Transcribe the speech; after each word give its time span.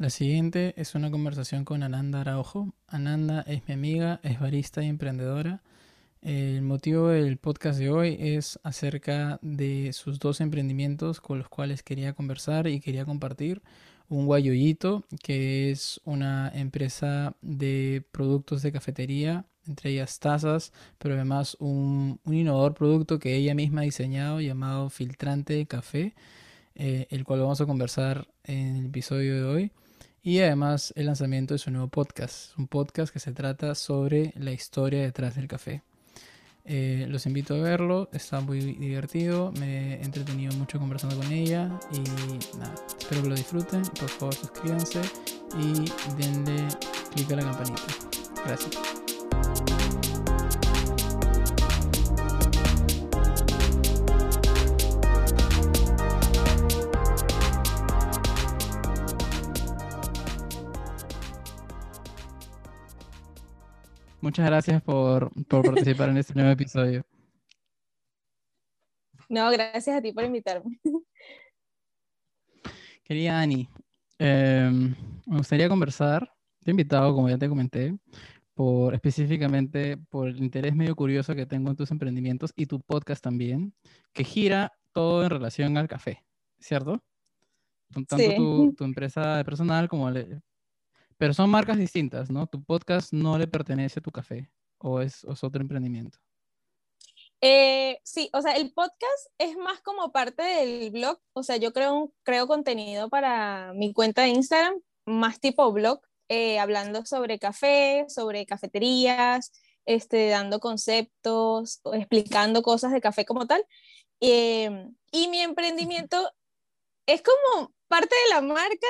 La 0.00 0.10
siguiente 0.10 0.74
es 0.76 0.94
una 0.94 1.10
conversación 1.10 1.64
con 1.64 1.82
Ananda 1.82 2.20
Araujo. 2.20 2.72
Ananda 2.86 3.42
es 3.48 3.66
mi 3.66 3.74
amiga, 3.74 4.20
es 4.22 4.38
barista 4.38 4.80
y 4.84 4.86
emprendedora. 4.86 5.60
El 6.22 6.62
motivo 6.62 7.08
del 7.08 7.36
podcast 7.36 7.80
de 7.80 7.90
hoy 7.90 8.16
es 8.20 8.60
acerca 8.62 9.40
de 9.42 9.92
sus 9.92 10.20
dos 10.20 10.40
emprendimientos 10.40 11.20
con 11.20 11.38
los 11.38 11.48
cuales 11.48 11.82
quería 11.82 12.12
conversar 12.12 12.68
y 12.68 12.78
quería 12.78 13.04
compartir. 13.06 13.60
Un 14.08 14.26
Guayoyito, 14.26 15.02
que 15.20 15.72
es 15.72 16.00
una 16.04 16.48
empresa 16.54 17.34
de 17.42 18.04
productos 18.12 18.62
de 18.62 18.70
cafetería, 18.70 19.46
entre 19.66 19.90
ellas 19.90 20.20
tazas, 20.20 20.72
pero 20.98 21.14
además 21.16 21.56
un, 21.58 22.20
un 22.22 22.34
innovador 22.34 22.74
producto 22.74 23.18
que 23.18 23.34
ella 23.34 23.56
misma 23.56 23.80
ha 23.80 23.84
diseñado 23.84 24.40
llamado 24.40 24.90
filtrante 24.90 25.54
de 25.54 25.66
café, 25.66 26.14
eh, 26.76 27.08
el 27.10 27.24
cual 27.24 27.40
vamos 27.40 27.60
a 27.60 27.66
conversar 27.66 28.28
en 28.44 28.76
el 28.76 28.86
episodio 28.86 29.34
de 29.34 29.42
hoy 29.42 29.72
y 30.22 30.40
además 30.40 30.92
el 30.96 31.06
lanzamiento 31.06 31.54
de 31.54 31.58
su 31.58 31.70
nuevo 31.70 31.88
podcast, 31.88 32.56
un 32.58 32.66
podcast 32.66 33.12
que 33.12 33.20
se 33.20 33.32
trata 33.32 33.74
sobre 33.74 34.32
la 34.36 34.52
historia 34.52 35.00
detrás 35.00 35.36
del 35.36 35.48
café. 35.48 35.82
Eh, 36.64 37.06
los 37.08 37.24
invito 37.24 37.54
a 37.54 37.58
verlo, 37.58 38.10
está 38.12 38.40
muy 38.40 38.60
divertido, 38.60 39.52
me 39.52 39.94
he 39.94 40.04
entretenido 40.04 40.54
mucho 40.56 40.78
conversando 40.78 41.16
con 41.16 41.32
ella 41.32 41.70
y 41.90 42.00
nada, 42.58 42.74
espero 42.98 43.22
que 43.22 43.28
lo 43.30 43.34
disfruten, 43.34 43.82
por 43.98 44.10
favor 44.10 44.34
suscríbanse 44.34 45.00
y 45.58 46.20
denle 46.20 46.68
clic 47.14 47.32
a 47.32 47.36
la 47.36 47.42
campanita. 47.44 47.82
Gracias. 48.44 49.07
Muchas 64.20 64.46
gracias 64.46 64.82
por, 64.82 65.30
participar 65.48 66.08
en 66.08 66.16
este 66.16 66.34
nuevo 66.34 66.50
episodio. 66.50 67.04
No, 69.28 69.50
gracias 69.50 69.96
a 69.96 70.02
ti 70.02 70.12
por 70.12 70.24
invitarme. 70.24 70.80
Querida 73.04 73.40
Ani, 73.40 73.68
em, 74.18 74.94
me 75.26 75.36
gustaría 75.36 75.68
conversar, 75.68 76.32
te 76.64 76.70
he 76.70 76.72
invitado, 76.72 77.14
como 77.14 77.28
ya 77.28 77.38
te 77.38 77.48
comenté, 77.48 77.96
por 78.54 78.92
específicamente 78.94 79.96
por 79.96 80.28
el 80.28 80.42
interés 80.42 80.74
medio 80.74 80.96
curioso 80.96 81.36
que 81.36 81.46
tengo 81.46 81.70
en 81.70 81.76
tus 81.76 81.92
emprendimientos 81.92 82.52
y 82.56 82.66
tu 82.66 82.80
podcast 82.80 83.22
también, 83.22 83.72
que 84.12 84.24
gira 84.24 84.72
todo 84.92 85.22
en 85.22 85.30
relación 85.30 85.76
al 85.76 85.86
café, 85.86 86.24
¿cierto? 86.58 87.00
Tanto 87.92 88.16
tu, 88.36 88.74
tu, 88.74 88.84
empresa 88.84 89.42
personal 89.44 89.88
como 89.88 90.08
el, 90.08 90.42
pero 91.18 91.34
son 91.34 91.50
marcas 91.50 91.76
distintas, 91.76 92.30
¿no? 92.30 92.46
Tu 92.46 92.62
podcast 92.62 93.12
no 93.12 93.36
le 93.38 93.46
pertenece 93.46 93.98
a 93.98 94.02
tu 94.02 94.10
café 94.10 94.48
o 94.78 95.00
es, 95.00 95.24
otro 95.24 95.60
emprendimiento. 95.60 96.18
Eh, 97.40 98.00
sí, 98.02 98.30
o 98.32 98.40
sea, 98.40 98.54
el 98.54 98.72
podcast 98.72 99.26
es 99.38 99.56
más 99.56 99.80
como 99.80 100.10
parte 100.10 100.42
del 100.42 100.90
blog, 100.90 101.20
o 101.34 101.42
sea, 101.42 101.56
yo 101.56 101.72
creo, 101.72 102.12
creo 102.22 102.46
contenido 102.48 103.08
para 103.08 103.72
mi 103.74 103.92
cuenta 103.92 104.22
de 104.22 104.28
Instagram, 104.28 104.80
más 105.04 105.38
tipo 105.38 105.70
blog, 105.72 106.00
eh, 106.28 106.58
hablando 106.58 107.04
sobre 107.04 107.38
café, 107.38 108.06
sobre 108.08 108.44
cafeterías, 108.46 109.52
este, 109.86 110.28
dando 110.28 110.60
conceptos, 110.60 111.80
explicando 111.92 112.62
cosas 112.62 112.92
de 112.92 113.00
café 113.00 113.24
como 113.24 113.46
tal. 113.46 113.64
Em, 114.20 114.94
y 115.12 115.28
mi 115.28 115.40
emprendimiento 115.40 116.30
es 117.06 117.22
como 117.22 117.72
parte 117.88 118.14
de 118.24 118.34
la 118.34 118.42
marca, 118.42 118.86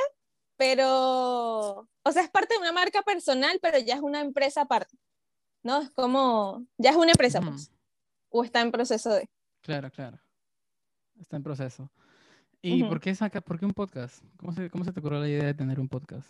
pero 0.58 1.88
o 2.08 2.12
sea, 2.12 2.22
es 2.22 2.30
parte 2.30 2.54
de 2.54 2.60
una 2.60 2.72
marca 2.72 3.02
personal, 3.02 3.58
pero 3.62 3.78
ya 3.78 3.94
es 3.94 4.00
una 4.00 4.20
empresa 4.20 4.62
aparte, 4.62 4.96
¿no? 5.62 5.82
Es 5.82 5.90
como, 5.90 6.66
ya 6.78 6.90
es 6.90 6.96
una 6.96 7.12
empresa, 7.12 7.40
pues, 7.40 7.70
o 8.30 8.44
está 8.44 8.60
en 8.62 8.72
proceso 8.72 9.10
de. 9.10 9.28
Claro, 9.60 9.90
claro. 9.90 10.18
Está 11.20 11.36
en 11.36 11.42
proceso. 11.42 11.90
¿Y 12.62 12.82
por, 12.84 13.00
qué 13.00 13.14
saca, 13.14 13.40
por 13.40 13.58
qué 13.58 13.66
un 13.66 13.72
podcast? 13.72 14.24
¿Cómo 14.38 14.52
se, 14.52 14.70
¿Cómo 14.70 14.84
se 14.84 14.92
te 14.92 15.00
ocurrió 15.00 15.20
la 15.20 15.28
idea 15.28 15.44
de 15.44 15.54
tener 15.54 15.78
un 15.78 15.88
podcast? 15.88 16.28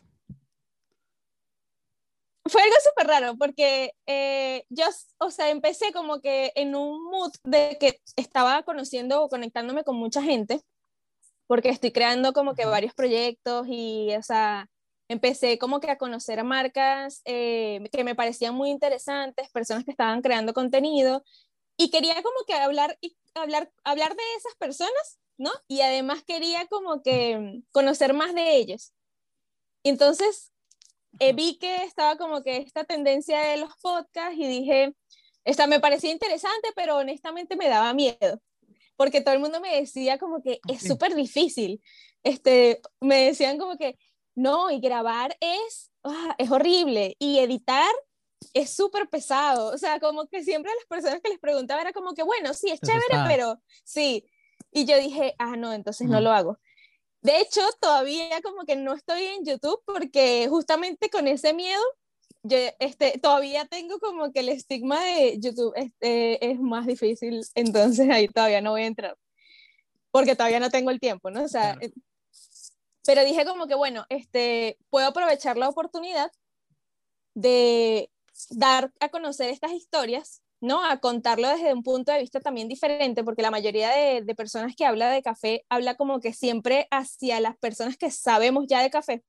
Fue 2.44 2.62
algo 2.62 2.76
súper 2.82 3.06
raro, 3.06 3.36
porque 3.36 3.92
eh, 4.06 4.64
yo, 4.68 4.86
o 5.18 5.30
sea, 5.30 5.50
empecé 5.50 5.92
como 5.92 6.20
que 6.20 6.52
en 6.54 6.74
un 6.74 7.04
mood 7.04 7.32
de 7.44 7.76
que 7.78 8.00
estaba 8.16 8.62
conociendo 8.64 9.22
o 9.22 9.28
conectándome 9.28 9.84
con 9.84 9.96
mucha 9.96 10.22
gente, 10.22 10.60
porque 11.48 11.70
estoy 11.70 11.90
creando 11.90 12.32
como 12.32 12.54
que 12.54 12.66
varios 12.66 12.94
proyectos 12.94 13.66
y, 13.68 14.14
o 14.14 14.22
sea, 14.22 14.70
empecé 15.08 15.58
como 15.58 15.80
que 15.80 15.90
a 15.90 15.98
conocer 15.98 16.38
a 16.38 16.44
marcas 16.44 17.22
eh, 17.24 17.88
que 17.90 18.04
me 18.04 18.14
parecían 18.14 18.54
muy 18.54 18.70
interesantes, 18.70 19.50
personas 19.50 19.84
que 19.84 19.90
estaban 19.90 20.22
creando 20.22 20.52
contenido 20.52 21.24
y 21.76 21.90
quería 21.90 22.22
como 22.22 22.36
que 22.46 22.52
hablar, 22.52 22.98
y 23.00 23.16
hablar, 23.34 23.72
hablar 23.82 24.14
de 24.14 24.22
esas 24.36 24.54
personas, 24.58 25.18
¿no? 25.38 25.50
Y 25.68 25.80
además 25.80 26.22
quería 26.22 26.66
como 26.66 27.02
que 27.02 27.62
conocer 27.72 28.12
más 28.12 28.34
de 28.34 28.56
ellos. 28.56 28.92
Entonces 29.84 30.52
eh, 31.18 31.32
vi 31.32 31.58
que 31.58 31.84
estaba 31.84 32.16
como 32.16 32.42
que 32.42 32.58
esta 32.58 32.84
tendencia 32.84 33.40
de 33.40 33.56
los 33.56 33.70
podcasts 33.80 34.36
y 34.36 34.46
dije, 34.46 34.94
esta 35.44 35.66
me 35.66 35.80
parecía 35.80 36.12
interesante, 36.12 36.68
pero 36.76 36.96
honestamente 36.96 37.56
me 37.56 37.68
daba 37.68 37.94
miedo, 37.94 38.38
porque 38.98 39.20
todo 39.20 39.32
el 39.32 39.40
mundo 39.40 39.60
me 39.60 39.76
decía 39.76 40.18
como 40.18 40.42
que 40.42 40.60
es 40.68 40.82
súper 40.82 41.14
difícil. 41.14 41.80
Este, 42.24 42.80
me 43.00 43.26
decían 43.26 43.56
como 43.56 43.78
que 43.78 43.96
no, 44.34 44.72
y 44.72 44.80
grabar 44.80 45.36
es, 45.40 45.92
ah, 46.02 46.34
es 46.36 46.50
horrible. 46.50 47.14
Y 47.20 47.38
editar 47.38 47.94
es 48.54 48.74
súper 48.74 49.08
pesado. 49.08 49.72
O 49.72 49.78
sea, 49.78 50.00
como 50.00 50.26
que 50.26 50.42
siempre 50.42 50.72
a 50.72 50.74
las 50.74 50.84
personas 50.86 51.20
que 51.22 51.30
les 51.30 51.38
preguntaba 51.38 51.80
era 51.80 51.92
como 51.92 52.12
que, 52.12 52.24
bueno, 52.24 52.52
sí, 52.54 52.70
es 52.70 52.80
chévere, 52.80 53.22
pero 53.28 53.62
sí. 53.84 54.26
Y 54.72 54.84
yo 54.84 54.98
dije, 54.98 55.36
ah, 55.38 55.54
no, 55.54 55.72
entonces 55.72 56.08
no 56.08 56.20
lo 56.20 56.32
hago. 56.32 56.58
De 57.22 57.40
hecho, 57.40 57.60
todavía 57.80 58.40
como 58.42 58.64
que 58.64 58.74
no 58.74 58.94
estoy 58.94 59.26
en 59.26 59.44
YouTube 59.44 59.80
porque 59.84 60.48
justamente 60.48 61.08
con 61.08 61.28
ese 61.28 61.54
miedo, 61.54 61.82
yo 62.42 62.56
este, 62.78 63.18
todavía 63.18 63.66
tengo 63.66 63.98
como 63.98 64.32
que 64.32 64.40
el 64.40 64.48
estigma 64.48 65.02
de 65.04 65.38
YouTube 65.38 65.72
este, 65.76 66.50
es 66.50 66.60
más 66.60 66.86
difícil, 66.86 67.44
entonces 67.54 68.08
ahí 68.10 68.28
todavía 68.28 68.60
no 68.60 68.72
voy 68.72 68.82
a 68.82 68.86
entrar. 68.86 69.16
Porque 70.10 70.36
todavía 70.36 70.60
no 70.60 70.70
tengo 70.70 70.90
el 70.90 71.00
tiempo, 71.00 71.30
¿no? 71.30 71.44
O 71.44 71.48
sea, 71.48 71.78
pero 73.04 73.24
dije 73.24 73.44
como 73.44 73.66
que, 73.66 73.74
bueno, 73.74 74.04
este, 74.08 74.78
puedo 74.90 75.06
aprovechar 75.06 75.56
la 75.56 75.68
oportunidad 75.68 76.30
de 77.34 78.10
dar 78.50 78.92
a 79.00 79.08
conocer 79.08 79.50
estas 79.50 79.72
historias, 79.72 80.42
¿no? 80.60 80.84
A 80.84 80.98
contarlo 80.98 81.48
desde 81.48 81.72
un 81.72 81.82
punto 81.82 82.12
de 82.12 82.20
vista 82.20 82.40
también 82.40 82.68
diferente, 82.68 83.24
porque 83.24 83.42
la 83.42 83.50
mayoría 83.50 83.90
de, 83.90 84.22
de 84.22 84.34
personas 84.34 84.74
que 84.76 84.84
habla 84.84 85.10
de 85.10 85.22
café 85.22 85.64
habla 85.68 85.96
como 85.96 86.20
que 86.20 86.32
siempre 86.32 86.86
hacia 86.90 87.40
las 87.40 87.56
personas 87.56 87.96
que 87.96 88.10
sabemos 88.10 88.66
ya 88.66 88.82
de 88.82 88.90
café 88.90 89.22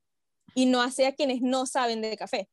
y 0.56 0.66
no 0.66 0.82
hacia 0.82 1.14
quienes 1.14 1.42
no 1.42 1.66
saben 1.66 2.02
de 2.02 2.18
café. 2.18 2.50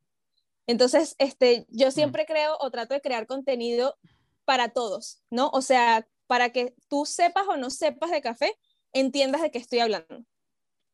Entonces, 0.67 1.15
este, 1.19 1.67
yo 1.69 1.89
mm. 1.89 1.93
siempre 1.93 2.27
creo 2.27 2.57
o 2.61 2.71
trato 2.71 2.95
de 2.95 3.01
crear 3.01 3.27
contenido 3.27 3.97
para 4.45 4.71
todos, 4.71 5.23
¿no? 5.31 5.51
O 5.53 5.63
sea, 5.63 6.09
para 6.27 6.51
que 6.51 6.75
tú 6.89 7.05
sepas 7.07 7.47
o 7.49 7.57
no 7.57 7.71
sepas 7.71 8.11
de 8.11 8.21
café, 8.21 8.57
entiendas 8.93 9.43
de 9.43 9.51
qué 9.51 9.59
estoy 9.59 9.81
hablando. 9.81 10.25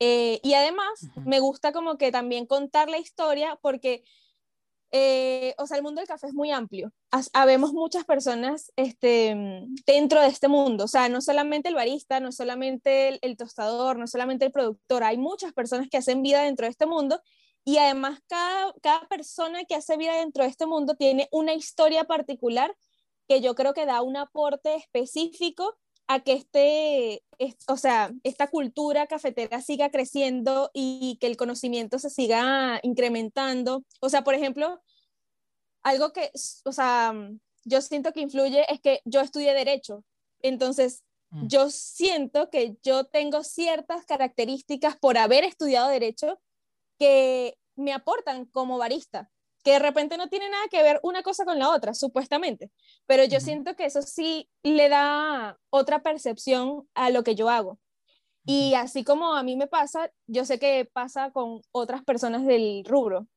Eh, 0.00 0.40
y 0.42 0.54
además 0.54 0.90
me 1.24 1.38
gusta 1.38 1.72
como 1.72 1.96
que 1.96 2.10
también 2.10 2.46
contar 2.46 2.88
la 2.88 2.98
historia 2.98 3.56
porque, 3.62 4.02
eh, 4.90 5.54
o 5.58 5.66
sea, 5.66 5.76
el 5.76 5.84
mundo 5.84 6.00
del 6.00 6.08
café 6.08 6.26
es 6.26 6.34
muy 6.34 6.50
amplio. 6.50 6.92
Habemos 7.32 7.72
muchas 7.72 8.04
personas 8.04 8.72
este, 8.74 9.36
dentro 9.86 10.20
de 10.20 10.26
este 10.26 10.48
mundo, 10.48 10.84
o 10.84 10.88
sea, 10.88 11.08
no 11.08 11.20
solamente 11.20 11.68
el 11.68 11.76
barista, 11.76 12.18
no 12.18 12.32
solamente 12.32 13.20
el, 13.24 13.36
tostador, 13.36 13.96
no 13.96 14.08
solamente 14.08 14.44
el 14.44 14.52
productor, 14.52 15.04
hay 15.04 15.18
muchas 15.18 15.52
personas 15.52 15.88
que 15.88 15.98
hacen 15.98 16.22
vida 16.22 16.42
dentro 16.42 16.66
de 16.66 16.70
este 16.70 16.86
mundo 16.86 17.22
y 17.64 17.78
además 17.78 18.20
cada, 18.26 18.72
cada 18.82 19.06
persona 19.08 19.64
que 19.64 19.75
hace 19.75 19.96
vida 19.96 20.16
dentro 20.16 20.44
de 20.44 20.50
este 20.50 20.66
mundo 20.66 20.94
tiene 20.96 21.28
una 21.31 21.54
historia 21.54 22.04
particular 22.04 22.75
que 23.28 23.40
yo 23.40 23.54
creo 23.54 23.72
que 23.75 23.87
da 23.87 24.02
un 24.02 24.16
aporte 24.16 24.75
específico 24.75 25.78
a 26.08 26.20
que 26.20 26.32
este, 26.32 27.22
o 27.69 27.76
sea, 27.76 28.12
esta 28.25 28.48
cultura 28.48 29.06
cafetera 29.06 29.60
siga 29.60 29.90
creciendo 29.90 30.70
y 30.75 31.16
que 31.20 31.26
el 31.26 31.37
conocimiento 31.37 31.98
se 31.98 32.10
siga 32.10 32.81
incrementando. 32.82 33.84
O 34.00 34.08
sea, 34.08 34.25
por 34.25 34.34
ejemplo, 34.34 34.82
algo 35.82 36.12
que, 36.12 36.31
o 36.64 36.72
sea, 36.72 37.14
yo 37.64 37.81
siento 37.81 38.12
que 38.12 38.20
influye 38.20 38.64
es 38.72 38.81
que 38.81 39.00
yo 39.04 39.20
estudié 39.20 39.54
derecho. 39.54 40.04
Entonces, 40.40 41.04
mm. 41.31 41.46
yo 41.46 41.70
siento 41.70 42.50
que 42.50 42.76
yo 42.82 43.04
tengo 43.04 43.44
ciertas 43.44 44.04
características 44.04 44.96
por 44.98 45.16
haber 45.16 45.44
estudiado 45.44 45.88
derecho 45.88 46.40
que 47.02 47.58
me 47.75 47.93
aportan 47.93 48.46
como 48.46 48.78
barista 48.78 49.28
que 49.62 49.72
de 49.72 49.78
repente 49.78 50.16
no 50.16 50.28
tiene 50.28 50.49
nada 50.49 50.64
que 50.70 50.82
ver 50.82 51.00
una 51.02 51.22
cosa 51.22 51.44
con 51.44 51.58
la 51.58 51.70
otra, 51.70 51.94
supuestamente, 51.94 52.70
pero 53.06 53.25
yo 53.25 53.40
siento 53.40 53.76
que 53.76 53.84
eso 53.84 54.02
sí 54.02 54.49
le 54.62 54.88
da 54.88 55.58
otra 55.70 56.02
percepción 56.02 56.88
a 56.94 57.10
lo 57.10 57.22
que 57.22 57.34
yo 57.34 57.49
hago. 57.49 57.78
Y 58.44 58.75
así 58.75 59.04
como 59.04 59.34
a 59.34 59.43
mí 59.44 59.56
me 59.56 59.69
pasa, 59.69 60.10
yo 60.26 60.44
sé 60.44 60.58
que 60.58 60.88
pasa 60.93 61.31
con 61.31 61.62
otras 61.70 62.02
personas 62.02 62.44
del 62.44 62.84
rubro. 62.84 63.28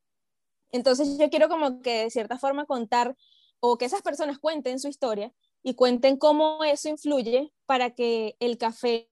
Entonces 0.72 1.18
yo 1.20 1.30
quiero 1.30 1.48
como 1.48 1.82
que 1.82 2.06
de 2.06 2.10
cierta 2.10 2.40
forma 2.40 2.66
contar 2.66 3.16
o 3.60 3.78
que 3.78 3.86
esas 3.86 4.02
personas 4.02 4.40
cuenten 4.40 4.80
su 4.80 4.88
historia 4.88 5.32
y 5.64 5.76
cuenten 5.76 6.18
cómo 6.18 6.64
eso 6.64 6.90
influye 6.90 7.54
para 7.68 7.92
que 7.92 8.36
el 8.40 8.58
café, 8.58 9.08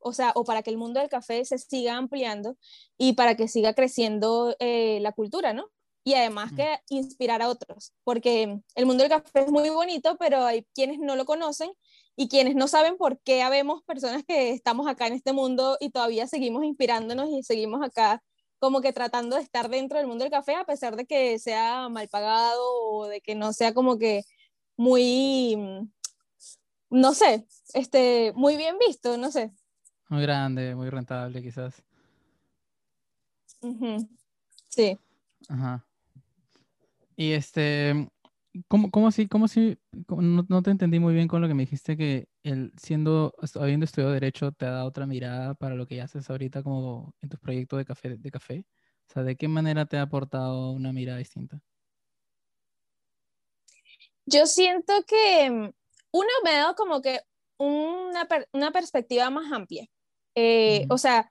o 0.00 0.12
sea, 0.12 0.32
o 0.34 0.44
para 0.44 0.62
que 0.62 0.70
el 0.70 0.76
mundo 0.78 1.00
del 1.00 1.08
café 1.08 1.44
se 1.44 1.58
siga 1.58 1.96
ampliando 1.96 2.56
y 2.98 3.14
para 3.14 3.36
que 3.36 3.48
siga 3.48 3.74
creciendo 3.74 4.56
eh, 4.58 4.98
la 5.00 5.12
cultura, 5.12 5.52
¿no? 5.52 5.70
Y 6.02 6.14
además 6.14 6.52
que 6.56 6.78
inspirar 6.88 7.42
a 7.42 7.48
otros, 7.48 7.92
porque 8.04 8.60
el 8.74 8.86
mundo 8.86 9.02
del 9.02 9.10
café 9.10 9.42
es 9.44 9.50
muy 9.50 9.68
bonito, 9.68 10.16
pero 10.18 10.44
hay 10.44 10.66
quienes 10.74 10.98
no 10.98 11.14
lo 11.14 11.26
conocen 11.26 11.70
y 12.16 12.28
quienes 12.28 12.54
no 12.54 12.68
saben 12.68 12.96
por 12.96 13.20
qué 13.20 13.42
habemos 13.42 13.82
personas 13.84 14.24
que 14.24 14.50
estamos 14.50 14.88
acá 14.88 15.06
en 15.06 15.14
este 15.14 15.32
mundo 15.32 15.76
y 15.80 15.90
todavía 15.90 16.26
seguimos 16.26 16.64
inspirándonos 16.64 17.28
y 17.30 17.42
seguimos 17.42 17.82
acá 17.82 18.22
como 18.58 18.80
que 18.82 18.92
tratando 18.92 19.36
de 19.36 19.42
estar 19.42 19.70
dentro 19.70 19.98
del 19.98 20.06
mundo 20.06 20.24
del 20.24 20.30
café 20.30 20.54
a 20.54 20.64
pesar 20.64 20.96
de 20.96 21.06
que 21.06 21.38
sea 21.38 21.88
mal 21.88 22.08
pagado 22.08 22.62
o 22.62 23.06
de 23.06 23.20
que 23.20 23.34
no 23.34 23.52
sea 23.52 23.74
como 23.74 23.98
que 23.98 24.22
muy, 24.76 25.56
no 26.90 27.14
sé, 27.14 27.46
este, 27.74 28.32
muy 28.34 28.56
bien 28.56 28.76
visto, 28.78 29.16
no 29.16 29.30
sé. 29.30 29.52
Muy 30.10 30.22
grande, 30.22 30.74
muy 30.74 30.90
rentable 30.90 31.42
quizás. 31.42 31.82
Sí. 34.68 34.98
Ajá. 35.48 35.86
Y 37.16 37.32
este, 37.32 38.08
¿Cómo, 38.66 38.90
cómo 38.90 39.06
así? 39.06 39.28
¿Cómo 39.28 39.44
así? 39.44 39.78
no, 40.08 40.44
no, 40.48 40.62
te 40.62 40.70
entendí 40.70 40.98
muy 40.98 41.14
bien 41.14 41.28
con 41.28 41.40
lo 41.40 41.46
que 41.46 41.54
me 41.54 41.62
dijiste 41.62 41.96
que 41.96 42.28
el 42.42 42.72
siendo, 42.76 43.32
habiendo 43.54 43.84
estudiado 43.84 44.12
Derecho, 44.12 44.50
te 44.50 44.66
ha 44.66 44.70
dado 44.70 44.88
otra 44.88 45.06
mirada 45.06 45.54
para 45.54 45.76
lo 45.76 45.86
que 45.86 46.00
haces 46.02 46.28
ahorita 46.28 46.64
como 46.64 47.14
en 47.20 47.28
tus 47.28 47.38
proyectos 47.38 47.78
de 47.78 47.84
café, 47.84 48.16
de 48.16 48.30
café. 48.30 48.64
O 49.08 49.12
sea, 49.12 49.22
¿de 49.22 49.36
qué 49.36 49.46
manera 49.46 49.86
te 49.86 49.98
ha 49.98 50.02
aportado 50.02 50.72
una 50.72 50.92
mirada 50.92 51.18
distinta? 51.18 51.62
Yo 54.26 54.46
siento 54.46 54.92
que 55.06 55.50
mm, 55.50 55.70
uno 56.12 56.28
me 56.42 56.50
ha 56.50 56.58
dado 56.58 56.74
como 56.74 57.00
que 57.00 57.20
una, 57.58 58.26
una 58.52 58.72
perspectiva 58.72 59.30
más 59.30 59.52
amplia. 59.52 59.86
Eh, 60.34 60.86
o 60.90 60.98
sea, 60.98 61.30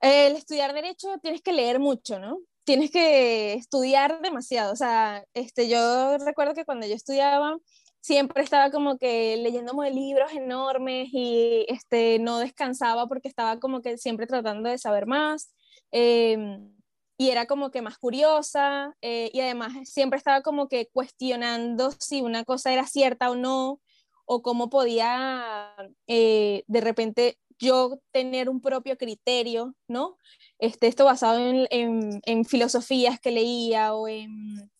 el 0.00 0.36
estudiar 0.36 0.72
Derecho 0.74 1.18
tienes 1.22 1.42
que 1.42 1.52
leer 1.52 1.78
mucho, 1.78 2.18
¿no? 2.18 2.38
tienes 2.68 2.90
que 2.90 3.54
estudiar 3.54 4.20
demasiado. 4.20 4.74
O 4.74 4.76
sea, 4.76 5.24
este, 5.32 5.70
yo 5.70 6.18
recuerdo 6.18 6.52
que 6.52 6.66
cuando 6.66 6.86
yo 6.86 6.94
estudiaba, 6.94 7.56
siempre 8.00 8.42
estaba 8.42 8.70
como 8.70 8.98
que 8.98 9.38
leyéndome 9.38 9.90
libros 9.90 10.32
enormes 10.34 11.08
y 11.10 11.64
este, 11.68 12.18
no 12.18 12.38
descansaba 12.38 13.06
porque 13.06 13.28
estaba 13.28 13.58
como 13.58 13.80
que 13.80 13.96
siempre 13.96 14.26
tratando 14.26 14.68
de 14.68 14.76
saber 14.76 15.06
más. 15.06 15.50
Em, 15.92 16.76
y 17.16 17.30
era 17.30 17.46
como 17.46 17.70
que 17.70 17.80
más 17.80 17.96
curiosa 17.96 18.94
eh, 19.00 19.30
y 19.32 19.40
además 19.40 19.72
siempre 19.88 20.18
estaba 20.18 20.42
como 20.42 20.68
que 20.68 20.88
cuestionando 20.92 21.90
si 21.98 22.20
una 22.20 22.44
cosa 22.44 22.70
era 22.70 22.86
cierta 22.86 23.30
o 23.30 23.34
no 23.34 23.80
o 24.26 24.42
cómo 24.42 24.68
podía 24.68 25.74
eh, 26.06 26.64
de 26.66 26.80
repente 26.82 27.38
yo 27.58 28.00
tener 28.12 28.48
un 28.48 28.60
propio 28.60 28.96
criterio, 28.96 29.74
¿no? 29.88 30.16
Este, 30.58 30.86
esto 30.86 31.04
basado 31.04 31.38
en, 31.38 32.20
en, 32.24 32.44
filosofías 32.44 33.20
que 33.20 33.30
leía 33.30 33.94
o 33.94 34.08
en 34.08 34.70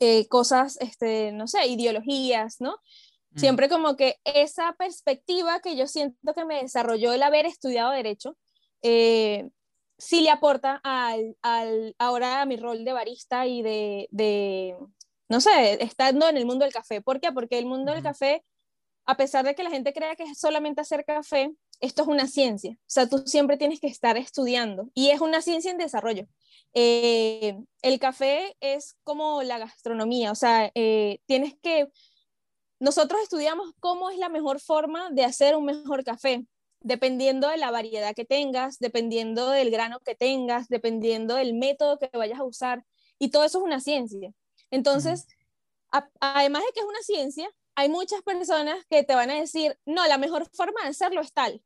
eh, 0.00 0.26
cosas, 0.28 0.76
este, 0.80 1.32
no 1.32 1.46
sé, 1.46 1.66
ideologías, 1.66 2.60
¿no? 2.60 2.78
Mm. 3.30 3.38
Siempre 3.38 3.68
como 3.68 3.96
que 3.96 4.16
esa 4.24 4.74
perspectiva 4.78 5.60
que 5.60 5.76
yo 5.76 5.86
siento 5.86 6.34
que 6.34 6.44
me 6.44 6.62
desarrolló 6.62 7.12
el 7.12 7.22
haber 7.22 7.46
estudiado 7.46 7.92
derecho, 7.92 8.36
eh, 8.82 9.48
sí 9.98 10.22
le 10.22 10.30
aporta 10.30 10.80
al, 10.82 11.36
al, 11.42 11.94
ahora 11.98 12.40
a 12.40 12.46
mi 12.46 12.56
rol 12.56 12.84
de 12.84 12.92
barista 12.92 13.46
y 13.46 13.62
de, 13.62 14.08
de, 14.10 14.76
no 15.28 15.40
sé, 15.40 15.82
estando 15.82 16.28
en 16.28 16.36
el 16.36 16.46
mundo 16.46 16.64
del 16.64 16.72
café. 16.72 17.02
¿Por 17.02 17.20
qué? 17.20 17.30
Porque 17.32 17.58
el 17.58 17.66
mundo 17.66 17.92
del 17.92 18.02
café, 18.02 18.44
a 19.06 19.16
pesar 19.16 19.44
de 19.44 19.54
que 19.54 19.62
la 19.62 19.70
gente 19.70 19.92
crea 19.92 20.16
que 20.16 20.24
es 20.24 20.38
solamente 20.38 20.80
hacer 20.80 21.04
café, 21.04 21.52
esto 21.80 22.02
es 22.02 22.08
una 22.08 22.26
ciencia, 22.26 22.72
o 22.72 22.84
sea, 22.86 23.08
tú 23.08 23.22
siempre 23.26 23.56
tienes 23.56 23.80
que 23.80 23.86
estar 23.86 24.16
estudiando 24.16 24.90
y 24.94 25.10
es 25.10 25.20
una 25.20 25.40
ciencia 25.40 25.70
en 25.70 25.78
desarrollo. 25.78 26.26
Eh, 26.74 27.58
el 27.82 27.98
café 27.98 28.56
es 28.60 28.96
como 29.02 29.42
la 29.42 29.58
gastronomía, 29.58 30.30
o 30.30 30.34
sea, 30.34 30.70
eh, 30.74 31.20
tienes 31.26 31.54
que, 31.62 31.88
nosotros 32.78 33.20
estudiamos 33.22 33.72
cómo 33.80 34.10
es 34.10 34.18
la 34.18 34.28
mejor 34.28 34.60
forma 34.60 35.10
de 35.10 35.24
hacer 35.24 35.56
un 35.56 35.64
mejor 35.64 36.04
café, 36.04 36.46
dependiendo 36.80 37.48
de 37.48 37.56
la 37.56 37.70
variedad 37.70 38.14
que 38.14 38.24
tengas, 38.24 38.78
dependiendo 38.78 39.50
del 39.50 39.70
grano 39.70 40.00
que 40.00 40.14
tengas, 40.14 40.68
dependiendo 40.68 41.34
del 41.36 41.54
método 41.54 41.98
que 41.98 42.10
vayas 42.12 42.40
a 42.40 42.44
usar, 42.44 42.84
y 43.18 43.30
todo 43.30 43.44
eso 43.44 43.58
es 43.58 43.64
una 43.64 43.80
ciencia. 43.80 44.32
Entonces, 44.70 45.26
además 46.20 46.62
de 46.62 46.72
que 46.72 46.80
es 46.80 46.86
una 46.86 47.02
ciencia, 47.02 47.50
hay 47.74 47.88
muchas 47.88 48.22
personas 48.22 48.84
que 48.88 49.02
te 49.02 49.14
van 49.14 49.30
a 49.30 49.34
decir, 49.34 49.78
no, 49.84 50.06
la 50.06 50.18
mejor 50.18 50.48
forma 50.52 50.82
de 50.82 50.88
hacerlo 50.88 51.20
es 51.20 51.32
tal 51.32 51.62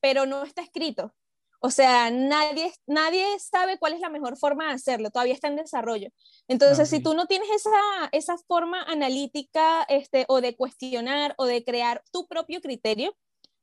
pero 0.00 0.26
no 0.26 0.44
está 0.44 0.62
escrito. 0.62 1.14
O 1.62 1.70
sea, 1.70 2.10
nadie, 2.10 2.72
nadie 2.86 3.26
sabe 3.38 3.78
cuál 3.78 3.92
es 3.92 4.00
la 4.00 4.08
mejor 4.08 4.38
forma 4.38 4.68
de 4.68 4.72
hacerlo, 4.72 5.10
todavía 5.10 5.34
está 5.34 5.48
en 5.48 5.56
desarrollo. 5.56 6.08
Entonces, 6.48 6.88
si 6.88 7.02
tú 7.02 7.12
no 7.14 7.26
tienes 7.26 7.50
esa, 7.50 8.08
esa 8.12 8.38
forma 8.48 8.82
analítica 8.84 9.82
este, 9.84 10.24
o 10.28 10.40
de 10.40 10.56
cuestionar 10.56 11.34
o 11.36 11.44
de 11.44 11.62
crear 11.62 12.02
tu 12.12 12.26
propio 12.26 12.62
criterio, 12.62 13.14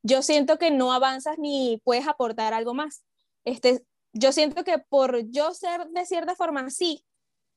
yo 0.04 0.22
siento 0.22 0.60
que 0.60 0.69
no 0.69 0.94
avanzas 0.94 1.39
ni 1.39 1.81
puedes 1.84 2.07
aportar 2.07 2.54
algo 2.54 2.75
más. 2.75 3.04
Este, 3.45 3.84
yo 4.13 4.31
siento 4.31 4.63
que 4.63 4.78
por 4.78 5.30
yo 5.31 5.54
ser 5.56 5.88
de 5.88 6.06
cierta 6.06 6.36
forma 6.36 6.62
así, 6.62 7.04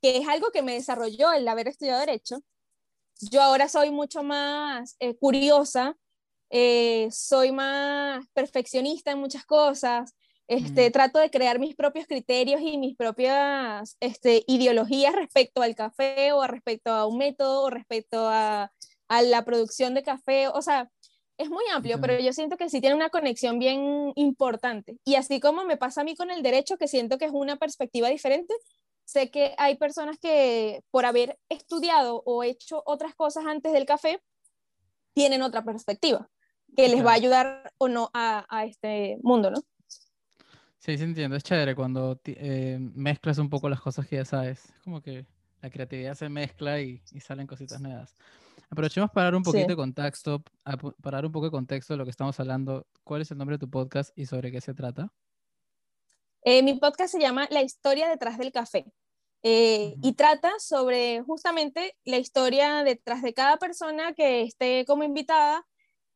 que 0.00 0.16
es 0.16 0.26
algo 0.26 0.50
que 0.52 0.62
me 0.62 0.72
desarrolló 0.72 1.32
el 1.32 1.46
haber 1.48 1.68
estudiado 1.68 2.00
derecho, 2.00 2.38
yo 3.30 3.42
ahora 3.42 3.68
soy 3.68 3.90
mucho 3.90 4.22
más 4.22 4.96
eh, 5.00 5.14
curiosa 5.16 5.96
eh, 6.50 7.08
soy 7.12 7.52
más 7.52 8.26
perfeccionista 8.34 9.12
en 9.12 9.18
muchas 9.18 9.44
cosas, 9.44 10.14
este, 10.48 10.90
trato 10.90 11.20
de 11.20 11.30
crear 11.30 11.60
mis 11.60 11.76
propios 11.76 12.08
criterios 12.08 12.60
y 12.60 12.76
mis 12.76 12.96
propias 12.96 13.96
este, 14.00 14.42
ideologías 14.48 15.14
respecto 15.14 15.62
al 15.62 15.76
café 15.76 16.32
o 16.32 16.44
respecto 16.48 16.90
a 16.90 17.06
un 17.06 17.18
método 17.18 17.62
o 17.62 17.70
respecto 17.70 18.28
a, 18.28 18.72
a 19.06 19.22
la 19.22 19.44
producción 19.44 19.94
de 19.94 20.02
café, 20.02 20.48
o 20.48 20.60
sea, 20.60 20.90
es 21.38 21.48
muy 21.48 21.64
amplio, 21.72 22.00
pero 22.00 22.18
yo 22.18 22.32
siento 22.32 22.56
que 22.56 22.68
sí 22.68 22.80
tiene 22.80 22.96
una 22.96 23.10
conexión 23.10 23.60
bien 23.60 24.12
importante. 24.16 24.98
Y 25.04 25.14
así 25.14 25.38
como 25.38 25.64
me 25.64 25.76
pasa 25.76 26.00
a 26.00 26.04
mí 26.04 26.16
con 26.16 26.32
el 26.32 26.42
derecho, 26.42 26.76
que 26.76 26.88
siento 26.88 27.16
que 27.16 27.26
es 27.26 27.32
una 27.32 27.56
perspectiva 27.56 28.08
diferente, 28.08 28.52
sé 29.04 29.30
que 29.30 29.54
hay 29.56 29.76
personas 29.76 30.18
que 30.18 30.82
por 30.90 31.06
haber 31.06 31.38
estudiado 31.48 32.22
o 32.26 32.42
hecho 32.42 32.82
otras 32.86 33.14
cosas 33.14 33.46
antes 33.46 33.72
del 33.72 33.86
café, 33.86 34.20
tienen 35.14 35.42
otra 35.42 35.64
perspectiva 35.64 36.28
que 36.76 36.88
les 36.88 37.04
va 37.04 37.12
a 37.12 37.14
ayudar 37.14 37.72
o 37.78 37.88
no 37.88 38.10
a, 38.14 38.46
a 38.48 38.64
este 38.64 39.18
mundo, 39.22 39.50
¿no? 39.50 39.62
Sí, 40.78 40.96
sí 40.96 41.04
entiendo. 41.04 41.36
Es 41.36 41.42
chévere 41.42 41.74
cuando 41.74 42.20
eh, 42.24 42.78
mezclas 42.80 43.38
un 43.38 43.50
poco 43.50 43.68
las 43.68 43.80
cosas 43.80 44.06
que 44.06 44.16
ya 44.16 44.24
sabes. 44.24 44.64
Es 44.64 44.80
como 44.82 45.02
que 45.02 45.26
la 45.60 45.70
creatividad 45.70 46.14
se 46.14 46.28
mezcla 46.28 46.80
y, 46.80 47.02
y 47.12 47.20
salen 47.20 47.46
cositas 47.46 47.80
nuevas. 47.80 48.16
Aprovechemos 48.70 49.10
para 49.10 49.24
dar 49.24 49.34
un 49.34 49.42
poquito 49.42 49.66
de 49.66 49.76
contexto, 49.76 50.42
para 51.02 51.18
dar 51.18 51.26
un 51.26 51.32
poco 51.32 51.46
de 51.46 51.50
contexto 51.50 51.92
de 51.92 51.98
lo 51.98 52.04
que 52.04 52.10
estamos 52.10 52.38
hablando. 52.38 52.86
¿Cuál 53.04 53.22
es 53.22 53.30
el 53.30 53.38
nombre 53.38 53.56
de 53.56 53.60
tu 53.60 53.68
podcast 53.68 54.16
y 54.16 54.26
sobre 54.26 54.52
qué 54.52 54.60
se 54.60 54.74
trata? 54.74 55.12
Eh, 56.42 56.62
mi 56.62 56.74
podcast 56.74 57.12
se 57.12 57.20
llama 57.20 57.48
La 57.50 57.62
historia 57.62 58.08
detrás 58.08 58.38
del 58.38 58.52
café. 58.52 58.86
Eh, 59.42 59.96
y 60.02 60.12
trata 60.12 60.52
sobre 60.58 61.22
justamente 61.22 61.96
la 62.04 62.18
historia 62.18 62.84
detrás 62.84 63.22
de 63.22 63.34
cada 63.34 63.56
persona 63.56 64.14
que 64.14 64.42
esté 64.42 64.84
como 64.86 65.02
invitada 65.02 65.66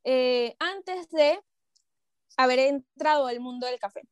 eh, 0.04 0.54
antes 0.58 1.08
de 1.10 1.40
haber 2.36 2.58
entrado 2.58 3.26
al 3.26 3.40
mundo 3.40 3.66
del 3.66 3.78
café 3.78 4.02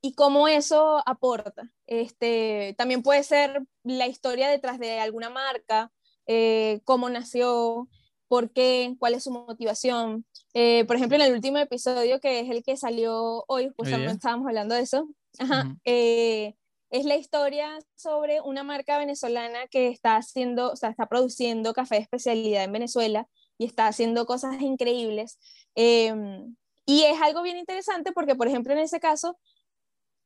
y 0.00 0.14
cómo 0.14 0.48
eso 0.48 1.02
aporta. 1.06 1.70
Este, 1.86 2.74
también 2.76 3.02
puede 3.02 3.22
ser 3.22 3.62
la 3.84 4.06
historia 4.06 4.48
detrás 4.48 4.78
de 4.78 5.00
alguna 5.00 5.30
marca, 5.30 5.92
eh, 6.26 6.80
cómo 6.84 7.08
nació, 7.08 7.88
por 8.28 8.50
qué, 8.50 8.96
cuál 8.98 9.14
es 9.14 9.24
su 9.24 9.30
motivación. 9.30 10.26
Eh, 10.52 10.84
por 10.86 10.96
ejemplo, 10.96 11.16
en 11.16 11.22
el 11.22 11.32
último 11.32 11.58
episodio, 11.58 12.20
que 12.20 12.40
es 12.40 12.50
el 12.50 12.62
que 12.62 12.76
salió 12.76 13.44
hoy, 13.46 13.70
justamente 13.76 14.12
estábamos 14.12 14.46
hablando 14.48 14.74
de 14.74 14.82
eso, 14.82 15.08
es 16.90 17.04
la 17.04 17.16
historia 17.16 17.78
sobre 17.96 18.40
una 18.40 18.62
marca 18.62 18.98
venezolana 18.98 19.66
que 19.68 19.88
está 19.88 20.16
haciendo, 20.16 20.72
o 20.72 20.76
sea, 20.76 20.90
está 20.90 21.08
produciendo 21.08 21.72
café 21.72 21.96
de 21.96 22.02
especialidad 22.02 22.64
en 22.64 22.72
Venezuela 22.72 23.28
y 23.58 23.66
está 23.66 23.86
haciendo 23.86 24.26
cosas 24.26 24.60
increíbles. 24.60 25.38
Em, 25.74 26.56
y 26.86 27.02
es 27.04 27.20
algo 27.20 27.42
bien 27.42 27.56
interesante 27.58 28.12
porque, 28.12 28.34
por 28.34 28.48
ejemplo, 28.48 28.72
en 28.72 28.80
ese 28.80 29.00
caso, 29.00 29.38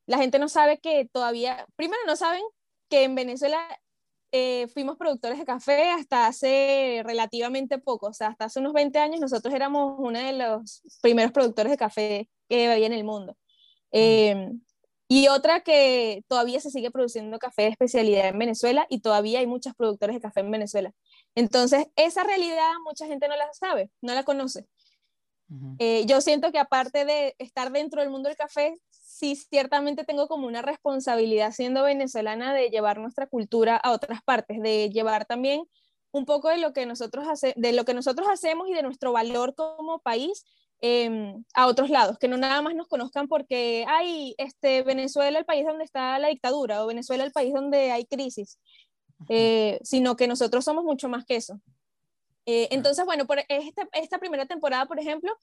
la 0.06 0.18
gente 0.18 0.38
no 0.38 0.48
sabe 0.48 0.78
que 0.78 1.08
todavía, 1.12 1.66
primero 1.76 2.00
no 2.06 2.16
saben 2.16 2.42
que 2.88 3.04
en 3.04 3.14
Venezuela 3.14 3.60
eh, 4.32 4.68
fuimos 4.68 4.96
productores 4.96 5.38
de 5.38 5.44
café 5.44 5.90
hasta 5.90 6.26
hace 6.26 7.02
relativamente 7.04 7.78
poco, 7.78 8.08
o 8.08 8.12
sea, 8.12 8.28
hasta 8.28 8.46
hace 8.46 8.60
unos 8.60 8.72
20 8.72 8.98
años 8.98 9.20
nosotros 9.20 9.54
éramos 9.54 9.96
uno 9.98 10.18
de 10.18 10.32
los 10.34 10.82
primeros 11.00 11.32
productores 11.32 11.70
de 11.70 11.78
café 11.78 12.28
que 12.48 12.70
había 12.70 12.86
en 12.86 12.92
el 12.92 13.04
mundo. 13.04 13.36
Eh, 13.92 14.50
y 15.08 15.28
otra 15.28 15.60
que 15.62 16.22
todavía 16.28 16.60
se 16.60 16.70
sigue 16.70 16.90
produciendo 16.90 17.38
café 17.38 17.62
de 17.62 17.68
especialidad 17.68 18.28
en 18.28 18.38
Venezuela 18.38 18.86
y 18.90 19.00
todavía 19.00 19.38
hay 19.40 19.46
muchos 19.46 19.74
productores 19.74 20.14
de 20.16 20.20
café 20.20 20.40
en 20.40 20.50
Venezuela. 20.50 20.92
Entonces, 21.38 21.86
esa 21.94 22.24
realidad 22.24 22.68
mucha 22.84 23.06
gente 23.06 23.28
no 23.28 23.36
la 23.36 23.48
sabe, 23.52 23.92
no 24.02 24.12
la 24.12 24.24
conoce. 24.24 24.66
Eh, 25.78 26.04
yo 26.04 26.20
siento 26.20 26.50
que 26.50 26.58
aparte 26.58 27.04
de 27.04 27.36
estar 27.38 27.70
dentro 27.70 28.00
del 28.00 28.10
mundo 28.10 28.28
del 28.28 28.36
café, 28.36 28.74
sí 28.90 29.36
ciertamente 29.36 30.02
tengo 30.02 30.26
como 30.26 30.48
una 30.48 30.62
responsabilidad 30.62 31.52
siendo 31.52 31.84
venezolana 31.84 32.52
de 32.52 32.70
llevar 32.70 32.98
nuestra 32.98 33.28
cultura 33.28 33.76
a 33.76 33.92
otras 33.92 34.20
partes, 34.24 34.60
de 34.60 34.90
llevar 34.90 35.26
también 35.26 35.62
un 36.10 36.24
poco 36.24 36.48
de 36.48 36.58
lo 36.58 36.72
que 36.72 36.86
nosotros, 36.86 37.28
hace, 37.28 37.54
de 37.56 37.72
lo 37.72 37.84
que 37.84 37.94
nosotros 37.94 38.26
hacemos 38.28 38.68
y 38.68 38.74
de 38.74 38.82
nuestro 38.82 39.12
valor 39.12 39.54
como 39.54 40.00
país 40.00 40.44
em, 40.80 41.44
a 41.54 41.68
otros 41.68 41.88
lados, 41.88 42.18
que 42.18 42.26
no 42.26 42.36
nada 42.36 42.62
más 42.62 42.74
nos 42.74 42.88
conozcan 42.88 43.28
porque 43.28 43.84
hay 43.86 44.34
este, 44.38 44.82
Venezuela 44.82 45.38
el 45.38 45.44
país 45.44 45.64
donde 45.64 45.84
está 45.84 46.18
la 46.18 46.28
dictadura 46.28 46.82
o 46.82 46.88
Venezuela 46.88 47.22
el 47.22 47.30
país 47.30 47.54
donde 47.54 47.92
hay 47.92 48.06
crisis, 48.06 48.58
eh, 49.28 49.78
sino 49.82 50.16
que 50.16 50.28
nosotros 50.28 50.64
somos 50.64 50.84
mucho 50.84 51.08
más 51.08 51.24
que 51.24 51.36
eso. 51.36 51.60
Eh, 52.46 52.68
entonces, 52.70 53.04
bueno, 53.04 53.26
por 53.26 53.38
esta, 53.48 53.88
esta 53.92 54.18
primera 54.18 54.46
temporada, 54.46 54.86
por 54.86 54.98
ejemplo, 54.98 55.36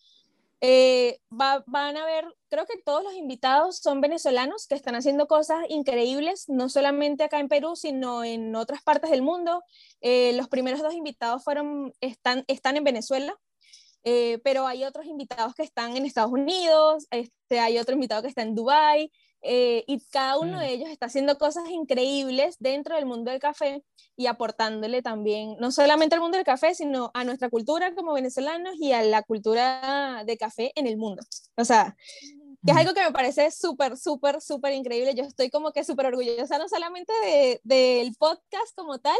eh, 0.61 1.19
van 1.29 1.97
a 1.97 2.05
ver, 2.05 2.25
creo 2.49 2.65
que 2.65 2.81
todos 2.83 3.03
los 3.03 3.13
invitados 3.13 3.77
son 3.77 4.01
venezolanos 4.01 4.67
que 4.67 4.75
están 4.75 4.95
haciendo 4.95 5.27
cosas 5.27 5.65
increíbles, 5.69 6.45
no 6.47 6.69
solamente 6.69 7.23
acá 7.23 7.39
en 7.39 7.49
Perú, 7.49 7.75
sino 7.75 8.23
en 8.23 8.55
otras 8.55 8.81
partes 8.81 9.11
del 9.11 9.21
mundo. 9.21 9.63
Los 10.01 10.47
primeros 10.47 10.81
dos 10.81 10.93
invitados 10.93 11.43
fueron, 11.43 11.93
están, 11.99 12.43
están 12.47 12.77
en 12.77 12.83
Venezuela, 12.83 13.37
eh, 14.07 14.39
pero 14.43 14.67
hay 14.67 14.83
otros 14.83 15.07
invitados 15.07 15.55
que 15.55 15.63
están 15.63 15.97
en 15.97 16.05
Estados 16.05 16.31
Unidos, 16.31 17.07
este, 17.09 17.59
hay 17.59 17.79
otro 17.79 17.95
invitado 17.95 18.21
que 18.21 18.27
está 18.27 18.43
en 18.43 18.53
Dubái, 18.53 19.11
eh, 19.47 19.83
y 19.87 19.99
cada 20.11 20.39
uno 20.39 20.59
de 20.59 20.73
ellos 20.73 20.89
está 20.89 21.05
haciendo 21.05 21.37
cosas 21.37 21.69
increíbles 21.69 22.55
dentro 22.59 22.95
del 22.95 23.05
mundo 23.05 23.29
del 23.29 23.39
café 23.39 23.83
y 24.17 24.25
aportándole 24.25 25.01
también, 25.01 25.55
no 25.59 25.71
solamente 25.71 26.15
al 26.15 26.21
mundo 26.21 26.37
del 26.37 26.45
café, 26.45 26.73
sino 26.73 27.11
a 27.13 27.23
nuestra 27.23 27.49
cultura 27.49 27.93
como 27.93 28.13
venezolanos 28.13 28.73
y 28.79 28.91
a 28.93 29.03
la 29.03 29.21
cultura 29.21 30.23
de 30.25 30.37
café 30.37 30.71
en 30.75 30.87
el 30.87 30.97
mundo. 30.97 31.21
O 31.57 31.63
sea, 31.63 31.95
que 32.65 32.71
es 32.71 32.77
algo 32.77 32.93
que 32.93 33.03
me 33.03 33.11
parece 33.11 33.51
súper, 33.51 33.97
súper, 33.97 34.41
súper 34.41 34.73
increíble. 34.73 35.13
Yo 35.13 35.23
estoy 35.23 35.51
como 35.51 35.71
que 35.71 35.83
súper 35.83 36.07
orgullosa, 36.07 36.57
no 36.57 36.67
solamente 36.67 37.13
del 37.23 37.59
de, 37.63 38.11
podcast 38.17 38.75
como 38.75 38.97
tal, 38.97 39.17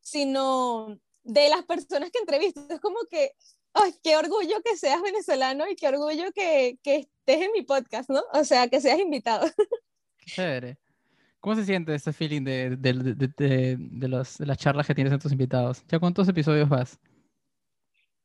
sino 0.00 0.98
de 1.22 1.48
las 1.50 1.64
personas 1.64 2.10
que 2.10 2.20
entrevisto. 2.20 2.66
Es 2.70 2.80
como 2.80 2.96
que, 3.10 3.32
¡ay, 3.76 3.94
qué 4.02 4.16
orgullo 4.16 4.62
que 4.64 4.76
seas 4.76 5.00
venezolano 5.02 5.68
y 5.68 5.76
qué 5.76 5.88
orgullo 5.88 6.32
que, 6.32 6.78
que 6.82 6.96
estés 6.96 7.42
en 7.42 7.52
mi 7.52 7.62
podcast, 7.62 8.10
¿no? 8.10 8.22
O 8.32 8.44
sea, 8.44 8.68
que 8.68 8.80
seas 8.80 8.98
invitado. 8.98 9.46
Chévere. 10.26 10.78
¿Cómo 11.40 11.54
se 11.54 11.64
siente 11.64 11.94
ese 11.94 12.12
feeling 12.12 12.42
de, 12.42 12.76
de, 12.76 12.92
de, 12.92 13.76
de, 13.78 14.08
los, 14.08 14.38
de 14.38 14.46
las 14.46 14.58
charlas 14.58 14.86
que 14.86 14.94
tienes 14.94 15.12
en 15.12 15.20
tus 15.20 15.30
invitados? 15.30 15.84
¿Ya 15.88 16.00
cuántos 16.00 16.28
episodios 16.28 16.68
vas? 16.68 16.98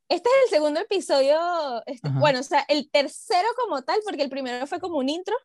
Este 0.10 0.27
es 0.27 0.46
el 0.46 0.58
segundo 0.58 0.79
episodio, 0.79 1.38
este, 1.86 2.10
bueno, 2.10 2.39
o 2.39 2.43
sea, 2.43 2.65
el 2.67 2.89
tercero 2.89 3.48
como 3.55 3.81
tal, 3.84 4.00
porque 4.03 4.24
el 4.24 4.29
primero 4.29 4.67
fue 4.67 4.79
como 4.79 4.98
un 4.98 5.08
intro, 5.08 5.36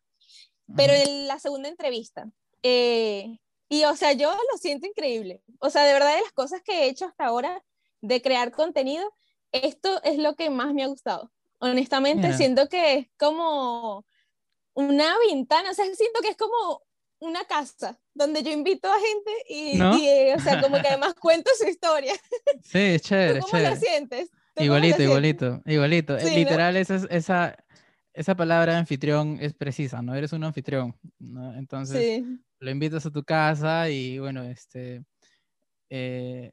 pero 0.74 0.92
en 0.92 1.28
la 1.28 1.38
segunda 1.38 1.68
entrevista. 1.68 2.28
Eh, 2.62 3.38
y, 3.68 3.84
o 3.84 3.94
sea, 3.94 4.12
yo 4.12 4.32
lo 4.32 4.58
siento 4.58 4.86
increíble. 4.86 5.42
O 5.60 5.70
sea, 5.70 5.84
de 5.84 5.92
verdad, 5.92 6.16
de 6.16 6.22
las 6.22 6.32
cosas 6.32 6.62
que 6.62 6.84
he 6.84 6.88
hecho 6.88 7.04
hasta 7.04 7.26
ahora 7.26 7.62
de 8.00 8.22
crear 8.22 8.50
contenido, 8.50 9.08
esto 9.52 10.02
es 10.02 10.18
lo 10.18 10.34
que 10.34 10.50
más 10.50 10.74
me 10.74 10.82
ha 10.82 10.88
gustado. 10.88 11.30
Honestamente, 11.58 12.32
siento 12.34 12.68
que 12.68 12.94
es 12.94 13.08
como 13.16 14.04
una 14.74 15.14
ventana, 15.26 15.70
o 15.70 15.74
sea, 15.74 15.86
siento 15.94 16.20
que 16.20 16.28
es 16.28 16.36
como 16.36 16.82
una 17.18 17.44
casa 17.44 17.98
donde 18.14 18.42
yo 18.42 18.50
invito 18.50 18.88
a 18.88 18.98
gente 18.98 19.32
y, 19.48 19.80
o 20.32 20.40
sea, 20.40 20.60
como 20.60 20.80
que 20.80 20.88
además 20.88 21.14
cuento 21.14 21.50
su 21.58 21.68
historia. 21.68 22.12
Sí, 22.62 22.78
es 22.78 23.02
chévere. 23.02 23.40
¿Cómo 23.40 23.52
chévere. 23.52 23.70
la 23.70 23.76
sientes? 23.76 24.30
Igualito, 24.56 25.02
igualito, 25.02 25.62
igualito, 25.66 26.16
Literal, 26.16 26.76
esa, 26.76 26.96
esa, 27.10 27.56
esa 28.14 28.34
palabra 28.34 28.78
anfitrión 28.78 29.38
es 29.40 29.54
precisa, 29.54 30.00
¿no? 30.02 30.14
Eres 30.14 30.32
un 30.32 30.44
anfitrión, 30.44 30.96
¿no? 31.18 31.54
Entonces, 31.54 32.22
lo 32.58 32.70
invitas 32.70 33.04
a 33.04 33.10
tu 33.10 33.22
casa 33.22 33.90
y, 33.90 34.18
bueno, 34.18 34.42
este, 34.44 35.04
eh, 35.90 36.52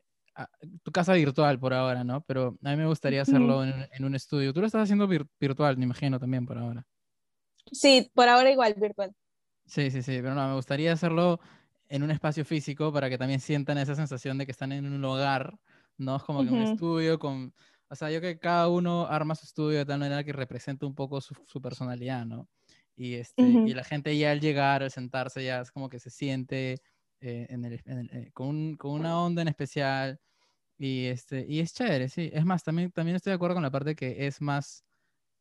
tu 0.84 0.92
casa 0.92 1.14
virtual 1.14 1.60
por 1.60 1.74
ahora, 1.74 2.04
¿no? 2.04 2.22
Pero 2.22 2.58
a 2.64 2.72
mí 2.72 2.78
me 2.78 2.88
gustaría 2.88 3.22
hacerlo 3.22 3.64
en, 3.64 4.04
un 4.04 4.16
estudio. 4.16 4.54
Tú 4.54 4.62
lo 4.62 4.68
estás 4.68 4.84
haciendo 4.84 5.08
virtual, 5.08 5.78
me 5.78 5.86
imagino, 5.86 6.20
también 6.20 6.46
por 6.46 6.58
ahora. 6.58 6.86
Sí, 7.72 8.12
por 8.14 8.28
ahora 8.28 8.52
igual, 8.52 8.74
virtual. 8.78 9.14
Sí, 9.66 9.92
sí, 9.92 10.02
sí, 10.02 10.18
pero 10.22 10.36
no, 10.36 10.48
me 10.48 10.56
gustaría 10.56 10.94
hacerlo 10.94 11.40
en 11.88 12.04
un 12.04 12.12
espacio 12.12 12.44
físico 12.44 12.92
para 12.92 13.10
que 13.10 13.18
también 13.18 13.40
sientan 13.40 13.78
esa 13.78 13.96
sensación 13.96 14.38
de 14.38 14.46
que 14.46 14.52
están 14.52 14.72
en 14.72 14.92
un 14.92 15.06
hogar, 15.06 15.58
¿no? 15.98 16.16
Es 16.18 16.24
como 16.24 16.44
que 16.44 16.50
un 16.50 16.62
estudio 16.64 17.20
con... 17.20 17.54
O 17.90 17.96
sea, 17.96 18.10
yo 18.10 18.20
que 18.22 18.40
cada 18.40 18.70
uno 18.70 19.06
arma 19.06 19.36
su 19.36 19.46
estudio 19.46 19.78
de 19.78 19.86
tal 19.86 20.00
manera 20.00 20.24
que 20.24 20.34
represente 20.34 20.86
un 20.86 20.96
poco 20.96 21.22
su, 21.22 21.36
su 21.46 21.62
personalidad, 21.62 22.26
¿no? 22.26 22.50
Y, 22.96 23.16
este, 23.16 23.44
y 23.44 23.74
la 23.74 23.84
gente 23.84 24.16
ya 24.18 24.32
al 24.32 24.40
llegar, 24.40 24.84
al 24.84 24.92
sentarse, 24.92 25.44
ya 25.44 25.62
es 25.62 25.72
como 25.72 25.90
que 25.90 26.00
se 26.00 26.10
siente 26.10 26.82
eh, 27.24 27.48
en 27.50 27.64
el, 27.64 27.74
eh, 27.86 28.32
con, 28.34 28.76
con, 28.76 28.92
una 28.92 29.20
onda 29.22 29.42
en 29.42 29.48
especial. 29.48 30.20
Y, 30.78 31.06
este, 31.06 31.46
y 31.48 31.60
es 31.62 31.74
chévere, 31.74 32.10
sí. 32.10 32.30
Es 32.34 32.44
más, 32.46 32.64
también, 32.64 32.92
también 32.92 33.16
estoy 33.16 33.32
de 33.32 33.36
acuerdo 33.36 33.56
con 33.56 33.64
la 33.64 33.72
parte 33.72 33.96
que 33.96 34.28
es 34.28 34.42
más, 34.42 34.84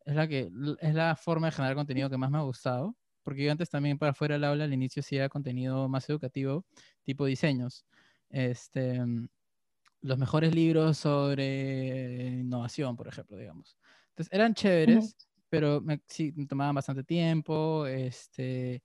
es 0.05 0.15
la, 0.15 0.29
que, 0.29 0.49
es 0.81 0.95
la 0.95 1.17
forma 1.17 1.49
de 1.49 1.53
generar 1.53 1.75
contenido 1.75 2.09
que 2.09 2.17
más 2.17 2.31
me 2.31 2.39
ha 2.39 2.43
gustado. 2.43 2.97
Porque 3.25 3.45
yo 3.45 3.53
antes 3.53 3.71
también 3.71 3.99
para 3.99 4.15
fuera 4.15 4.35
del 4.35 4.45
aula 4.45 4.65
al 4.65 4.73
inicio 4.73 5.01
hacía 5.01 5.29
contenido 5.29 5.89
más 5.89 6.09
educativo, 6.09 6.65
tipo 7.05 7.25
diseños. 7.27 7.85
Este, 8.31 9.01
los 10.03 10.19
mejores 10.19 10.55
libros 10.55 10.99
sobre 10.99 12.27
innovación, 12.41 12.97
por 12.97 13.09
ejemplo, 13.09 13.37
digamos. 13.37 13.77
Entonces 14.11 14.33
eran 14.33 14.55
chéveres, 14.55 15.17
pero 15.49 15.81
me, 15.81 16.01
sí, 16.07 16.33
me 16.37 16.47
tomaban 16.47 16.75
bastante 16.75 17.03
tiempo. 17.05 17.87
Este, 17.87 18.83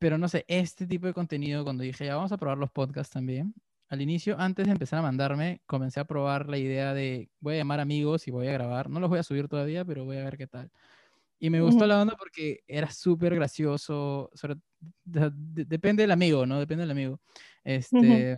pero 0.00 0.18
no 0.18 0.28
sé, 0.28 0.44
este 0.48 0.86
tipo 0.86 1.06
de 1.06 1.14
contenido, 1.14 1.62
cuando 1.62 1.84
dije, 1.84 2.06
ya 2.06 2.16
vamos 2.16 2.32
a 2.32 2.38
probar 2.38 2.58
los 2.58 2.70
podcasts 2.70 3.12
también, 3.12 3.54
al 3.90 4.00
inicio, 4.00 4.36
antes 4.38 4.66
de 4.66 4.72
empezar 4.72 5.00
a 5.00 5.02
mandarme, 5.02 5.60
comencé 5.66 6.00
a 6.00 6.04
probar 6.04 6.48
la 6.48 6.56
idea 6.56 6.94
de, 6.94 7.28
voy 7.38 7.54
a 7.54 7.58
llamar 7.58 7.80
amigos 7.80 8.26
y 8.26 8.30
voy 8.30 8.46
a 8.46 8.52
grabar. 8.52 8.88
No 8.88 8.98
los 8.98 9.10
voy 9.10 9.18
a 9.18 9.22
subir 9.24 9.46
todavía, 9.48 9.84
pero 9.84 10.04
voy 10.04 10.16
a 10.16 10.24
ver 10.24 10.38
qué 10.38 10.46
tal. 10.46 10.70
Y 11.40 11.50
me 11.50 11.60
gustó 11.60 11.86
la 11.86 12.00
onda 12.00 12.14
porque 12.16 12.60
era 12.68 12.90
súper 12.90 13.34
gracioso. 13.34 14.30
depende 15.04 16.04
del 16.04 16.12
amigo, 16.12 16.46
¿no? 16.46 16.60
Depende 16.60 16.82
del 16.82 16.92
amigo. 16.92 17.20
Este, 17.64 18.36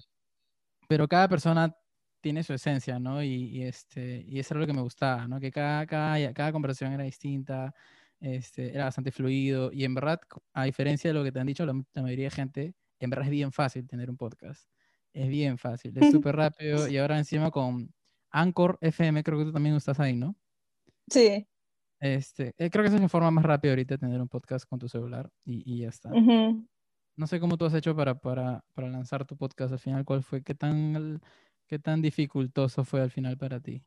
Pero 0.89 1.07
cada 1.07 1.29
persona 1.29 1.77
tiene 2.23 2.43
su 2.43 2.55
esencia, 2.55 2.99
¿no? 2.99 3.23
Y, 3.23 3.63
este, 3.63 4.25
y 4.27 4.39
eso 4.39 4.55
era 4.55 4.61
lo 4.63 4.67
que 4.67 4.73
me 4.73 4.83
gustaba, 4.83 5.29
¿no? 5.29 5.39
Que 5.39 5.53
cada, 5.53 5.87
cada, 5.87 6.33
cada 6.33 6.51
conversación 6.51 6.93
era 6.93 7.05
distinta. 7.05 7.75
Este, 8.23 8.73
era 8.73 8.85
bastante 8.85 9.11
fluido 9.11 9.73
y 9.73 9.83
en 9.85 9.97
verdad, 9.97 10.21
a 10.53 10.63
diferencia 10.63 11.11
de 11.11 11.15
lo 11.15 11.25
que 11.25 11.33
te 11.33 11.41
han 11.41 11.47
dicho 11.49 11.67
la, 11.67 11.73
mayoría 11.73 12.27
de 12.27 12.31
gente, 12.31 12.75
en 13.01 13.11
verdad 13.11 13.27
es 13.27 13.33
bien 13.33 13.51
fácil 13.51 13.85
tener 13.89 14.09
un 14.11 14.17
podcast. 14.17 14.69
Es 15.13 15.29
bien 15.29 15.59
fácil, 15.59 15.93
es 15.99 16.11
súper 16.25 16.37
rápido 16.37 16.87
y 16.89 16.99
ahora 16.99 17.19
encima 17.19 17.51
con 17.51 17.93
Anchor 18.31 18.79
FM, 18.81 19.25
creo 19.25 19.41
que 19.41 19.47
tú 19.47 19.53
también 19.53 19.75
estás 19.75 19.99
ahí, 19.99 20.15
¿no? 20.15 20.37
Sí. 21.11 21.49
Este, 21.99 22.55
eh, 22.59 22.71
creo 22.71 22.85
que 22.85 22.89
esa 22.89 22.97
es 22.97 23.03
la 23.03 23.09
forma 23.09 23.33
más 23.33 23.45
rápida 23.45 23.73
ahorita 23.73 23.95
de 23.95 23.99
tener 23.99 24.21
un 24.21 24.29
podcast 24.29 24.67
con 24.69 24.79
tu 24.79 24.89
celular 24.89 25.29
y, 25.45 25.63
y 25.73 25.81
ya 25.81 25.89
está. 25.89 26.11
No 26.11 27.27
sé 27.27 27.41
cómo 27.41 27.59
tú 27.59 27.65
has 27.65 27.75
hecho 27.75 27.97
para, 27.97 28.15
para, 28.15 28.65
para, 28.73 28.89
lanzar 28.89 29.25
tu 29.27 29.37
podcast 29.37 29.73
al 29.73 29.81
final, 29.81 30.05
¿cuál 30.05 30.23
fue? 30.23 30.43
¿Qué 30.43 30.55
tan, 30.55 31.21
qué 31.67 31.81
tan 31.81 32.01
dificultoso 32.01 32.85
fue 32.85 33.03
al 33.03 33.11
final 33.11 33.37
para 33.37 33.59
ti? 33.59 33.85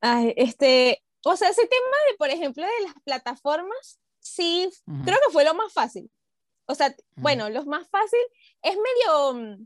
Ay, 0.00 0.34
este, 0.36 1.05
o 1.26 1.36
sea, 1.36 1.48
ese 1.48 1.66
tema 1.66 1.96
de, 2.08 2.16
por 2.16 2.30
ejemplo, 2.30 2.64
de 2.64 2.84
las 2.84 2.94
plataformas, 3.04 3.98
sí, 4.20 4.70
creo 5.04 5.18
que 5.26 5.32
fue 5.32 5.44
lo 5.44 5.54
más 5.54 5.72
fácil. 5.72 6.08
O 6.66 6.74
sea, 6.74 6.94
bueno, 7.16 7.48
lo 7.50 7.64
más 7.64 7.88
fácil 7.88 8.20
es 8.62 8.76
medio, 8.76 9.58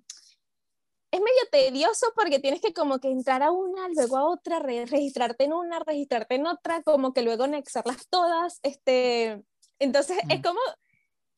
es 1.11 1.21
medio 1.21 1.49
tedioso 1.51 2.13
porque 2.15 2.39
tienes 2.39 2.63
que 2.63 2.73
como 2.73 2.99
que 2.99 3.09
entrar 3.09 3.43
a 3.43 3.51
una, 3.51 3.89
luego 3.91 4.17
a 4.17 4.29
otra, 4.29 4.59
registrarte 4.59 5.45
en 5.45 5.53
una, 5.53 5.81
registrarte 5.81 6.37
en 6.37 6.47
otra, 6.47 6.83
como 6.83 7.13
que 7.13 7.23
luego 7.23 7.45
anexarlas 7.45 8.09
todas, 8.09 8.61
este, 8.63 9.43
entonces 9.79 10.19
es 10.31 10.43
como, 10.43 10.61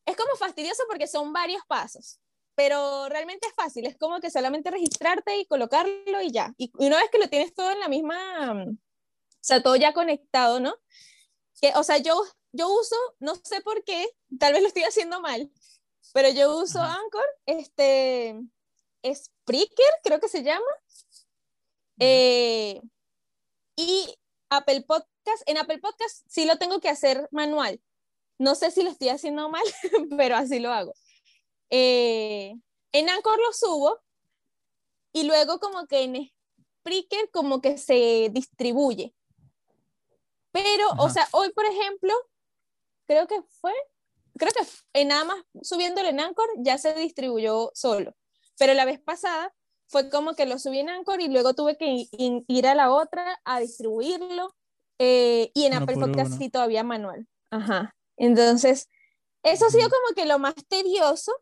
es 0.05 0.15
como 0.15 0.35
fastidioso 0.37 0.83
porque 0.87 1.07
son 1.07 1.33
varios 1.33 1.63
pasos 1.67 2.19
pero 2.55 3.09
realmente 3.09 3.47
es 3.47 3.53
fácil, 3.55 3.87
es 3.87 3.97
como 3.97 4.19
que 4.19 4.29
solamente 4.29 4.69
registrarte 4.69 5.39
y 5.39 5.45
colocarlo 5.47 6.21
y 6.21 6.31
ya. 6.31 6.53
Y 6.55 6.71
una 6.75 6.97
vez 6.97 7.09
que 7.11 7.17
lo 7.17 7.27
tienes 7.27 7.53
todo 7.55 7.71
en 7.71 7.79
la 7.79 7.89
misma, 7.89 8.65
sea, 9.45 9.61
todo 9.61 9.75
ya 9.75 9.93
conectado, 9.93 10.59
¿no? 10.59 10.75
Que, 11.61 11.73
o 11.75 11.83
sea, 11.83 11.97
yo, 11.97 12.23
yo 12.51 12.69
uso, 12.69 12.95
no 13.19 13.35
sé 13.35 13.61
por 13.61 13.83
qué, 13.83 14.07
tal 14.39 14.53
vez 14.53 14.61
lo 14.61 14.67
estoy 14.67 14.83
haciendo 14.83 15.21
mal, 15.21 15.51
pero 16.13 16.29
yo 16.29 16.57
uso 16.57 16.81
Anchor, 16.81 17.25
este, 17.45 18.39
Spreaker, 19.05 19.93
creo 20.03 20.19
que 20.19 20.29
se 20.29 20.43
llama. 20.43 20.65
Eh, 21.99 22.81
y 23.75 24.15
Apple 24.49 24.81
Podcast, 24.81 25.43
en 25.45 25.57
Apple 25.57 25.79
Podcast 25.79 26.25
sí 26.27 26.45
lo 26.45 26.57
tengo 26.57 26.79
que 26.79 26.89
hacer 26.89 27.27
manual. 27.31 27.81
No 28.37 28.55
sé 28.55 28.71
si 28.71 28.83
lo 28.83 28.89
estoy 28.89 29.09
haciendo 29.09 29.49
mal, 29.49 29.63
pero 30.17 30.35
así 30.35 30.59
lo 30.59 30.71
hago. 30.71 30.93
Eh, 31.69 32.53
en 32.91 33.09
Anchor 33.09 33.39
lo 33.39 33.51
subo 33.53 33.99
y 35.11 35.23
luego 35.23 35.59
como 35.59 35.87
que 35.87 36.03
en 36.03 36.31
Spreaker 36.79 37.29
como 37.31 37.61
que 37.61 37.77
se 37.77 38.29
distribuye. 38.31 39.13
Pero, 40.53 40.87
o 40.99 41.09
sea, 41.09 41.27
hoy 41.31 41.51
por 41.51 41.65
ejemplo, 41.65 42.13
creo 43.07 43.27
que 43.27 43.41
fue, 43.59 43.73
creo 44.37 44.51
que 44.53 44.65
en 44.93 45.09
nada 45.09 45.25
más 45.25 45.43
subiéndolo 45.61 46.07
en 46.07 46.19
Anchor 46.19 46.47
ya 46.57 46.77
se 46.77 46.93
distribuyó 46.93 47.71
solo. 47.73 48.15
Pero 48.57 48.73
la 48.75 48.85
vez 48.85 49.01
pasada 49.01 49.51
fue 49.87 50.09
como 50.09 50.35
que 50.35 50.45
lo 50.45 50.59
subí 50.59 50.79
en 50.79 50.89
Anchor 50.89 51.21
y 51.21 51.27
luego 51.27 51.55
tuve 51.55 51.75
que 51.75 52.07
ir 52.11 52.67
a 52.67 52.75
la 52.75 52.93
otra 52.93 53.41
a 53.43 53.59
distribuirlo. 53.59 54.55
Eh, 54.99 55.51
y 55.55 55.65
en 55.65 55.73
Apple 55.73 55.97
Podcast 55.97 56.37
sí 56.37 56.49
todavía 56.49 56.83
manual. 56.83 57.27
Ajá. 57.49 57.95
Entonces, 58.15 58.87
eso 59.41 59.65
ha 59.65 59.69
sido 59.69 59.89
como 59.89 60.15
que 60.15 60.25
lo 60.25 60.37
más 60.37 60.53
tedioso. 60.67 61.33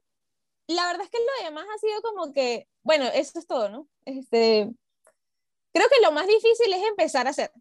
La 0.67 0.87
verdad 0.87 1.03
es 1.03 1.09
que 1.09 1.19
lo 1.19 1.45
demás 1.45 1.65
ha 1.73 1.77
sido 1.79 2.01
como 2.01 2.31
que, 2.31 2.67
bueno, 2.81 3.05
eso 3.13 3.39
es 3.39 3.45
todo, 3.45 3.67
¿no? 3.67 3.89
Este, 4.05 4.71
creo 5.73 5.87
que 5.89 6.01
lo 6.01 6.13
más 6.13 6.27
difícil 6.27 6.71
es 6.73 6.83
empezar 6.83 7.27
a 7.27 7.31
hacer. 7.31 7.51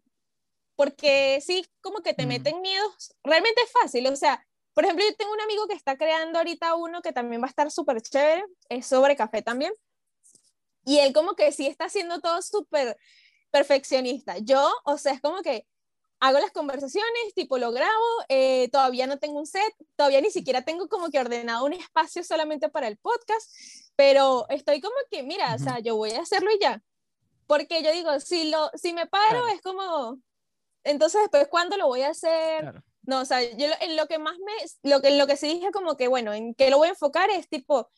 Porque 0.81 1.43
sí, 1.45 1.63
como 1.81 2.01
que 2.01 2.15
te 2.15 2.25
meten 2.25 2.59
miedos. 2.59 3.13
Realmente 3.23 3.61
es 3.61 3.71
fácil. 3.71 4.07
O 4.07 4.15
sea, 4.15 4.43
por 4.73 4.83
ejemplo, 4.83 5.05
yo 5.07 5.15
tengo 5.15 5.31
un 5.31 5.41
amigo 5.41 5.67
que 5.67 5.75
está 5.75 5.95
creando 5.95 6.39
ahorita 6.39 6.73
uno 6.73 7.03
que 7.03 7.13
también 7.13 7.39
va 7.39 7.45
a 7.45 7.49
estar 7.49 7.69
súper 7.69 8.01
chévere. 8.01 8.43
Es 8.67 8.87
sobre 8.87 9.15
café 9.15 9.43
también. 9.43 9.71
Y 10.83 10.97
él 10.97 11.13
como 11.13 11.35
que 11.35 11.51
sí 11.51 11.67
está 11.67 11.85
haciendo 11.85 12.19
todo 12.19 12.41
súper 12.41 12.97
perfeccionista. 13.51 14.39
Yo, 14.39 14.73
o 14.83 14.97
sea, 14.97 15.13
es 15.13 15.21
como 15.21 15.43
que 15.43 15.67
hago 16.19 16.39
las 16.39 16.49
conversaciones, 16.49 17.35
tipo 17.35 17.59
lo 17.59 17.71
grabo, 17.71 18.07
eh, 18.27 18.67
todavía 18.71 19.05
no 19.05 19.19
tengo 19.19 19.37
un 19.37 19.45
set, 19.45 19.75
todavía 19.95 20.19
ni 20.19 20.31
siquiera 20.31 20.63
tengo 20.63 20.89
como 20.89 21.11
que 21.11 21.19
ordenado 21.19 21.63
un 21.63 21.73
espacio 21.73 22.23
solamente 22.23 22.69
para 22.69 22.87
el 22.87 22.97
podcast, 22.97 23.51
pero 23.95 24.47
estoy 24.49 24.81
como 24.81 24.95
que, 25.11 25.21
mira, 25.21 25.53
o 25.53 25.59
sea, 25.59 25.77
yo 25.77 25.95
voy 25.95 26.13
a 26.13 26.21
hacerlo 26.21 26.49
y 26.51 26.59
ya. 26.59 26.81
Porque 27.45 27.83
yo 27.83 27.91
digo, 27.91 28.19
si, 28.19 28.49
lo, 28.49 28.71
si 28.73 28.93
me 28.93 29.05
paro 29.05 29.47
es 29.47 29.61
como, 29.61 30.17
entonces 30.83 31.21
después, 31.21 31.47
¿cuándo 31.49 31.77
lo 31.77 31.87
voy 31.87 32.01
a 32.01 32.09
hacer? 32.09 32.83
No, 33.03 33.21
o 33.21 33.25
sea, 33.25 33.41
yo 33.41 33.67
en 33.79 33.95
lo 33.95 34.07
que 34.07 34.19
más 34.19 34.37
me, 34.37 34.89
lo 34.89 35.01
que, 35.01 35.09
en 35.09 35.17
lo 35.17 35.27
que 35.27 35.37
sí 35.37 35.47
dije 35.47 35.71
como 35.71 35.97
que, 35.97 36.07
bueno, 36.07 36.33
en 36.33 36.53
qué 36.53 36.69
lo 36.69 36.77
voy 36.77 36.87
a 36.87 36.91
enfocar 36.91 37.29
es 37.29 37.49
tipo, 37.49 37.89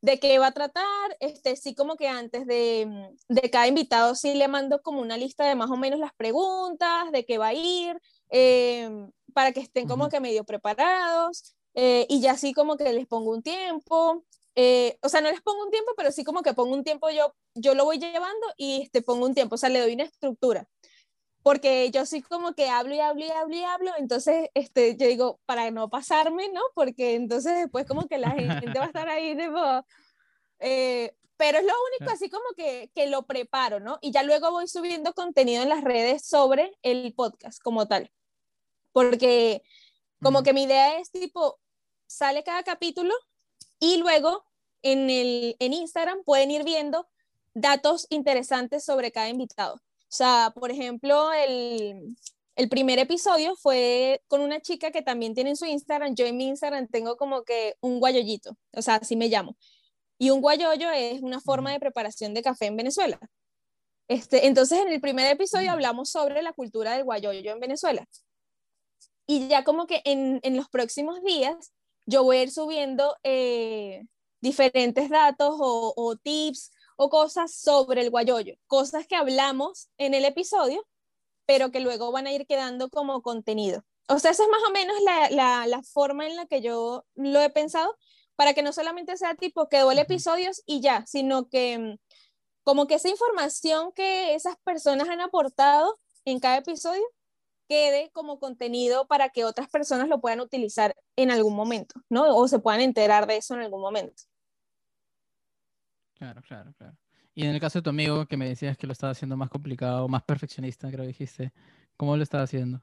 de 0.00 0.18
qué 0.18 0.38
va 0.38 0.48
a 0.48 0.52
tratar, 0.52 1.16
este, 1.20 1.56
sí 1.56 1.74
como 1.74 1.96
que 1.96 2.08
antes 2.08 2.46
de, 2.46 3.10
de, 3.28 3.50
cada 3.50 3.66
invitado 3.66 4.14
sí 4.14 4.34
le 4.34 4.48
mando 4.48 4.80
como 4.82 5.00
una 5.00 5.16
lista 5.16 5.46
de 5.46 5.54
más 5.54 5.70
o 5.70 5.76
menos 5.76 5.98
las 5.98 6.14
preguntas, 6.14 7.10
de 7.12 7.24
qué 7.24 7.38
va 7.38 7.48
a 7.48 7.54
ir, 7.54 8.00
em, 8.28 9.10
para 9.34 9.52
que 9.52 9.60
estén 9.60 9.88
como 9.88 10.08
que 10.08 10.20
medio 10.20 10.44
preparados, 10.44 11.56
eh, 11.74 12.06
y 12.08 12.20
ya 12.20 12.32
así 12.32 12.52
como 12.54 12.76
que 12.76 12.92
les 12.92 13.06
pongo 13.06 13.32
un 13.32 13.42
tiempo, 13.42 14.24
eh, 14.54 14.98
o 15.02 15.08
sea, 15.08 15.20
no 15.20 15.30
les 15.30 15.42
pongo 15.42 15.64
un 15.64 15.70
tiempo, 15.70 15.92
pero 15.96 16.12
sí 16.12 16.24
como 16.24 16.42
que 16.42 16.54
pongo 16.54 16.74
un 16.74 16.84
tiempo 16.84 17.10
yo, 17.10 17.34
yo 17.54 17.74
lo 17.74 17.84
voy 17.84 17.98
llevando 17.98 18.46
y 18.56 18.82
este, 18.82 19.02
pongo 19.02 19.26
un 19.26 19.34
tiempo, 19.34 19.56
o 19.56 19.58
sea, 19.58 19.68
le 19.68 19.80
doy 19.80 19.94
una 19.94 20.04
estructura 20.04 20.66
porque 21.46 21.92
yo 21.92 22.04
soy 22.06 22.22
como 22.22 22.54
que 22.54 22.68
hablo 22.68 22.92
y 22.92 22.98
hablo 22.98 23.24
y 23.24 23.30
hablo 23.30 23.54
y 23.54 23.62
hablo, 23.62 23.92
entonces 23.98 24.50
este, 24.54 24.96
yo 24.96 25.06
digo, 25.06 25.38
para 25.46 25.70
no 25.70 25.88
pasarme, 25.88 26.48
¿no? 26.48 26.60
Porque 26.74 27.14
entonces 27.14 27.54
después 27.54 27.86
como 27.86 28.08
que 28.08 28.18
la 28.18 28.32
gente 28.32 28.76
va 28.76 28.86
a 28.86 28.88
estar 28.88 29.08
ahí 29.08 29.36
de... 29.36 29.48
Eh, 30.58 31.14
pero 31.36 31.58
es 31.58 31.64
lo 31.64 31.72
único 32.00 32.12
así 32.12 32.28
como 32.30 32.46
que, 32.56 32.90
que 32.96 33.06
lo 33.06 33.26
preparo, 33.26 33.78
¿no? 33.78 34.00
Y 34.00 34.10
ya 34.10 34.24
luego 34.24 34.50
voy 34.50 34.66
subiendo 34.66 35.14
contenido 35.14 35.62
en 35.62 35.68
las 35.68 35.84
redes 35.84 36.26
sobre 36.26 36.76
el 36.82 37.14
podcast 37.14 37.62
como 37.62 37.86
tal. 37.86 38.10
Porque 38.90 39.62
como 40.20 40.42
que 40.42 40.52
mi 40.52 40.64
idea 40.64 40.98
es 40.98 41.12
tipo, 41.12 41.60
sale 42.08 42.42
cada 42.42 42.64
capítulo 42.64 43.14
y 43.78 43.98
luego 43.98 44.44
en, 44.82 45.10
el, 45.10 45.54
en 45.60 45.74
Instagram 45.74 46.24
pueden 46.24 46.50
ir 46.50 46.64
viendo 46.64 47.06
datos 47.54 48.08
interesantes 48.10 48.84
sobre 48.84 49.12
cada 49.12 49.28
invitado. 49.28 49.80
O 50.08 50.14
sea, 50.16 50.52
por 50.54 50.70
ejemplo, 50.70 51.32
el, 51.32 52.16
el 52.56 52.68
primer 52.68 52.98
episodio 52.98 53.56
fue 53.56 54.22
con 54.28 54.40
una 54.40 54.60
chica 54.60 54.90
que 54.90 55.02
también 55.02 55.34
tiene 55.34 55.50
en 55.50 55.56
su 55.56 55.66
Instagram. 55.66 56.14
Yo 56.14 56.26
en 56.26 56.36
mi 56.36 56.46
Instagram 56.48 56.88
tengo 56.88 57.16
como 57.16 57.42
que 57.42 57.74
un 57.80 58.00
guayollito, 58.00 58.56
o 58.72 58.82
sea, 58.82 58.96
así 58.96 59.16
me 59.16 59.28
llamo. 59.28 59.56
Y 60.18 60.30
un 60.30 60.40
guayoyo 60.40 60.90
es 60.90 61.20
una 61.22 61.40
forma 61.40 61.72
de 61.72 61.80
preparación 61.80 62.34
de 62.34 62.42
café 62.42 62.66
en 62.66 62.76
Venezuela. 62.76 63.18
Este, 64.08 64.46
entonces, 64.46 64.78
en 64.78 64.88
el 64.88 65.00
primer 65.00 65.30
episodio 65.30 65.72
hablamos 65.72 66.10
sobre 66.10 66.40
la 66.42 66.52
cultura 66.52 66.92
del 66.92 67.04
guayoyo 67.04 67.52
en 67.52 67.60
Venezuela. 67.60 68.06
Y 69.26 69.48
ya 69.48 69.64
como 69.64 69.86
que 69.86 70.00
en, 70.04 70.40
en 70.42 70.56
los 70.56 70.68
próximos 70.68 71.22
días 71.22 71.72
yo 72.06 72.22
voy 72.22 72.38
a 72.38 72.42
ir 72.44 72.50
subiendo 72.52 73.16
eh, 73.24 74.04
diferentes 74.40 75.10
datos 75.10 75.56
o, 75.58 75.92
o 75.96 76.16
tips 76.16 76.70
o 76.96 77.10
cosas 77.10 77.54
sobre 77.54 78.02
el 78.02 78.10
guayoyo, 78.10 78.54
cosas 78.66 79.06
que 79.06 79.16
hablamos 79.16 79.88
en 79.98 80.14
el 80.14 80.24
episodio, 80.24 80.86
pero 81.46 81.70
que 81.70 81.80
luego 81.80 82.10
van 82.12 82.26
a 82.26 82.32
ir 82.32 82.46
quedando 82.46 82.90
como 82.90 83.22
contenido. 83.22 83.84
O 84.08 84.18
sea, 84.18 84.30
esa 84.30 84.44
es 84.44 84.48
más 84.48 84.62
o 84.68 84.72
menos 84.72 84.96
la, 85.30 85.66
la, 85.66 85.82
forma 85.82 86.26
en 86.26 86.36
la 86.36 86.46
que 86.46 86.60
yo 86.60 87.04
lo 87.14 87.40
he 87.40 87.50
pensado, 87.50 87.96
para 88.36 88.54
que 88.54 88.62
no 88.62 88.72
solamente 88.72 89.16
sea 89.16 89.34
tipo 89.34 89.68
quedó 89.68 89.90
el 89.90 89.98
episodio 89.98 90.50
y 90.66 90.80
ya, 90.80 91.04
sino 91.06 91.48
que 91.48 91.78
mm, 91.78 91.96
como 92.64 92.86
que 92.86 92.96
esa 92.96 93.08
información 93.08 93.92
que 93.92 94.34
esas 94.34 94.56
personas 94.64 95.08
han 95.08 95.20
aportado 95.20 95.98
en 96.24 96.40
cada 96.40 96.58
episodio 96.58 97.02
quede 97.68 98.10
como 98.12 98.38
contenido 98.38 99.06
para 99.06 99.30
que 99.30 99.44
otras 99.44 99.68
personas 99.68 100.08
lo 100.08 100.20
puedan 100.20 100.40
utilizar 100.40 100.94
en 101.16 101.30
algún 101.30 101.54
momento, 101.56 102.00
¿no? 102.08 102.36
O 102.36 102.48
se 102.48 102.58
puedan 102.58 102.80
enterar 102.80 103.26
de 103.26 103.38
eso 103.38 103.54
en 103.54 103.60
algún 103.60 103.80
momento. 103.80 104.22
Claro, 106.18 106.42
claro, 106.42 106.72
claro. 106.76 106.96
Y 107.34 107.44
en 107.44 107.54
el 107.54 107.60
caso 107.60 107.78
de 107.78 107.82
tu 107.82 107.90
amigo 107.90 108.26
que 108.26 108.38
me 108.38 108.48
decías 108.48 108.78
que 108.78 108.86
lo 108.86 108.94
estaba 108.94 109.12
haciendo 109.12 109.36
más 109.36 109.50
complicado, 109.50 110.08
más 110.08 110.22
perfeccionista, 110.22 110.88
creo 110.88 111.02
que 111.02 111.08
dijiste, 111.08 111.52
¿cómo 111.96 112.16
lo 112.16 112.22
estaba 112.22 112.44
haciendo? 112.44 112.80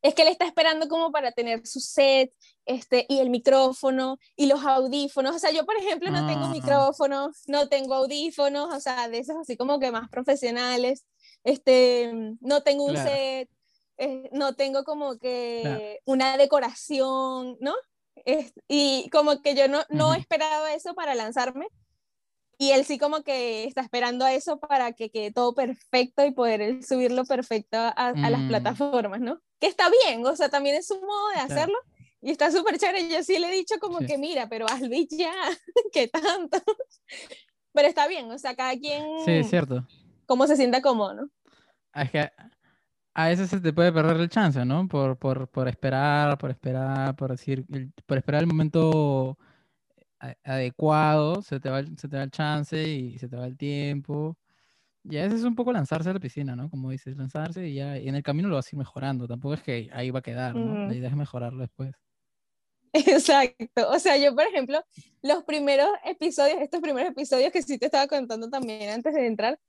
Es 0.00 0.14
que 0.14 0.22
él 0.22 0.28
está 0.28 0.44
esperando 0.44 0.86
como 0.86 1.10
para 1.10 1.32
tener 1.32 1.66
su 1.66 1.80
set, 1.80 2.32
este, 2.66 3.06
y 3.08 3.18
el 3.18 3.30
micrófono, 3.30 4.18
y 4.36 4.46
los 4.46 4.64
audífonos. 4.64 5.34
O 5.34 5.38
sea, 5.38 5.50
yo, 5.50 5.64
por 5.66 5.76
ejemplo, 5.76 6.10
no 6.10 6.26
tengo 6.26 6.48
micrófonos, 6.48 7.42
no 7.48 7.68
tengo 7.68 7.94
audífonos, 7.94 8.72
o 8.72 8.80
sea, 8.80 9.08
de 9.08 9.18
esos 9.18 9.36
así 9.36 9.56
como 9.56 9.80
que 9.80 9.90
más 9.90 10.08
profesionales. 10.10 11.04
Este, 11.42 12.12
no 12.40 12.62
tengo 12.62 12.84
un 12.84 12.96
set, 12.96 13.50
eh, 13.96 14.28
no 14.32 14.54
tengo 14.54 14.84
como 14.84 15.18
que 15.18 16.00
una 16.04 16.36
decoración, 16.36 17.56
¿no? 17.60 17.74
y 18.68 19.10
como 19.10 19.42
que 19.42 19.56
yo 19.56 19.66
no, 19.66 19.82
no 19.88 20.14
esperaba 20.14 20.72
eso 20.72 20.94
para 20.94 21.14
lanzarme, 21.16 21.66
y 22.58 22.70
él 22.70 22.84
sí 22.84 22.98
como 22.98 23.22
que 23.22 23.64
está 23.64 23.80
esperando 23.80 24.24
a 24.24 24.32
eso 24.32 24.58
para 24.58 24.92
que 24.92 25.10
quede 25.10 25.32
todo 25.32 25.54
perfecto 25.54 26.24
y 26.24 26.32
poder 26.32 26.82
subirlo 26.82 27.24
perfecto 27.24 27.76
a, 27.78 28.12
las 28.12 28.40
mm. 28.40 28.48
plataformas, 28.48 29.20
¿no? 29.20 29.40
Que 29.60 29.66
está 29.66 29.88
bien, 30.04 30.24
o 30.24 30.36
sea, 30.36 30.48
también 30.48 30.76
es 30.76 30.90
un 30.90 31.00
modo 31.00 31.28
de 31.30 31.40
hacerlo 31.40 31.76
y 32.20 32.30
está 32.30 32.50
súper 32.50 32.78
chévere. 32.78 33.08
Yo 33.08 33.22
sí 33.22 33.38
le 33.38 33.48
he 33.48 33.52
dicho 33.52 33.76
como 33.80 33.98
que 33.98 34.18
mira, 34.18 34.48
pero 34.48 34.66
hazlo 34.66 34.88
ya, 35.10 35.34
¿qué 35.92 36.08
tanto? 36.08 36.58
pero 37.72 37.88
está 37.88 38.06
bien, 38.06 38.30
o 38.30 38.38
sea, 38.38 38.54
cada 38.54 38.76
quien... 38.76 39.02
Sí, 39.24 39.32
es 39.32 39.50
cierto. 39.50 39.86
Cómo 40.26 40.46
se 40.46 40.56
sienta 40.56 40.80
cómodo, 40.80 41.14
¿no? 41.14 41.30
Es 41.94 42.10
que 42.10 42.30
a 43.14 43.28
veces 43.28 43.50
se 43.50 43.60
te 43.60 43.72
puede 43.72 43.92
perder 43.92 44.16
el 44.16 44.28
chance, 44.28 44.64
¿no? 44.64 44.88
Por, 44.88 45.16
por, 45.16 45.48
por 45.48 45.68
esperar, 45.68 46.38
por 46.38 46.50
esperar, 46.50 47.16
por 47.16 47.30
decir, 47.32 47.64
por 48.06 48.18
esperar 48.18 48.42
el 48.42 48.46
momento 48.46 49.38
adecuado, 50.44 51.42
se 51.42 51.60
te, 51.60 51.70
va, 51.70 51.82
se 51.96 52.08
te 52.08 52.16
va 52.16 52.22
el 52.24 52.30
chance 52.30 52.82
y 52.82 53.18
se 53.18 53.28
te 53.28 53.36
va 53.36 53.46
el 53.46 53.56
tiempo. 53.56 54.36
Y 55.04 55.18
a 55.18 55.24
veces 55.24 55.40
es 55.40 55.44
un 55.44 55.54
poco 55.54 55.72
lanzarse 55.72 56.08
a 56.10 56.14
la 56.14 56.20
piscina, 56.20 56.56
¿no? 56.56 56.70
Como 56.70 56.90
dices, 56.90 57.16
lanzarse 57.16 57.68
y 57.68 57.74
ya 57.74 57.98
y 57.98 58.08
en 58.08 58.14
el 58.14 58.22
camino 58.22 58.48
lo 58.48 58.54
vas 58.56 58.66
a 58.66 58.70
ir 58.74 58.78
mejorando. 58.78 59.28
Tampoco 59.28 59.54
es 59.54 59.62
que 59.62 59.90
ahí 59.92 60.10
va 60.10 60.20
a 60.20 60.22
quedar, 60.22 60.54
¿no? 60.54 60.86
La 60.86 60.94
idea 60.94 61.10
es 61.10 61.16
mejorarlo 61.16 61.60
después. 61.60 61.94
Exacto. 62.94 63.90
O 63.90 63.98
sea, 63.98 64.16
yo, 64.16 64.34
por 64.34 64.46
ejemplo, 64.46 64.82
los 65.20 65.44
primeros 65.44 65.90
episodios, 66.04 66.60
estos 66.60 66.80
primeros 66.80 67.10
episodios 67.10 67.52
que 67.52 67.60
sí 67.62 67.76
te 67.76 67.86
estaba 67.86 68.06
contando 68.06 68.48
también 68.48 68.88
antes 68.90 69.12
de 69.12 69.26
entrar, 69.26 69.60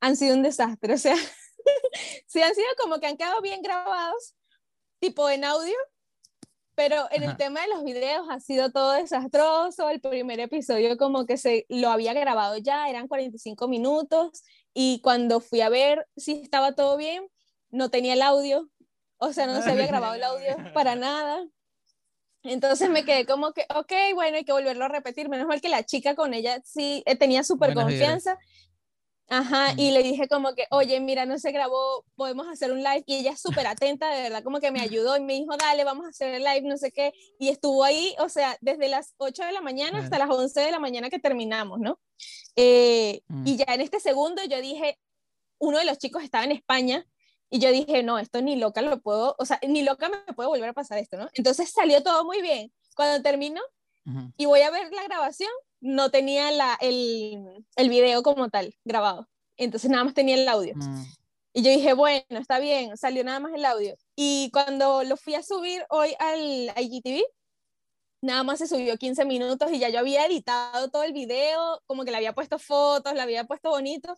han 0.00 0.16
sido 0.16 0.34
un 0.34 0.42
desastre. 0.42 0.94
O 0.94 0.98
sea, 0.98 1.14
sí 2.26 2.42
han 2.42 2.54
sido 2.54 2.66
como 2.80 2.98
que 2.98 3.06
han 3.06 3.16
quedado 3.16 3.40
bien 3.42 3.62
grabados, 3.62 4.34
tipo 4.98 5.28
en 5.28 5.44
audio, 5.44 5.76
pero 6.74 7.06
en 7.10 7.22
el 7.22 7.36
tema 7.36 7.60
de 7.60 7.68
los 7.68 7.84
videos 7.84 8.26
ha 8.30 8.40
sido 8.40 8.70
todo 8.70 8.92
desastroso. 8.92 9.88
El 9.90 10.00
primer 10.00 10.40
episodio 10.40 10.96
como 10.96 11.26
que 11.26 11.36
se 11.36 11.66
lo 11.68 11.90
había 11.90 12.12
grabado 12.14 12.56
ya, 12.56 12.88
eran 12.88 13.08
45 13.08 13.68
minutos 13.68 14.42
y 14.72 15.00
cuando 15.02 15.40
fui 15.40 15.60
a 15.60 15.68
ver 15.68 16.06
si 16.16 16.40
estaba 16.42 16.74
todo 16.74 16.96
bien, 16.96 17.26
no 17.70 17.90
tenía 17.90 18.14
el 18.14 18.22
audio. 18.22 18.70
O 19.18 19.32
sea, 19.32 19.46
no 19.46 19.60
se 19.60 19.70
había 19.70 19.86
grabado 19.86 20.14
el 20.14 20.22
audio 20.22 20.56
para 20.74 20.96
nada. 20.96 21.46
Entonces 22.42 22.88
me 22.88 23.04
quedé 23.04 23.26
como 23.26 23.52
que, 23.52 23.66
ok, 23.74 23.92
bueno, 24.14 24.38
hay 24.38 24.44
que 24.44 24.52
volverlo 24.52 24.84
a 24.84 24.88
repetir. 24.88 25.28
Menos 25.28 25.46
mal 25.46 25.60
que 25.60 25.68
la 25.68 25.84
chica 25.84 26.14
con 26.14 26.32
ella 26.32 26.62
sí 26.64 27.02
eh, 27.04 27.16
tenía 27.16 27.44
súper 27.44 27.74
confianza. 27.74 28.38
Ajá, 29.32 29.74
y 29.76 29.92
le 29.92 30.02
dije 30.02 30.26
como 30.26 30.56
que, 30.56 30.66
oye, 30.72 30.98
mira, 30.98 31.24
no 31.24 31.38
se 31.38 31.52
grabó, 31.52 32.04
podemos 32.16 32.48
hacer 32.48 32.72
un 32.72 32.78
live. 32.82 33.04
Y 33.06 33.14
ella 33.14 33.36
súper 33.36 33.64
atenta, 33.68 34.10
de 34.10 34.22
verdad, 34.22 34.42
como 34.42 34.58
que 34.58 34.72
me 34.72 34.80
ayudó 34.80 35.16
y 35.16 35.20
me 35.20 35.34
dijo, 35.34 35.56
dale, 35.56 35.84
vamos 35.84 36.04
a 36.04 36.08
hacer 36.08 36.34
el 36.34 36.42
live, 36.42 36.62
no 36.62 36.76
sé 36.76 36.90
qué. 36.90 37.12
Y 37.38 37.48
estuvo 37.48 37.84
ahí, 37.84 38.12
o 38.18 38.28
sea, 38.28 38.58
desde 38.60 38.88
las 38.88 39.14
8 39.18 39.44
de 39.44 39.52
la 39.52 39.60
mañana 39.60 40.00
hasta 40.00 40.18
las 40.18 40.28
11 40.28 40.60
de 40.60 40.70
la 40.72 40.80
mañana 40.80 41.10
que 41.10 41.20
terminamos, 41.20 41.78
¿no? 41.78 42.00
Eh, 42.56 43.22
mm. 43.28 43.46
Y 43.46 43.56
ya 43.56 43.66
en 43.68 43.82
este 43.82 44.00
segundo 44.00 44.42
yo 44.44 44.60
dije, 44.60 44.98
uno 45.58 45.78
de 45.78 45.84
los 45.84 45.98
chicos 45.98 46.24
estaba 46.24 46.42
en 46.42 46.50
España 46.50 47.06
y 47.50 47.60
yo 47.60 47.70
dije, 47.70 48.02
no, 48.02 48.18
esto 48.18 48.42
ni 48.42 48.56
loca 48.56 48.82
lo 48.82 49.00
puedo, 49.00 49.36
o 49.38 49.44
sea, 49.46 49.60
ni 49.68 49.82
loca 49.82 50.08
me 50.08 50.34
puede 50.34 50.48
volver 50.48 50.70
a 50.70 50.72
pasar 50.72 50.98
esto, 50.98 51.16
¿no? 51.18 51.28
Entonces 51.34 51.70
salió 51.70 52.02
todo 52.02 52.24
muy 52.24 52.42
bien. 52.42 52.72
Cuando 52.96 53.22
terminó 53.22 53.60
y 54.36 54.46
voy 54.46 54.62
a 54.62 54.70
ver 54.70 54.90
la 54.92 55.04
grabación, 55.04 55.50
no 55.80 56.10
tenía 56.10 56.50
la, 56.50 56.76
el, 56.80 57.64
el, 57.76 57.88
video 57.88 58.22
como 58.22 58.48
tal 58.50 58.74
grabado. 58.84 59.28
Entonces 59.56 59.90
nada 59.90 60.04
más 60.04 60.14
tenía 60.14 60.36
el 60.36 60.48
audio. 60.48 60.74
Mm. 60.76 61.04
Y 61.52 61.62
yo 61.62 61.70
dije, 61.70 61.94
bueno, 61.94 62.24
está 62.30 62.60
bien, 62.60 62.96
salió 62.96 63.24
nada 63.24 63.40
más 63.40 63.52
el 63.54 63.64
audio. 63.64 63.96
Y 64.14 64.50
cuando 64.52 65.02
lo 65.02 65.16
fui 65.16 65.34
a 65.34 65.42
subir 65.42 65.84
hoy 65.88 66.14
al 66.18 66.72
IGTV, 66.76 67.22
nada 68.22 68.42
más 68.42 68.58
se 68.58 68.68
subió 68.68 68.96
15 68.96 69.24
minutos 69.24 69.70
y 69.72 69.78
ya 69.78 69.88
yo 69.88 69.98
había 69.98 70.26
editado 70.26 70.90
todo 70.90 71.02
el 71.02 71.12
video, 71.12 71.82
como 71.86 72.04
que 72.04 72.10
le 72.10 72.18
había 72.18 72.34
puesto 72.34 72.58
fotos, 72.58 73.14
le 73.14 73.22
había 73.22 73.44
puesto 73.44 73.70
bonito. 73.70 74.14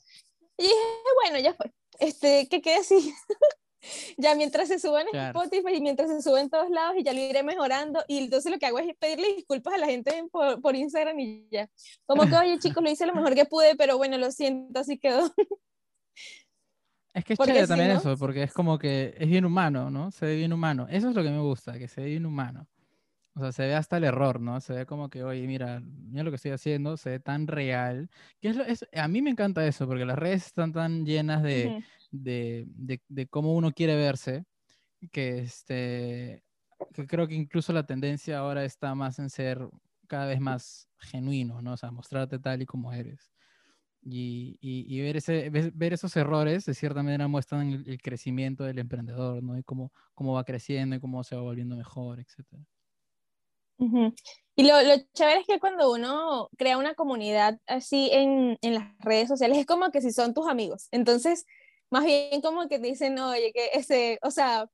Y 0.59 0.64
dije, 0.64 0.75
bueno, 1.22 1.38
ya 1.38 1.55
fue. 1.55 1.72
Este, 1.98 2.48
que 2.48 2.61
quede 2.61 2.77
así. 2.77 3.14
ya 4.16 4.35
mientras 4.35 4.68
se 4.68 4.79
suben 4.79 5.07
en 5.12 5.21
Spotify 5.21 5.75
y 5.77 5.81
mientras 5.81 6.11
se 6.11 6.23
suben 6.23 6.45
en 6.45 6.51
todos 6.51 6.71
lados 6.71 6.95
y 6.99 7.05
ya 7.05 7.12
lo 7.12 7.21
iré 7.21 7.42
mejorando. 7.42 8.03
Y 8.09 8.18
entonces 8.18 8.51
lo 8.51 8.59
que 8.59 8.66
hago 8.66 8.79
es 8.79 8.95
pedirle 8.97 9.35
disculpas 9.35 9.75
a 9.75 9.79
la 9.79 9.87
gente 9.87 10.25
por, 10.31 10.61
por 10.61 10.77
Instagram 10.77 11.18
y 11.18 11.49
ya. 11.51 11.68
Como 12.07 12.27
que, 12.27 12.35
oye 12.37 12.59
chicos, 12.59 12.83
lo 12.83 12.90
hice 12.90 13.07
lo 13.07 13.14
mejor 13.14 13.35
que 13.35 13.45
pude, 13.45 13.77
pero 13.77 13.97
bueno, 13.97 14.18
lo 14.18 14.31
siento, 14.31 14.81
así 14.81 14.99
quedó. 14.99 15.33
Es 17.14 17.27
que 17.27 17.35
es 17.35 17.38
chévere 17.38 17.66
también 17.66 17.90
eso, 17.90 18.16
porque 18.16 18.42
es 18.42 18.55
como 18.55 18.79
que 18.79 19.14
es 19.18 19.29
bien 19.29 19.45
humano, 19.45 19.90
¿no? 19.90 20.11
Se 20.11 20.25
ve 20.25 20.37
bien 20.37 20.53
humano. 20.53 20.87
Eso 20.88 21.11
es 21.11 21.14
lo 21.14 21.23
que 21.23 21.29
me 21.29 21.40
gusta, 21.40 21.79
que 21.79 21.87
se 21.87 22.01
ve 22.01 22.09
bien 22.09 22.25
humano. 22.25 22.66
O 23.35 23.40
sea, 23.40 23.53
se 23.53 23.66
ve 23.66 23.75
hasta 23.75 23.99
el 23.99 24.05
error, 24.05 24.40
¿no? 24.40 24.61
Se 24.61 24.73
ve 24.73 24.87
como 24.87 25.11
que, 25.11 25.23
oye, 25.23 25.47
mira, 25.47 25.81
mira 25.81 26.23
lo 26.23 26.31
que 26.31 26.37
estoy 26.37 26.53
haciendo, 26.53 26.97
se 26.97 27.11
ve 27.11 27.21
tan 27.21 27.47
real. 27.47 28.09
Que 28.40 28.49
es, 28.49 28.57
es 28.57 28.88
a 28.95 29.09
mí 29.09 29.21
me 29.21 29.31
encanta 29.31 29.66
eso, 29.66 29.87
porque 29.87 30.07
las 30.07 30.18
redes 30.18 30.47
están 30.47 30.73
tan 30.73 31.05
llenas 31.05 31.42
de, 31.42 31.85
de, 32.12 32.66
de, 33.09 33.27
cómo 33.27 33.55
uno 33.55 33.72
quiere 33.72 33.96
verse, 33.96 34.44
que, 35.11 35.40
este, 35.40 36.44
que 36.94 37.07
creo 37.07 37.27
que 37.27 37.35
incluso 37.35 37.72
la 37.72 37.87
tendencia 37.87 38.38
ahora 38.38 38.64
está 38.64 38.94
más 38.94 39.18
en 39.18 39.31
ser 39.31 39.66
cada 40.07 40.27
vez 40.27 40.40
más 40.40 40.88
genuino, 40.98 41.62
¿no? 41.62 41.72
O 41.72 41.77
sea, 41.77 41.90
mostrarte 41.90 42.38
tal 42.38 42.62
y 42.62 42.66
como 42.66 42.92
eres. 42.92 43.33
Y, 44.05 44.59
y, 44.61 45.01
ver, 45.01 45.16
ese, 45.16 45.48
ver 45.51 45.92
esos 45.92 46.16
errores, 46.16 46.64
de 46.64 46.75
cierta 46.75 47.03
manera, 47.03 47.29
muestran 47.29 47.85
el, 47.87 48.03
crecimiento 48.03 48.64
del 48.64 48.81
emprendedor, 48.81 49.42
¿no? 49.42 49.57
Y 49.57 49.62
cómo, 49.62 49.92
cómo 50.14 50.35
va 50.35 50.44
creciendo 50.44 50.96
y 50.96 51.01
cómo 51.01 51.22
se 51.22 51.37
va 51.37 51.42
volviendo 51.42 51.77
mejor, 51.77 52.18
etcétera. 52.18 52.62
Y 54.55 54.64
lo, 54.64 54.83
lo, 54.83 54.94
chévere 55.14 55.40
es 55.40 55.46
que 55.46 55.59
cuando 55.59 55.92
uno 55.92 56.48
crea 56.57 56.79
una 56.79 56.94
comunidad 56.94 57.59
así 57.66 58.11
en, 58.12 58.59
en, 58.61 58.75
las 58.75 58.96
redes 58.98 59.29
sociales, 59.29 59.59
es 59.59 59.66
como 59.66 59.90
que 59.90 60.01
si 60.01 60.12
son 60.12 60.35
tus 60.35 60.48
amigos. 60.48 60.88
Entonces, 60.90 61.46
más 61.92 62.05
bien 62.05 62.40
como 62.40 62.68
que 62.68 62.78
te 62.78 62.87
dicen, 62.87 63.18
oye, 63.18 63.52
que 63.52 63.68
ese, 63.74 64.18
o 64.22 64.31
sea, 64.31 64.66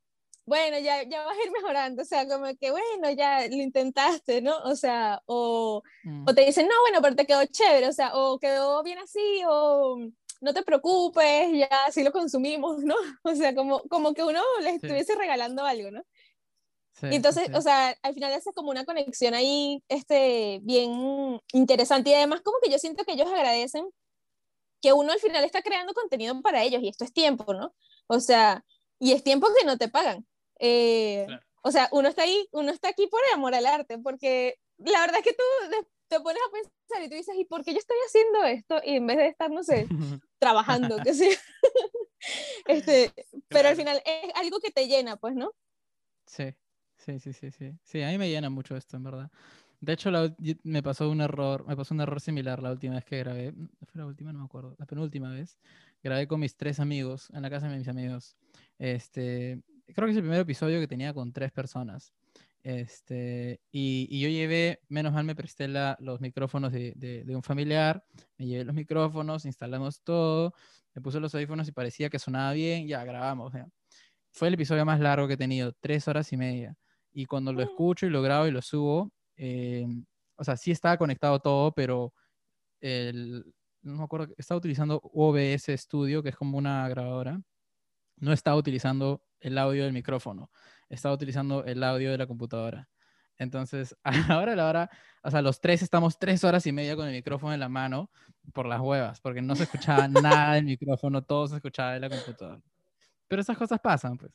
bueno, 0.47 0.79
ya, 0.79 1.03
ya 1.03 1.25
vas 1.27 1.37
a 1.37 1.45
ir 1.45 1.51
mejorando, 1.51 2.03
o 2.03 2.05
sea, 2.05 2.29
como 2.29 2.47
que, 2.57 2.71
bueno, 2.71 3.11
ya 3.11 3.41
lo 3.49 3.57
intentaste, 3.57 4.41
¿no? 4.41 4.57
O 4.59 4.77
sea, 4.77 5.21
o, 5.27 5.83
mm. 6.05 6.29
o 6.29 6.35
te 6.35 6.45
dicen, 6.45 6.69
no, 6.69 6.75
bueno, 6.83 7.03
pero 7.03 7.17
te 7.17 7.27
quedó 7.27 7.45
chévere, 7.45 7.89
o 7.89 7.93
sea, 7.93 8.15
o 8.15 8.39
quedó 8.39 8.85
bien 8.85 8.99
así, 9.01 9.43
o 9.49 9.99
no 10.41 10.55
te 10.55 10.63
preocupes, 10.63 11.51
ya 11.53 11.69
así 11.89 12.05
lo 12.05 12.13
consumimos, 12.13 12.85
¿no? 12.85 12.95
O 13.25 13.35
sea, 13.35 13.53
como, 13.53 13.81
como 13.89 14.15
que 14.15 14.23
uno 14.23 14.41
les 14.63 14.77
estuviese 14.77 15.17
regalando 15.17 15.65
algo, 15.65 15.91
¿no? 15.91 16.03
y 17.03 17.17
entonces, 17.17 17.49
o 17.55 17.61
sea, 17.61 17.97
al 18.03 18.15
final 18.15 18.33
hace 18.33 18.53
como 18.53 18.71
una 18.71 18.85
conexión 18.85 19.35
ahí, 19.35 19.83
este, 19.89 20.61
bien 20.63 21.41
interesante 21.53 22.11
y 22.11 22.15
además 22.15 22.43
como 22.43 22.59
que 22.63 22.71
yo 22.71 22.79
siento 22.79 23.05
que 23.05 23.13
ellos 23.13 23.29
agradecen 23.29 23.89
que 24.81 24.93
uno 24.93 25.13
al 25.13 25.19
final 25.19 25.45
está 25.45 25.63
creando 25.63 25.95
contenido 25.95 26.41
para 26.43 26.63
ellos 26.63 26.83
y 26.83 26.89
esto 26.89 27.05
es 27.05 27.13
tiempo, 27.13 27.55
¿no? 27.55 27.75
O 28.07 28.21
sea, 28.21 28.65
y 28.99 29.13
es 29.13 29.23
tiempo 29.23 29.49
que 29.59 29.67
no 29.67 29.77
te 29.77 29.89
pagan. 29.89 30.27
Eh, 30.59 31.27
o 31.63 31.71
sea, 31.71 31.89
uno 31.93 32.09
está 32.09 32.23
ahí, 32.23 32.49
uno 32.53 32.71
está 32.71 32.89
aquí 32.89 33.07
por 33.07 33.21
el 33.29 33.35
amor 33.35 33.55
al 33.55 33.67
arte, 33.67 33.99
porque 33.99 34.59
la 34.79 35.01
verdad 35.01 35.19
es 35.19 35.25
que 35.25 35.33
tú 35.33 35.87
te 36.09 36.21
pones 36.21 36.41
a 36.47 36.53
pensar 36.53 37.05
y 37.05 37.09
tú 37.09 37.15
dices, 37.17 37.37
¿y 37.37 37.45
por 37.45 37.65
qué 37.65 37.73
yo 37.73 37.79
estoy 37.79 37.97
haciendo 38.07 38.45
esto? 38.45 38.81
Y 38.85 38.97
en 38.97 39.07
vez 39.07 39.19
de 39.19 39.27
estar, 39.29 39.51
no 39.51 39.63
sé, 39.63 39.87
trabajando, 40.39 40.97
que 41.03 41.15
sí. 41.15 41.31
este, 42.67 43.13
pero 43.49 43.69
al 43.69 43.77
final 43.77 44.03
es 44.05 44.35
algo 44.35 44.61
que 44.61 44.71
te 44.71 44.87
llena, 44.87 45.17
pues, 45.17 45.35
¿no? 45.35 45.53
Sí, 46.27 46.55
sí, 46.97 47.19
sí, 47.21 47.33
sí, 47.33 47.51
sí. 47.51 47.73
Sí, 47.83 48.03
a 48.03 48.09
mí 48.09 48.19
me 48.19 48.29
llena 48.29 48.51
mucho 48.51 48.77
esto, 48.77 48.97
en 48.97 49.05
verdad. 49.05 49.31
De 49.81 49.93
hecho, 49.93 50.11
me 50.65 50.83
pasó 50.83 51.09
un 51.09 51.21
error, 51.21 51.65
me 51.67 51.77
pasó 51.77 51.95
un 51.95 52.01
error 52.01 52.21
similar 52.21 52.63
la 52.63 52.73
última 52.73 52.95
vez 52.97 53.05
que 53.05 53.19
grabé. 53.19 53.53
Fue 53.87 54.01
la 54.01 54.07
última, 54.07 54.33
no 54.33 54.41
me 54.41 54.45
acuerdo. 54.45 54.75
La 54.79 54.87
penúltima 54.87 55.31
vez. 55.31 55.59
Grabé 56.03 56.27
con 56.27 56.41
mis 56.41 56.57
tres 56.57 56.81
amigos, 56.81 57.31
en 57.33 57.43
la 57.43 57.51
casa 57.51 57.69
de 57.69 57.79
mis 57.79 57.89
amigos. 57.89 58.37
Este, 58.79 59.63
creo 59.95 60.07
que 60.07 60.13
es 60.13 60.17
el 60.17 60.23
primer 60.23 60.41
episodio 60.41 60.81
que 60.81 60.89
tenía 60.89 61.15
con 61.15 61.33
tres 61.33 61.53
personas. 61.53 62.13
Este, 62.63 63.61
y, 63.71 64.09
y 64.11 64.21
yo 64.21 64.29
llevé, 64.29 64.81
menos 64.89 65.13
mal 65.13 65.25
me 65.25 65.35
presté 65.35 65.69
la, 65.69 65.97
los 66.01 66.21
micrófonos 66.21 66.73
de, 66.73 66.93
de, 66.97 67.37
un 67.37 67.43
familiar, 67.43 68.05
me 68.37 68.47
llevé 68.47 68.65
los 68.65 68.75
micrófonos, 68.75 69.45
instalamos 69.45 70.03
todo, 70.03 70.53
me 70.95 71.01
puse 71.01 71.21
los 71.21 71.35
audífonos 71.35 71.69
y 71.69 71.73
parecía 71.73 72.11
que 72.11 72.19
sonaba 72.19 72.53
bien, 72.53 72.87
ya 72.87 73.05
grabamos. 73.05 73.53
Fue 74.33 74.49
el 74.49 74.55
episodio 74.55 74.85
más 74.85 75.01
largo 75.01 75.29
que 75.29 75.35
he 75.35 75.39
tenido, 75.39 75.73
tres 75.81 76.09
horas 76.09 76.33
y 76.33 76.37
media. 76.37 76.77
Y 77.13 77.27
cuando 77.27 77.53
lo 77.53 77.61
mm. 77.61 77.69
escucho 77.69 78.07
y 78.07 78.11
lo 78.11 78.23
grabo 78.23 78.47
y 78.47 78.51
lo 78.51 78.61
subo, 78.61 79.13
eh, 79.39 79.87
o 80.37 80.45
sea, 80.45 80.57
sí 80.57 80.71
estaba 80.71 80.99
conectado 80.99 81.41
todo, 81.41 81.73
pero 81.73 82.13
el, 82.81 83.45
no 83.83 83.97
me 83.97 84.05
acuerdo, 84.05 84.35
estaba 84.37 84.59
utilizando 84.59 85.01
OBS 85.03 85.69
Studio, 85.77 86.23
que 86.23 86.31
es 86.31 86.37
como 86.37 86.59
una 86.59 86.89
grabadora. 86.89 87.41
No 88.17 88.33
estaba 88.33 88.57
utilizando 88.57 89.23
el 89.41 89.57
audio 89.59 89.85
del 89.85 89.93
micrófono, 89.93 90.51
estaba 90.89 91.15
utilizando 91.15 91.65
el 91.65 91.83
audio 91.83 92.11
de 92.11 92.19
la 92.19 92.27
computadora. 92.27 92.89
Entonces, 93.39 93.97
ahora 94.43 94.57
la 94.57 94.69
hora, 94.69 94.91
o 95.23 95.31
sea, 95.31 95.43
los 95.43 95.61
tres 95.61 95.83
estamos 95.83 96.19
tres 96.19 96.43
horas 96.45 96.67
y 96.67 96.73
media 96.73 96.97
con 96.97 97.07
el 97.07 97.15
micrófono 97.15 97.55
en 97.55 97.61
la 97.61 97.69
mano 97.69 98.11
por 98.53 98.67
las 98.67 98.81
huevas, 98.81 99.21
porque 99.21 99.43
no 99.43 99.55
se 99.55 99.65
escuchaba 99.65 100.09
nada 100.09 100.55
del 100.55 100.65
micrófono, 100.65 101.23
todo 101.23 101.47
se 101.47 101.57
escuchaba 101.57 101.95
de 101.95 102.01
la 102.01 102.11
computadora. 102.11 102.61
Pero 103.29 103.43
esas 103.43 103.57
cosas 103.57 103.81
pasan, 103.81 104.17
pues. 104.17 104.33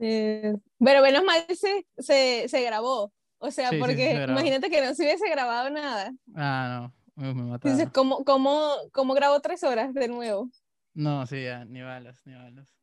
Eh, 0.00 0.54
pero 0.78 1.02
menos 1.02 1.24
mal 1.24 1.44
se, 1.54 1.86
se, 1.98 2.48
se 2.48 2.62
grabó. 2.62 3.12
O 3.38 3.50
sea, 3.50 3.70
porque 3.78 4.26
imagínate 4.28 4.68
que 4.70 4.84
no 4.84 4.94
se 4.94 5.04
hubiese 5.04 5.28
grabado 5.30 5.70
nada. 5.70 6.12
Ah, 6.34 6.90
no, 7.14 7.34
me 7.34 7.42
mataron. 7.42 7.54
Entonces, 7.54 7.88
¿cómo, 7.92 8.24
cómo, 8.24 8.72
cómo 8.92 9.14
grabo 9.14 9.40
tres 9.40 9.62
horas 9.62 9.94
de 9.94 10.08
nuevo? 10.08 10.50
No, 10.94 11.26
sí, 11.26 11.44
ya, 11.44 11.64
ni 11.64 11.80
balas, 11.80 12.20
ni 12.24 12.34
balas. 12.34 12.74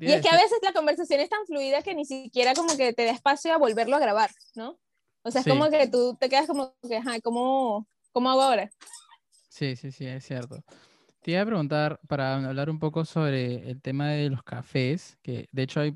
Y 0.00 0.12
es 0.12 0.22
que 0.22 0.28
a 0.28 0.36
veces 0.36 0.58
la 0.62 0.72
conversación 0.72 1.20
es 1.20 1.28
tan 1.28 1.44
fluida 1.46 1.82
que 1.82 1.94
ni 1.94 2.04
siquiera 2.04 2.54
como 2.54 2.76
que 2.76 2.92
te 2.92 3.04
da 3.04 3.12
espacio 3.12 3.52
a 3.52 3.58
volverlo 3.58 3.96
a 3.96 4.00
grabar, 4.00 4.30
¿no? 4.54 4.78
O 5.22 5.30
sea, 5.30 5.40
es 5.40 5.46
como 5.46 5.68
que 5.68 5.88
tú 5.88 6.16
te 6.18 6.28
quedas 6.28 6.46
como 6.46 6.74
que, 6.86 6.96
ajá, 6.96 7.20
¿cómo, 7.20 7.86
¿cómo 8.12 8.30
hago 8.30 8.42
ahora? 8.42 8.70
Sí, 9.48 9.76
sí, 9.76 9.90
sí, 9.90 10.06
es 10.06 10.24
cierto. 10.24 10.62
Te 11.20 11.32
iba 11.32 11.42
a 11.42 11.46
preguntar 11.46 12.00
para 12.08 12.36
hablar 12.36 12.70
un 12.70 12.78
poco 12.78 13.04
sobre 13.04 13.68
el 13.70 13.82
tema 13.82 14.10
de 14.10 14.30
los 14.30 14.42
cafés, 14.42 15.18
que 15.22 15.48
de 15.52 15.62
hecho 15.62 15.80
hay 15.80 15.94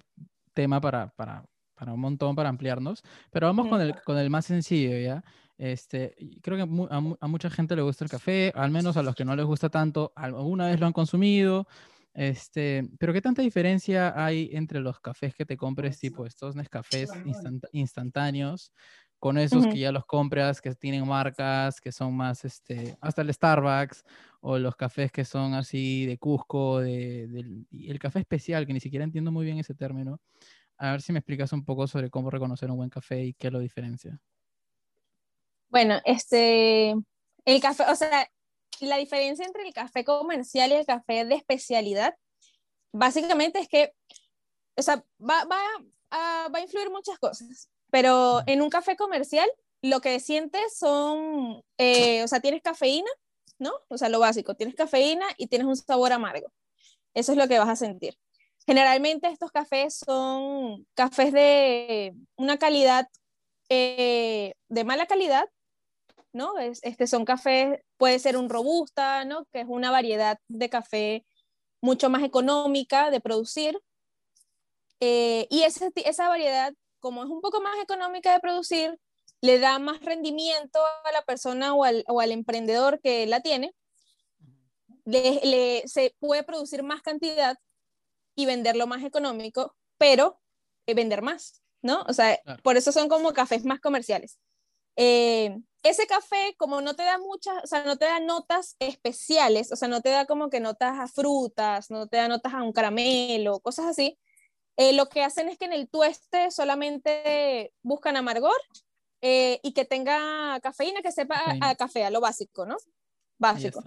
tema 0.53 0.81
para, 0.81 1.09
para 1.11 1.45
para 1.75 1.93
un 1.93 2.01
montón, 2.01 2.37
para 2.37 2.49
ampliarnos, 2.49 3.03
pero 3.31 3.47
vamos 3.47 3.69
con 3.69 3.81
el, 3.81 3.95
con 4.03 4.19
el 4.19 4.31
más 4.31 4.47
sencillo, 4.47 4.99
¿ya? 4.99 5.25
Este, 5.57 6.17
creo 6.43 6.57
que 6.57 6.63
a, 6.91 6.97
a, 7.21 7.29
mucha 7.29 7.49
gente 7.49 7.77
le 7.77 7.83
gusta 7.83 8.05
el 8.05 8.11
café, 8.11 8.53
al 8.57 8.71
menos 8.71 8.97
a 8.97 9.03
los 9.03 9.15
que 9.15 9.25
no 9.25 9.37
les 9.37 9.47
gusta 9.47 9.69
tanto, 9.69 10.13
alguna 10.17 10.67
vez 10.67 10.81
lo 10.81 10.87
han 10.87 10.93
consumido, 10.93 11.69
este, 12.15 12.89
pero 12.99 13.13
¿qué 13.13 13.21
tanta 13.21 13.43
diferencia 13.43 14.15
hay 14.17 14.49
entre 14.53 14.81
los 14.81 15.01
cafés 15.01 15.35
que 15.35 15.45
te 15.45 15.57
compres, 15.57 15.99
tipo 15.99 16.25
estos 16.25 16.55
Nescafés 16.55 17.11
instantáneos, 17.73 18.73
con 19.19 19.37
esos 19.37 19.67
que 19.67 19.79
ya 19.79 19.91
los 19.91 20.05
compras, 20.05 20.61
que 20.61 20.75
tienen 20.75 21.07
marcas, 21.09 21.81
que 21.81 21.91
son 21.91 22.15
más, 22.15 22.45
este, 22.45 22.97
hasta 23.01 23.23
el 23.23 23.33
Starbucks, 23.33 24.05
o 24.41 24.59
los 24.59 24.77
cafés 24.77 25.11
que 25.11 25.25
son 25.25 25.55
así 25.55 26.07
de 26.07 26.19
Cusco, 26.19 26.81
de, 26.81 27.65
el 27.73 27.99
café 27.99 28.21
especial, 28.21 28.67
que 28.67 28.75
ni 28.75 28.81
siquiera 28.81 29.05
entiendo 29.05 29.33
muy 29.33 29.45
bien 29.45 29.59
ese 29.59 29.75
término, 29.75 30.21
a 30.79 30.93
ver 30.93 31.03
si 31.03 31.13
me 31.13 31.21
explicas 31.21 31.53
un 31.53 31.65
poco 31.65 31.87
sobre 31.87 32.11
cómo 32.11 32.31
reconocer 32.31 32.71
un 32.71 32.77
buen 32.77 32.91
café 32.91 33.25
y 33.25 33.35
qué 33.35 33.51
lo 33.51 33.59
diferencia. 33.59 34.21
Bueno, 35.69 36.01
este, 36.05 36.95
el 37.45 37.61
café, 37.61 37.85
o 37.91 37.95
sea, 37.97 38.29
la 38.81 38.97
diferencia 38.97 39.45
entre 39.45 39.67
el 39.67 39.73
café 39.73 40.05
comercial 40.05 40.71
y 40.71 40.75
el 40.75 40.87
café 40.87 41.25
de 41.25 41.35
especialidad, 41.35 42.15
básicamente 42.93 43.59
es 43.59 43.69
que, 43.69 43.93
o 44.77 44.83
sea, 44.83 45.05
va, 45.21 45.45
va, 45.45 45.59
a, 46.11 46.49
va 46.49 46.59
a 46.59 46.63
influir 46.63 46.91
muchas 46.91 47.19
cosas. 47.19 47.71
pero 47.91 48.43
en 48.47 48.61
un 48.61 48.71
café 48.71 48.97
comercial 48.97 49.49
lo 49.83 50.01
que 50.01 50.19
sientes 50.19 50.77
son, 50.77 51.63
eh, 51.79 52.25
o 52.25 52.29
sea, 52.29 52.41
tienes 52.41 52.63
cafeína, 52.63 53.11
¿no? 53.59 53.73
O 53.89 53.99
sea, 53.99 54.09
lo 54.09 54.19
básico, 54.19 54.55
tienes 54.55 54.75
cafeína 54.75 55.27
y 55.37 55.47
tienes 55.47 55.69
un 55.69 55.77
sabor 55.77 56.13
amargo. 56.13 56.53
Eso 57.15 57.33
es 57.33 57.39
lo 57.39 57.47
que 57.49 57.59
vas 57.59 57.69
a 57.69 57.77
sentir. 57.77 58.17
Generalmente 58.67 59.29
estos 59.29 59.51
cafés 59.53 59.97
son 60.05 60.87
cafés 60.95 61.33
de 61.33 62.15
una 62.37 62.59
calidad, 62.59 63.09
eh, 63.69 64.55
de 64.69 64.85
mala 64.85 65.07
calidad, 65.07 65.49
¿no? 66.33 66.59
este 66.59 67.07
son 67.07 67.25
cafés, 67.25 67.81
puede 67.97 68.19
ser 68.19 68.37
un 68.37 68.49
robusta, 68.49 69.25
¿no? 69.25 69.47
Que 69.53 69.61
es 69.61 69.67
una 69.69 69.91
variedad 69.91 70.39
de 70.49 70.69
café 70.69 71.25
mucho 71.81 72.09
más 72.11 72.23
económica 72.23 73.11
de 73.11 73.21
producir. 73.21 73.79
Eh, 75.01 75.47
y 75.51 75.63
esa 75.63 76.29
variedad, 76.29 76.73
como 76.99 77.23
es 77.23 77.31
un 77.31 77.41
poco 77.43 77.61
más 77.61 77.79
económica 77.83 78.33
de 78.33 78.41
producir, 78.41 78.99
le 79.45 79.59
da 79.59 79.79
más 79.79 80.01
rendimiento 80.01 80.81
a 81.05 81.13
la 81.13 81.23
persona 81.23 81.75
o 81.75 81.85
al, 81.85 82.03
o 82.09 82.21
al 82.21 82.33
emprendedor 82.33 83.01
que 83.03 83.27
la 83.27 83.41
tiene. 83.41 83.75
Le, 85.05 85.83
se 85.87 86.15
puede 86.19 86.45
producir 86.45 86.83
más 86.83 87.03
cantidad 87.03 87.59
y 88.35 88.47
venderlo 88.47 88.87
más 88.87 89.03
económico, 89.05 89.77
pero 89.99 90.41
eh, 90.87 90.95
vender 90.95 91.23
más, 91.23 91.63
¿no? 91.83 92.03
O 92.09 92.13
sea, 92.13 92.39
por 92.63 92.77
eso 92.77 92.93
son 92.93 93.09
como 93.09 93.33
cafés 93.33 93.65
más 93.65 93.81
comerciales. 93.81 94.39
Eh, 94.97 95.57
ese 95.83 96.07
café, 96.07 96.55
como 96.57 96.81
no 96.81 96.95
te 96.95 97.03
da 97.03 97.19
muchas, 97.19 97.63
o 97.65 97.67
sea, 97.67 97.85
no 97.85 97.97
te 97.97 98.05
da 98.07 98.21
notas 98.21 98.77
especiales, 98.79 99.73
o 99.73 99.77
sea, 99.77 99.89
no 99.89 100.01
te 100.01 100.11
da 100.11 100.27
como 100.27 100.51
que 100.51 100.61
notas 100.61 100.99
a 100.99 101.09
frutas, 101.09 101.91
no 101.91 102.07
te 102.07 102.17
da 102.17 102.29
notas 102.29 102.55
a 102.55 102.63
un 102.63 102.73
caramelo, 102.73 103.61
cosas 103.61 103.87
así, 103.87 104.19
eh, 104.77 104.93
lo 104.93 105.09
que 105.09 105.23
hacen 105.23 105.49
es 105.49 105.59
que 105.59 105.67
en 105.67 105.73
el 105.73 105.89
tueste 105.89 106.51
solamente 106.51 107.73
buscan 107.83 108.17
amargor 108.17 108.61
y 109.27 109.73
que 109.73 109.87
tenga 109.87 110.61
cafeína, 110.61 111.01
que 111.01 111.11
sepa 111.11 111.41
a, 111.63 111.75
café, 111.77 112.05
a 112.05 112.11
lo 112.11 112.21
básico, 112.21 112.67
¿no? 112.67 112.77
Básico. 113.39 113.83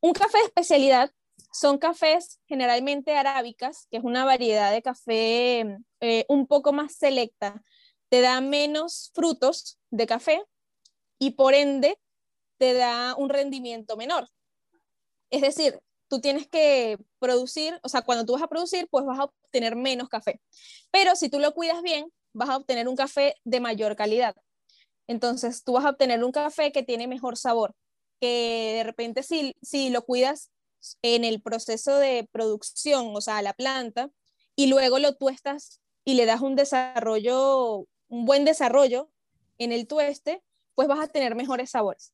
Un 0.00 0.12
café 0.12 0.36
de 0.36 0.44
especialidad 0.44 1.10
son 1.52 1.78
cafés 1.78 2.40
generalmente 2.46 3.16
arábicas, 3.16 3.86
que 3.90 3.98
es 3.98 4.04
una 4.04 4.24
variedad 4.24 4.72
de 4.72 4.82
café 4.82 5.78
eh, 6.00 6.24
un 6.28 6.46
poco 6.46 6.72
más 6.72 6.94
selecta. 6.94 7.62
Te 8.08 8.20
da 8.20 8.40
menos 8.40 9.10
frutos 9.14 9.78
de 9.90 10.06
café 10.06 10.42
y 11.18 11.32
por 11.32 11.54
ende 11.54 11.98
te 12.58 12.74
da 12.74 13.14
un 13.16 13.28
rendimiento 13.28 13.96
menor. 13.96 14.28
Es 15.30 15.42
decir, 15.42 15.80
tú 16.08 16.20
tienes 16.20 16.48
que 16.48 16.98
producir, 17.18 17.78
o 17.82 17.88
sea, 17.88 18.02
cuando 18.02 18.26
tú 18.26 18.32
vas 18.34 18.42
a 18.42 18.48
producir, 18.48 18.88
pues 18.90 19.04
vas 19.04 19.18
a 19.18 19.24
obtener 19.24 19.76
menos 19.76 20.08
café. 20.08 20.40
Pero 20.90 21.14
si 21.14 21.28
tú 21.28 21.38
lo 21.38 21.54
cuidas 21.54 21.82
bien, 21.82 22.12
vas 22.32 22.48
a 22.48 22.56
obtener 22.56 22.88
un 22.88 22.96
café 22.96 23.36
de 23.44 23.60
mayor 23.60 23.96
calidad. 23.96 24.34
Entonces, 25.06 25.64
tú 25.64 25.72
vas 25.74 25.84
a 25.84 25.90
obtener 25.90 26.22
un 26.22 26.32
café 26.32 26.72
que 26.72 26.82
tiene 26.82 27.06
mejor 27.08 27.36
sabor, 27.36 27.74
que 28.20 28.74
de 28.76 28.84
repente 28.84 29.22
si, 29.22 29.56
si 29.62 29.90
lo 29.90 30.04
cuidas 30.04 30.50
en 31.02 31.24
el 31.24 31.40
proceso 31.42 31.98
de 31.98 32.28
producción, 32.32 33.12
o 33.14 33.20
sea, 33.20 33.38
a 33.38 33.42
la 33.42 33.52
planta, 33.52 34.10
y 34.56 34.66
luego 34.66 34.98
lo 34.98 35.14
tuestas 35.16 35.80
y 36.04 36.14
le 36.14 36.26
das 36.26 36.40
un 36.40 36.56
desarrollo, 36.56 37.86
un 38.08 38.24
buen 38.24 38.44
desarrollo 38.44 39.10
en 39.58 39.72
el 39.72 39.86
tueste, 39.86 40.42
pues 40.74 40.88
vas 40.88 41.00
a 41.00 41.08
tener 41.08 41.34
mejores 41.34 41.70
sabores. 41.70 42.12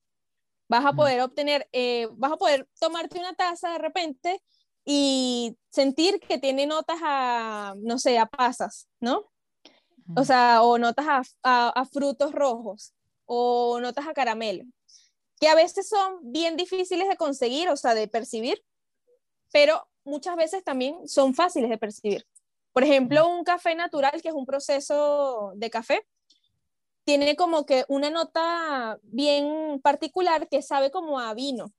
Vas 0.68 0.85
a 0.85 0.92
poder 0.92 1.20
obtener, 1.20 1.68
eh, 1.72 2.09
vas 2.12 2.33
a 2.33 2.37
poder 2.37 2.68
tomarte 2.81 3.18
una 3.20 3.35
taza 3.35 3.70
de 3.70 3.79
repente 3.79 4.42
y 4.85 5.57
sentir 5.70 6.18
que 6.20 6.38
tiene 6.38 6.66
notas 6.66 6.98
a, 7.02 7.74
no 7.79 7.98
sé, 7.98 8.18
a 8.18 8.26
pasas, 8.26 8.88
¿no? 9.00 9.31
O 10.16 10.24
sea, 10.24 10.62
o 10.62 10.79
notas 10.79 11.37
a, 11.42 11.68
a 11.68 11.85
frutos 11.87 12.33
rojos, 12.33 12.94
o 13.26 13.81
notas 13.81 14.07
a 14.07 14.14
caramelo 14.14 14.64
que 15.40 15.49
a 15.49 15.55
veces 15.55 15.88
son 15.88 16.18
bien 16.22 16.57
difíciles 16.57 17.09
de 17.09 17.16
conseguir, 17.16 17.68
o 17.68 17.77
sea, 17.77 17.94
de 17.94 18.09
percibir, 18.09 18.64
pero 19.53 19.88
muchas 20.05 20.37
veces 20.37 20.64
también 20.64 21.07
son 21.09 21.35
fáciles 21.35 21.70
de 21.70 21.79
percibir. 21.79 22.27
Por 22.72 22.85
ejemplo, 22.85 23.29
un 23.29 23.44
café 23.44 23.75
natural, 23.75 24.20
que 24.22 24.29
es 24.29 24.35
un 24.35 24.46
proceso 24.46 25.53
de 25.57 25.70
café, 25.70 26.07
tiene 27.05 27.37
como 27.37 27.64
que 27.64 27.85
una 27.88 28.11
nota 28.11 28.99
bien 29.03 29.81
particular 29.83 30.49
que 30.49 30.61
sabe 30.61 30.90
como 30.90 31.20
a 31.20 31.33
vino. 31.35 31.72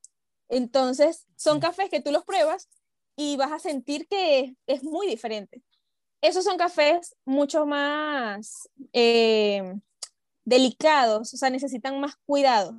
Entonces, 0.49 1.25
son 1.35 1.59
cafés 1.59 1.89
que 1.89 2.01
tú 2.01 2.11
los 2.11 2.23
pruebas 2.23 2.69
y 3.15 3.35
vas 3.35 3.51
a 3.51 3.59
sentir 3.59 4.07
que 4.07 4.55
es 4.67 4.83
muy 4.83 5.05
diferente. 5.07 5.61
Esos 6.21 6.45
son 6.45 6.57
cafés 6.57 7.15
mucho 7.25 7.65
más 7.65 8.69
eh, 8.93 9.75
delicados, 10.45 11.33
o 11.33 11.37
sea, 11.37 11.49
necesitan 11.49 11.99
más 11.99 12.15
cuidado. 12.25 12.75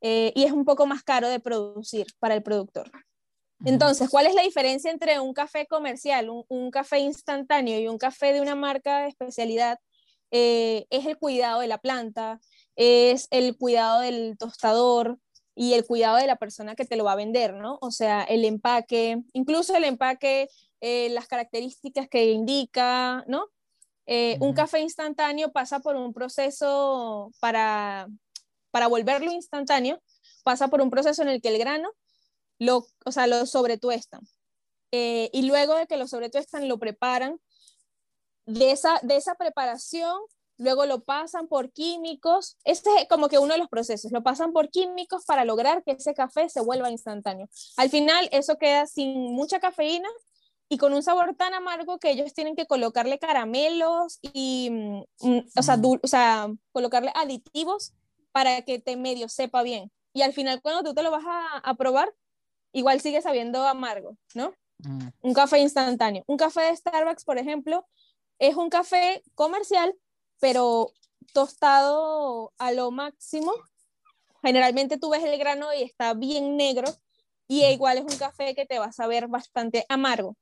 Eh, 0.00 0.32
y 0.34 0.44
es 0.44 0.52
un 0.52 0.64
poco 0.64 0.86
más 0.86 1.02
caro 1.02 1.28
de 1.28 1.40
producir 1.40 2.06
para 2.18 2.34
el 2.34 2.42
productor. 2.42 2.90
Entonces, 3.64 4.08
¿cuál 4.08 4.26
es 4.26 4.34
la 4.34 4.42
diferencia 4.42 4.90
entre 4.90 5.18
un 5.18 5.32
café 5.32 5.66
comercial, 5.66 6.30
un, 6.30 6.70
café 6.70 7.00
instantáneo 7.00 7.80
y 7.80 7.88
un 7.88 7.98
café 7.98 8.32
de 8.32 8.40
una 8.40 8.54
marca 8.54 9.00
de 9.00 9.08
especialidad? 9.08 9.80
Eh, 10.30 10.86
es 10.90 11.06
el 11.06 11.18
cuidado 11.18 11.60
de 11.60 11.66
la 11.66 11.78
planta, 11.78 12.38
es 12.76 13.26
el 13.30 13.56
cuidado 13.56 14.00
del 14.00 14.36
tostador 14.38 15.18
y 15.56 15.74
el 15.74 15.84
cuidado 15.84 16.18
de 16.18 16.28
la 16.28 16.36
persona 16.36 16.76
que 16.76 16.84
te 16.84 16.94
lo 16.94 17.02
va 17.02 17.12
a 17.12 17.16
vender, 17.16 17.54
¿no? 17.54 17.78
O 17.80 17.90
sea, 17.90 18.22
el 18.22 18.44
empaque, 18.44 19.22
incluso 19.32 19.74
el 19.74 19.82
empaque, 19.82 20.48
eh, 20.80 21.08
las 21.10 21.26
características 21.26 22.08
que 22.08 22.30
indica, 22.30 23.24
¿no? 23.26 23.46
Un 24.40 24.54
café 24.54 24.80
instantáneo 24.80 25.52
pasa 25.52 25.80
por 25.80 25.94
un 25.94 26.14
proceso 26.14 27.30
para 27.40 28.08
para 28.78 28.86
volverlo 28.86 29.32
instantáneo, 29.32 30.00
pasa 30.44 30.68
por 30.68 30.80
un 30.80 30.88
proceso 30.88 31.20
en 31.22 31.28
el 31.28 31.42
que 31.42 31.48
el 31.48 31.58
grano 31.58 31.90
lo, 32.60 32.86
o 33.04 33.10
sea, 33.10 33.26
lo 33.26 33.44
sobretuestan. 33.44 34.20
Eh, 34.92 35.30
y 35.32 35.42
luego 35.48 35.74
de 35.74 35.88
que 35.88 35.96
lo 35.96 36.06
sobretuestan, 36.06 36.68
lo 36.68 36.78
preparan. 36.78 37.40
De 38.46 38.70
esa, 38.70 39.00
de 39.02 39.16
esa 39.16 39.34
preparación, 39.34 40.16
luego 40.58 40.86
lo 40.86 41.02
pasan 41.02 41.48
por 41.48 41.72
químicos. 41.72 42.56
Este 42.62 42.88
es 43.00 43.08
como 43.08 43.28
que 43.28 43.40
uno 43.40 43.54
de 43.54 43.58
los 43.58 43.68
procesos. 43.68 44.12
Lo 44.12 44.22
pasan 44.22 44.52
por 44.52 44.70
químicos 44.70 45.24
para 45.24 45.44
lograr 45.44 45.82
que 45.82 45.96
ese 45.98 46.14
café 46.14 46.48
se 46.48 46.60
vuelva 46.60 46.88
instantáneo. 46.88 47.48
Al 47.78 47.90
final, 47.90 48.28
eso 48.30 48.58
queda 48.58 48.86
sin 48.86 49.34
mucha 49.34 49.58
cafeína 49.58 50.08
y 50.68 50.78
con 50.78 50.94
un 50.94 51.02
sabor 51.02 51.34
tan 51.34 51.52
amargo 51.52 51.98
que 51.98 52.12
ellos 52.12 52.32
tienen 52.32 52.54
que 52.54 52.66
colocarle 52.66 53.18
caramelos 53.18 54.20
y, 54.22 54.70
mm, 54.70 55.02
mm, 55.28 55.48
o, 55.56 55.62
sea, 55.64 55.80
o 56.00 56.06
sea, 56.06 56.46
colocarle 56.70 57.10
aditivos 57.16 57.92
para 58.38 58.62
que 58.62 58.78
te 58.78 58.96
medio 58.96 59.28
sepa 59.28 59.64
bien. 59.64 59.90
Y 60.12 60.22
al 60.22 60.32
final 60.32 60.62
cuando 60.62 60.84
tú 60.84 60.94
te 60.94 61.02
lo 61.02 61.10
vas 61.10 61.24
a, 61.26 61.74
probar, 61.74 62.08
igual 62.70 63.00
sigue 63.00 63.20
sabiendo 63.20 63.66
amargo, 63.66 64.16
¿no? 64.32 64.54
Mm. 64.78 65.08
Un 65.22 65.34
café 65.34 65.58
instantáneo. 65.58 66.22
Un 66.28 66.36
café 66.36 66.60
de 66.60 66.76
Starbucks, 66.76 67.24
por 67.24 67.36
ejemplo, 67.36 67.84
es 68.38 68.54
un 68.54 68.70
café 68.70 69.24
comercial, 69.34 69.92
pero 70.38 70.92
tostado 71.32 72.52
a 72.58 72.70
lo 72.70 72.92
máximo. 72.92 73.52
Generalmente 74.40 74.98
tú 74.98 75.10
ves 75.10 75.24
el 75.24 75.36
grano 75.36 75.74
y 75.74 75.82
está 75.82 76.14
bien 76.14 76.56
negro 76.56 76.86
y 77.48 77.62
mm. 77.64 77.72
igual 77.72 77.98
es 77.98 78.04
un 78.04 78.18
café 78.20 78.54
que 78.54 78.66
te 78.66 78.78
va 78.78 78.86
a 78.86 78.92
saber 78.92 79.26
bastante 79.26 79.84
amargo. 79.88 80.36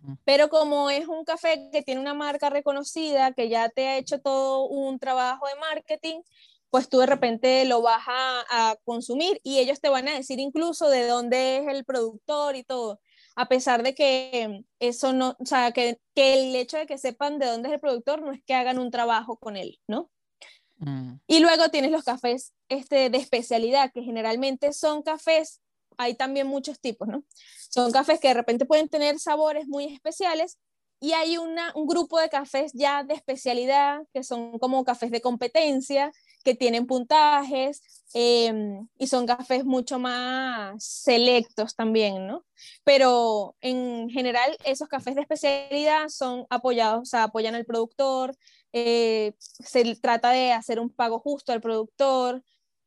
Mm. 0.00 0.14
Pero 0.24 0.48
como 0.48 0.88
es 0.88 1.06
un 1.06 1.22
café 1.26 1.68
que 1.70 1.82
tiene 1.82 2.00
una 2.00 2.14
marca 2.14 2.48
reconocida, 2.48 3.34
que 3.34 3.50
ya 3.50 3.68
te 3.68 3.88
ha 3.88 3.98
hecho 3.98 4.22
todo 4.22 4.64
un 4.68 4.98
trabajo 4.98 5.46
de 5.46 5.56
marketing, 5.56 6.22
pues 6.70 6.88
tú 6.88 6.98
de 6.98 7.06
repente 7.06 7.64
lo 7.64 7.82
vas 7.82 8.02
a, 8.06 8.76
consumir 8.84 9.40
y 9.42 9.58
ellos 9.58 9.80
te 9.80 9.88
van 9.88 10.08
a 10.08 10.14
decir 10.14 10.38
incluso 10.38 10.88
de 10.88 11.06
dónde 11.06 11.58
es 11.58 11.68
el 11.68 11.84
productor 11.84 12.56
y 12.56 12.64
todo, 12.64 13.00
a 13.34 13.48
pesar 13.48 13.82
de 13.82 13.94
que 13.94 14.64
eso 14.78 15.12
no, 15.12 15.36
o 15.38 15.46
sea, 15.46 15.72
que, 15.72 15.98
que 16.14 16.34
el 16.34 16.56
hecho 16.56 16.76
de 16.78 16.86
que 16.86 16.98
sepan 16.98 17.38
de 17.38 17.46
dónde 17.46 17.68
es 17.68 17.74
el 17.74 17.80
productor 17.80 18.22
no 18.22 18.32
es 18.32 18.42
que 18.44 18.54
hagan 18.54 18.78
un 18.78 18.90
trabajo 18.90 19.36
con 19.36 19.56
él, 19.56 19.78
¿no? 19.86 20.10
Mm. 20.78 21.14
Y 21.26 21.40
luego 21.40 21.68
tienes 21.70 21.90
los 21.90 22.04
cafés 22.04 22.52
este, 22.68 23.10
de 23.10 23.18
especialidad, 23.18 23.92
que 23.92 24.02
generalmente 24.02 24.72
son 24.72 25.02
cafés, 25.02 25.60
hay 25.96 26.14
también 26.14 26.46
muchos 26.46 26.80
tipos, 26.80 27.08
¿no? 27.08 27.24
Son 27.70 27.92
cafés 27.92 28.20
que 28.20 28.28
de 28.28 28.34
repente 28.34 28.66
pueden 28.66 28.88
tener 28.88 29.18
sabores 29.18 29.66
muy 29.66 29.84
especiales 29.84 30.58
y 31.00 31.12
hay 31.12 31.36
una, 31.36 31.72
un 31.74 31.86
grupo 31.86 32.18
de 32.18 32.28
cafés 32.28 32.72
ya 32.74 33.04
de 33.04 33.14
especialidad, 33.14 34.00
que 34.12 34.22
son 34.22 34.58
como 34.58 34.84
cafés 34.84 35.10
de 35.10 35.20
competencia, 35.20 36.12
que 36.46 36.54
tienen 36.54 36.86
puntajes 36.86 37.82
em, 38.14 38.86
y 38.98 39.08
son 39.08 39.26
cafés 39.26 39.64
mucho 39.64 39.98
más 39.98 40.82
selectos 40.84 41.74
también, 41.74 42.28
¿no? 42.28 42.46
Pero 42.84 43.56
en 43.60 44.08
general 44.10 44.56
esos 44.64 44.88
cafés 44.88 45.16
de 45.16 45.22
especialidad 45.22 46.08
son 46.08 46.46
apoyados, 46.48 47.02
o 47.02 47.04
sea, 47.04 47.24
apoyan 47.24 47.56
al 47.56 47.64
productor, 47.64 48.36
eh, 48.72 49.34
se 49.40 49.96
trata 49.96 50.30
de 50.30 50.52
hacer 50.52 50.78
un 50.78 50.88
pago 50.88 51.18
justo 51.18 51.52
al 51.52 51.60
productor, 51.60 52.44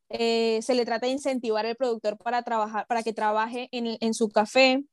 eh, 0.07 0.61
se 0.61 0.73
le 0.73 0.85
trata 0.85 1.07
de 1.07 1.13
incentivar 1.13 1.65
al 1.65 1.75
productor 1.75 2.17
para, 2.17 2.43
trabajar, 2.43 2.87
para 2.87 3.03
que 3.03 3.11
trabaje 3.11 3.67
en, 3.73 3.97
en 3.99 4.13
su 4.13 4.29
café. 4.29 4.85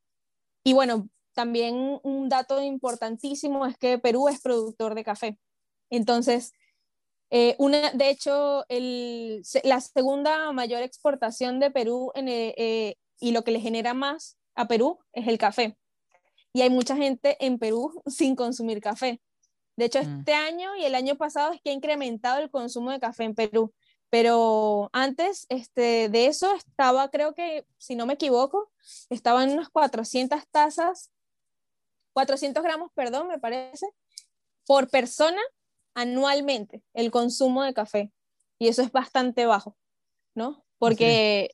Y 0.64 0.72
bueno, 0.72 1.09
también 1.35 2.00
un 2.02 2.29
dato 2.29 2.61
importantísimo 2.61 3.64
es 3.64 3.79
que 3.79 3.98
Perú 3.98 4.29
es 4.29 4.40
productor 4.40 4.96
de 4.96 5.05
café. 5.05 5.38
Entonces, 5.88 6.52
eh, 7.31 7.57
una, 7.59 7.91
de 7.91 8.11
hecho, 8.11 8.65
el, 8.69 9.43
la 9.65 9.81
segunda 9.81 10.53
mayor 10.53 10.83
exportación 10.83 11.59
de 11.59 11.71
Perú 11.71 12.12
en, 12.15 12.29
eh, 12.29 12.55
eh, 12.57 12.97
y 13.19 13.33
lo 13.33 13.43
que 13.43 13.51
le 13.51 13.61
genera 13.61 13.95
más 13.95 14.37
a 14.55 14.69
Perú 14.69 15.01
es 15.12 15.27
el 15.27 15.39
café. 15.39 15.77
Y 16.53 16.62
hay 16.62 16.71
mucha 16.71 16.97
gente 16.97 17.37
en 17.45 17.59
Perú 17.59 18.03
sin 18.07 18.37
consumir 18.37 18.81
café. 18.81 19.21
De 19.77 19.87
hecho, 19.87 20.03
mm. 20.03 20.19
este 20.21 20.35
año 20.35 20.77
y 20.77 20.85
el 20.85 20.95
año 20.95 21.17
pasado 21.17 21.53
es 21.53 21.61
que 21.61 21.71
ha 21.71 21.75
incrementado 21.75 22.41
el 22.41 22.51
consumo 22.51 22.91
de 22.91 23.01
café 23.01 23.25
en 23.25 23.35
Perú. 23.35 23.75
Pero 24.09 24.89
antes 24.93 25.47
este, 25.49 26.09
de 26.09 26.27
eso 26.27 26.55
estaba, 26.55 27.11
creo 27.11 27.35
que, 27.35 27.67
si 27.77 27.97
no 27.97 28.07
me 28.07 28.15
equivoco, 28.15 28.71
estaban 29.11 29.51
unas 29.51 29.69
400 29.69 30.47
tazas, 30.51 31.11
400 32.12 32.62
gramos, 32.62 32.93
perdón, 32.95 33.27
me 33.27 33.41
parece, 33.41 33.87
por 34.65 34.89
persona 34.89 35.41
anualmente 35.97 36.83
el 36.95 37.11
consumo 37.11 37.65
de 37.65 37.75
café. 37.75 38.13
Y 38.59 38.69
eso 38.69 38.83
es 38.83 38.93
bastante 38.93 39.47
bajo, 39.47 39.77
¿no? 40.35 40.65
Porque 40.79 41.51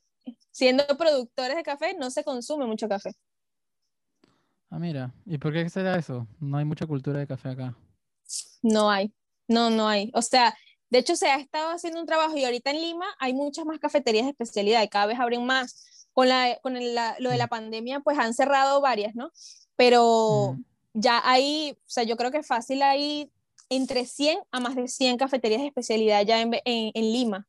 siendo 0.51 0.85
productores 0.97 1.55
de 1.55 1.63
café 1.63 1.95
no 1.97 2.11
se 2.11 2.23
consume 2.23 2.65
mucho 2.67 2.87
café. 2.87 3.15
Ah, 4.69 4.79
mira, 4.79 5.13
¿y 5.25 5.37
por 5.37 5.53
qué 5.53 5.67
será 5.69 5.97
eso? 5.97 6.27
No 6.39 6.57
hay 6.57 6.65
mucha 6.65 6.85
cultura 6.85 7.19
de 7.19 7.27
café 7.27 7.49
acá. 7.49 7.77
No 8.61 8.89
hay, 8.91 9.13
no, 9.47 9.69
no 9.69 9.87
hay. 9.87 10.11
O 10.13 10.21
sea, 10.21 10.53
de 10.89 10.99
hecho 10.99 11.15
se 11.15 11.27
ha 11.27 11.37
estado 11.37 11.71
haciendo 11.71 11.99
un 11.99 12.05
trabajo 12.05 12.37
y 12.37 12.43
ahorita 12.43 12.71
en 12.71 12.81
Lima 12.81 13.05
hay 13.19 13.33
muchas 13.33 13.65
más 13.65 13.79
cafeterías 13.79 14.25
de 14.25 14.31
especialidad 14.31 14.83
y 14.83 14.89
cada 14.89 15.05
vez 15.05 15.19
abren 15.19 15.45
más. 15.45 15.89
Con, 16.11 16.29
la, 16.29 16.59
con 16.61 16.75
lo 16.75 17.29
de 17.31 17.37
la 17.37 17.47
pandemia, 17.47 18.01
pues 18.01 18.19
han 18.19 18.35
cerrado 18.35 18.81
varias, 18.81 19.15
¿no? 19.15 19.31
Pero 19.75 20.59
ya 20.93 21.19
hay, 21.27 21.71
o 21.71 21.89
sea, 21.89 22.03
yo 22.03 22.17
creo 22.17 22.29
que 22.29 22.43
fácil 22.43 22.83
hay 22.83 23.31
entre 23.75 24.05
100 24.05 24.39
a 24.51 24.59
más 24.59 24.75
de 24.75 24.87
100 24.87 25.17
cafeterías 25.17 25.61
de 25.61 25.67
especialidad 25.67 26.25
ya 26.25 26.41
en, 26.41 26.51
en, 26.65 27.13
Lima. 27.13 27.47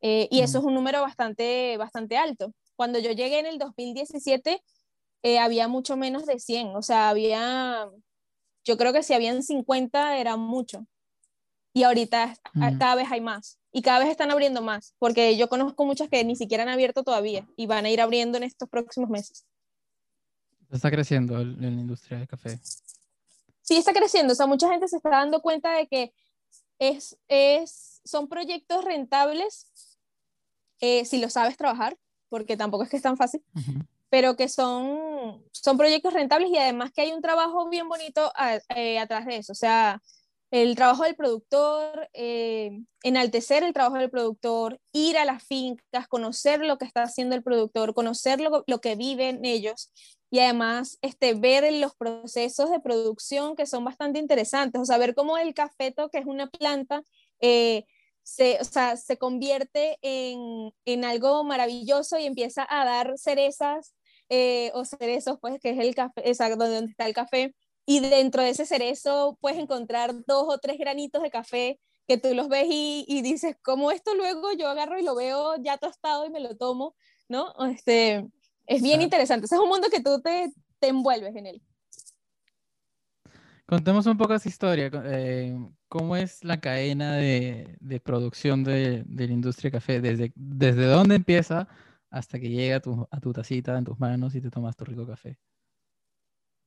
Eh, 0.00 0.28
y 0.30 0.40
eso 0.40 0.58
es 0.58 0.64
un 0.64 0.74
número 0.74 1.00
bastante, 1.00 1.76
bastante 1.76 2.16
alto. 2.16 2.52
Cuando 2.76 2.98
yo 2.98 3.12
llegué 3.12 3.38
en 3.38 3.46
el 3.46 3.58
2017, 3.58 4.62
eh, 5.22 5.38
había 5.38 5.68
mucho 5.68 5.96
menos 5.96 6.26
de 6.26 6.38
100, 6.38 6.76
o 6.76 6.82
sea, 6.82 7.08
había, 7.08 7.88
yo 8.64 8.76
creo 8.76 8.92
que 8.92 9.02
si 9.02 9.14
habían 9.14 9.42
50 9.42 10.18
era 10.18 10.36
mucho. 10.36 10.86
Y 11.72 11.82
ahorita 11.82 12.36
cada 12.78 12.94
vez 12.94 13.10
hay 13.10 13.20
más. 13.20 13.58
Y 13.72 13.82
cada 13.82 13.98
vez 13.98 14.08
están 14.08 14.30
abriendo 14.30 14.62
más, 14.62 14.94
porque 15.00 15.36
yo 15.36 15.48
conozco 15.48 15.84
muchas 15.84 16.08
que 16.08 16.22
ni 16.24 16.36
siquiera 16.36 16.62
han 16.62 16.68
abierto 16.68 17.02
todavía 17.02 17.48
y 17.56 17.66
van 17.66 17.84
a 17.84 17.90
ir 17.90 18.00
abriendo 18.00 18.38
en 18.38 18.44
estos 18.44 18.68
próximos 18.68 19.10
meses. 19.10 19.44
Está 20.70 20.90
creciendo 20.90 21.42
la 21.42 21.68
industria 21.68 22.18
del 22.18 22.28
café 22.28 22.60
sí 23.64 23.76
está 23.76 23.92
creciendo, 23.92 24.34
o 24.34 24.36
sea, 24.36 24.46
mucha 24.46 24.68
gente 24.68 24.86
se 24.86 24.96
está 24.96 25.08
dando 25.08 25.40
cuenta 25.40 25.72
de 25.72 25.88
que 25.88 26.12
es, 26.78 27.16
es, 27.28 28.00
son 28.04 28.28
proyectos 28.28 28.84
rentables 28.84 29.70
eh, 30.80 31.04
si 31.06 31.18
lo 31.18 31.30
sabes 31.30 31.56
trabajar, 31.56 31.96
porque 32.28 32.56
tampoco 32.56 32.84
es 32.84 32.90
que 32.90 32.98
es 32.98 33.02
tan 33.02 33.16
fácil, 33.16 33.42
pero 34.10 34.36
que 34.36 34.48
son, 34.48 35.42
son 35.50 35.78
proyectos 35.78 36.12
rentables 36.12 36.50
y 36.50 36.58
además 36.58 36.92
que 36.92 37.02
hay 37.02 37.12
un 37.12 37.22
trabajo 37.22 37.68
bien 37.70 37.88
bonito 37.88 38.30
eh, 38.76 38.98
atrás 38.98 39.24
de 39.24 39.38
eso, 39.38 39.52
o 39.52 39.56
sea, 39.56 40.02
el 40.50 40.76
trabajo 40.76 41.04
del 41.04 41.16
productor, 41.16 42.08
eh, 42.12 42.82
enaltecer 43.02 43.64
el 43.64 43.72
trabajo 43.72 43.96
del 43.96 44.10
productor, 44.10 44.78
ir 44.92 45.16
a 45.16 45.24
las 45.24 45.42
fincas, 45.42 46.06
conocer 46.06 46.60
lo 46.60 46.76
que 46.76 46.84
está 46.84 47.02
haciendo 47.02 47.34
el 47.34 47.42
productor, 47.42 47.94
conocer 47.94 48.40
lo, 48.40 48.62
lo 48.66 48.80
que 48.80 48.94
viven 48.94 49.44
ellos 49.44 49.90
y 50.34 50.40
además 50.40 50.98
este, 51.00 51.34
ver 51.34 51.72
los 51.74 51.94
procesos 51.94 52.68
de 52.68 52.80
producción 52.80 53.54
que 53.54 53.66
son 53.66 53.84
bastante 53.84 54.18
interesantes, 54.18 54.80
o 54.80 54.84
sea, 54.84 54.98
ver 54.98 55.14
cómo 55.14 55.38
el 55.38 55.54
cafeto, 55.54 56.08
que 56.08 56.18
es 56.18 56.26
una 56.26 56.50
planta, 56.50 57.04
eh, 57.38 57.84
se, 58.24 58.58
o 58.60 58.64
sea, 58.64 58.96
se 58.96 59.16
convierte 59.16 59.96
en, 60.02 60.72
en, 60.86 61.04
algo 61.04 61.44
maravilloso 61.44 62.18
y 62.18 62.26
empieza 62.26 62.66
a 62.68 62.84
dar 62.84 63.16
cerezas 63.16 63.94
eh, 64.28 64.72
o 64.74 64.84
cerezos, 64.84 65.38
pues, 65.40 65.60
que 65.60 65.70
es 65.70 65.78
el 65.78 65.94
café, 65.94 66.28
exacto, 66.28 66.68
donde 66.68 66.90
está 66.90 67.06
el 67.06 67.14
café, 67.14 67.54
y 67.86 68.00
dentro 68.00 68.42
de 68.42 68.48
ese 68.48 68.66
cerezo 68.66 69.38
puedes 69.40 69.60
encontrar 69.60 70.24
dos 70.26 70.46
o 70.48 70.58
tres 70.58 70.78
granitos 70.78 71.22
de 71.22 71.30
café 71.30 71.80
que 72.08 72.18
tú 72.18 72.34
los 72.34 72.48
ves 72.48 72.66
y, 72.68 73.04
y 73.06 73.22
dices, 73.22 73.54
¿cómo 73.62 73.92
esto 73.92 74.16
luego 74.16 74.50
yo 74.52 74.66
agarro 74.66 74.98
y 74.98 75.04
lo 75.04 75.14
veo 75.14 75.54
ya 75.62 75.78
tostado 75.78 76.26
y 76.26 76.30
me 76.30 76.40
lo 76.40 76.56
tomo? 76.56 76.96
¿No? 77.28 77.54
Este, 77.70 78.26
es 78.66 78.82
bien 78.82 79.02
interesante. 79.02 79.46
Ese 79.46 79.56
es 79.56 79.60
un 79.60 79.68
mundo 79.68 79.88
que 79.90 80.00
tú 80.00 80.20
te, 80.20 80.52
te 80.78 80.88
envuelves 80.88 81.34
en 81.36 81.46
él. 81.46 81.62
Contemos 83.66 84.06
un 84.06 84.18
poco 84.18 84.34
esa 84.34 84.48
historia. 84.48 84.90
Eh, 85.06 85.56
¿Cómo 85.88 86.16
es 86.16 86.44
la 86.44 86.60
cadena 86.60 87.16
de, 87.16 87.76
de 87.80 88.00
producción 88.00 88.62
de, 88.62 89.04
de, 89.06 89.26
la 89.26 89.32
industria 89.32 89.70
café? 89.70 90.00
¿Desde, 90.00 90.32
¿Desde 90.34 90.84
dónde 90.84 91.14
empieza 91.14 91.66
hasta 92.10 92.38
que 92.38 92.50
llega 92.50 92.76
a 92.76 92.80
tu, 92.80 93.08
a 93.10 93.20
tu 93.20 93.32
tacita 93.32 93.76
en 93.78 93.84
tus 93.84 93.98
manos 93.98 94.34
y 94.34 94.40
te 94.40 94.50
tomas 94.50 94.76
tu 94.76 94.84
rico 94.84 95.06
café? 95.06 95.38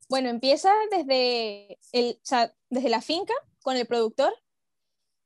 Bueno, 0.09 0.29
empieza 0.29 0.71
desde, 0.89 1.77
el, 1.91 2.15
o 2.15 2.25
sea, 2.25 2.53
desde 2.69 2.89
la 2.89 3.01
finca 3.01 3.33
con 3.61 3.75
el 3.75 3.85
productor, 3.85 4.33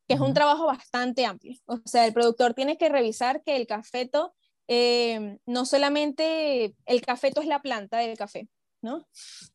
que 0.08 0.16
es 0.16 0.20
un 0.20 0.34
trabajo 0.34 0.66
bastante 0.66 1.26
amplio. 1.26 1.56
O 1.68 1.80
sea, 1.86 2.06
el 2.06 2.14
productor 2.14 2.54
tiene 2.54 2.78
que 2.78 2.90
revisar 2.90 3.44
que 3.44 3.56
el 3.56 3.66
cafeto, 3.66 4.34
eh, 4.74 5.38
no 5.46 5.66
solamente 5.66 6.74
el 6.86 7.02
cafeto 7.02 7.42
es 7.42 7.48
la 7.48 7.62
planta 7.62 7.98
del 7.98 8.18
café, 8.18 8.48
¿no? 8.82 9.06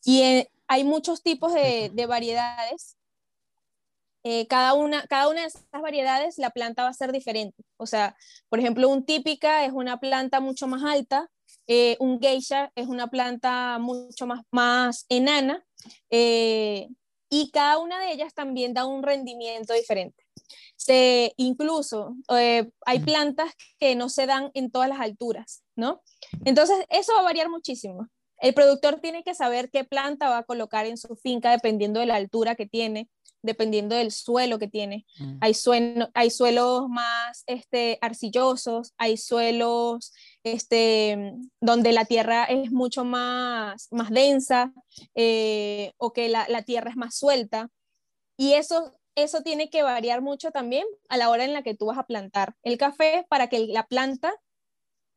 Y 0.04 0.20
eh, 0.20 0.50
hay 0.68 0.84
muchos 0.84 1.22
tipos 1.22 1.54
de, 1.54 1.90
de 1.90 2.04
variedades. 2.04 2.98
Eh, 4.24 4.46
cada, 4.46 4.74
una, 4.74 5.06
cada 5.06 5.28
una 5.28 5.40
de 5.40 5.46
esas 5.46 5.64
variedades, 5.80 6.36
la 6.36 6.50
planta 6.50 6.82
va 6.82 6.90
a 6.90 6.92
ser 6.92 7.12
diferente. 7.12 7.64
O 7.78 7.86
sea, 7.86 8.14
por 8.50 8.58
ejemplo, 8.58 8.90
un 8.90 9.06
típica 9.06 9.64
es 9.64 9.72
una 9.72 10.00
planta 10.00 10.40
mucho 10.40 10.66
más 10.66 10.82
alta, 10.84 11.30
eh, 11.66 11.96
un 11.98 12.20
geisha 12.20 12.70
es 12.74 12.86
una 12.86 13.06
planta 13.06 13.78
mucho 13.78 14.26
más, 14.26 14.42
más 14.50 15.06
enana 15.08 15.64
y 16.10 17.50
cada 17.52 17.78
una 17.78 18.00
de 18.00 18.12
ellas 18.12 18.34
también 18.34 18.74
da 18.74 18.84
un 18.84 19.02
rendimiento 19.02 19.72
diferente. 19.72 20.25
Se, 20.76 21.32
incluso 21.36 22.16
eh, 22.36 22.70
hay 22.84 22.98
plantas 23.00 23.52
que 23.78 23.94
no 23.94 24.08
se 24.08 24.26
dan 24.26 24.50
en 24.54 24.70
todas 24.70 24.88
las 24.88 25.00
alturas, 25.00 25.62
¿no? 25.74 26.02
Entonces, 26.44 26.76
eso 26.90 27.12
va 27.14 27.20
a 27.20 27.24
variar 27.24 27.48
muchísimo. 27.48 28.08
El 28.38 28.54
productor 28.54 29.00
tiene 29.00 29.22
que 29.22 29.34
saber 29.34 29.70
qué 29.70 29.84
planta 29.84 30.28
va 30.28 30.38
a 30.38 30.44
colocar 30.44 30.86
en 30.86 30.98
su 30.98 31.16
finca 31.16 31.50
dependiendo 31.50 32.00
de 32.00 32.06
la 32.06 32.16
altura 32.16 32.54
que 32.54 32.66
tiene, 32.66 33.08
dependiendo 33.42 33.94
del 33.96 34.12
suelo 34.12 34.58
que 34.58 34.68
tiene. 34.68 35.06
Mm. 35.18 35.38
Hay, 35.40 35.54
hay 36.12 36.30
suelos 36.30 36.88
más 36.88 37.44
este, 37.46 37.98
arcillosos, 38.02 38.92
hay 38.98 39.16
suelos 39.16 40.12
este, 40.42 41.32
donde 41.60 41.92
la 41.92 42.04
tierra 42.04 42.44
es 42.44 42.70
mucho 42.72 43.04
más, 43.04 43.88
más 43.90 44.10
densa 44.10 44.72
eh, 45.14 45.92
o 45.96 46.12
que 46.12 46.28
la, 46.28 46.46
la, 46.48 46.62
tierra 46.62 46.90
es 46.90 46.96
más 46.96 47.16
suelta. 47.16 47.70
Y 48.36 48.52
eso, 48.52 48.95
eso 49.16 49.42
tiene 49.42 49.70
que 49.70 49.82
variar 49.82 50.22
mucho 50.22 50.52
también 50.52 50.86
a 51.08 51.16
la 51.16 51.30
hora 51.30 51.44
en 51.44 51.52
la 51.52 51.62
que 51.62 51.74
tú 51.74 51.86
vas 51.86 51.98
a 51.98 52.06
plantar 52.06 52.54
el 52.62 52.78
café 52.78 53.26
para 53.28 53.48
que 53.48 53.66
la 53.66 53.86
planta 53.86 54.32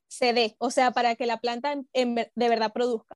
se 0.07 0.33
dé, 0.33 0.55
o 0.57 0.71
sea, 0.71 0.91
para 0.91 1.15
que 1.15 1.27
la 1.27 1.37
planta 1.37 1.75
de 1.93 2.29
verdad 2.35 2.73
produzca. 2.73 3.15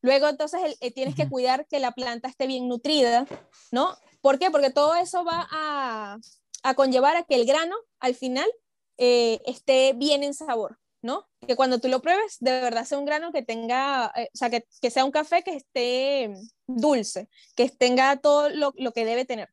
Luego 0.00 0.28
entonces 0.28 0.76
eh, 0.80 0.90
tienes 0.90 1.14
que 1.14 1.28
cuidar 1.28 1.66
que 1.66 1.80
la 1.80 1.92
planta 1.92 2.28
esté 2.28 2.46
bien 2.46 2.68
nutrida, 2.68 3.26
¿no? 3.70 3.96
¿Por 4.20 4.38
qué? 4.38 4.50
Porque 4.50 4.70
todo 4.70 4.94
eso 4.94 5.24
va 5.24 5.46
a, 5.50 6.18
a 6.62 6.74
conllevar 6.74 7.16
a 7.16 7.24
que 7.24 7.34
el 7.34 7.46
grano 7.46 7.76
al 8.00 8.14
final 8.14 8.48
eh, 8.96 9.40
esté 9.46 9.92
bien 9.94 10.22
en 10.22 10.34
sabor. 10.34 10.78
¿no? 11.04 11.28
Que 11.46 11.54
cuando 11.54 11.80
tú 11.80 11.88
lo 11.88 12.00
pruebes, 12.00 12.38
de 12.40 12.62
verdad 12.62 12.86
sea 12.86 12.96
un 12.96 13.04
grano 13.04 13.30
que 13.30 13.42
tenga, 13.42 14.10
eh, 14.16 14.30
o 14.32 14.36
sea, 14.38 14.48
que, 14.48 14.66
que, 14.80 14.90
sea 14.90 15.04
un 15.04 15.10
café 15.10 15.42
que 15.42 15.54
esté 15.54 16.32
dulce, 16.66 17.28
que 17.54 17.68
tenga 17.68 18.16
todo 18.16 18.48
lo, 18.48 18.72
lo 18.78 18.92
que 18.92 19.04
debe 19.04 19.26
tener. 19.26 19.50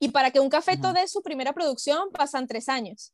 Y 0.00 0.08
para 0.08 0.32
que 0.32 0.40
un 0.40 0.48
café 0.48 0.76
uh 0.76 0.92
dé 0.92 1.06
su 1.06 1.22
primera 1.22 1.52
producción 1.52 2.10
pasan 2.10 2.48
tres 2.48 2.68
años. 2.68 3.12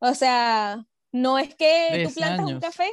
O 0.00 0.14
sea, 0.14 0.84
no 1.12 1.38
es 1.38 1.54
que 1.54 2.04
tú 2.08 2.14
plantas 2.14 2.46
un 2.46 2.58
café, 2.58 2.90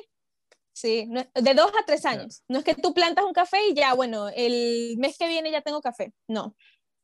sí, 0.74 1.10
de 1.34 1.54
dos 1.54 1.72
a 1.80 1.86
tres 1.86 2.06
años. 2.06 2.44
No 2.48 2.60
es 2.60 2.66
que 2.66 2.76
tú 2.76 2.94
plantas 2.94 3.26
un 3.26 3.34
café 3.34 3.58
y 3.68 3.74
ya, 3.74 3.96
bueno, 3.96 4.30
el 4.30 4.96
mes 4.98 5.18
que 5.18 5.28
viene 5.28 5.50
ya 5.50 5.62
tengo 5.62 5.82
café. 5.82 6.14
No. 6.28 6.56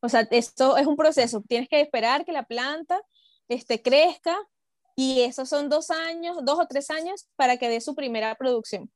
O 0.01 0.09
sea, 0.09 0.27
esto 0.29 0.77
es 0.77 0.85
un 0.85 0.95
proceso. 0.95 1.41
Tienes 1.47 1.67
que 1.67 1.81
esperar 1.81 2.23
que 2.23 2.31
la 2.31 2.43
planta 2.43 3.01
este, 3.47 3.81
crezca, 3.81 4.37
y 4.99 5.21
esos 5.21 5.47
son 5.47 5.69
dos 5.69 5.91
años, 5.91 6.39
dos 6.43 6.59
o 6.59 6.67
tres 6.67 6.89
años 6.89 7.25
para 7.37 7.55
que 7.55 7.69
dé 7.69 7.79
su 7.79 7.95
primera 7.95 8.35
producción. 8.35 8.91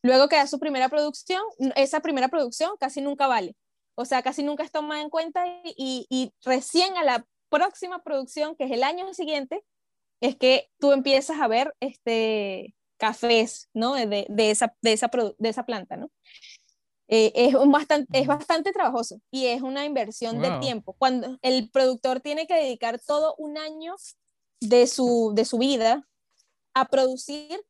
Luego 0.00 0.28
que 0.28 0.36
da 0.36 0.46
su 0.46 0.60
primera 0.60 0.88
producción, 0.88 1.42
esa 1.74 1.98
primera 1.98 2.28
producción 2.28 2.76
casi 2.78 3.00
nunca 3.00 3.26
vale. 3.26 3.56
O 3.96 4.04
sea, 4.04 4.22
casi 4.22 4.42
nunca 4.42 4.62
es 4.62 4.70
tomada 4.70 5.00
en 5.00 5.10
cuenta 5.10 5.44
y, 5.64 6.06
y 6.08 6.32
recién 6.44 6.96
a 6.96 7.02
la 7.02 7.26
próxima 7.48 8.02
producción, 8.02 8.54
que 8.54 8.64
es 8.64 8.70
el 8.70 8.84
año 8.84 9.12
siguiente, 9.14 9.64
es 10.20 10.36
que 10.36 10.68
tú 10.78 10.92
empiezas 10.92 11.40
a 11.40 11.48
ver 11.48 11.74
este, 11.80 12.74
cafés, 12.96 13.68
¿no? 13.74 13.94
De, 13.94 14.26
de, 14.28 14.50
esa, 14.50 14.74
de, 14.82 14.92
esa, 14.92 15.10
de 15.38 15.48
esa 15.48 15.64
planta, 15.64 15.96
¿no? 15.96 16.10
Eh, 17.08 17.32
es, 17.36 17.54
un 17.54 17.70
bastante, 17.70 18.18
es 18.18 18.26
bastante 18.26 18.72
trabajoso 18.72 19.20
y 19.30 19.46
es 19.46 19.62
una 19.62 19.84
inversión 19.84 20.40
de 20.40 20.58
tiempo. 20.58 20.94
Cuando 20.98 21.38
el 21.42 21.70
productor 21.70 22.20
tiene 22.20 22.48
que 22.48 22.54
dedicar 22.54 22.98
todo 22.98 23.36
un 23.38 23.58
año 23.58 23.94
de 24.60 24.88
su, 24.88 25.32
de 25.34 25.44
su 25.44 25.58
vida 25.58 26.04
a 26.74 26.88
producir 26.88 27.60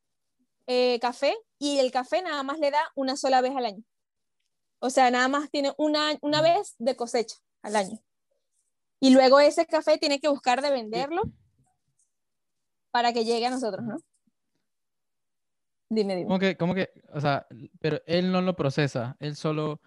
eh, 0.66 0.98
café 1.00 1.36
y 1.58 1.78
el 1.78 1.90
café 1.90 2.22
nada 2.22 2.42
más 2.44 2.58
le 2.58 2.70
da 2.70 2.80
una 2.94 3.16
sola 3.16 3.42
vez 3.42 3.54
al 3.54 3.66
año. 3.66 3.84
O 4.78 4.90
sea, 4.90 5.10
nada 5.10 5.28
más 5.28 5.50
tiene 5.50 5.72
una, 5.78 6.16
una 6.20 6.42
vez 6.42 6.74
de 6.78 6.96
cosecha 6.96 7.36
al 7.62 7.76
año. 7.76 7.98
Y 9.00 9.10
luego 9.10 9.40
ese 9.40 9.66
café 9.66 9.98
tiene 9.98 10.20
que 10.20 10.28
buscar 10.28 10.62
de 10.62 10.70
venderlo 10.70 11.22
para 12.90 13.12
que 13.12 13.24
llegue 13.24 13.46
a 13.46 13.50
nosotros, 13.50 13.84
¿no? 13.84 13.98
Dime, 15.88 16.16
dime. 16.16 16.26
¿Cómo 16.26 16.38
que, 16.38 16.56
cómo 16.56 16.74
que, 16.74 16.90
o 17.12 17.20
sea, 17.20 17.46
pero 17.80 18.00
él 18.06 18.32
no 18.32 18.42
lo 18.42 18.56
procesa, 18.56 19.16
él 19.20 19.36
solo, 19.36 19.80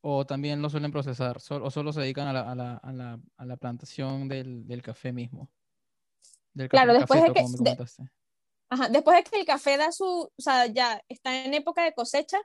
o 0.00 0.26
también 0.26 0.60
lo 0.60 0.68
suelen 0.68 0.92
procesar, 0.92 1.38
o 1.38 1.70
solo 1.70 1.92
se 1.92 2.00
dedican 2.00 2.28
a 2.28 2.32
la, 2.32 2.50
a 2.50 2.54
la, 2.54 2.76
a 2.76 2.92
la, 2.92 3.20
a 3.36 3.44
la 3.46 3.56
plantación 3.56 4.28
del, 4.28 4.66
del, 4.66 4.82
café 4.82 5.12
mismo? 5.12 5.48
Del 6.52 6.68
claro, 6.68 6.92
después 6.92 7.22
de 7.22 7.32
que... 7.32 7.44
ajá, 8.68 8.88
después 8.90 9.16
de 9.16 9.30
que 9.30 9.40
el 9.40 9.46
café 9.46 9.78
da 9.78 9.92
su, 9.92 10.04
o 10.04 10.32
sea, 10.36 10.66
ya 10.66 11.00
está 11.08 11.44
en 11.44 11.54
época 11.54 11.84
de 11.84 11.94
cosecha, 11.94 12.38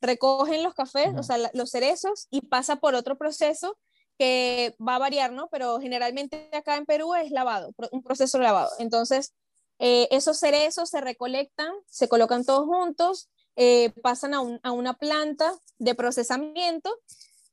recogen 0.00 0.62
los 0.62 0.74
cafés, 0.74 1.14
o 1.16 1.22
sea, 1.22 1.36
los 1.52 1.70
cerezos, 1.70 2.26
y 2.30 2.42
pasa 2.42 2.76
por 2.76 2.94
otro 2.94 3.16
proceso 3.18 3.76
que 4.18 4.76
va 4.86 4.96
a 4.96 4.98
variar, 4.98 5.32
¿no? 5.32 5.48
Pero 5.48 5.80
generalmente 5.80 6.50
acá 6.52 6.76
en 6.76 6.84
Perú 6.84 7.14
es 7.14 7.30
lavado, 7.30 7.74
un 7.90 8.02
proceso 8.02 8.38
de 8.38 8.44
lavado. 8.44 8.70
Entonces, 8.78 9.34
eh, 9.78 10.08
esos 10.10 10.38
cerezos 10.38 10.90
se 10.90 11.00
recolectan, 11.00 11.72
se 11.86 12.06
colocan 12.06 12.44
todos 12.44 12.66
juntos, 12.66 13.30
eh, 13.56 13.92
pasan 14.02 14.34
a, 14.34 14.72
una 14.72 14.92
planta 14.92 15.54
de 15.78 15.94
procesamiento, 15.94 16.94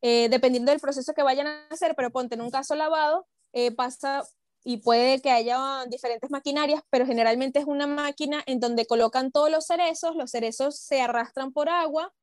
eh, 0.01 0.27
dependiendo 0.29 0.71
del 0.71 0.81
proceso 0.81 1.13
que 1.13 1.23
vayan 1.23 1.47
a 1.47 1.67
hacer, 1.69 1.95
pero 1.95 2.11
ponte 2.11 2.35
en 2.35 2.41
un 2.41 2.51
caso 2.51 2.75
lavado, 2.75 3.27
pasa 3.75 4.23
y 4.63 4.77
puede 4.77 5.21
que 5.21 5.31
haya 5.31 5.85
diferentes 5.87 6.29
maquinarias, 6.29 6.81
pero 6.89 7.05
generalmente 7.05 7.59
es 7.59 7.65
una 7.65 7.87
máquina 7.87 8.43
en 8.45 8.59
donde 8.59 8.85
colocan 8.85 9.31
todos 9.31 9.49
los 9.49 9.65
cerezos, 9.65 10.17
los 10.17 10.29
cerezos 10.29 10.77
se 10.77 10.99
arrastran 10.99 11.53
por 11.53 11.69
agua, 11.69 12.13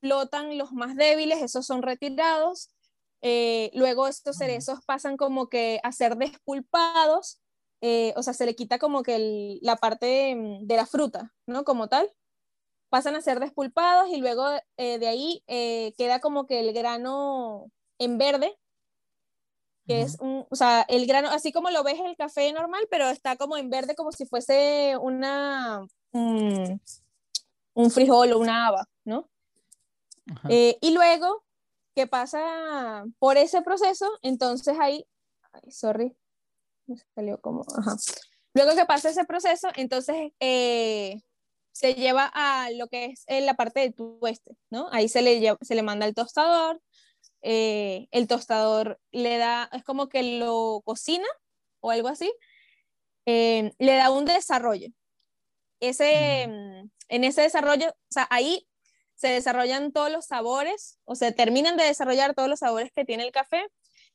flotan 0.00 0.58
los 0.58 0.72
más 0.72 0.96
débiles, 0.96 1.42
esos 1.42 1.66
son 1.66 1.82
retirados, 1.82 2.70
luego 3.20 4.06
estos 4.08 4.36
cerezos 4.36 4.80
pasan 4.84 5.16
como 5.16 5.48
que 5.48 5.80
a 5.82 5.92
ser 5.92 6.16
despulpados 6.16 7.40
eh, 7.80 8.12
o 8.16 8.22
sea, 8.22 8.32
se 8.32 8.44
le 8.44 8.56
quita 8.56 8.78
como 8.78 9.02
que 9.02 9.58
la 9.62 9.76
parte 9.76 10.34
mm, 10.34 10.66
de, 10.66 10.76
la 10.76 10.86
fruta, 10.86 11.32
¿no? 11.46 11.64
Como 11.64 11.88
tal. 11.88 12.10
Pasan 12.88 13.14
a 13.16 13.20
ser 13.20 13.38
despulpados 13.40 14.08
y 14.10 14.16
luego 14.16 14.44
eh, 14.76 14.98
de 14.98 15.08
ahí 15.08 15.44
eh, 15.46 15.92
queda 15.98 16.20
como 16.20 16.46
que 16.46 16.60
el 16.60 16.72
grano 16.72 17.70
en 17.98 18.18
verde, 18.18 18.58
que 19.86 20.02
es 20.02 20.18
un, 20.20 20.46
o 20.50 20.56
sea, 20.56 20.82
el 20.88 21.06
grano, 21.06 21.30
así 21.30 21.52
como 21.52 21.70
lo 21.70 21.82
ves 21.82 21.98
el 22.00 22.16
café 22.16 22.52
normal, 22.52 22.86
pero 22.90 23.08
está 23.08 23.36
como 23.36 23.56
en 23.56 23.70
verde 23.70 23.94
como 23.94 24.12
si 24.12 24.26
fuese 24.26 24.96
una, 25.00 25.86
un, 26.12 26.80
un 27.74 27.90
frijol 27.90 28.32
o 28.32 28.38
una 28.38 28.66
haba, 28.66 28.86
¿no? 29.04 29.28
Y 30.48 30.90
luego 30.92 31.44
que 31.94 32.06
pasa 32.06 33.04
por 33.18 33.36
ese 33.36 33.62
proceso, 33.62 34.08
entonces 34.22 34.76
ahí, 34.80 35.04
ay, 35.52 35.70
sorry, 35.70 36.16
salió 37.14 37.40
como, 37.40 37.64
Luego 38.54 38.74
que 38.74 38.86
pasa 38.86 39.10
ese 39.10 39.24
proceso, 39.24 39.68
entonces 39.76 40.32
eh, 40.40 41.20
se 41.72 41.94
lleva 41.94 42.30
a 42.32 42.70
lo 42.70 42.88
que 42.88 43.14
es 43.26 43.44
la 43.44 43.54
parte 43.54 43.80
del 43.80 43.94
tueste, 43.94 44.56
¿no? 44.70 44.88
Ahí 44.90 45.08
se 45.08 45.22
le, 45.22 45.56
se 45.60 45.74
le 45.74 45.82
manda 45.82 46.06
el 46.06 46.14
tostador, 46.14 46.80
eh, 47.42 48.08
el 48.10 48.26
tostador 48.26 49.00
le 49.12 49.38
da, 49.38 49.68
es 49.72 49.84
como 49.84 50.08
que 50.08 50.38
lo 50.38 50.82
cocina 50.84 51.26
o 51.80 51.90
algo 51.90 52.08
así, 52.08 52.32
eh, 53.26 53.72
le 53.78 53.96
da 53.96 54.10
un 54.10 54.24
desarrollo. 54.24 54.88
Ese, 55.80 56.42
En 56.42 57.24
ese 57.24 57.42
desarrollo, 57.42 57.88
o 57.90 58.10
sea, 58.12 58.26
ahí 58.30 58.66
se 59.18 59.28
desarrollan 59.28 59.90
todos 59.90 60.12
los 60.12 60.26
sabores, 60.26 60.98
o 61.04 61.16
se 61.16 61.32
terminan 61.32 61.76
de 61.76 61.84
desarrollar 61.84 62.34
todos 62.34 62.48
los 62.48 62.60
sabores 62.60 62.92
que 62.94 63.04
tiene 63.04 63.24
el 63.24 63.32
café, 63.32 63.66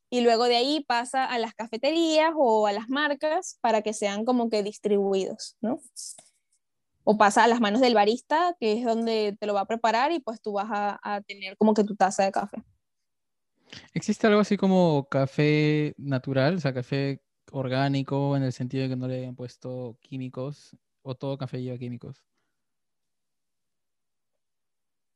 y 0.09 0.21
luego 0.21 0.45
de 0.45 0.55
ahí 0.55 0.85
pasa 0.87 1.25
a 1.25 1.37
las 1.39 1.53
cafeterías 1.53 2.31
o 2.37 2.67
a 2.67 2.71
las 2.71 2.87
marcas 2.87 3.57
para 3.61 3.81
que 3.81 3.93
sean 3.93 4.23
como 4.23 4.49
que 4.49 4.63
distribuidos, 4.63 5.57
¿no? 5.59 5.81
O 7.03 7.17
pasa 7.17 7.43
a 7.43 7.47
las 7.47 7.59
manos 7.59 7.81
del 7.81 7.95
barista, 7.95 8.55
que 8.59 8.73
es 8.73 8.85
donde 8.85 9.35
te 9.37 9.45
lo 9.45 9.53
va 9.53 9.61
a 9.61 9.65
preparar 9.65 10.13
y 10.13 10.19
pues 10.21 10.41
tú 10.41 10.53
vas 10.53 10.67
a, 10.69 11.21
tener 11.27 11.57
como 11.57 11.73
que 11.73 11.83
tu 11.83 11.95
taza 11.95 12.23
de 12.23 12.31
café. 12.31 12.63
¿Existe 13.93 14.27
algo 14.27 14.39
así 14.39 14.55
como 14.55 15.07
café 15.09 15.95
natural, 15.97 16.55
o 16.55 16.59
sea, 16.59 16.73
café 16.73 17.21
orgánico 17.51 18.37
en 18.37 18.43
el 18.43 18.53
sentido 18.53 18.83
de 18.83 18.89
que 18.89 18.95
no 18.95 19.07
le 19.07 19.17
hayan 19.17 19.35
puesto 19.35 19.97
químicos 19.99 20.77
o 21.01 21.15
todo 21.15 21.37
café 21.37 21.61
lleva 21.61 21.77
químicos? 21.77 22.23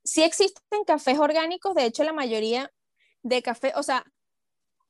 Sí 0.08 0.24
existen 0.24 0.86
cafés 0.86 1.20
orgánicos, 1.20 1.76
de 1.76 1.84
hecho 1.84 2.06
la 2.06 2.14
mayoría 2.14 2.72
de 3.24 3.42
café, 3.42 3.74
o 3.76 3.84
sea, 3.84 4.06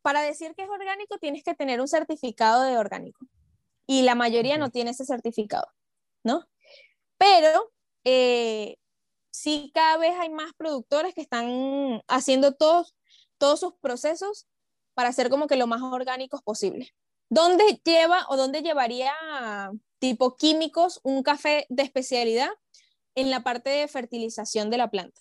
para 0.04 0.22
decir 0.22 0.54
que 0.56 0.62
es 0.62 0.70
orgánico 0.70 1.18
tienes 1.18 1.44
que 1.44 1.56
tener 1.56 1.82
un 1.82 1.88
certificado 1.88 2.62
de 2.62 2.78
orgánico 2.78 3.26
y 3.88 4.04
la 4.04 4.14
mayoría 4.14 4.60
no 4.60 4.70
tiene 4.70 4.92
ese 4.92 5.06
certificado, 5.06 5.68
¿no? 6.24 6.46
Pero 7.18 7.74
eh, 8.04 8.78
sí 9.32 9.72
cada 9.74 9.98
vez 9.98 10.14
hay 10.20 10.30
más 10.30 10.54
productores 10.54 11.16
que 11.16 11.22
están 11.22 12.04
haciendo 12.08 12.54
todos, 12.54 12.96
todos 13.40 13.60
sus 13.60 13.74
procesos 13.74 14.46
para 14.94 15.10
hacer 15.10 15.32
como 15.32 15.48
que 15.48 15.56
lo 15.56 15.66
más 15.66 15.82
orgánicos 15.82 16.44
posible. 16.44 16.94
¿Dónde 17.28 17.82
lleva 17.84 18.28
o 18.30 18.38
dónde 18.38 18.62
llevaría 18.62 19.14
tipo 19.98 20.36
químicos 20.36 21.00
un 21.02 21.24
café 21.24 21.66
de 21.70 21.82
especialidad? 21.82 22.52
En 23.18 23.30
la 23.30 23.42
parte 23.42 23.70
de 23.70 23.88
fertilización 23.90 24.70
de 24.70 24.78
la 24.78 24.90
planta. 24.90 25.20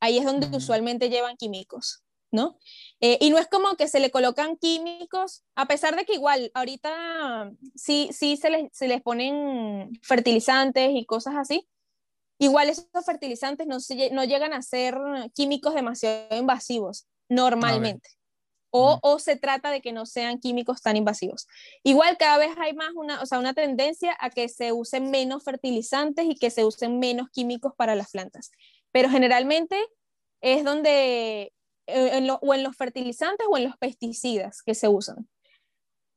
Ahí 0.00 0.18
es 0.18 0.24
donde 0.24 0.54
usualmente 0.56 1.10
llevan 1.10 1.36
químicos. 1.36 2.04
¿no? 2.32 2.58
Eh, 3.00 3.18
y 3.20 3.30
no 3.30 3.38
es 3.38 3.46
como 3.46 3.76
que 3.76 3.88
se 3.88 4.00
le 4.00 4.10
colocan 4.10 4.56
químicos, 4.56 5.44
a 5.54 5.66
pesar 5.66 5.94
de 5.96 6.06
que 6.06 6.14
igual 6.14 6.50
ahorita 6.54 7.52
sí, 7.74 8.08
sí 8.12 8.38
se, 8.38 8.48
les, 8.48 8.70
se 8.72 8.88
les 8.88 9.02
ponen 9.02 9.92
fertilizantes 10.02 10.92
y 10.94 11.04
cosas 11.04 11.34
así, 11.36 11.68
igual 12.38 12.70
esos 12.70 12.86
fertilizantes 13.04 13.66
no, 13.66 13.76
no 14.12 14.24
llegan 14.24 14.54
a 14.54 14.62
ser 14.62 14.96
químicos 15.34 15.74
demasiado 15.74 16.34
invasivos 16.36 17.06
normalmente. 17.28 18.08
O, 18.74 18.98
o, 19.02 19.18
se 19.18 19.36
trata 19.36 19.70
de 19.70 19.82
que 19.82 19.92
no 19.92 20.06
sean 20.06 20.40
químicos 20.40 20.80
tan 20.80 20.96
invasivos. 20.96 21.46
Igual 21.82 22.16
cada 22.16 22.38
vez 22.38 22.50
hay 22.58 22.72
más 22.72 22.90
una, 22.94 23.20
o 23.20 23.26
sea, 23.26 23.38
una 23.38 23.52
tendencia 23.52 24.16
a 24.18 24.30
que 24.30 24.48
se 24.48 24.72
usen 24.72 25.10
menos 25.10 25.44
fertilizantes 25.44 26.24
y 26.26 26.36
que 26.36 26.50
se 26.50 26.64
usen 26.64 26.98
menos 26.98 27.28
químicos 27.30 27.74
para 27.76 27.94
las 27.94 28.10
plantas. 28.12 28.50
Pero 28.90 29.10
generalmente 29.10 29.76
es 30.40 30.64
donde 30.64 31.52
eh, 31.86 32.28
o 32.40 32.54
en 32.54 32.62
los 32.62 32.76
fertilizantes 32.76 33.46
o 33.50 33.56
en 33.56 33.64
los 33.64 33.76
pesticidas 33.76 34.62
que 34.62 34.74
se 34.74 34.88
usan. 34.88 35.28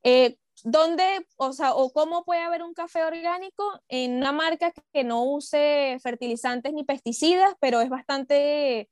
Eh, 0.04 0.38
¿Dónde, 0.64 1.28
o 1.36 1.52
sea, 1.52 1.76
o 1.76 1.92
cómo 1.92 2.24
puede 2.24 2.42
haber 2.42 2.64
un 2.64 2.74
café 2.74 3.04
orgánico 3.04 3.64
en 3.90 4.18
una 4.18 4.32
marca 4.32 4.72
que 4.94 5.04
no 5.04 5.24
use 5.24 5.98
fertilizantes 6.02 6.74
ni 6.74 6.84
pesticidas, 6.84 7.56
pero 7.60 7.82
es 7.82 7.90
bastante 7.90 8.90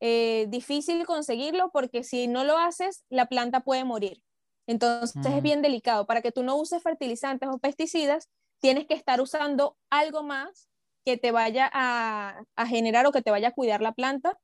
eh, 0.00 0.46
difícil 0.48 1.04
conseguirlo 1.06 1.70
porque 1.72 2.04
si 2.04 2.26
no 2.26 2.44
lo 2.44 2.58
haces, 2.58 3.04
la 3.08 3.26
planta 3.26 3.60
puede 3.60 3.84
morir. 3.84 4.22
Entonces 4.66 5.24
es 5.24 5.42
bien 5.42 5.62
delicado. 5.62 6.06
Para 6.06 6.22
que 6.22 6.32
tú 6.32 6.42
no 6.42 6.56
uses 6.56 6.82
fertilizantes 6.82 7.48
o 7.50 7.58
pesticidas, 7.58 8.28
tienes 8.60 8.86
que 8.86 8.94
estar 8.94 9.20
usando 9.20 9.76
algo 9.90 10.22
más 10.22 10.68
que 11.04 11.16
te 11.16 11.32
vaya 11.32 11.70
a, 11.72 12.42
a 12.56 12.66
generar 12.66 13.06
o 13.06 13.12
que 13.12 13.22
te 13.22 13.30
vaya 13.30 13.48
a 13.48 13.52
cuidar 13.52 13.80
la 13.80 13.92
planta 13.92 14.38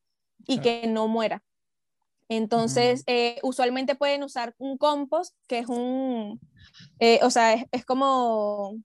y 0.47 0.59
que 0.61 0.87
no 0.87 1.09
muera. 1.09 1.43
Entonces, 2.29 3.05
eh, 3.07 3.39
usualmente 3.43 3.95
pueden 3.95 4.25
usar 4.25 4.55
un 4.59 4.79
compost, 4.79 5.35
que 5.47 5.61
es 5.61 5.69
un, 5.69 6.41
eh, 6.99 7.21
o 7.23 7.31
sea, 7.31 7.55
es, 7.71 7.85
como 7.85 8.77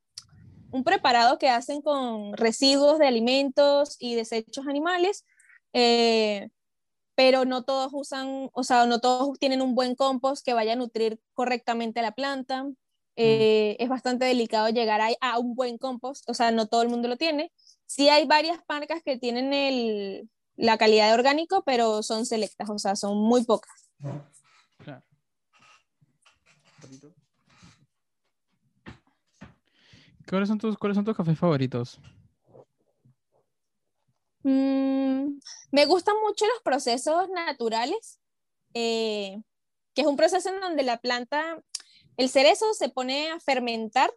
un 0.72 0.84
preparado 0.84 1.40
que 1.40 1.50
hacen 1.50 1.82
con 1.82 2.38
residuos 2.38 3.00
de 3.00 3.08
alimentos 3.08 3.98
y 4.00 4.16
desechos 4.16 4.68
animales, 4.68 5.26
eh, 5.74 6.50
pero 7.22 7.46
no 7.46 7.62
todos 7.62 7.92
usan, 7.94 8.50
o 8.52 8.64
sea, 8.64 8.88
no 8.88 9.00
todos 9.00 9.38
tienen 9.38 9.62
un 9.62 9.76
buen 9.76 9.94
compost 9.94 10.44
que 10.44 10.56
vaya 10.56 10.74
a 10.74 10.76
nutrir 10.76 11.20
correctamente 11.36 12.00
a 12.00 12.04
la 12.04 12.14
planta. 12.14 12.64
Mm. 12.64 12.74
Es 13.16 13.90
bastante 13.90 14.26
delicado 14.26 14.70
llegar 14.70 15.02
a, 15.02 15.10
a, 15.22 15.38
un 15.38 15.54
buen 15.54 15.78
compost, 15.78 16.28
o 16.28 16.34
sea, 16.34 16.50
no 16.50 16.66
todo 16.66 16.82
el 16.82 16.90
mundo 16.90 17.08
lo 17.08 17.18
tiene. 17.18 17.52
Sí 17.86 18.10
hay 18.10 18.26
varias 18.26 18.58
marcas 18.68 19.04
que 19.06 19.20
tienen 19.20 19.54
el, 19.54 20.32
la 20.56 20.80
calidad 20.80 21.10
de 21.10 21.14
orgánico, 21.14 21.62
pero 21.64 22.02
son 22.02 22.26
selectas, 22.26 22.68
o 22.72 22.80
sea, 22.80 22.96
son 22.96 23.20
muy 23.20 23.44
pocas. 23.44 23.92
¿Cuáles 30.28 30.50
son 30.50 30.58
tus, 30.58 30.76
cuáles 30.76 30.96
son 30.96 31.06
tus 31.06 31.16
cafés 31.16 31.38
favoritos? 31.38 32.02
Mm, 34.44 35.40
Me 35.72 35.86
gustan 35.86 36.16
mucho 36.22 36.46
los 36.46 36.62
procesos 36.64 37.30
naturales, 37.30 38.20
eh, 38.74 39.42
que 39.94 40.02
es 40.02 40.08
un 40.08 40.18
proceso 40.18 40.50
en 40.50 40.60
donde 40.60 40.84
la 40.84 40.98
planta, 40.98 41.62
el 42.18 42.30
cerezo 42.30 42.74
se 42.74 42.90
pone 42.90 43.30
a 43.32 43.40
fermentar 43.40 44.12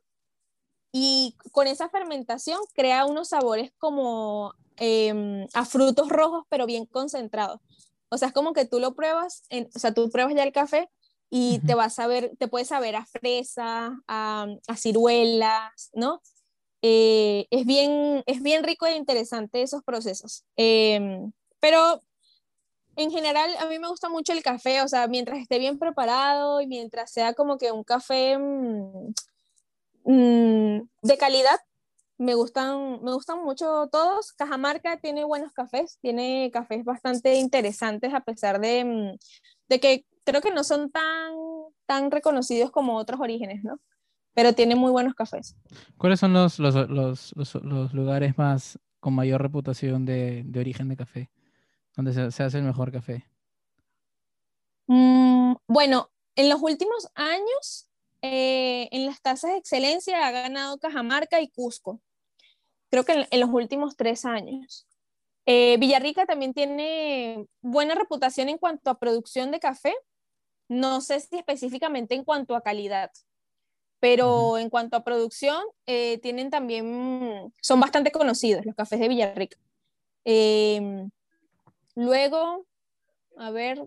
y 0.93 1.37
con 1.53 1.67
esa 1.67 1.89
fermentación 1.89 2.61
crea 2.73 3.05
unos 3.05 3.29
sabores 3.31 3.73
como 3.79 4.55
em, 4.77 5.47
a 5.55 5.65
frutos 5.65 6.09
rojos, 6.09 6.45
pero 6.49 6.67
bien 6.67 6.87
concentrados. 6.87 7.61
O 8.09 8.19
sea, 8.19 8.29
es 8.29 8.35
como 8.35 8.53
que 8.53 8.65
tú 8.65 8.79
lo 8.81 8.95
pruebas, 8.95 9.43
o 9.75 9.79
sea, 9.79 9.93
tú 9.93 10.11
pruebas 10.11 10.35
ya 10.35 10.45
el 10.45 10.53
café 10.53 10.89
y 11.31 11.59
te 11.67 11.75
vas 11.75 11.99
a 11.99 12.07
ver, 12.07 12.33
te 12.39 12.47
puedes 12.47 12.69
saber 12.69 12.95
a 12.95 13.07
fresa, 13.07 14.01
a, 14.07 14.47
a 14.69 14.77
ciruelas, 14.77 15.91
¿no? 15.95 16.21
Eh, 16.87 17.47
es, 17.51 17.65
bien, 17.65 18.23
es 18.27 18.43
bien 18.43 18.63
rico 18.63 18.85
e 18.85 18.95
interesante 18.95 19.63
esos 19.63 19.83
procesos. 19.83 20.45
Em, 20.55 21.33
pero 21.59 22.03
en 22.97 23.11
general 23.11 23.51
a 23.59 23.67
mí 23.67 23.79
me 23.79 23.89
gusta 23.89 24.11
mucho 24.11 24.35
el 24.35 24.43
café, 24.43 24.83
o 24.83 24.89
sea, 24.89 25.09
mientras 25.09 25.39
esté 25.39 25.59
bien 25.59 25.79
preparado 25.79 26.61
y 26.61 26.67
mientras 26.67 27.11
sea 27.11 27.33
como 27.33 27.57
que 27.57 27.73
un 27.73 27.85
café 27.85 28.37
mm, 28.37 29.15
mm, 30.05 30.89
de 31.03 31.19
calidad, 31.19 31.59
me 32.19 32.35
gustan, 32.35 33.03
me 33.03 33.15
gustan 33.15 33.43
mucho 33.43 33.89
todos. 33.91 34.33
Cajamarca 34.35 34.99
tiene 34.99 35.25
buenos 35.25 35.53
cafés, 35.55 35.99
tiene 36.03 36.51
cafés 36.53 36.85
bastante 36.85 37.37
interesantes 37.37 38.13
a 38.13 38.21
pesar 38.21 38.61
de, 38.61 38.85
mm, 38.85 39.19
de 39.69 39.81
que 39.81 40.07
creo 40.25 40.43
que 40.43 40.51
no 40.53 40.65
son 40.65 40.91
tan, 40.91 41.33
tan 41.87 42.11
reconocidos 42.11 42.71
como 42.71 42.99
otros 42.99 43.21
orígenes, 43.21 43.65
¿no? 43.65 43.81
Pero 44.35 44.53
tiene 44.53 44.75
muy 44.75 44.91
buenos 44.91 45.15
cafés. 45.15 45.57
¿Cuáles 45.97 46.21
son 46.21 46.33
los, 46.33 46.59
los, 46.59 46.75
los, 46.75 47.55
los 47.63 47.95
lugares 47.95 48.37
más 48.37 48.79
con 49.01 49.15
mayor 49.15 49.41
reputación 49.41 50.05
de, 50.05 50.43
de 50.45 50.61
origen 50.61 50.89
de 50.89 50.97
café? 50.97 51.31
Donde 51.97 52.13
se, 52.13 52.31
se 52.33 52.43
hace 52.43 52.59
el 52.59 52.65
mejor 52.65 52.91
café. 52.91 53.25
Mm, 54.87 55.55
bueno, 55.67 56.11
en 56.37 56.49
los 56.49 56.61
últimos 56.63 57.09
años, 57.15 57.89
eh, 58.23 58.89
en 58.91 59.07
las 59.07 59.21
tasas 59.21 59.53
de 59.53 59.59
excelencia 59.59 60.27
ha 60.27 60.31
ganado 60.31 60.79
Cajamarca 60.79 61.41
y 61.41 61.49
Cusco. 61.49 62.01
Creo 62.91 63.05
que 63.05 63.27
en, 63.31 63.41
los 63.41 63.51
últimos 63.51 63.97
tres 63.97 64.25
años. 64.25 64.87
Eh, 65.47 65.77
Villarrica 65.79 66.27
también 66.27 66.55
tiene 66.55 67.47
buena 67.61 67.95
reputación 67.95 68.49
en 68.49 68.59
cuanto 68.59 68.91
a 68.91 68.99
producción 68.99 69.51
de 69.51 69.61
café, 69.61 69.95
no 70.69 71.03
sé 71.03 71.21
si 71.21 71.37
específicamente 71.37 72.15
en 72.15 72.25
cuanto 72.25 72.57
a 72.57 72.63
calidad, 72.63 73.11
pero 74.05 74.59
en 74.59 74.69
cuanto 74.69 74.99
a 74.99 75.03
producción, 75.03 75.65
eh, 75.87 76.19
tienen 76.19 76.51
también, 76.51 77.51
son 77.63 77.81
bastante 77.81 78.13
conocidos 78.13 78.67
los 78.67 78.75
cafés 78.75 79.01
de 79.01 79.09
Villarrica. 79.09 79.57
Em, 80.25 81.11
luego, 81.95 82.67
a 83.39 83.51
ver, 83.51 83.83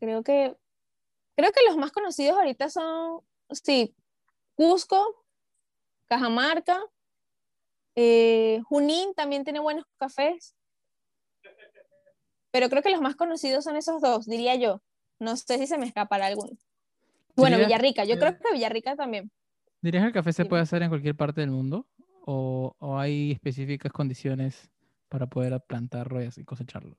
creo 0.00 0.24
que, 0.24 0.56
creo 1.36 1.52
que 1.52 1.60
los 1.68 1.76
más 1.76 1.92
conocidos 1.92 2.38
ahorita 2.38 2.70
son, 2.70 3.20
sí, 3.62 3.94
Cusco, 4.56 5.24
Cajamarca, 6.06 6.82
eh, 7.94 8.62
Junín 8.64 9.14
también 9.14 9.44
tiene 9.44 9.60
buenos 9.60 9.84
cafés, 9.96 10.56
pero 12.50 12.68
creo 12.68 12.82
que 12.82 12.90
los 12.90 13.00
más 13.00 13.14
conocidos 13.14 13.62
son 13.62 13.76
esos 13.76 14.00
dos, 14.00 14.26
diría 14.26 14.56
yo. 14.56 14.82
No 15.20 15.36
sé 15.36 15.56
si 15.58 15.68
se 15.68 15.78
me 15.78 15.86
escapará 15.86 16.26
alguno. 16.26 16.58
Bueno, 17.38 17.58
Villarrica, 17.58 18.04
yo 18.04 18.18
creo 18.18 18.36
que 18.38 18.52
Villarrica 18.52 18.96
también. 18.96 19.30
¿Dirías 19.80 20.02
que 20.02 20.08
el 20.08 20.14
café 20.14 20.32
se 20.32 20.44
puede 20.44 20.62
hacer 20.62 20.82
en 20.82 20.88
cualquier 20.88 21.16
parte 21.16 21.40
del 21.40 21.50
mundo? 21.50 21.86
¿O, 22.26 22.74
hay 22.98 23.32
específicas 23.32 23.92
condiciones 23.92 24.70
para 25.08 25.26
poder 25.26 25.58
plantarlo 25.66 26.22
y 26.22 26.44
cosecharlo? 26.44 26.96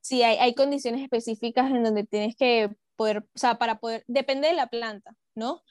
Sí, 0.00 0.22
hay, 0.22 0.54
condiciones 0.54 1.02
específicas 1.02 1.70
en 1.70 1.82
donde 1.82 2.04
tienes 2.04 2.34
que 2.36 2.70
poder, 2.96 3.18
o 3.18 3.38
sea, 3.38 3.58
para 3.58 3.78
poder, 3.78 4.04
depende 4.06 4.48
de 4.48 4.54
la 4.54 4.68
planta, 4.68 5.14
¿no? 5.34 5.62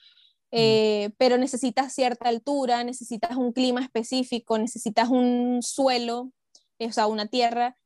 Eh, 0.50 1.10
pero 1.18 1.36
necesitas 1.36 1.92
cierta 1.92 2.28
altura, 2.28 2.84
necesitas 2.84 3.36
un 3.36 3.52
clima 3.52 3.82
específico, 3.82 4.56
necesitas 4.56 5.08
un 5.08 5.60
suelo, 5.62 6.30
o 6.78 6.92
sea, 6.92 7.06
una 7.06 7.26
tierra 7.26 7.76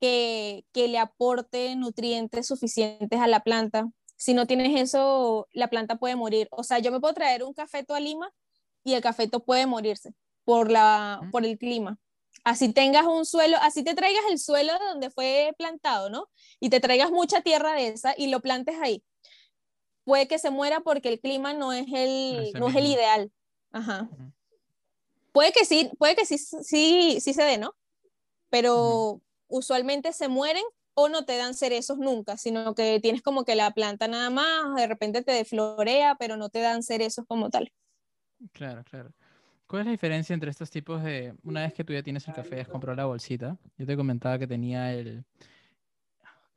que, 0.00 0.64
le 0.74 0.98
aporte 0.98 1.74
nutrientes 1.76 2.46
suficientes 2.46 3.18
a 3.18 3.26
la 3.26 3.40
planta. 3.40 3.88
Si 4.16 4.34
no 4.34 4.46
tienes 4.46 4.80
eso, 4.80 5.48
la 5.52 5.68
planta 5.68 5.96
puede 5.96 6.16
morir. 6.16 6.48
O 6.50 6.64
sea, 6.64 6.78
yo 6.78 6.90
me 6.90 7.00
puedo 7.00 7.14
traer 7.14 7.44
un 7.44 7.52
cafeto 7.52 7.94
a 7.94 8.00
Lima 8.00 8.32
y 8.82 8.94
el 8.94 9.02
cafeto 9.02 9.44
puede 9.44 9.66
morirse 9.66 10.14
por, 10.44 10.70
la, 10.70 11.20
por 11.30 11.44
el 11.44 11.58
clima. 11.58 11.98
Así 12.44 12.72
tengas 12.72 13.06
un 13.06 13.26
suelo, 13.26 13.56
así 13.60 13.82
te 13.82 13.94
traigas 13.94 14.22
el 14.30 14.38
suelo 14.38 14.72
de 14.72 14.84
donde 14.86 15.10
fue 15.10 15.54
plantado, 15.58 16.08
¿no? 16.10 16.30
Y 16.60 16.70
te 16.70 16.80
traigas 16.80 17.10
mucha 17.10 17.40
tierra 17.40 17.72
de 17.74 17.88
esa 17.88 18.14
y 18.16 18.28
lo 18.28 18.40
plantes 18.40 18.76
ahí. 18.80 19.02
Puede 20.04 20.28
que 20.28 20.38
se 20.38 20.50
muera 20.50 20.80
porque 20.80 21.08
el 21.08 21.20
clima 21.20 21.52
no 21.52 21.72
es 21.72 21.86
el, 21.92 22.52
no 22.54 22.68
es 22.68 22.76
el 22.76 22.86
ideal. 22.86 23.32
Ajá. 23.72 24.08
Puede 25.32 25.52
que 25.52 25.64
sí, 25.64 25.90
puede 25.98 26.14
que 26.14 26.24
sí, 26.24 26.38
sí, 26.38 27.18
sí 27.20 27.34
se 27.34 27.42
dé, 27.42 27.58
¿no? 27.58 27.74
Pero 28.48 29.20
usualmente 29.48 30.12
se 30.12 30.28
mueren 30.28 30.64
o 30.96 31.08
no 31.08 31.24
te 31.24 31.36
dan 31.36 31.54
cerezos 31.54 31.98
nunca, 31.98 32.36
sino 32.36 32.74
que 32.74 32.98
tienes 33.00 33.22
como 33.22 33.44
que 33.44 33.54
la 33.54 33.70
planta 33.72 34.08
nada 34.08 34.30
más, 34.30 34.74
de 34.74 34.86
repente 34.86 35.22
te 35.22 35.32
deflorea, 35.32 36.16
pero 36.18 36.36
no 36.36 36.48
te 36.48 36.60
dan 36.60 36.82
cerezos 36.82 37.26
como 37.26 37.50
tal. 37.50 37.70
Claro, 38.52 38.82
claro. 38.84 39.12
¿Cuál 39.66 39.80
es 39.80 39.86
la 39.86 39.92
diferencia 39.92 40.32
entre 40.32 40.50
estos 40.50 40.70
tipos 40.70 41.02
de, 41.02 41.34
una 41.42 41.62
vez 41.62 41.74
que 41.74 41.84
tú 41.84 41.92
ya 41.92 42.02
tienes 42.02 42.26
el 42.28 42.34
café, 42.34 42.60
has 42.60 42.68
comprado 42.68 42.96
la 42.96 43.04
bolsita? 43.04 43.58
Yo 43.76 43.86
te 43.86 43.96
comentaba 43.96 44.38
que 44.38 44.46
tenía 44.46 44.94
el, 44.94 45.24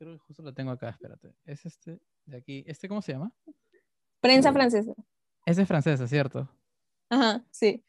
creo 0.00 0.14
que 0.14 0.18
justo 0.20 0.42
lo 0.42 0.54
tengo 0.54 0.70
acá, 0.70 0.88
espérate. 0.88 1.34
Es 1.44 1.66
este 1.66 2.00
de 2.24 2.36
aquí, 2.38 2.64
¿este 2.66 2.88
cómo 2.88 3.02
se 3.02 3.12
llama? 3.12 3.30
Prensa 4.20 4.50
francesa. 4.52 4.94
Ese 5.44 5.62
es 5.62 5.68
francesa, 5.68 6.06
¿cierto? 6.06 6.48
Ajá, 7.10 7.44
sí. 7.50 7.84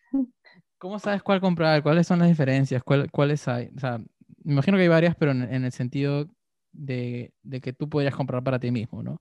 ¿Cómo 0.78 1.00
sabes 1.00 1.24
cuál 1.24 1.40
comprar? 1.40 1.82
¿Cuáles 1.84 2.08
son 2.08 2.20
las 2.20 2.28
diferencias? 2.28 2.84
¿Cuáles 2.84 3.48
hay? 3.48 3.72
O 3.76 3.80
sea, 3.80 4.00
me 4.44 4.54
imagino 4.54 4.76
que 4.76 4.84
hay 4.84 4.90
varias, 4.90 5.16
pero 5.16 5.32
en, 5.32 5.64
el 5.64 5.72
sentido 5.72 6.28
de, 6.72 7.34
que 7.62 7.74
tú 7.74 7.90
podrías 7.90 8.16
comprar 8.16 8.44
para 8.44 8.60
ti 8.60 8.72
mismo, 8.72 9.04
¿no? 9.04 9.20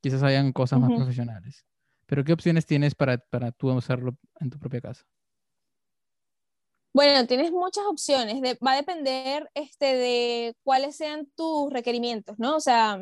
Quizás 0.00 0.22
hayan 0.22 0.52
cosas 0.52 0.80
más 0.80 0.92
profesionales. 0.92 1.64
Pero 2.06 2.24
¿qué 2.24 2.32
opciones 2.32 2.66
tienes 2.66 2.94
para, 2.94 3.18
para 3.18 3.52
tú 3.52 3.70
hacerlo 3.70 4.16
en 4.40 4.50
tu 4.50 4.58
propia 4.58 4.80
casa? 4.80 5.04
Bueno, 6.94 7.26
tienes 7.26 7.52
muchas 7.52 7.84
opciones. 7.86 8.40
va 8.64 8.72
a 8.72 8.76
depender 8.76 9.48
este, 9.54 9.94
de 9.94 10.56
cuáles 10.64 10.96
sean 10.96 11.26
tus 11.36 11.72
requerimientos, 11.72 12.38
¿no? 12.38 12.56
O 12.56 12.60
sea, 12.60 13.00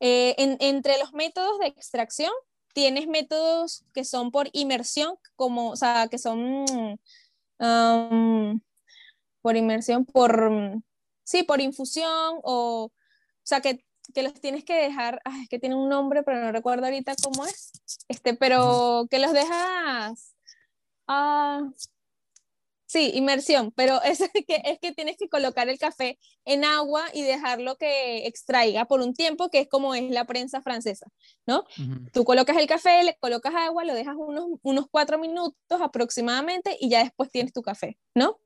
eh, 0.00 0.34
entre 0.38 0.98
los 0.98 1.12
métodos 1.12 1.58
de 1.58 1.66
extracción, 1.66 2.32
tienes 2.72 3.08
métodos 3.08 3.84
que 3.92 4.04
son 4.04 4.30
por 4.30 4.48
inmersión, 4.52 5.16
como, 5.36 5.70
o 5.70 5.76
sea, 5.76 6.08
que 6.08 6.18
son 6.18 6.64
por 9.42 9.56
inmersión, 9.56 10.04
por, 10.06 10.80
sí, 11.24 11.42
por 11.42 11.60
infusión 11.60 12.40
o 12.42 12.90
sea, 13.50 13.60
que, 13.60 13.84
que 14.14 14.22
los 14.22 14.34
tienes 14.34 14.64
que 14.64 14.74
dejar, 14.74 15.20
es 15.42 15.48
que 15.48 15.58
tiene 15.58 15.74
un 15.74 15.88
nombre, 15.88 16.22
pero 16.22 16.40
no 16.40 16.52
recuerdo 16.52 16.86
ahorita 16.86 17.14
cómo 17.22 17.44
es, 17.46 17.72
este, 18.08 18.34
pero 18.34 19.06
que 19.10 19.18
los 19.18 19.32
dejas, 19.32 20.34
ah, 21.08 21.68
sí, 22.86 23.10
inmersión, 23.14 23.72
pero 23.72 24.00
es 24.04 24.18
que, 24.46 24.62
es 24.64 24.78
que 24.80 24.92
tienes 24.92 25.16
que 25.16 25.28
colocar 25.28 25.68
el 25.68 25.78
café 25.78 26.18
en 26.44 26.64
agua 26.64 27.04
y 27.12 27.22
dejarlo 27.22 27.76
que 27.76 28.26
extraiga 28.26 28.84
por 28.84 29.00
un 29.00 29.14
tiempo, 29.14 29.48
que 29.50 29.60
es 29.60 29.68
como 29.68 29.94
es 29.94 30.10
la 30.10 30.24
prensa 30.24 30.62
francesa, 30.62 31.06
¿no? 31.46 31.64
Tú 32.12 32.24
colocas 32.24 32.56
el 32.56 32.66
café, 32.66 33.02
le 33.02 33.16
colocas 33.18 33.54
agua, 33.54 33.84
lo 33.84 33.94
dejas 33.94 34.14
unos, 34.16 34.46
unos 34.62 34.86
cuatro 34.90 35.18
minutos 35.18 35.80
aproximadamente 35.80 36.76
y 36.80 36.88
ya 36.88 37.02
después 37.02 37.30
tienes 37.30 37.52
tu 37.52 37.62
café, 37.62 37.98
¿no? 38.14 38.38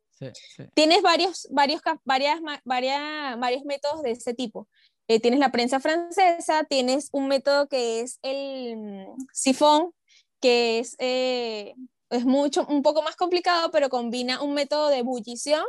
Tienes 0.74 1.02
varios, 1.02 1.48
varios, 1.50 1.82
varias, 2.04 2.40
varias, 2.64 3.38
varios 3.38 3.64
métodos 3.64 4.02
de 4.02 4.12
ese 4.12 4.34
tipo. 4.34 4.68
Eh, 5.06 5.20
tienes 5.20 5.40
la 5.40 5.52
prensa 5.52 5.80
francesa, 5.80 6.64
tienes 6.64 7.10
un 7.12 7.28
método 7.28 7.68
que 7.68 8.00
es 8.00 8.18
el 8.22 8.76
mm, 8.76 9.16
sifón, 9.32 9.92
que 10.40 10.78
es, 10.78 10.96
eh, 10.98 11.74
es 12.10 12.24
mucho, 12.24 12.66
un 12.66 12.82
poco 12.82 13.02
más 13.02 13.16
complicado, 13.16 13.70
pero 13.70 13.90
combina 13.90 14.42
un 14.42 14.54
método 14.54 14.88
de 14.88 14.98
ebullición, 14.98 15.64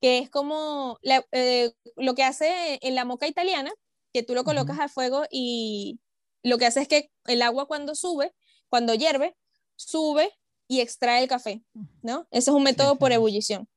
que 0.00 0.18
es 0.18 0.30
como 0.30 0.98
eh, 1.32 1.72
lo 1.96 2.14
que 2.14 2.24
hace 2.24 2.78
en 2.82 2.94
la 2.94 3.04
moca 3.04 3.26
italiana, 3.26 3.72
que 4.12 4.22
tú 4.22 4.34
lo 4.34 4.44
colocas 4.44 4.78
a 4.78 4.88
fuego 4.88 5.24
y 5.30 6.00
lo 6.42 6.58
que 6.58 6.66
hace 6.66 6.82
es 6.82 6.88
que 6.88 7.10
el 7.26 7.42
agua 7.42 7.66
cuando 7.66 7.94
sube, 7.94 8.34
cuando 8.68 8.94
hierve, 8.94 9.36
sube 9.76 10.32
y 10.68 10.80
extrae 10.80 11.22
el 11.22 11.28
café, 11.28 11.62
¿no? 12.02 12.26
Ese 12.30 12.50
es 12.50 12.56
un 12.56 12.62
método 12.62 12.96
por 12.96 13.12
ebullición. 13.12 13.68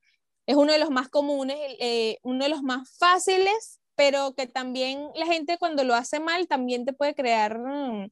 Es 0.45 0.55
uno 0.55 0.71
de 0.71 0.79
los 0.79 0.91
más 0.91 1.09
comunes, 1.09 1.57
eh, 1.79 2.19
uno 2.21 2.43
de 2.43 2.49
los 2.49 2.61
más 2.61 2.89
fáciles, 2.97 3.79
pero 3.95 4.33
que 4.35 4.47
también 4.47 5.09
la 5.15 5.25
gente 5.25 5.57
cuando 5.57 5.83
lo 5.83 5.95
hace 5.95 6.19
mal 6.19 6.47
también 6.47 6.85
te 6.85 6.93
puede 6.93 7.15
crear, 7.15 7.59
mm, 7.59 8.09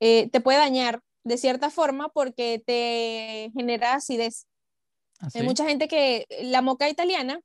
eh, 0.00 0.28
te 0.30 0.40
puede 0.40 0.58
dañar 0.58 1.00
de 1.24 1.38
cierta 1.38 1.70
forma 1.70 2.08
porque 2.08 2.62
te 2.64 3.50
genera 3.54 3.94
acidez. 3.94 4.46
¿Ah, 5.20 5.28
Hay 5.34 5.42
mucha 5.42 5.64
gente 5.66 5.88
que 5.88 6.26
la 6.42 6.62
moca 6.62 6.88
italiana 6.88 7.40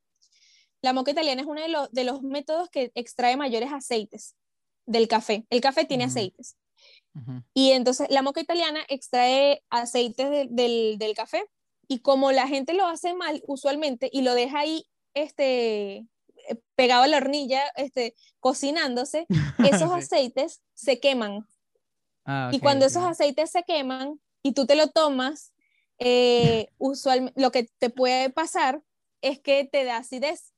la 0.84 0.92
moca 0.92 1.12
italiana 1.12 1.42
es 1.42 1.48
uno 1.48 1.62
de 1.62 1.70
los, 1.70 1.92
de 1.92 2.04
los 2.04 2.22
métodos 2.22 2.70
que 2.70 2.92
extrae 2.94 3.38
mayores 3.38 3.72
aceites 3.72 4.36
del 4.86 5.08
café. 5.08 5.46
El 5.50 5.62
café 5.62 5.86
tiene 5.86 6.04
aceites. 6.04 6.58
Y 7.54 7.72
entonces 7.72 8.08
la 8.10 8.22
moca 8.22 8.42
italiana 8.42 8.82
extrae 8.90 9.64
aceites 9.70 10.50
del, 10.50 10.98
del, 10.98 11.14
café 11.16 11.46
y 11.88 12.00
como 12.00 12.32
la 12.32 12.48
gente 12.48 12.74
lo 12.74 12.88
hace 12.88 13.14
mal 13.14 13.42
usualmente 13.48 14.10
y 14.12 14.24
lo 14.24 14.34
deja 14.34 14.60
ahí 14.60 14.86
este, 15.14 16.08
pegado 16.76 17.04
a 17.04 17.08
la 17.08 17.18
hornilla, 17.18 17.62
este, 17.76 18.16
cocinándose, 18.40 19.26
esos 19.88 19.92
aceites 19.92 20.62
se 20.74 21.00
queman. 21.00 21.46
Ah, 22.26 22.50
y 22.54 22.60
cuando 22.60 22.86
esos 22.86 23.04
aceites 23.04 23.52
se 23.52 23.64
queman 23.64 24.20
y 24.42 24.54
tú 24.54 24.66
te 24.66 24.76
lo 24.76 24.88
tomas, 24.90 25.54
eh, 26.00 26.68
usualmente 26.78 27.40
lo 27.40 27.52
que 27.52 27.68
te 27.78 27.90
puede 27.90 28.30
pasar 28.30 28.82
es 29.22 29.40
que 29.40 29.68
te 29.70 29.86
da 29.86 29.98
acidez 29.98 30.54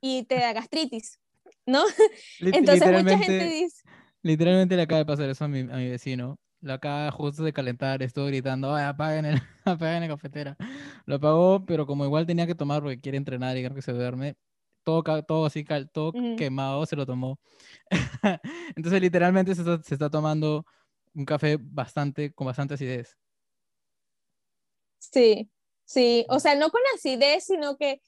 y 0.00 0.24
te 0.24 0.36
da 0.36 0.52
gastritis, 0.52 1.18
¿no? 1.66 1.84
Entonces 2.40 2.90
mucha 3.02 3.18
gente 3.18 3.44
dice... 3.44 3.82
Literalmente 4.22 4.76
le 4.76 4.82
acaba 4.82 4.98
de 4.98 5.06
pasar 5.06 5.30
eso 5.30 5.44
a 5.44 5.48
mi, 5.48 5.60
a 5.60 5.76
mi 5.76 5.88
vecino. 5.88 6.38
Lo 6.60 6.72
acaba 6.72 7.10
justo 7.12 7.44
de 7.44 7.52
calentar, 7.52 8.02
estuvo 8.02 8.26
gritando, 8.26 8.74
Ay, 8.74 8.84
apaguen 8.84 9.24
el, 9.26 9.40
apaguen 9.64 10.00
la 10.00 10.08
cafetera. 10.08 10.56
Lo 11.06 11.14
apagó, 11.16 11.64
pero 11.64 11.86
como 11.86 12.04
igual 12.04 12.26
tenía 12.26 12.46
que 12.46 12.56
tomar 12.56 12.82
porque 12.82 13.00
quiere 13.00 13.16
entrenar 13.16 13.56
y 13.56 13.62
creo 13.62 13.74
que 13.74 13.82
se 13.82 13.92
duerme, 13.92 14.36
todo, 14.88 15.22
todo 15.22 15.44
así, 15.44 15.66
todo 15.92 16.12
quemado, 16.38 16.86
se 16.86 16.96
lo 16.96 17.04
tomó. 17.04 17.38
Entonces 18.74 19.02
literalmente 19.02 19.54
se 19.54 19.60
está, 19.60 19.82
se 19.82 19.94
está 19.94 20.08
tomando 20.08 20.64
un 21.14 21.26
café 21.26 21.58
bastante, 21.60 22.32
con 22.32 22.46
bastante 22.46 22.74
acidez. 22.74 23.18
Sí, 24.98 25.50
sí, 25.84 26.24
o 26.30 26.40
sea, 26.40 26.54
no 26.54 26.70
con 26.70 26.80
acidez, 26.94 27.44
sino 27.44 27.76
que 27.76 28.00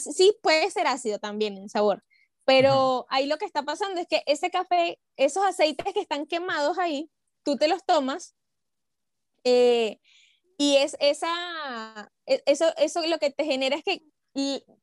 sí 0.00 0.36
puede 0.42 0.68
ser 0.72 0.88
ácido 0.88 1.20
también 1.20 1.56
en 1.56 1.68
sabor, 1.68 2.02
pero 2.44 3.06
ahí 3.10 3.26
lo 3.26 3.38
que 3.38 3.44
está 3.44 3.62
pasando 3.62 4.00
es 4.00 4.08
que 4.08 4.24
ese 4.26 4.50
café, 4.50 4.98
esos 5.16 5.44
aceites 5.44 5.94
que 5.94 6.00
están 6.00 6.26
quemados 6.26 6.78
ahí, 6.78 7.10
tú 7.44 7.56
te 7.56 7.68
los 7.68 7.84
tomas 7.84 8.34
eh, 9.44 10.00
y 10.56 10.76
es 10.76 10.96
esa, 10.98 12.12
e, 12.26 12.42
eso, 12.46 12.66
eso 12.76 13.06
lo 13.06 13.18
que 13.18 13.30
te 13.30 13.44
genera 13.44 13.76
es 13.76 13.84
que 13.84 14.02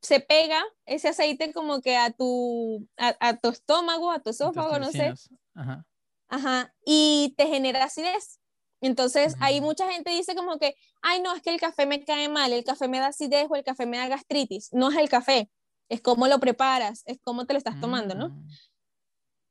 se 0.00 0.20
pega 0.20 0.62
ese 0.84 1.08
aceite 1.08 1.52
como 1.52 1.80
que 1.80 1.96
a 1.96 2.10
tu, 2.10 2.86
a, 2.96 3.36
tu 3.36 3.48
estómago, 3.48 4.10
a 4.10 4.20
tu 4.20 4.30
esófago, 4.30 4.78
no 4.78 4.90
sé. 4.90 5.14
Ajá. 5.54 5.86
Ajá, 6.28 6.74
y 6.84 7.34
te 7.36 7.46
genera 7.46 7.84
acidez. 7.84 8.40
Entonces, 8.80 9.36
ahí 9.40 9.60
mucha 9.60 9.90
gente 9.90 10.10
dice 10.10 10.34
como 10.34 10.58
que, 10.58 10.76
ay, 11.02 11.20
no, 11.22 11.34
es 11.34 11.42
que 11.42 11.50
el 11.50 11.60
café 11.60 11.86
me 11.86 12.04
cae 12.04 12.28
mal, 12.28 12.52
el 12.52 12.64
café 12.64 12.88
me 12.88 12.98
da 12.98 13.08
acidez 13.08 13.46
o 13.48 13.56
el 13.56 13.64
café 13.64 13.86
me 13.86 13.96
da 13.96 14.08
gastritis. 14.08 14.72
No 14.72 14.90
es 14.90 14.96
el 14.98 15.08
café, 15.08 15.50
es 15.88 16.00
cómo 16.00 16.26
lo 16.28 16.38
preparas, 16.40 17.02
es 17.06 17.18
cómo 17.22 17.46
te 17.46 17.54
lo 17.54 17.58
estás 17.58 17.80
tomando, 17.80 18.14
¿no? 18.14 18.28
Mm. 18.30 18.48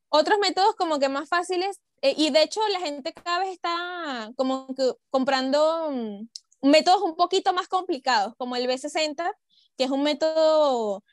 Otros 0.09 0.37
métodos 0.39 0.75
como 0.75 0.99
que 0.99 1.09
más 1.09 1.27
fáciles, 1.27 1.81
eh, 2.01 2.13
y 2.15 2.29
de 2.29 2.43
hecho 2.43 2.61
la 2.71 2.79
gente 2.79 3.13
cada 3.13 3.39
vez 3.39 3.49
está 3.49 4.31
como 4.35 4.67
que 4.75 4.93
comprando 5.09 5.91
mm, 5.91 6.69
métodos 6.69 7.01
un 7.01 7.15
poquito 7.15 7.53
más 7.53 7.67
complicados, 7.67 8.35
como 8.37 8.55
el 8.55 8.67
B60, 8.67 9.31
que 9.77 9.85
es 9.85 9.91
un 9.91 10.03
método 10.03 11.03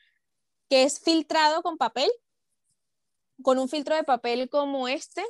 que 0.69 0.83
es 0.83 0.99
filtrado 0.99 1.61
con 1.61 1.77
papel, 1.77 2.09
con 3.41 3.59
un 3.59 3.69
filtro 3.69 3.95
de 3.95 4.03
papel 4.03 4.49
como 4.49 4.87
este, 4.87 5.23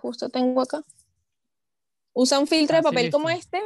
justo 0.00 0.28
tengo 0.28 0.60
acá 0.60 0.84
Usa 2.12 2.38
un 2.38 2.46
filtro 2.46 2.76
de 2.76 2.82
papel 2.82 3.10
como 3.10 3.30
este 3.30 3.62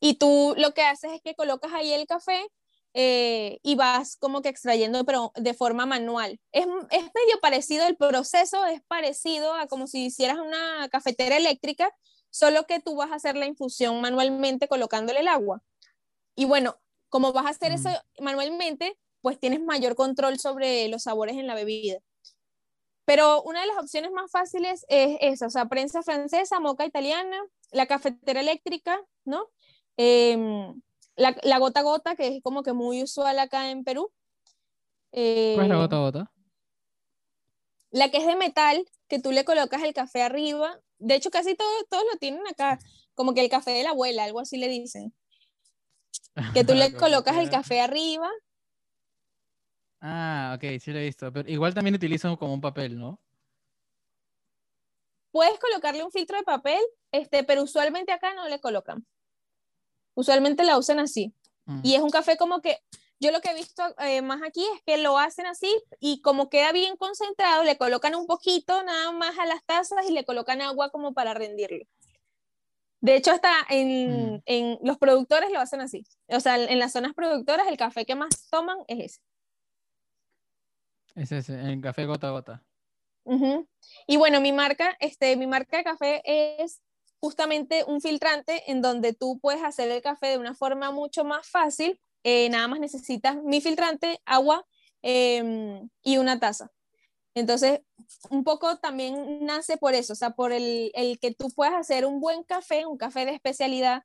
y 0.00 0.14
tú 0.14 0.54
lo 0.56 0.74
que 0.74 0.82
haces 0.82 1.12
es 1.12 1.22
que 1.22 1.34
colocas 1.34 1.72
ahí 1.72 1.92
el 1.92 2.06
café 2.06 2.48
eh, 2.94 3.58
y 3.62 3.74
vas 3.74 4.16
como 4.16 4.42
que 4.42 4.48
extrayendo, 4.48 5.04
pero 5.04 5.32
de 5.36 5.54
forma 5.54 5.86
manual. 5.86 6.40
Es, 6.50 6.66
es, 6.90 7.02
medio 7.02 7.40
parecido, 7.40 7.86
el 7.86 7.96
proceso 7.96 8.66
es 8.66 8.82
parecido 8.82 9.54
a 9.54 9.66
como 9.66 9.86
si 9.86 10.06
hicieras 10.06 10.38
una 10.38 10.88
cafetera 10.90 11.36
eléctrica, 11.36 11.94
solo 12.30 12.66
que 12.66 12.80
tú 12.80 12.96
vas 12.96 13.12
a 13.12 13.16
hacer 13.16 13.36
la 13.36 13.46
infusión 13.46 14.00
manualmente 14.00 14.68
colocándole 14.68 15.20
el 15.20 15.28
agua. 15.28 15.62
Y 16.34 16.46
bueno, 16.46 16.76
como 17.12 17.34
vas 17.34 17.44
a 17.44 17.50
hacer 17.50 17.72
eso 17.72 17.90
mm. 17.90 18.24
manualmente, 18.24 18.98
pues 19.20 19.38
tienes 19.38 19.60
mayor 19.60 19.94
control 19.94 20.38
sobre 20.38 20.88
los 20.88 21.02
sabores 21.02 21.36
en 21.36 21.46
la 21.46 21.54
bebida. 21.54 21.98
Pero 23.04 23.42
una 23.42 23.60
de 23.60 23.66
las 23.66 23.76
opciones 23.76 24.10
más 24.12 24.30
fáciles 24.30 24.86
es 24.88 25.18
esa, 25.20 25.46
o 25.46 25.50
sea, 25.50 25.66
prensa 25.66 26.02
francesa, 26.02 26.58
moca 26.58 26.86
italiana, 26.86 27.38
la 27.70 27.86
cafetera 27.86 28.40
eléctrica, 28.40 28.98
¿no? 29.26 29.46
Em, 29.98 30.80
la, 31.16 31.36
la, 31.42 31.58
gota 31.58 31.82
gota, 31.82 32.16
que 32.16 32.28
es 32.28 32.42
como 32.42 32.62
que 32.62 32.72
muy 32.72 33.02
usual 33.02 33.38
acá 33.38 33.70
en 33.70 33.84
Perú. 33.84 34.10
¿Cuál 35.10 35.64
es 35.64 35.68
la 35.68 35.76
gota 35.76 35.98
gota? 35.98 36.32
La 37.90 38.10
que 38.10 38.18
es 38.18 38.26
de 38.26 38.36
metal, 38.36 38.86
que 39.08 39.18
tú 39.18 39.32
le 39.32 39.44
colocas 39.44 39.82
el 39.82 39.92
café 39.92 40.22
arriba. 40.22 40.80
De 40.98 41.14
hecho, 41.14 41.30
casi 41.30 41.54
todos, 41.54 41.86
todos 41.90 42.04
lo 42.10 42.18
tienen 42.18 42.46
acá, 42.46 42.78
como 43.14 43.34
que 43.34 43.42
el 43.42 43.50
café 43.50 43.72
de 43.72 43.82
la 43.82 43.90
abuela, 43.90 44.24
algo 44.24 44.40
así 44.40 44.56
le 44.56 44.68
dicen. 44.68 45.12
Que 46.54 46.64
tú 46.64 46.74
le 46.74 46.92
colocas 46.94 47.36
el 47.36 47.50
café 47.50 47.80
arriba 47.80 48.30
Ah, 50.04 50.54
ok, 50.56 50.80
sí 50.80 50.90
lo 50.90 50.98
he 50.98 51.04
visto. 51.04 51.32
Pero 51.32 51.48
igual 51.48 51.72
también 51.72 51.94
utilizan 51.94 52.36
como 52.36 52.52
un 52.52 52.60
papel, 52.60 52.98
¿no? 52.98 53.20
Puedes 55.30 55.58
colocarle 55.60 56.02
un 56.02 56.10
filtro 56.10 56.36
de 56.36 56.42
papel, 56.42 56.80
este, 57.12 57.44
pero 57.44 57.62
usualmente 57.62 58.12
acá 58.12 58.34
no 58.34 58.48
le 58.48 58.60
colocan. 58.60 59.06
Usualmente 60.14 60.64
la 60.64 60.76
usan 60.76 60.98
así. 60.98 61.32
Mm. 61.66 61.80
Y 61.84 61.94
es 61.94 62.02
un 62.02 62.10
café 62.10 62.36
como 62.36 62.60
que, 62.60 62.78
yo 63.20 63.30
lo 63.30 63.40
que 63.40 63.50
he 63.50 63.54
visto 63.54 63.82
eh, 64.00 64.20
más 64.22 64.42
aquí 64.42 64.64
es 64.74 64.82
que 64.84 64.98
lo 64.98 65.16
hacen 65.18 65.46
así 65.46 65.72
y 66.00 66.20
como 66.20 66.50
queda 66.50 66.72
bien 66.72 66.96
concentrado, 66.96 67.62
le 67.62 67.78
colocan 67.78 68.16
un 68.16 68.26
poquito 68.26 68.82
nada 68.82 69.12
más 69.12 69.38
a 69.38 69.46
las 69.46 69.64
tazas 69.64 70.04
y 70.10 70.12
le 70.12 70.24
colocan 70.24 70.60
agua 70.60 70.90
como 70.90 71.14
para 71.14 71.32
rendirlo. 71.32 71.86
De 73.02 73.16
hecho, 73.16 73.32
hasta 73.32 73.52
en, 73.68 74.34
mm. 74.36 74.42
en 74.46 74.78
los 74.82 74.96
productores 74.96 75.50
lo 75.50 75.58
hacen 75.58 75.80
así. 75.80 76.06
O 76.28 76.38
sea, 76.38 76.56
en 76.56 76.78
las 76.78 76.92
zonas 76.92 77.14
productoras 77.14 77.66
el 77.66 77.76
café 77.76 78.06
que 78.06 78.14
más 78.14 78.48
toman 78.48 78.78
es 78.86 79.00
ese. 79.00 79.20
Es 81.16 81.32
ese, 81.32 81.60
en 81.60 81.80
café 81.80 82.06
gota 82.06 82.28
a 82.28 82.30
gota. 82.30 82.64
Y 84.06 84.16
bueno, 84.16 84.40
mi 84.40 84.52
marca, 84.52 84.96
este, 85.00 85.36
mi 85.36 85.46
marca 85.46 85.76
de 85.76 85.84
café 85.84 86.22
es 86.62 86.80
justamente 87.20 87.84
un 87.84 88.00
filtrante 88.00 88.70
en 88.70 88.82
donde 88.82 89.12
tú 89.12 89.38
puedes 89.40 89.62
hacer 89.62 89.90
el 89.90 90.00
café 90.00 90.28
de 90.28 90.38
una 90.38 90.54
forma 90.54 90.92
mucho 90.92 91.24
más 91.24 91.48
fácil. 91.48 92.00
Eh, 92.22 92.48
nada 92.50 92.68
más 92.68 92.78
necesitas 92.78 93.36
mi 93.42 93.60
filtrante, 93.60 94.20
agua 94.24 94.64
em, 95.02 95.88
y 96.02 96.18
una 96.18 96.38
taza. 96.38 96.70
Entonces, 97.34 97.80
un 98.30 98.44
poco 98.44 98.76
también 98.78 99.44
nace 99.44 99.76
por 99.78 99.94
eso, 99.94 100.12
o 100.12 100.16
sea, 100.16 100.30
por 100.30 100.52
el, 100.52 100.90
el 100.94 101.18
que 101.18 101.34
tú 101.34 101.48
puedas 101.50 101.74
hacer 101.74 102.04
un 102.04 102.20
buen 102.20 102.42
café, 102.44 102.84
un 102.86 102.98
café 102.98 103.24
de 103.24 103.32
especialidad, 103.32 104.02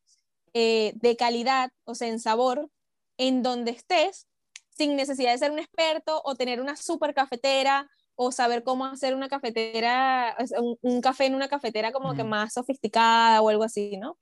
eh, 0.53 0.93
de 0.95 1.17
calidad, 1.17 1.71
o 1.83 1.93
sea, 1.93 2.07
en 2.07 2.19
sabor, 2.19 2.69
en 3.17 3.43
donde 3.43 3.71
estés, 3.71 4.27
sin 4.69 4.95
necesidad 4.95 5.31
de 5.31 5.37
ser 5.37 5.51
un 5.51 5.59
experto 5.59 6.21
o 6.23 6.35
tener 6.35 6.61
una 6.61 6.75
super 6.75 7.13
cafetera 7.13 7.89
o 8.15 8.31
saber 8.31 8.63
cómo 8.63 8.85
hacer 8.85 9.13
una 9.13 9.27
cafetera, 9.27 10.35
un, 10.81 11.01
café 11.01 11.25
en 11.25 11.35
una 11.35 11.47
cafetera 11.47 11.91
como 11.91 12.15
que 12.15 12.23
más 12.23 12.53
sofisticada 12.53 13.41
o 13.41 13.49
algo 13.49 13.63
así, 13.63 13.97
¿no? 13.97 14.17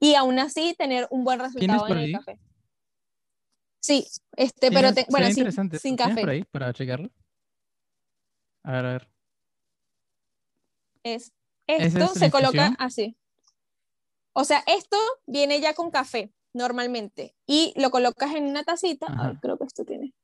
Y 0.00 0.14
aún 0.14 0.38
así 0.38 0.74
tener 0.76 1.06
un 1.10 1.24
buen 1.24 1.38
resultado 1.38 1.88
en 1.88 1.98
el 1.98 2.12
café. 2.12 2.38
Sí, 3.80 4.06
este, 4.36 4.70
pero 4.70 4.90
bueno, 5.08 5.30
sin, 5.32 5.78
sin 5.78 5.96
café. 5.96 6.20
por 6.20 6.30
ahí 6.30 6.44
para 6.44 6.72
checarlo? 6.72 7.10
A 8.62 8.72
ver, 8.72 8.86
a 8.86 8.92
ver. 8.92 9.08
Es, 11.02 11.32
esto 11.66 12.08
se 12.08 12.30
coloca 12.30 12.74
así. 12.78 13.16
O 14.32 14.44
sea, 14.44 14.62
esto 14.66 14.96
viene 15.26 15.60
ya 15.60 15.74
con 15.74 15.90
café 15.90 16.32
normalmente 16.52 17.34
y 17.46 17.72
lo 17.76 17.90
colocas 17.90 18.34
en 18.34 18.44
una 18.44 18.62
tacita. 18.62 19.06
Ay, 19.18 19.36
creo 19.40 19.58
que 19.58 19.64
esto 19.64 19.84
tiene 19.84 20.14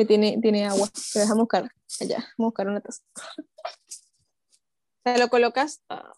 que 0.00 0.06
tiene, 0.06 0.38
tiene 0.40 0.66
agua. 0.66 0.88
Pero 1.12 1.24
déjame 1.24 1.40
buscar 1.40 1.70
allá, 2.00 2.16
vamos 2.16 2.34
a 2.38 2.44
buscar 2.44 2.68
una 2.68 2.80
taza. 2.80 3.02
O 5.04 5.18
lo 5.18 5.28
colocas, 5.28 5.82
ah, 5.88 6.12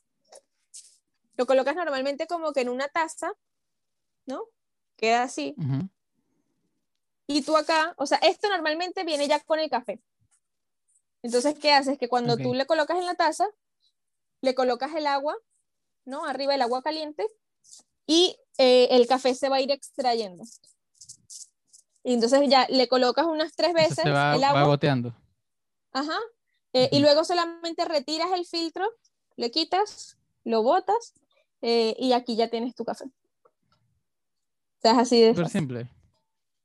lo 1.37 1.47
colocas 1.47 1.75
normalmente 1.75 2.27
como 2.27 2.53
que 2.53 2.61
en 2.61 2.69
una 2.69 2.89
taza, 2.89 3.33
¿no? 4.27 4.45
Queda 4.97 5.25
así. 5.25 5.57
Y 7.27 7.43
tú 7.43 7.57
acá, 7.57 7.95
o 7.97 8.07
sea, 8.07 8.19
esto 8.19 8.49
normalmente 8.49 9.05
viene 9.05 9.27
ya 9.27 9.41
con 9.41 9.59
el 9.59 9.71
café. 9.71 10.01
Entonces, 11.23 11.59
¿qué 11.59 11.73
haces? 11.73 11.99
Que 11.99 12.09
cuando 12.09 12.37
tú 12.37 12.55
le 12.55 12.67
colocas 12.67 12.99
en 12.99 13.07
la 13.07 13.15
taza, 13.15 13.47
le 14.41 14.55
colocas 14.55 14.95
el 14.95 15.07
agua, 15.07 15.37
¿no? 16.05 16.25
Arriba 16.27 16.55
el 16.55 16.63
agua 16.63 16.83
caliente 16.83 17.27
y 18.07 18.37
eh, 18.59 18.89
el 18.91 19.07
café 19.07 19.35
se 19.35 19.49
va 19.49 19.57
a 19.57 19.61
ir 19.61 19.71
extrayendo. 19.71 20.45
Y 22.05 22.15
entonces 22.15 22.41
ya 22.49 22.67
le 22.69 22.89
colocas 22.89 23.27
unas 23.27 23.55
tres 23.55 23.73
veces 23.73 24.05
el 24.05 24.15
agua. 24.17 24.53
Va 24.53 24.65
goteando. 24.65 25.15
Ajá. 25.93 26.19
Eh, 26.73 26.89
y 26.91 26.99
luego 26.99 27.25
solamente 27.25 27.85
retiras 27.85 28.33
el 28.33 28.47
filtro, 28.47 28.89
le 29.37 29.51
quitas, 29.51 30.19
lo 30.43 30.63
botas 30.63 31.15
eh, 31.61 31.95
y 31.99 32.13
aquí 32.13 32.35
ya 32.35 32.49
tienes 32.49 32.75
tu 32.75 32.85
café. 32.85 33.05
O 33.05 34.81
sea, 34.81 34.93
es 34.93 34.99
así 34.99 35.21
de. 35.21 35.35
Súper 35.35 35.49
simple. 35.49 35.91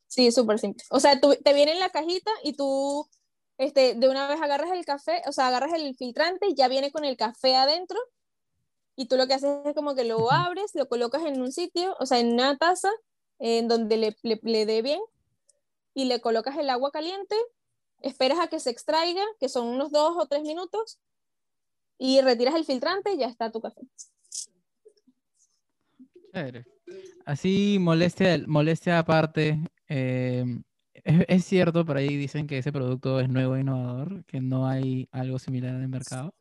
Sí, 0.07 0.31
súper 0.31 0.57
simple. 0.57 0.83
O 0.89 0.99
sea, 0.99 1.19
tú, 1.19 1.35
te 1.43 1.53
viene 1.53 1.73
en 1.73 1.79
la 1.79 1.89
cajita 1.89 2.31
y 2.43 2.53
tú 2.53 3.07
este, 3.57 3.95
de 3.95 4.09
una 4.09 4.27
vez 4.27 4.41
agarras 4.41 4.71
el 4.71 4.85
café, 4.85 5.21
o 5.27 5.31
sea, 5.31 5.47
agarras 5.47 5.73
el 5.73 5.95
filtrante 5.95 6.47
y 6.47 6.55
ya 6.55 6.67
viene 6.67 6.91
con 6.91 7.05
el 7.05 7.17
café 7.17 7.55
adentro. 7.55 7.99
Y 8.95 9.07
tú 9.07 9.15
lo 9.15 9.27
que 9.27 9.35
haces 9.35 9.65
es 9.65 9.75
como 9.75 9.95
que 9.95 10.03
lo 10.03 10.31
abres, 10.31 10.71
lo 10.73 10.87
colocas 10.87 11.23
en 11.23 11.41
un 11.41 11.51
sitio, 11.51 11.95
o 11.99 12.05
sea, 12.05 12.19
en 12.19 12.33
una 12.33 12.57
taza, 12.57 12.89
en 13.39 13.67
donde 13.67 13.97
le, 13.97 14.17
le, 14.23 14.39
le 14.41 14.65
dé 14.65 14.81
bien, 14.81 15.01
y 15.93 16.05
le 16.05 16.21
colocas 16.21 16.57
el 16.57 16.69
agua 16.69 16.91
caliente, 16.91 17.35
esperas 18.01 18.39
a 18.39 18.47
que 18.47 18.59
se 18.59 18.69
extraiga, 18.69 19.23
que 19.39 19.49
son 19.49 19.67
unos 19.67 19.91
dos 19.91 20.15
o 20.17 20.27
tres 20.27 20.41
minutos, 20.41 20.99
y 21.99 22.21
retiras 22.21 22.55
el 22.55 22.65
filtrante 22.65 23.13
y 23.13 23.17
ya 23.17 23.27
está 23.27 23.51
tu 23.51 23.61
café. 23.61 23.81
Así, 27.25 27.77
molestia, 27.79 28.39
molestia 28.47 28.99
aparte, 28.99 29.59
eh, 29.89 30.45
¿es, 31.27 31.45
cierto, 31.45 31.85
por 31.85 31.97
ahí 31.97 32.15
dicen 32.15 32.47
que 32.47 32.57
ese 32.57 32.71
producto 32.71 33.19
es 33.19 33.29
nuevo 33.29 33.55
e 33.55 33.61
innovador, 33.61 34.25
que 34.25 34.41
no 34.41 34.67
hay 34.67 35.07
algo 35.11 35.39
similar 35.39 35.75
en 35.75 35.81
el 35.81 35.87
mercado. 35.87 36.33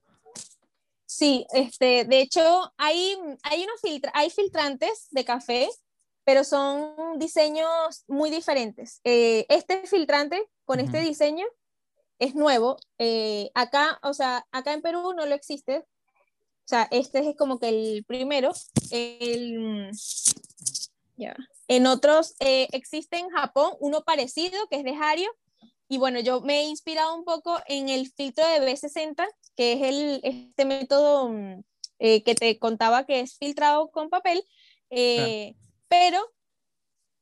Sí, 1.07 1.47
este, 1.55 2.05
de 2.05 2.21
hecho, 2.21 2.73
hay, 2.77 3.17
hay, 3.43 3.62
unos 3.62 3.81
filtra 3.81 4.11
hay 4.14 4.29
filtrantes 4.29 5.07
de 5.11 5.25
café, 5.25 5.69
pero 6.25 6.43
son 6.43 7.19
diseños 7.19 8.05
muy 8.09 8.31
diferentes. 8.31 9.01
Eh, 9.05 9.47
este 9.49 9.87
filtrante 9.87 10.43
con 10.64 10.81
este 10.81 11.01
diseño 11.01 11.47
es 12.19 12.35
nuevo. 12.35 12.77
Eh, 12.99 13.51
acá, 13.55 13.99
o 14.03 14.12
sea, 14.14 14.47
acá 14.51 14.73
en 14.73 14.83
Perú 14.83 15.14
no 15.17 15.27
lo 15.27 15.35
existe. 15.35 15.79
O 15.79 16.69
sea, 16.69 16.89
este 16.91 17.21
es 17.21 17.37
como 17.37 17.61
que 17.61 17.69
el 17.69 18.05
primero. 18.05 18.53
El, 18.91 19.91
ya. 21.17 21.37
En 21.69 21.87
otros 21.87 22.35
eh, 22.41 22.69
existe 22.73 23.19
en 23.19 23.29
Japón 23.31 23.73
uno 23.81 24.03
parecido 24.03 24.67
que 24.69 24.77
es 24.77 24.85
de 24.85 24.95
Hario. 24.95 25.31
Y 25.89 25.99
bueno, 25.99 26.21
yo 26.21 26.41
me 26.41 26.61
he 26.61 26.64
inspirado 26.64 27.14
un 27.14 27.25
poco 27.25 27.59
en 27.67 27.89
el 27.89 28.11
filtro 28.11 28.45
de 28.47 28.61
B60, 28.61 29.25
que 29.57 29.75
es 29.75 29.83
el, 29.83 30.21
este 30.25 30.64
método 30.64 31.29
mm, 31.29 31.62
eh, 32.01 32.23
que 32.25 32.35
te 32.35 32.59
contaba 32.59 33.07
que 33.07 33.21
es 33.21 33.37
filtrado 33.39 33.91
con 33.91 34.11
papel. 34.11 34.45
Pero 35.89 36.21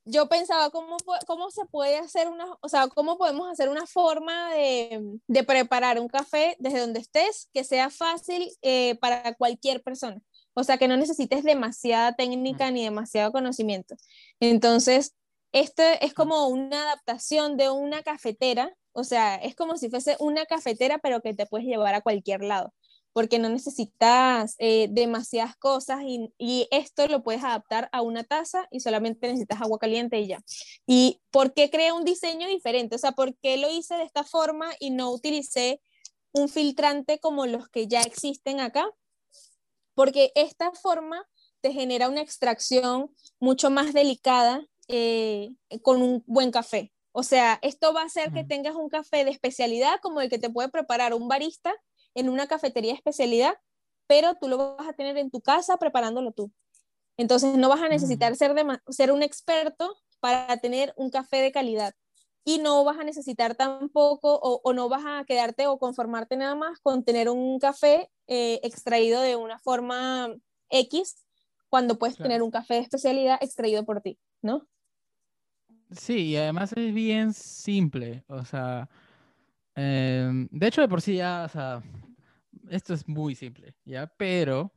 yo 0.04 0.28
pensaba 0.28 0.70
cómo, 0.70 0.96
cómo 1.26 1.50
se 1.50 1.64
puede 1.66 1.96
hacer 1.96 2.28
una, 2.28 2.46
o 2.60 2.68
sea, 2.68 2.88
cómo 2.88 3.16
podemos 3.16 3.50
hacer 3.50 3.68
una 3.68 3.86
forma 3.86 4.52
de, 4.52 5.18
de 5.26 5.44
preparar 5.44 5.98
un 5.98 6.08
café 6.08 6.56
desde 6.58 6.80
donde 6.80 7.00
estés 7.00 7.48
que 7.52 7.64
sea 7.64 7.90
fácil 7.90 8.50
eh, 8.62 8.96
para 8.96 9.34
cualquier 9.34 9.82
persona. 9.82 10.20
O 10.54 10.64
sea, 10.64 10.78
que 10.78 10.88
no 10.88 10.96
necesites 10.96 11.44
demasiada 11.44 12.14
técnica 12.14 12.70
ni 12.70 12.84
demasiado 12.84 13.32
conocimiento. 13.32 13.96
Entonces, 14.40 15.14
este 15.52 16.04
es 16.04 16.14
como 16.14 16.48
una 16.48 16.82
adaptación 16.82 17.56
de 17.56 17.70
una 17.70 18.02
cafetera, 18.02 18.74
o 18.92 19.04
sea, 19.04 19.36
es 19.36 19.54
como 19.54 19.76
si 19.76 19.90
fuese 19.90 20.16
una 20.20 20.46
cafetera, 20.46 20.98
pero 20.98 21.20
que 21.20 21.34
te 21.34 21.46
puedes 21.46 21.66
llevar 21.66 21.94
a 21.94 22.00
cualquier 22.00 22.42
lado 22.42 22.72
porque 23.14 23.38
no 23.38 23.48
necesitas 23.48 24.56
eh, 24.58 24.88
demasiadas 24.90 25.56
cosas 25.56 26.02
y, 26.02 26.32
y, 26.36 26.66
esto 26.72 27.06
lo 27.06 27.22
puedes 27.22 27.44
adaptar 27.44 27.88
a 27.92 28.02
una 28.02 28.24
taza 28.24 28.66
y 28.72 28.80
solamente 28.80 29.28
necesitas 29.28 29.62
agua 29.62 29.78
caliente 29.78 30.18
y 30.18 30.26
ya. 30.26 30.42
¿Y 30.84 31.20
por 31.30 31.54
qué 31.54 31.70
creé 31.70 31.92
un 31.92 32.04
diseño 32.04 32.48
diferente? 32.48 32.96
O 32.96 32.98
sea, 32.98 33.12
¿por 33.12 33.36
qué 33.36 33.56
lo 33.56 33.70
hice 33.70 33.94
de 33.94 34.02
esta 34.02 34.24
forma 34.24 34.68
y 34.80 34.90
no 34.90 35.12
utilicé 35.12 35.80
un 36.32 36.48
filtrante 36.48 37.20
como 37.20 37.46
los 37.46 37.68
que 37.68 37.86
ya 37.86 38.00
existen 38.00 38.58
acá? 38.58 38.90
Porque 39.94 40.32
esta 40.34 40.72
forma 40.72 41.26
te 41.60 41.72
genera 41.72 42.08
una 42.08 42.20
extracción 42.20 43.14
mucho 43.40 43.70
más 43.70 43.92
delicada 43.92 44.66
eh, 44.88 45.50
con 45.82 46.02
un 46.02 46.22
buen 46.26 46.50
café. 46.50 46.92
O 47.12 47.22
sea, 47.22 47.58
esto 47.62 47.94
va 47.94 48.02
a 48.02 48.06
hacer 48.06 48.32
que 48.32 48.44
tengas 48.44 48.74
un 48.74 48.88
café 48.88 49.24
de 49.24 49.30
especialidad 49.30 50.00
como 50.02 50.20
el 50.20 50.28
que 50.28 50.38
te 50.38 50.50
puede 50.50 50.68
preparar 50.68 51.14
un 51.14 51.28
barista 51.28 51.72
en 52.14 52.28
una 52.28 52.46
cafetería 52.48 52.92
de 52.92 52.96
especialidad, 52.96 53.54
pero 54.06 54.34
tú 54.34 54.48
lo 54.48 54.76
vas 54.76 54.88
a 54.88 54.92
tener 54.92 55.16
en 55.16 55.30
tu 55.30 55.40
casa 55.40 55.76
preparándolo 55.76 56.32
tú. 56.32 56.52
Entonces 57.16 57.56
no 57.56 57.68
vas 57.68 57.82
a 57.82 57.88
necesitar 57.88 58.32
mm. 58.32 58.36
ser, 58.36 58.54
ser 58.88 59.12
un 59.12 59.22
experto 59.22 59.96
para 60.20 60.56
tener 60.56 60.92
un 60.96 61.10
café 61.10 61.36
de 61.36 61.52
calidad. 61.52 61.94
Y 62.44 62.58
no 62.58 62.84
vas 62.84 62.98
a 62.98 63.04
necesitar 63.04 63.54
tampoco 63.54 64.38
o, 64.42 64.72
no 64.72 64.88
vas 64.88 65.04
a 65.06 65.24
quedarte 65.24 65.66
o 65.66 65.78
conformarte 65.78 66.36
nada 66.36 66.54
más 66.54 66.78
con 66.80 67.02
tener 67.02 67.30
un 67.30 67.58
café 67.58 68.10
eh, 68.26 68.60
extraído 68.62 69.22
de 69.22 69.36
una 69.36 69.58
forma 69.58 70.28
X 70.68 71.24
cuando 71.70 71.98
puedes 71.98 72.16
tener 72.16 72.42
un 72.42 72.50
café 72.50 72.74
de 72.74 72.80
especialidad 72.80 73.38
extraído 73.40 73.84
por 73.84 74.00
ti, 74.00 74.18
¿no? 74.42 74.68
Sí, 75.90 76.28
y 76.28 76.36
además 76.36 76.72
es 76.76 76.92
bien 76.92 77.32
simple, 77.32 78.24
o 78.28 78.44
sea, 78.44 78.88
Em, 79.74 80.48
de 80.50 80.66
hecho, 80.66 80.80
de 80.80 80.88
por 80.88 81.00
sí 81.00 81.16
ya, 81.16 81.44
o 81.44 81.48
sea, 81.48 81.82
esto 82.70 82.94
es 82.94 83.08
muy 83.08 83.34
simple, 83.34 83.74
¿ya? 83.84 84.06
Pero 84.16 84.72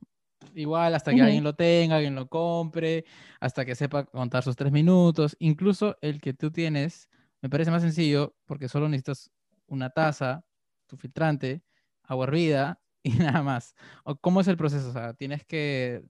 igual 0.55 0.95
hasta 0.95 1.13
que 1.13 1.21
alguien 1.21 1.43
lo 1.43 1.53
tenga, 1.53 1.95
alguien 1.95 2.15
lo 2.15 2.27
compre, 2.27 3.05
hasta 3.39 3.65
que 3.65 3.75
sepa 3.75 4.05
contar 4.05 4.43
sus 4.43 4.55
tres 4.55 4.71
minutos, 4.71 5.35
incluso 5.39 5.97
el 6.01 6.19
que 6.19 6.33
tú 6.33 6.51
tienes, 6.51 7.09
me 7.41 7.49
parece 7.49 7.71
más 7.71 7.81
sencillo 7.81 8.35
porque 8.45 8.69
solo 8.69 8.89
necesitas 8.89 9.31
una 9.67 9.89
taza, 9.89 10.43
tu 10.87 10.97
filtrante, 10.97 11.61
agua 12.03 12.25
hervida 12.25 12.79
y 13.03 13.11
nada 13.11 13.41
más. 13.41 13.75
¿O 14.03 14.15
¿Cómo 14.15 14.41
es 14.41 14.47
el 14.47 14.57
proceso? 14.57 14.89
O 14.89 14.93
sea, 14.93 15.13
tienes 15.13 15.45
que, 15.45 16.03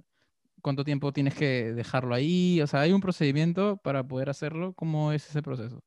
¿cuánto 0.62 0.84
tiempo 0.84 1.12
tienes 1.12 1.36
que 1.36 1.74
dejarlo 1.74 2.16
ahí? 2.16 2.62
O 2.62 2.68
sea, 2.68 2.82
¿hay 2.82 2.94
un 2.94 3.02
procedimiento 3.02 3.78
para 3.78 4.04
poder 4.04 4.30
hacerlo? 4.30 4.74
¿Cómo 4.74 5.12
es 5.12 5.30
ese 5.30 5.42
proceso? 5.42 5.82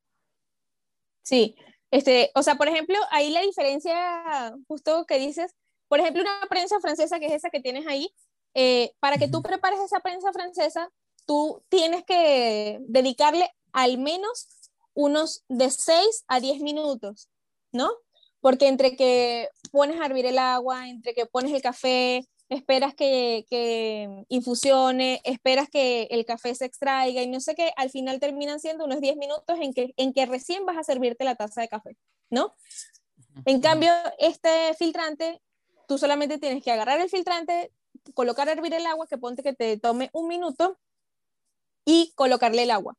Sí, 1.23 1.57
este, 1.91 2.31
o 2.35 2.43
sea, 2.43 2.55
por 2.57 2.69
ejemplo, 2.69 2.97
ahí 3.11 3.31
la 3.31 3.41
diferencia, 3.41 4.55
justo 4.69 5.05
que 5.07 5.19
dices, 5.19 5.55
por 5.89 6.01
ejemplo, 6.01 6.23
una 6.23 6.49
prensa 6.49 6.79
francesa, 6.81 7.19
que 7.19 7.27
es 7.27 7.33
esa 7.33 7.51
que 7.51 7.61
tienes 7.61 7.87
ahí, 7.87 8.13
eh, 8.55 8.93
para 9.01 9.17
que 9.17 9.29
tú 9.29 9.43
prepares 9.43 9.81
esa 9.81 10.01
prensa 10.01 10.33
francesa, 10.33 10.91
tú 11.27 11.63
tienes 11.69 12.05
que 12.05 12.79
dedicarle 12.83 13.51
al 13.73 13.99
menos 13.99 14.60
unos 14.95 15.45
de 15.49 15.71
6 15.71 16.25
a 16.29 16.41
10 16.41 16.61
minutos, 16.61 17.29
¿no? 17.73 17.91
Porque 18.41 18.69
entre 18.69 18.97
que 18.97 19.49
pones 19.71 20.01
a 20.01 20.07
hervir 20.07 20.27
el 20.27 20.39
agua, 20.39 20.89
entre 20.89 21.15
que 21.15 21.27
pones 21.27 21.53
el 21.53 21.63
café, 21.63 22.27
esperas 22.49 22.95
que, 22.95 23.47
que, 23.49 24.25
infusione, 24.29 25.21
esperas 25.25 25.69
que 25.69 26.09
el 26.11 26.25
café 26.25 26.55
se 26.55 26.65
extraiga 26.65 27.23
y 27.23 27.29
no 27.29 27.41
sé 27.41 27.55
qué, 27.55 27.73
al 27.77 27.91
final 27.91 28.19
terminan 28.19 28.59
siendo 28.59 28.85
unos 28.85 29.01
10 29.01 29.17
minutos 29.17 29.59
en 29.61 29.73
que, 29.73 29.93
en 29.97 30.13
que 30.13 30.27
recién 30.27 30.67
vas 30.67 30.77
a 30.77 30.85
servirte 30.85 31.25
la 31.25 31.37
taza 31.37 31.61
de 31.61 31.69
café, 31.69 31.97
¿no? 32.31 32.55
En 33.45 33.61
cambio, 33.61 33.93
este 34.19 34.75
filtrante, 34.79 35.41
tú 35.87 35.99
solamente 35.99 36.39
tienes 36.39 36.65
que 36.65 36.73
agarrar 36.73 37.01
el 37.01 37.09
filtrante, 37.09 37.73
colocar 38.15 38.49
a 38.49 38.53
hervir 38.53 38.75
el 38.75 38.87
agua, 38.87 39.07
que 39.07 39.19
ponte 39.19 39.43
que 39.43 39.53
te 39.53 39.79
tome 39.79 40.11
un 40.13 40.27
minuto, 40.27 40.79
y 41.85 42.13
colocarle 42.15 42.63
el 42.63 42.71
agua. 42.71 42.97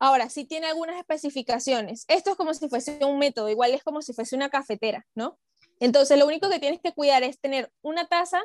Ahora, 0.00 0.30
sí 0.30 0.46
tiene 0.46 0.66
algunas 0.66 0.96
especificaciones. 0.96 2.06
Esto 2.08 2.30
es 2.30 2.36
como 2.36 2.54
si 2.54 2.70
fuese 2.70 3.04
un 3.04 3.18
método, 3.18 3.50
igual 3.50 3.72
es 3.72 3.84
como 3.84 4.00
si 4.00 4.14
fuese 4.14 4.34
una 4.34 4.48
cafetera, 4.48 5.06
¿no? 5.14 5.38
Entonces, 5.78 6.18
lo 6.18 6.26
único 6.26 6.48
que 6.48 6.58
tienes 6.58 6.80
que 6.80 6.92
cuidar 6.92 7.22
es 7.22 7.38
tener 7.38 7.70
una 7.82 8.08
taza 8.08 8.42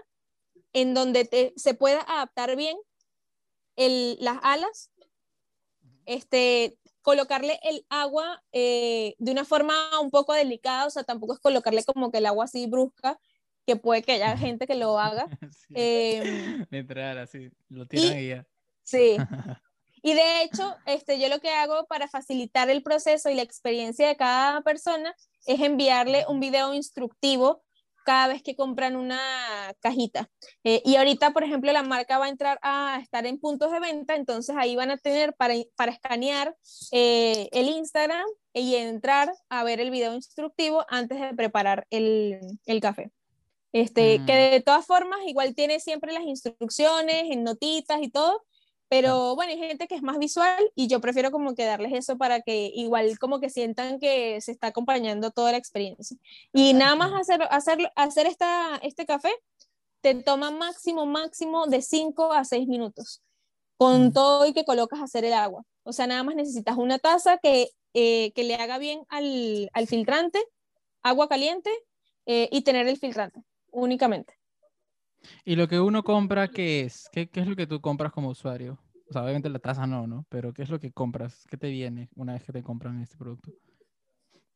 en 0.74 0.94
donde 0.94 1.54
se 1.56 1.74
pueda 1.74 2.02
adaptar 2.02 2.58
bien 2.58 2.78
las 3.78 4.38
alas, 4.44 4.92
este, 6.06 6.78
colocarle 7.02 7.58
el 7.64 7.86
agua 7.90 8.44
eh, 8.52 9.16
de 9.18 9.32
una 9.32 9.46
forma 9.46 9.74
un 10.02 10.12
poco 10.12 10.34
delicada, 10.34 10.86
o 10.86 10.90
sea, 10.90 11.04
tampoco 11.04 11.34
es 11.34 11.40
colocarle 11.40 11.84
como 11.86 12.12
que 12.12 12.18
el 12.18 12.26
agua 12.26 12.46
así 12.46 12.68
brusca, 12.68 13.18
que 13.66 13.78
puede 13.78 14.04
que 14.04 14.12
haya 14.14 14.38
gente 14.38 14.68
que 14.68 14.76
lo 14.76 15.00
haga. 15.00 15.28
Em, 15.74 16.66
Literal, 16.70 17.18
así, 17.18 17.50
lo 17.70 17.86
tiran 17.88 18.20
y, 18.20 18.28
ya. 18.28 18.48
Sí. 18.84 19.16
Y 20.06 20.14
de 20.14 20.44
hecho, 20.44 20.76
este, 20.86 21.20
yo 21.20 21.30
lo 21.30 21.40
que 21.40 21.50
hago 21.50 21.88
para 21.88 22.08
facilitar 22.08 22.70
el 22.70 22.84
proceso 22.84 23.32
y 23.32 23.34
la 23.34 23.42
experiencia 23.42 24.08
de 24.08 24.16
cada 24.16 24.62
persona 24.62 25.16
es 25.48 25.60
enviarle 25.60 26.26
un 26.30 26.40
video 26.40 26.76
instructivo 26.76 27.64
cada 28.06 28.28
vez 28.28 28.44
que 28.44 28.56
compran 28.56 28.98
una 28.98 29.20
cajita. 29.80 30.30
Eh, 30.64 30.84
y 30.86 30.98
ahorita, 30.98 31.34
por 31.34 31.44
ejemplo, 31.44 31.74
la 31.74 31.82
marca 31.82 32.20
va 32.20 32.26
a 32.26 32.30
entrar 32.30 32.60
a 32.62 33.00
estar 33.02 33.26
en 33.26 33.40
puntos 33.40 33.72
de 33.72 33.80
venta, 33.80 34.14
entonces 34.16 34.56
ahí 34.56 34.76
van 34.76 34.92
a 34.92 34.98
tener 34.98 35.34
para, 35.34 35.56
para 35.76 35.94
escanear 35.94 36.56
eh, 36.92 37.50
el 37.52 37.68
Instagram 37.68 38.28
y 38.54 38.76
entrar 38.76 39.34
a 39.50 39.64
ver 39.64 39.80
el 39.80 39.90
video 39.90 40.14
instructivo 40.14 40.86
antes 40.88 41.20
de 41.20 41.34
preparar 41.34 41.88
el, 41.90 42.40
el 42.68 42.80
café. 42.80 43.10
Este, 43.74 44.24
Que 44.28 44.50
mm. 44.50 44.52
de 44.52 44.62
todas 44.64 44.86
formas, 44.86 45.18
igual 45.26 45.56
tiene 45.56 45.80
siempre 45.80 46.14
las 46.14 46.26
instrucciones 46.26 47.24
en 47.32 47.44
notitas 47.44 48.04
y 48.04 48.12
todo, 48.12 48.44
pero 48.88 49.36
bueno, 49.36 49.52
hay 49.52 49.58
gente 49.58 49.88
que 49.88 49.96
es 49.96 50.02
más 50.04 50.18
visual 50.20 50.72
y 50.76 50.88
yo 50.88 51.02
prefiero 51.02 51.32
como 51.32 51.56
que 51.56 51.66
darles 51.66 51.94
eso 51.94 52.18
para 52.18 52.42
que 52.42 52.72
igual 52.74 53.18
como 53.20 53.40
que 53.40 53.50
sientan 53.50 54.00
que 54.00 54.40
se 54.42 54.52
está 54.52 54.68
acompañando 54.68 55.32
toda 55.32 55.52
la 55.52 55.58
experiencia. 55.58 56.18
Y 56.54 56.74
nada 56.74 56.96
más 56.96 57.14
hacer, 57.14 57.48
hacer, 57.50 57.92
hacer 57.96 58.28
esta, 58.28 58.78
este 58.84 59.06
café 59.06 59.32
te 60.02 60.14
toma 60.16 60.52
máximo, 60.52 61.06
máximo 61.06 61.66
de 61.68 61.82
5 61.82 62.32
a 62.34 62.44
6 62.46 62.68
minutos. 62.68 63.22
con 63.78 64.08
Mm. 64.08 64.14
todo 64.14 64.46
y 64.46 64.54
que 64.54 64.64
colocas 64.64 65.02
a 65.02 65.04
hacer 65.04 65.26
el 65.26 65.34
agua. 65.34 65.64
O 65.84 65.92
sea, 65.92 66.08
nada 66.08 66.24
más 66.24 66.36
necesitas 66.36 66.78
una 66.78 66.98
taza 66.98 67.38
que, 67.40 67.70
eh, 67.94 68.32
que 68.34 68.44
le 68.46 68.56
haga 68.56 68.78
bien 68.78 69.02
al, 69.10 69.70
al 69.74 69.88
filtrante, 69.88 70.42
agua 71.02 71.28
caliente 71.28 71.70
eh, 72.26 72.48
y 72.52 72.62
tener 72.62 72.88
el 72.88 72.98
filtrante 72.98 73.42
únicamente. 73.72 74.34
¿Y 75.44 75.56
lo 75.56 75.68
que 75.68 75.80
uno 75.80 76.04
compra, 76.04 76.48
qué 76.48 76.82
es? 76.82 77.10
¿Qué, 77.12 77.28
qué 77.28 77.42
es 77.42 77.48
lo 77.48 77.56
que 77.56 77.68
tú 77.68 77.82
compras 77.82 78.12
como 78.12 78.30
usuario? 78.30 78.80
O 79.10 79.14
sea, 79.14 79.24
obviamente 79.24 79.50
la 79.50 79.60
taza 79.60 79.86
no, 79.86 80.08
¿no? 80.08 80.26
Pero 80.30 80.54
¿qué 80.54 80.64
es 80.64 80.70
lo 80.70 80.80
que 80.80 80.92
compras? 80.92 81.46
¿Qué 81.50 81.58
te 81.58 81.70
viene 81.70 82.10
una 82.16 82.34
vez 82.34 82.44
que 82.44 82.54
te 82.54 82.64
compran 82.64 83.02
este 83.02 83.18
producto? 83.18 83.52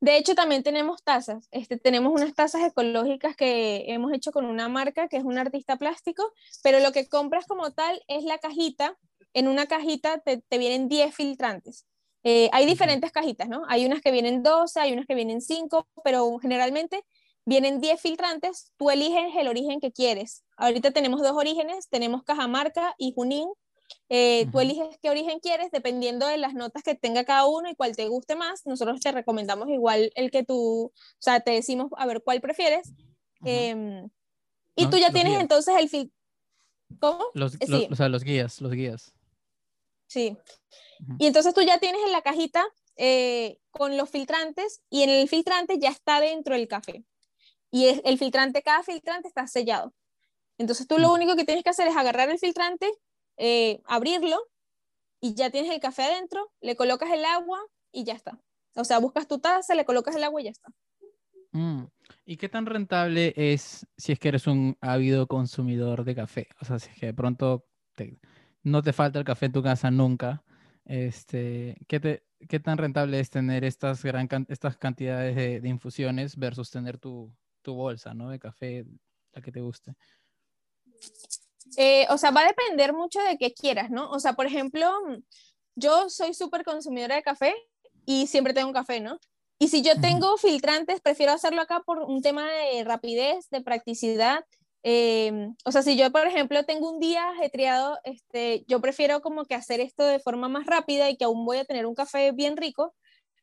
De 0.02 0.18
hecho, 0.18 0.34
también 0.34 0.64
tenemos 0.64 1.04
tazas. 1.04 1.48
Este, 1.52 1.78
tenemos 1.78 2.14
unas 2.14 2.34
tazas 2.34 2.64
ecológicas 2.64 3.36
que 3.36 3.86
hemos 3.88 4.14
hecho 4.14 4.32
con 4.32 4.46
una 4.46 4.70
marca 4.70 5.10
que 5.10 5.18
es 5.18 5.24
un 5.24 5.38
artista 5.38 5.76
plástico, 5.76 6.34
pero 6.64 6.80
lo 6.80 6.92
que 6.92 7.08
compras 7.08 7.46
como 7.46 7.72
tal 7.72 8.02
es 8.08 8.24
la 8.24 8.38
cajita. 8.38 8.98
En 9.34 9.48
una 9.48 9.68
cajita 9.68 10.20
te, 10.20 10.38
te 10.38 10.58
vienen 10.58 10.88
10 10.88 11.14
filtrantes. 11.14 11.86
Eh, 12.24 12.50
hay 12.52 12.66
diferentes 12.66 13.12
cajitas, 13.12 13.48
¿no? 13.48 13.64
Hay 13.68 13.86
unas 13.86 14.02
que 14.02 14.12
vienen 14.12 14.42
12, 14.42 14.80
hay 14.80 14.94
unas 14.94 15.06
que 15.06 15.16
vienen 15.16 15.42
5, 15.42 15.88
pero 16.04 16.38
generalmente 16.40 17.06
vienen 17.50 17.82
10 17.82 18.00
filtrantes. 18.00 18.72
Tú 18.78 18.90
eliges 18.92 19.36
el 19.36 19.48
origen 19.48 19.80
que 19.80 19.92
quieres. 19.92 20.44
Ahorita 20.56 20.92
tenemos 20.92 21.22
dos 21.22 21.32
orígenes, 21.32 21.90
tenemos 21.90 22.24
Cajamarca 22.24 22.94
y 22.98 23.12
Junín. 23.14 23.50
Eh, 24.08 24.46
Tú 24.52 24.60
eliges 24.60 25.00
qué 25.02 25.10
origen 25.10 25.40
quieres 25.40 25.72
dependiendo 25.72 26.28
de 26.28 26.38
las 26.38 26.54
notas 26.54 26.84
que 26.84 26.94
tenga 26.94 27.24
cada 27.24 27.48
uno 27.48 27.70
y 27.70 27.76
cuál 27.76 27.96
te 27.96 28.08
guste 28.08 28.36
más. 28.36 28.66
Nosotros 28.66 29.00
te 29.02 29.12
recomendamos 29.12 29.68
igual 29.70 30.12
el 30.14 30.30
que 30.30 30.44
tú, 30.44 30.86
o 30.86 30.92
sea, 31.18 31.40
te 31.40 31.52
decimos 31.52 31.90
a 31.98 32.06
ver 32.06 32.22
cuál 32.24 32.40
prefieres. 32.40 32.94
Em, 33.44 34.10
y 34.76 34.84
No, 34.84 34.90
tú 34.92 34.98
ya 34.98 35.12
tienes 35.12 35.32
guías. 35.32 35.42
entonces 35.42 35.76
el 35.78 35.90
filtro. 35.90 36.16
¿Cómo? 37.00 37.26
Los, 37.34 37.56
eh, 37.56 37.88
o 37.92 37.96
sea, 37.96 38.10
los 38.10 38.24
guías, 38.24 38.62
los 38.62 38.72
guías. 38.72 39.14
Sí. 40.08 40.38
Y 41.18 41.26
entonces 41.28 41.54
tú 41.54 41.62
ya 41.62 41.80
tienes 41.80 42.02
en 42.06 42.12
la 42.12 42.22
cajita 42.22 42.64
eh, 42.96 43.58
con 43.72 43.96
los 43.98 44.10
filtrantes 44.10 44.82
y 44.90 45.04
en 45.04 45.10
el 45.10 45.28
filtrante 45.30 45.80
ya 45.80 45.90
está 45.90 46.20
dentro 46.20 46.54
el 46.56 46.68
café. 46.68 47.06
Y 47.72 47.86
es- 47.86 48.02
el 48.04 48.18
filtrante, 48.18 48.62
cada 48.62 48.84
filtrante 48.84 49.28
está 49.28 49.46
sellado. 49.48 49.94
Entonces 50.58 50.88
tú 50.88 50.98
lo 50.98 51.10
Mm. 51.10 51.14
único 51.14 51.36
que 51.36 51.46
tienes 51.46 51.64
que 51.64 51.70
hacer 51.70 51.88
es 51.88 51.96
agarrar 51.96 52.30
el 52.30 52.40
filtrante, 52.40 52.90
eh, 53.38 53.82
abrirlo 53.86 54.38
y 55.22 55.34
ya 55.36 55.50
tienes 55.50 55.72
el 55.72 55.80
café 55.80 56.04
adentro, 56.04 56.52
le 56.62 56.76
colocas 56.76 57.12
el 57.12 57.24
agua 57.26 57.60
y 57.92 58.04
ya 58.04 58.14
está. 58.14 58.40
O 58.76 58.84
sea, 58.84 59.00
buscas 59.00 59.28
tu 59.28 59.40
taza, 59.40 59.76
le 59.76 59.86
colocas 59.86 60.16
el 60.16 60.24
agua 60.24 60.42
y 60.42 60.46
ya 60.46 60.52
está. 60.52 60.72
Mm. 61.52 61.86
¿Y 62.26 62.38
qué 62.38 62.50
tan 62.50 62.66
rentable 62.66 63.34
es 63.36 63.86
si 63.98 64.12
es 64.12 64.20
que 64.20 64.28
eres 64.30 64.46
un 64.48 64.78
ávido 64.82 65.28
consumidor 65.28 66.04
de 66.04 66.16
café? 66.16 66.48
O 66.62 66.66
sea, 66.66 66.78
si 66.80 66.90
es 66.90 66.98
que 66.98 67.08
de 67.08 67.14
pronto 67.14 67.66
te- 67.96 68.20
no 68.64 68.82
te 68.84 68.94
falta 68.94 69.20
el 69.20 69.26
café 69.26 69.48
en 69.48 69.52
tu 69.54 69.64
casa 69.64 69.90
nunca, 69.90 70.44
este, 70.86 71.76
¿qué, 71.88 72.00
te- 72.00 72.24
qué 72.48 72.60
tan 72.60 72.78
rentable 72.78 73.20
es 73.20 73.30
tener 73.30 73.64
estas, 73.64 74.04
gran 74.04 74.28
estas 74.50 74.78
cantidades 74.78 75.36
de, 75.36 75.60
de 75.62 75.70
infusiones 75.70 76.36
versus 76.38 76.70
tener 76.70 76.98
tu, 77.00 77.32
tu 77.62 77.76
bolsa, 77.76 78.14
¿no? 78.14 78.30
De 78.30 78.40
café, 78.40 78.86
la 79.34 79.42
que 79.42 79.52
te 79.52 79.62
guste. 79.62 79.94
Eh, 81.78 82.08
o 82.10 82.18
sea, 82.18 82.32
va 82.32 82.42
a 82.42 82.48
depender 82.48 82.94
mucho 82.94 83.20
de 83.22 83.38
qué 83.38 83.54
quieras, 83.54 83.92
¿no? 83.92 84.10
O 84.12 84.20
sea, 84.20 84.34
por 84.34 84.46
ejemplo, 84.46 84.92
yo 85.76 86.10
soy 86.10 86.34
súper 86.34 86.64
consumidora 86.64 87.16
de 87.16 87.24
café 87.24 87.56
y 88.06 88.28
siempre 88.28 88.54
tengo 88.54 88.74
café, 88.74 89.00
¿no? 89.00 89.20
Y 89.60 89.68
si 89.68 89.82
yo 89.82 90.00
tengo 90.00 90.38
filtrantes, 90.38 91.02
prefiero 91.02 91.34
hacerlo 91.34 91.62
acá 91.62 91.82
por 91.86 92.00
un 92.00 92.22
tema 92.22 92.50
de 92.50 92.84
rapidez, 92.86 93.50
de 93.50 93.62
practicidad. 93.62 94.46
Eh, 94.84 95.50
o 95.66 95.72
sea, 95.74 95.82
si 95.82 95.98
yo, 95.98 96.10
por 96.12 96.26
ejemplo, 96.26 96.64
tengo 96.64 96.90
un 96.90 97.00
día 97.00 97.30
ajetreado, 97.30 98.00
este, 98.06 98.64
yo 98.68 98.80
prefiero 98.80 99.22
como 99.22 99.44
que 99.44 99.56
hacer 99.56 99.82
esto 99.82 100.06
de 100.06 100.20
forma 100.20 100.48
más 100.48 100.66
rápida 100.66 101.10
y 101.10 101.18
que 101.18 101.26
aún 101.26 101.46
voy 101.46 101.58
a 101.58 101.66
tener 101.66 101.86
un 101.86 101.96
café 101.96 102.32
bien 102.32 102.56
rico 102.56 102.96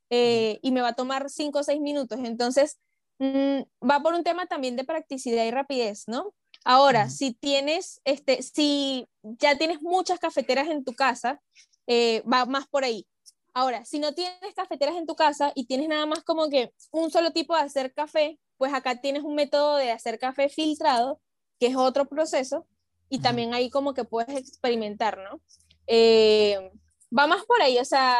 eh, 0.08 0.58
y 0.62 0.72
me 0.72 0.80
va 0.80 0.88
a 0.88 0.94
tomar 0.94 1.28
5 1.28 1.58
o 1.58 1.62
6 1.62 1.80
minutos. 1.80 2.18
Entonces, 2.24 2.78
mm, 3.18 3.60
va 3.88 4.00
por 4.00 4.14
un 4.14 4.24
tema 4.24 4.46
también 4.46 4.76
de 4.76 4.84
practicidad 4.84 5.44
y 5.44 5.50
rapidez, 5.50 6.04
¿no? 6.06 6.34
Ahora, 6.64 7.10
si 7.10 7.32
tienes, 7.32 8.00
este, 8.04 8.42
si 8.42 9.06
ya 9.22 9.56
tienes 9.56 9.82
muchas 9.82 10.18
cafeteras 10.18 10.68
en 10.68 10.84
tu 10.84 10.94
casa, 10.94 11.40
eh, 11.86 12.22
va 12.22 12.44
más 12.44 12.66
por 12.66 12.84
ahí. 12.84 13.06
Ahora, 13.54 13.84
si 13.84 13.98
no 13.98 14.14
tienes 14.14 14.54
cafeteras 14.54 14.96
en 14.96 15.06
tu 15.06 15.14
casa 15.14 15.52
y 15.54 15.66
tienes 15.66 15.88
nada 15.88 16.06
más 16.06 16.24
como 16.24 16.50
que 16.50 16.72
un 16.90 17.10
solo 17.10 17.30
tipo 17.30 17.54
de 17.54 17.62
hacer 17.62 17.94
café, 17.94 18.38
pues 18.58 18.74
acá 18.74 19.00
tienes 19.00 19.22
un 19.22 19.34
método 19.34 19.76
de 19.76 19.92
hacer 19.92 20.18
café 20.18 20.48
filtrado, 20.48 21.20
que 21.58 21.68
es 21.68 21.76
otro 21.76 22.06
proceso, 22.06 22.66
y 23.08 23.20
también 23.20 23.54
ahí 23.54 23.70
como 23.70 23.94
que 23.94 24.04
puedes 24.04 24.36
experimentar, 24.36 25.18
¿no? 25.18 25.40
Eh, 25.86 26.70
va 27.16 27.26
más 27.26 27.44
por 27.44 27.62
ahí, 27.62 27.78
o 27.78 27.84
sea, 27.84 28.16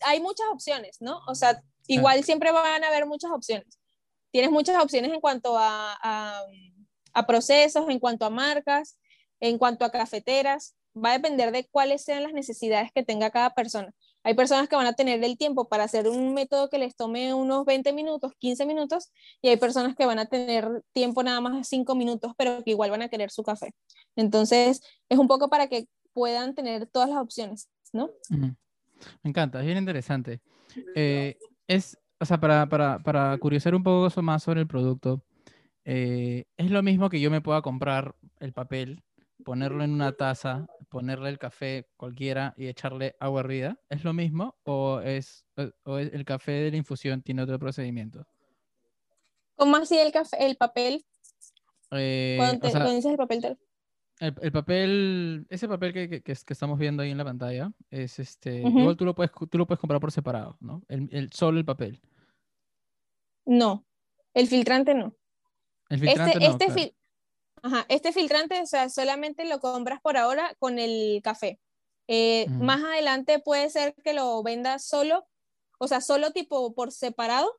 hay 0.00 0.20
muchas 0.20 0.46
opciones, 0.52 0.96
¿no? 1.00 1.20
O 1.28 1.34
sea, 1.34 1.62
igual 1.86 2.24
siempre 2.24 2.52
van 2.52 2.84
a 2.84 2.88
haber 2.88 3.06
muchas 3.06 3.30
opciones. 3.30 3.79
Tienes 4.30 4.50
muchas 4.50 4.82
opciones 4.82 5.12
en 5.12 5.20
cuanto 5.20 5.58
a, 5.58 5.96
a, 6.02 6.42
a 7.12 7.26
procesos, 7.26 7.88
en 7.88 7.98
cuanto 7.98 8.24
a 8.24 8.30
marcas, 8.30 8.98
en 9.40 9.58
cuanto 9.58 9.84
a 9.84 9.90
cafeteras. 9.90 10.74
Va 10.96 11.10
a 11.10 11.18
depender 11.18 11.52
de 11.52 11.68
cuáles 11.70 12.02
sean 12.04 12.22
las 12.22 12.32
necesidades 12.32 12.90
que 12.92 13.04
tenga 13.04 13.30
cada 13.30 13.50
persona. 13.50 13.92
Hay 14.22 14.34
personas 14.34 14.68
que 14.68 14.76
van 14.76 14.86
a 14.86 14.92
tener 14.92 15.22
el 15.24 15.38
tiempo 15.38 15.68
para 15.68 15.84
hacer 15.84 16.08
un 16.08 16.34
método 16.34 16.68
que 16.68 16.78
les 16.78 16.94
tome 16.94 17.32
unos 17.32 17.64
20 17.64 17.92
minutos, 17.92 18.32
15 18.38 18.66
minutos, 18.66 19.10
y 19.40 19.48
hay 19.48 19.56
personas 19.56 19.96
que 19.96 20.04
van 20.04 20.18
a 20.18 20.26
tener 20.26 20.82
tiempo 20.92 21.22
nada 21.22 21.40
más 21.40 21.56
de 21.56 21.64
5 21.64 21.94
minutos, 21.94 22.32
pero 22.36 22.62
que 22.62 22.72
igual 22.72 22.90
van 22.90 23.02
a 23.02 23.08
querer 23.08 23.30
su 23.30 23.42
café. 23.42 23.72
Entonces, 24.16 24.82
es 25.08 25.18
un 25.18 25.26
poco 25.26 25.48
para 25.48 25.68
que 25.68 25.86
puedan 26.12 26.54
tener 26.54 26.86
todas 26.86 27.08
las 27.08 27.18
opciones, 27.18 27.70
¿no? 27.92 28.10
Me 28.28 29.30
encanta, 29.30 29.60
es 29.60 29.66
bien 29.66 29.78
interesante. 29.78 30.40
Eh, 30.94 31.38
es, 31.66 31.98
o 32.20 32.24
sea, 32.26 32.38
para, 32.38 32.68
para, 32.68 32.98
para 32.98 33.36
curiosar 33.38 33.74
un 33.74 33.82
poco 33.82 34.22
más 34.22 34.42
sobre 34.42 34.60
el 34.60 34.66
producto, 34.66 35.24
eh, 35.84 36.44
es 36.58 36.70
lo 36.70 36.82
mismo 36.82 37.08
que 37.08 37.20
yo 37.20 37.30
me 37.30 37.40
pueda 37.40 37.62
comprar 37.62 38.14
el 38.40 38.52
papel, 38.52 39.02
ponerlo 39.44 39.82
en 39.82 39.92
una 39.92 40.12
taza, 40.12 40.66
ponerle 40.90 41.30
el 41.30 41.38
café 41.38 41.88
cualquiera 41.96 42.52
y 42.58 42.66
echarle 42.66 43.16
agua 43.20 43.40
hervida. 43.40 43.78
¿Es 43.88 44.04
lo 44.04 44.12
mismo 44.12 44.54
o 44.64 45.00
es, 45.00 45.46
o- 45.56 45.70
o 45.92 45.98
es- 45.98 46.12
el 46.12 46.24
café 46.26 46.52
de 46.52 46.70
la 46.72 46.76
infusión 46.76 47.22
tiene 47.22 47.42
otro 47.42 47.58
procedimiento? 47.58 48.26
¿Cómo 49.56 49.76
así 49.76 49.96
el 49.98 50.12
café, 50.12 50.44
el 50.44 50.56
papel? 50.56 51.04
Eh, 51.92 52.34
Cuando, 52.38 52.58
o 52.58 52.60
te- 52.60 52.70
sea, 52.70 52.80
cuando 52.80 52.94
dices 52.96 53.10
el 53.12 53.16
papel, 53.16 53.58
el, 54.20 54.34
el 54.42 54.52
papel, 54.52 55.46
ese 55.48 55.68
papel 55.68 55.92
que, 55.94 56.08
que- 56.08 56.22
que 56.22 56.32
es- 56.32 56.44
que 56.44 56.52
estamos 56.52 56.78
viendo 56.78 57.02
ahí 57.02 57.10
en 57.10 57.18
la 57.18 57.24
pantalla, 57.24 57.72
es 57.90 58.18
este, 58.18 58.62
Ujú. 58.66 58.78
igual 58.80 58.96
tú 58.96 59.04
lo 59.06 59.14
puedes, 59.14 59.32
tú 59.50 59.56
lo 59.58 59.66
puedes 59.66 59.80
comprar 59.80 60.00
por 60.00 60.12
separado, 60.12 60.56
¿no? 60.60 60.82
El, 60.88 61.08
el- 61.12 61.32
solo 61.32 61.58
el 61.58 61.64
papel. 61.64 62.00
No, 63.50 63.84
el 64.32 64.46
filtrante 64.46 64.94
no. 64.94 65.16
El 65.88 66.06
Este, 66.08 66.20
no, 66.38 66.46
este, 66.46 66.66
claro. 66.66 66.74
fil- 66.80 66.94
Ajá, 67.62 67.84
este 67.88 68.12
filtrante, 68.12 68.60
o 68.62 68.66
sea, 68.66 68.88
solamente 68.88 69.44
lo 69.44 69.58
compras 69.58 70.00
por 70.00 70.16
ahora 70.16 70.54
con 70.58 70.78
el 70.78 71.20
café. 71.22 71.58
Eh, 72.06 72.46
Ujú. 72.48 72.62
Más 72.64 72.82
adelante 72.82 73.38
puede 73.40 73.68
ser 73.70 73.94
que 74.02 74.14
lo 74.14 74.42
vendas 74.42 74.84
solo, 74.84 75.26
o 75.78 75.88
sea, 75.88 76.00
solo 76.00 76.30
tipo 76.30 76.72
por 76.74 76.90
separado, 76.92 77.52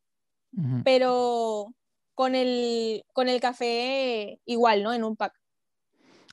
pero 0.84 1.74
con 2.16 2.36
el, 2.36 3.04
con 3.14 3.30
el 3.30 3.40
café 3.42 4.40
igual, 4.46 4.82
¿no? 4.84 4.94
En 4.94 5.04
un 5.04 5.16
pack. 5.16 5.34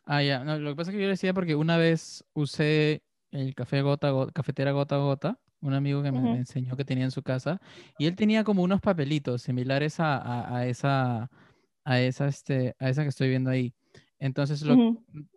Ah, 0.06 0.22
ya. 0.22 0.44
No, 0.44 0.58
lo 0.58 0.70
que 0.70 0.76
pasa 0.76 0.90
es 0.90 0.96
que 0.96 1.02
yo 1.02 1.08
decía 1.08 1.34
porque 1.34 1.54
una 1.56 1.76
vez 1.76 2.24
usé 2.32 3.02
el 3.32 3.54
café 3.54 3.82
gota 3.82 4.10
gota, 4.10 4.32
cafetera 4.32 4.72
gota 4.72 4.94
a 4.94 4.98
gota, 4.98 5.38
un 5.60 5.74
amigo 5.74 6.02
que 6.02 6.12
me, 6.12 6.38
enseñó 6.38 6.76
que 6.76 6.84
tenía 6.84 7.04
en 7.04 7.10
su 7.10 7.22
casa, 7.22 7.60
y 7.98 8.06
él 8.06 8.16
tenía 8.16 8.44
como 8.44 8.62
unos 8.62 8.80
papelitos 8.80 9.42
similares 9.42 10.00
a, 10.00 10.16
a- 10.18 10.56
a 10.58 10.66
esa, 10.66 11.30
a 11.84 12.00
esa, 12.00 12.28
este, 12.28 12.74
a 12.78 12.90
esa 12.90 13.02
que 13.02 13.08
estoy 13.10 13.28
viendo 13.30 13.50
ahí. 13.50 13.74
Entonces, 14.18 14.62
lo, 14.62 14.78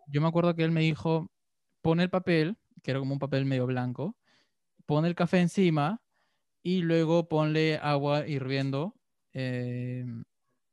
yo 0.06 0.20
me 0.20 0.28
acuerdo 0.28 0.54
que 0.54 0.64
él 0.64 0.70
me 0.72 0.80
dijo, 0.82 1.30
pon 1.82 2.00
el 2.00 2.10
papel, 2.10 2.58
que 2.82 2.90
era 2.92 3.00
como 3.00 3.12
un 3.14 3.18
papel 3.20 3.44
medio 3.46 3.66
blanco, 3.66 4.16
pon 4.86 5.06
el 5.06 5.14
café 5.14 5.40
encima 5.40 6.02
y 6.62 6.82
luego 6.82 7.28
ponle 7.28 7.78
agua 7.82 8.26
hirviendo 8.28 8.96
eh, 9.34 10.06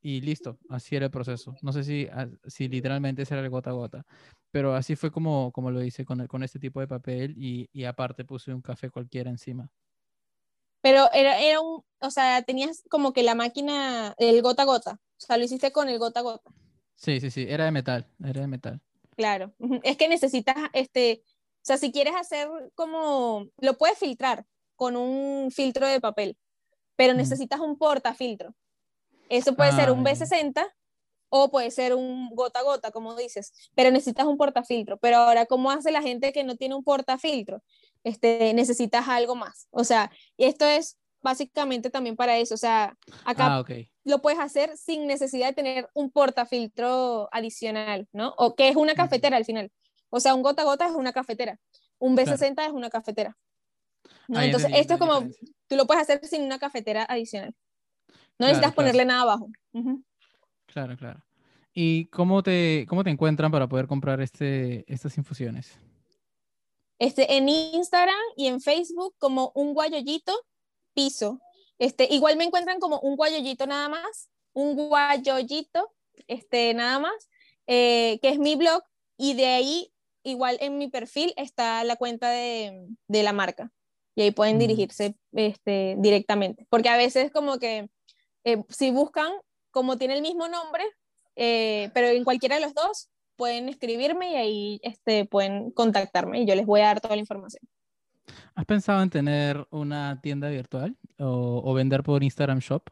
y 0.02 0.22
listo, 0.22 0.58
así 0.70 0.96
era 0.96 1.06
el 1.06 1.12
proceso. 1.12 1.56
No 1.62 1.72
sé 1.74 1.84
si, 1.84 2.08
a- 2.08 2.30
si 2.46 2.68
literalmente 2.68 3.24
ese 3.24 3.34
era 3.34 3.44
el 3.44 3.50
gota 3.50 3.70
a 3.72 3.74
gota, 3.74 4.06
pero 4.52 4.74
así 4.76 4.96
fue 4.96 5.12
como, 5.12 5.52
como 5.52 5.72
lo 5.72 5.84
hice 5.84 6.06
con, 6.06 6.22
el- 6.22 6.28
con 6.28 6.44
este 6.44 6.60
tipo 6.60 6.80
de 6.80 6.88
papel 6.88 7.36
y, 7.38 7.70
y 7.74 7.84
aparte 7.86 8.26
puse 8.26 8.54
un 8.54 8.62
café 8.62 8.90
cualquiera 8.90 9.30
encima. 9.30 9.70
Pero 10.82 11.12
era, 11.12 11.40
era 11.40 11.60
un, 11.60 11.84
o 12.00 12.12
sea, 12.12 12.42
tenías 12.44 12.84
como 12.90 13.12
que 13.12 13.24
la 13.24 13.36
máquina, 13.36 14.14
el 14.18 14.42
gota 14.42 14.64
a 14.64 14.66
gota. 14.66 14.92
O 14.94 15.22
sea, 15.26 15.38
lo 15.38 15.44
hiciste 15.44 15.72
con 15.74 15.90
el 15.90 16.00
gota 16.00 16.22
a 16.22 16.24
gota. 16.24 16.52
Sí, 16.96 17.20
sí, 17.20 17.30
sí, 17.32 17.46
era 17.48 17.66
de 17.66 17.72
metal, 17.72 18.08
era 18.24 18.42
de 18.42 18.48
metal. 18.48 18.82
Claro. 19.16 19.54
Es 19.84 19.98
que 19.98 20.08
necesitas, 20.08 20.56
este, 20.74 21.24
o 21.26 21.66
sea, 21.66 21.78
si 21.78 21.92
quieres 21.92 22.14
hacer 22.16 22.48
como, 22.76 23.48
lo 23.60 23.78
puedes 23.78 23.98
filtrar 23.98 24.46
con 24.78 24.96
un 24.96 25.52
filtro 25.52 25.86
de 25.88 26.00
papel, 26.00 26.38
pero 26.96 27.14
necesitas 27.14 27.60
un 27.60 27.78
portafiltro. 27.78 28.56
Eso 29.30 29.56
puede 29.56 29.72
ser 29.72 29.90
Ah, 29.90 29.94
un 29.94 30.04
ya. 30.04 30.12
B60 30.12 30.68
o 31.30 31.52
puede 31.52 31.70
ser 31.72 31.94
un 31.94 32.30
gota 32.36 32.60
a 32.60 32.64
gota, 32.64 32.92
como 32.92 33.16
dices, 33.16 33.54
pero 33.76 33.92
necesitas 33.92 34.26
un 34.26 34.38
portafiltro. 34.38 34.98
Pero 34.98 35.18
ahora, 35.18 35.46
¿cómo 35.46 35.70
hace 35.72 35.92
la 35.92 36.02
gente 36.02 36.34
que 36.34 36.44
no 36.44 36.56
tiene 36.56 36.76
un 36.76 36.84
portafiltro? 36.84 37.62
Este, 38.04 38.54
necesitas 38.56 39.08
algo 39.08 39.36
más. 39.36 39.68
O 39.72 39.84
sea, 39.84 40.12
y 40.38 40.46
esto 40.46 40.66
es 40.66 40.98
básicamente 41.22 41.90
también 41.90 42.16
para 42.16 42.38
eso. 42.38 42.56
O 42.56 42.58
sea, 42.58 42.98
acá 43.26 43.46
Ah, 43.48 43.60
lo 44.06 44.22
puedes 44.22 44.40
hacer 44.40 44.76
sin 44.78 45.06
necesidad 45.06 45.48
de 45.50 45.54
tener 45.54 45.90
un 45.94 46.10
portafiltro 46.10 47.30
adicional, 47.32 48.08
¿no? 48.12 48.34
O 48.38 48.56
que 48.56 48.70
es 48.70 48.76
una 48.76 48.96
cafetera 48.96 49.38
al 49.38 49.46
final. 49.46 49.72
O 50.10 50.20
sea, 50.20 50.34
un 50.34 50.42
gota 50.42 50.64
a 50.64 50.66
gota 50.66 50.88
es 50.88 50.94
una 50.96 51.14
cafetera, 51.14 51.60
un 52.00 52.16
B60 52.18 52.66
es 52.66 52.72
una 52.72 52.90
cafetera. 52.90 53.38
¿no? 54.28 54.40
Ah, 54.40 54.46
Entonces, 54.46 54.72
esto 54.74 54.94
es 54.94 55.00
como, 55.00 55.22
tú 55.68 55.76
lo 55.76 55.86
puedes 55.86 56.02
hacer 56.02 56.26
sin 56.26 56.42
una 56.44 56.58
cafetera 56.58 57.04
adicional. 57.08 57.54
No 58.40 58.46
Claro, 58.46 58.54
necesitas 58.54 58.74
claro. 58.74 58.76
ponerle 58.76 59.06
nada 59.06 59.22
abajo. 59.24 59.50
Claro, 60.68 60.96
claro. 60.98 61.24
¿Y 61.74 62.06
cómo 62.06 62.42
te, 62.42 62.86
cómo 62.90 63.04
te 63.04 63.10
encuentran 63.10 63.52
para 63.52 63.68
poder 63.68 63.88
comprar 63.88 64.22
este, 64.22 64.86
estas 64.92 65.18
infusiones? 65.18 65.78
Este, 67.00 67.36
en 67.38 67.48
Instagram 67.50 68.16
y 68.36 68.48
en 68.48 68.60
Facebook 68.62 69.16
como 69.20 69.52
un 69.56 69.74
guayollito 69.74 70.34
piso. 70.94 71.40
Este, 71.78 72.08
igual 72.14 72.36
me 72.38 72.44
encuentran 72.44 72.80
como 72.80 73.00
un 73.00 73.16
guayollito 73.16 73.66
nada 73.68 73.88
más, 73.88 74.30
un 74.54 74.76
guayollito, 74.76 75.94
este, 76.28 76.74
nada 76.74 77.00
más, 77.00 77.30
eh, 77.68 78.20
que 78.22 78.30
es 78.30 78.40
mi 78.40 78.56
blog, 78.56 78.84
y 79.18 79.34
de 79.36 79.46
ahí, 79.46 79.94
igual 80.24 80.58
en 80.60 80.78
mi 80.78 80.90
perfil 80.90 81.34
está 81.38 81.84
la 81.86 81.96
cuenta 81.96 82.30
de, 82.32 82.86
de 83.08 83.24
la 83.24 83.32
marca, 83.32 83.72
y 84.16 84.24
ahí 84.24 84.32
pueden 84.32 84.58
Mm. 84.58 84.60
dirigirse 84.60 85.16
este, 85.32 85.96
directamente, 86.00 86.66
porque 86.70 86.90
a 86.90 86.98
veces 86.98 87.32
como 87.32 87.60
que 87.60 87.90
eh, 88.44 88.64
si 88.70 88.92
buscan, 88.92 89.32
como 89.72 89.98
tiene 89.98 90.16
el 90.16 90.22
mismo 90.22 90.48
nombre, 90.48 90.84
eh, 91.36 91.90
pero 91.94 92.08
en 92.08 92.24
cualquiera 92.24 92.56
de 92.56 92.62
los 92.62 92.74
dos, 92.74 93.10
pueden 93.36 93.70
escribirme 93.70 94.34
y 94.34 94.36
ahí 94.36 94.80
este, 94.84 95.26
pueden 95.26 95.72
contactarme 95.72 96.42
y 96.42 96.46
yo 96.46 96.56
les 96.56 96.66
voy 96.66 96.82
a 96.82 96.88
dar 96.88 97.02
toda 97.02 97.16
la 97.16 97.22
información. 97.22 97.64
¿Has 98.54 98.66
pensado 98.66 99.02
en 99.02 99.10
tener 99.10 99.66
una 99.72 100.20
tienda 100.22 100.50
virtual 100.50 100.98
o, 101.18 101.62
o 101.64 101.74
vender 101.74 102.04
por 102.04 102.24
Instagram 102.24 102.60
Shop? 102.60 102.84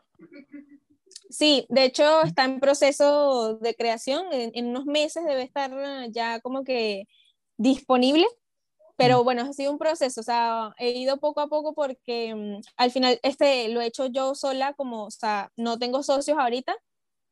Sí, 1.30 1.66
de 1.70 1.84
hecho 1.84 2.22
está 2.22 2.46
en 2.46 2.62
proceso 2.62 3.58
de 3.58 3.76
creación, 3.76 4.28
en, 4.32 4.52
en 4.54 4.68
unos 4.68 4.86
meses 4.86 5.26
debe 5.26 5.44
estar 5.44 5.72
eh, 5.74 6.08
ya 6.12 6.40
como 6.40 6.64
que 6.64 7.04
disponible, 7.58 8.26
pero 8.98 9.22
Mm. 9.22 9.24
bueno, 9.24 9.42
ha 9.44 9.54
sido 9.54 9.72
un 9.72 9.78
proceso, 9.80 10.22
o 10.22 10.24
sea, 10.24 10.74
he 10.80 10.92
ido 10.92 11.18
poco 11.20 11.42
a 11.42 11.48
poco 11.50 11.74
porque 11.74 12.36
mm, 12.36 12.62
al 12.78 12.92
final 12.92 13.20
este 13.24 13.70
lo 13.70 13.82
he 13.82 13.88
hecho 13.88 14.08
yo 14.08 14.36
sola, 14.36 14.74
como, 14.74 15.06
o 15.06 15.12
sea, 15.12 15.52
no 15.58 15.80
tengo 15.80 16.04
socios 16.04 16.38
ahorita, 16.40 16.76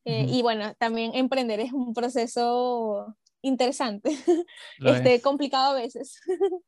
eh, 0.05 0.25
y 0.29 0.41
bueno, 0.43 0.73
también 0.75 1.13
emprender 1.15 1.59
es 1.59 1.73
un 1.73 1.93
proceso 1.93 3.15
interesante, 3.41 4.09
este, 4.85 5.15
es. 5.15 5.21
complicado 5.23 5.73
a 5.75 5.79
veces. 5.81 6.19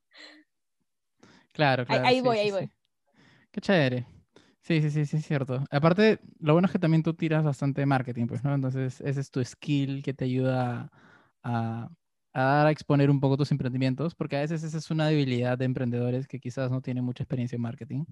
Claro, 1.53 1.85
Ahí- 1.87 1.97
claro. 1.97 2.07
ahí 2.07 2.15
sí, 2.17 2.21
voy, 2.23 2.37
sí, 2.37 2.41
ahí 2.43 2.49
sí. 2.49 2.53
voy. 2.53 2.69
Qué 3.51 3.61
chévere. 3.61 4.07
Sí, 4.61 4.81
sí, 4.81 4.91
sí, 4.91 5.05
sí, 5.05 5.17
es 5.17 5.25
cierto. 5.25 5.63
Aparte, 5.71 6.19
lo 6.39 6.53
bueno 6.53 6.65
es 6.67 6.71
que 6.73 6.79
también 6.79 7.03
tú 7.03 7.13
tiras 7.13 7.43
bastante 7.43 7.81
de 7.81 7.85
marketing, 7.87 8.27
pues, 8.27 8.43
¿no? 8.43 8.53
Entonces, 8.53 9.01
ese 9.01 9.21
es 9.21 9.31
tu 9.31 9.43
skill 9.43 10.03
que 10.03 10.13
te 10.13 10.25
ayuda 10.25 10.91
a, 11.43 11.89
a 12.37 12.43
dar 12.43 12.67
a 12.67 12.71
exponer 12.71 13.09
un 13.09 13.19
poco 13.19 13.35
tus 13.35 13.51
emprendimientos, 13.51 14.13
porque 14.15 14.37
a 14.37 14.41
veces 14.41 14.63
esa 14.63 14.77
es 14.77 14.91
una 14.91 15.07
debilidad 15.07 15.57
de 15.57 15.65
emprendedores 15.65 16.27
que 16.27 16.39
quizás 16.39 16.69
no 16.69 16.81
tienen 16.81 17.03
mucha 17.03 17.23
experiencia 17.23 17.55
en 17.55 17.63
marketing. 17.63 18.05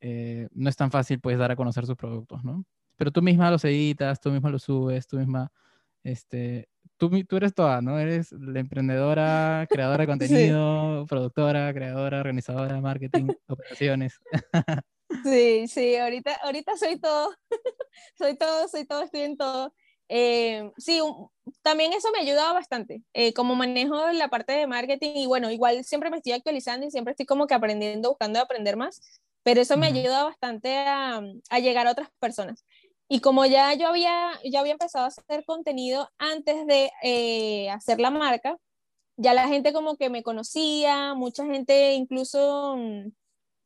Eh, 0.00 0.48
no 0.52 0.68
es 0.68 0.76
tan 0.76 0.90
fácil, 0.90 1.20
pues, 1.20 1.38
dar 1.38 1.50
a 1.50 1.56
conocer 1.56 1.86
sus 1.86 1.96
productos, 1.96 2.44
¿no? 2.44 2.64
Pero 2.96 3.10
tú 3.10 3.22
misma 3.22 3.50
los 3.50 3.64
editas, 3.64 4.20
tú 4.20 4.30
misma 4.30 4.50
los 4.50 4.64
subes, 4.64 5.06
tú 5.06 5.18
misma, 5.18 5.50
este, 6.04 6.68
tú, 6.98 7.10
tú 7.24 7.36
eres 7.38 7.54
toda, 7.54 7.80
¿no? 7.80 7.98
Eres 7.98 8.32
la 8.32 8.60
emprendedora, 8.60 9.66
creadora 9.70 10.06
de 10.06 10.06
Sí. 10.06 10.12
contenido, 10.12 11.06
productora, 11.08 11.72
creadora, 11.72 12.20
organizadora, 12.20 12.80
marketing, 12.82 13.32
operaciones. 13.48 14.20
Sí, 15.24 15.66
sí, 15.68 15.96
ahorita, 15.96 16.34
ahorita 16.42 16.76
soy 16.76 16.98
todo, 16.98 17.34
soy 18.18 18.36
todo, 18.36 18.68
soy 18.68 18.86
todo, 18.86 19.02
estoy 19.04 19.20
en 19.22 19.36
todo. 19.36 19.72
Eh, 20.08 20.70
sí, 20.78 21.00
un- 21.00 21.28
también 21.62 21.92
eso 21.92 22.08
me 22.12 22.18
ha 22.18 22.22
ayudado 22.22 22.54
bastante, 22.54 23.02
eh, 23.12 23.32
como 23.34 23.54
manejo 23.56 24.10
la 24.12 24.28
parte 24.28 24.52
de 24.52 24.66
marketing 24.66 25.12
y 25.16 25.26
bueno, 25.26 25.50
igual 25.50 25.84
siempre 25.84 26.10
me 26.10 26.18
estoy 26.18 26.32
actualizando 26.32 26.86
y 26.86 26.90
siempre 26.90 27.12
estoy 27.12 27.26
como 27.26 27.46
que 27.46 27.54
aprendiendo, 27.54 28.10
buscando 28.10 28.40
aprender 28.40 28.76
más, 28.76 29.00
pero 29.42 29.60
eso 29.60 29.76
me 29.76 29.88
Ujú. 29.88 29.98
ayuda 29.98 30.24
bastante 30.24 30.76
a, 30.76 31.20
a 31.50 31.58
llegar 31.60 31.86
a 31.86 31.92
otras 31.92 32.08
personas. 32.20 32.64
Y 33.08 33.20
como 33.20 33.46
ya 33.46 33.74
yo 33.74 33.88
había, 33.88 34.32
ya 34.44 34.60
había 34.60 34.72
empezado 34.72 35.04
a 35.04 35.08
hacer 35.08 35.44
contenido 35.44 36.08
antes 36.18 36.66
de 36.66 36.90
eh, 37.02 37.70
hacer 37.70 38.00
la 38.00 38.10
marca, 38.10 38.56
ya 39.16 39.34
la 39.34 39.48
gente 39.48 39.72
como 39.72 39.96
que 39.96 40.10
me 40.10 40.22
conocía, 40.22 41.14
mucha 41.14 41.44
gente 41.46 41.94
incluso 41.94 42.76
mm, 42.76 43.12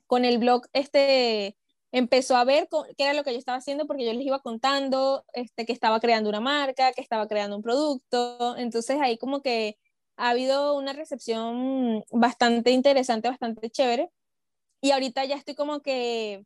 con 0.07 0.25
el 0.25 0.39
blog 0.39 0.67
este 0.73 1.57
empezó 1.93 2.37
a 2.37 2.45
ver 2.45 2.69
qué 2.97 3.05
era 3.05 3.15
lo 3.15 3.25
que 3.25 3.33
yo 3.33 3.39
estaba 3.39 3.59
haciendo 3.59 3.87
porque 3.87 4.05
yo 4.05 4.13
les 4.13 4.25
iba 4.25 4.41
contando 4.41 5.25
este, 5.33 5.67
que 5.67 5.73
estaba 5.73 6.01
creando 6.01 6.29
una 6.29 6.41
marca, 6.41 6.93
que 6.93 7.03
estaba 7.03 7.27
creando 7.29 7.57
un 7.57 7.63
producto. 7.63 8.57
Entonces 8.57 8.99
ahí 9.01 9.19
como 9.19 9.43
que 9.43 9.77
ha 10.17 10.31
habido 10.31 10.77
una 10.77 10.93
recepción 10.93 12.05
bastante 12.11 12.71
interesante, 12.71 13.29
bastante 13.29 13.71
chévere. 13.71 14.11
Y 14.81 14.93
ahorita 14.93 15.25
ya 15.25 15.37
estoy 15.37 15.55
como 15.55 15.81
que 15.81 16.45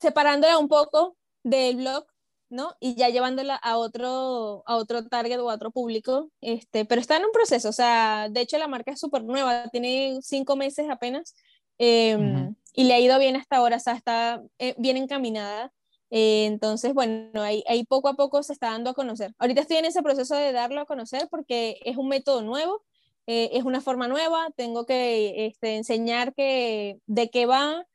separándola 0.00 0.58
un 0.58 0.68
poco 0.68 1.16
del 1.42 1.76
blog, 1.76 2.06
¿no? 2.50 2.76
Y 2.80 2.94
ya 2.96 3.08
llevándola 3.08 3.56
a 3.56 3.78
otro, 3.78 4.62
a 4.66 4.76
otro 4.76 5.06
target 5.08 5.38
o 5.40 5.50
a 5.50 5.54
otro 5.54 5.70
público, 5.70 6.30
este, 6.40 6.84
pero 6.84 7.00
está 7.00 7.16
en 7.16 7.24
un 7.24 7.32
proceso, 7.32 7.68
o 7.68 7.72
sea, 7.72 8.28
de 8.30 8.40
hecho 8.40 8.58
la 8.58 8.68
marca 8.68 8.92
es 8.92 9.00
súper 9.00 9.24
nueva, 9.24 9.68
tiene 9.70 10.18
cinco 10.22 10.56
meses 10.56 10.86
apenas, 10.90 11.34
eh, 11.78 12.16
Ujú. 12.16 12.56
Y 12.72 12.84
le 12.84 12.94
ha 12.94 13.00
ido 13.00 13.18
bien 13.18 13.36
hasta 13.36 13.56
ahora, 13.56 13.76
o 13.76 13.80
sea, 13.80 13.94
está 13.94 14.42
eh, 14.58 14.74
bien 14.78 14.96
encaminada. 14.96 15.72
Eh, 16.10 16.44
entonces, 16.46 16.92
bueno, 16.94 17.40
ahí, 17.42 17.64
ahí 17.68 17.84
poco 17.84 18.08
a 18.08 18.14
poco 18.14 18.42
se 18.42 18.52
está 18.52 18.70
dando 18.70 18.90
a 18.90 18.94
conocer. 18.94 19.32
Ahorita 19.38 19.62
estoy 19.62 19.78
en 19.78 19.86
ese 19.86 20.02
proceso 20.02 20.34
de 20.36 20.52
darlo 20.52 20.80
a 20.82 20.86
conocer 20.86 21.26
porque 21.30 21.78
es 21.84 21.96
un 21.96 22.08
método 22.08 22.42
nuevo, 22.42 22.82
eh, 23.26 23.50
es 23.52 23.64
una 23.64 23.80
forma 23.80 24.08
nueva, 24.08 24.48
tengo 24.56 24.84
que 24.84 25.46
este, 25.46 25.76
enseñar 25.76 26.34
que, 26.34 26.98
de 27.06 27.30
qué 27.30 27.46
va, 27.46 27.86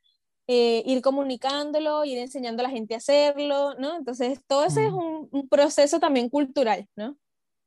eh, 0.48 0.82
ir 0.86 1.00
comunicándolo, 1.02 2.04
ir 2.04 2.18
enseñando 2.18 2.62
a 2.62 2.64
la 2.64 2.70
gente 2.70 2.94
a 2.94 2.96
hacerlo, 2.96 3.74
¿no? 3.78 3.96
Entonces, 3.96 4.40
todo 4.46 4.64
ese 4.64 4.86
es 4.86 4.92
Mm. 4.92 4.96
un, 4.98 5.28
un 5.30 5.48
proceso 5.48 6.00
también 6.00 6.28
cultural, 6.30 6.88
¿no? 6.96 7.16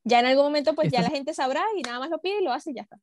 Ya 0.03 0.20
en 0.20 0.26
algún 0.26 0.45
momento, 0.45 0.74
pues 0.74 0.91
ya 0.91 0.99
Estás- 0.99 1.12
la 1.12 1.16
gente 1.16 1.34
sabrá 1.34 1.64
y 1.78 1.82
nada 1.84 1.99
más 1.99 2.09
lo 2.09 2.20
pide 2.20 2.41
y 2.41 2.43
lo 2.43 2.51
hace 2.51 2.72
y 2.72 2.74
ya 2.74 2.82
está. 2.82 2.97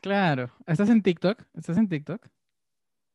Claro. 0.00 0.50
¿Estás 0.66 0.88
en 0.88 1.02
TikTok? 1.02 1.42
¿Estás 1.54 1.76
en 1.76 1.88
TikTok? 1.88 2.26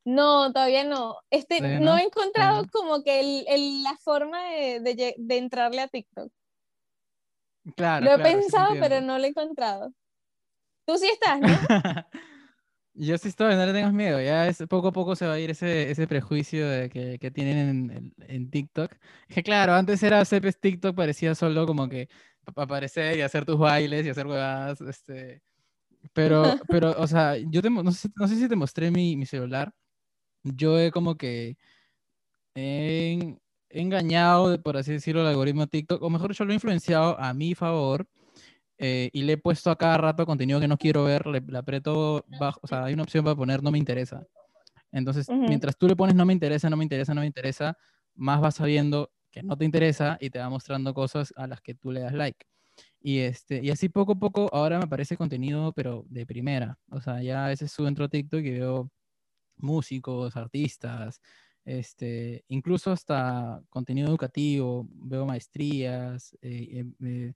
No, 0.05 0.51
todavía 0.53 0.83
no. 0.83 1.17
Este, 1.31 1.57
Todavía 1.57 1.79
no 1.79 1.81
no, 1.81 1.97
he 1.97 2.03
encontrado 2.03 2.65
todavía 2.65 2.71
como 2.71 3.03
que 3.03 3.19
el, 3.21 3.45
el- 3.47 3.83
la 3.83 3.97
forma 3.97 4.43
de, 4.51 4.79
de 4.81 5.15
de 5.17 5.37
entrarle 5.37 5.81
a 5.81 5.87
TikTok. 5.87 6.31
Claro, 7.75 8.05
Lo 8.05 8.11
he 8.11 8.15
claro, 8.15 8.41
sí 8.41 8.51
pensado, 8.51 8.77
pero 8.79 9.01
no 9.01 9.17
lo 9.17 9.25
he 9.25 9.27
encontrado. 9.29 9.93
Tú 10.85 10.97
sí 10.97 11.07
estás, 11.09 11.41
¿no? 11.41 11.59
Yo 12.93 13.17
sí 13.17 13.29
estoy, 13.29 13.55
no 13.55 13.65
le 13.65 13.73
tengas 13.73 13.93
miedo. 13.93 14.21
Ya 14.21 14.47
es, 14.47 14.63
poco 14.69 14.89
a 14.89 14.91
poco 14.93 15.15
se 15.15 15.27
va 15.27 15.33
a 15.33 15.39
ir 15.39 15.51
ese, 15.51 15.91
ese 15.91 16.07
prejuicio 16.07 16.67
de 16.69 16.89
que, 16.89 17.19
que 17.19 17.31
tienen 17.31 17.91
en, 17.91 18.13
en- 18.29 18.51
TikTok. 18.51 18.93
Es 19.27 19.35
que 19.35 19.43
claro, 19.43 19.73
antes 19.75 20.01
era 20.03 20.23
Cepes 20.25 20.59
TikTok, 20.59 20.95
parecía 20.95 21.35
solo 21.35 21.65
como 21.67 21.89
que 21.89 22.09
pa- 22.53 22.63
aparecer 22.63 23.17
y 23.17 23.21
hacer 23.21 23.45
tus 23.45 23.57
bailes 23.59 24.05
y 24.05 24.09
hacer 24.09 24.27
huevadas. 24.27 24.81
Este, 24.81 25.43
pero, 26.13 26.57
pero, 26.69 26.93
o 26.99 27.07
sea, 27.07 27.37
yo 27.37 27.61
te, 27.61 27.69
no 27.71 27.91
sé, 27.93 28.09
no 28.15 28.27
sé 28.27 28.37
si 28.37 28.49
te 28.49 28.55
mostré 28.57 28.91
mi, 28.91 29.17
mi 29.17 29.25
celular. 29.27 29.73
Yo 30.45 30.79
he 30.79 30.91
como 30.91 31.15
que 31.15 31.57
he, 32.55 33.37
engañado, 33.69 34.61
por 34.61 34.77
así 34.77 34.93
decirlo, 34.93 35.21
el 35.21 35.27
algoritmo 35.27 35.61
de 35.61 35.67
TikTok, 35.67 36.01
o 36.01 36.09
mejor 36.09 36.33
yo 36.33 36.45
lo 36.45 36.51
he 36.51 36.55
influenciado 36.55 37.19
a 37.19 37.33
mi 37.33 37.55
favor 37.55 38.07
eh, 38.77 39.09
y 39.11 39.23
le 39.23 39.33
he 39.33 39.37
puesto 39.37 39.71
a 39.71 39.77
cada 39.77 39.97
rato 39.97 40.25
contenido 40.25 40.59
que 40.59 40.67
no 40.67 40.77
quiero 40.77 41.03
ver, 41.03 41.25
le, 41.27 41.41
le 41.41 41.57
aprieto 41.57 42.23
bajo, 42.39 42.59
o 42.63 42.67
sea, 42.67 42.85
hay 42.85 42.93
una 42.93 43.03
opción 43.03 43.25
para 43.25 43.35
poner 43.35 43.63
no 43.63 43.71
me 43.71 43.77
interesa. 43.77 44.25
Entonces, 44.91 45.27
mientras 45.29 45.77
tú 45.77 45.87
le 45.87 45.95
pones 45.95 46.15
no 46.15 46.25
me 46.25 46.31
interesa, 46.31 46.69
no 46.69 46.77
me 46.77 46.83
interesa, 46.85 47.13
no 47.13 47.21
me 47.21 47.27
interesa, 47.27 47.77
más 48.15 48.39
vas 48.39 48.55
sabiendo 48.55 49.11
que 49.29 49.43
no 49.43 49.57
te 49.57 49.65
interesa 49.65 50.17
y 50.21 50.29
te 50.29 50.39
va 50.39 50.49
mostrando 50.49 50.93
cosas 50.93 51.33
a 51.35 51.47
las 51.47 51.59
que 51.59 51.75
tú 51.75 51.91
le 51.91 51.99
das 51.99 52.13
like. 52.13 52.45
Y, 53.01 53.19
este, 53.19 53.61
y 53.61 53.69
así 53.69 53.89
poco 53.89 54.13
a 54.13 54.15
poco 54.15 54.49
ahora 54.53 54.77
me 54.77 54.85
aparece 54.85 55.17
contenido, 55.17 55.73
pero 55.73 56.05
de 56.07 56.25
primera. 56.25 56.79
O 56.89 57.01
sea, 57.01 57.21
ya 57.21 57.45
a 57.45 57.49
veces 57.49 57.71
subo 57.71 57.89
entro 57.89 58.05
a 58.05 58.07
TikTok 58.07 58.39
y 58.39 58.51
veo 58.51 58.89
músicos, 59.57 60.35
artistas, 60.35 61.21
este, 61.65 62.45
incluso 62.47 62.91
hasta 62.91 63.61
contenido 63.69 64.07
educativo, 64.07 64.87
veo 64.91 65.25
maestrías, 65.25 66.37
eh, 66.41 66.83
eh, 66.83 66.85
eh, 67.03 67.33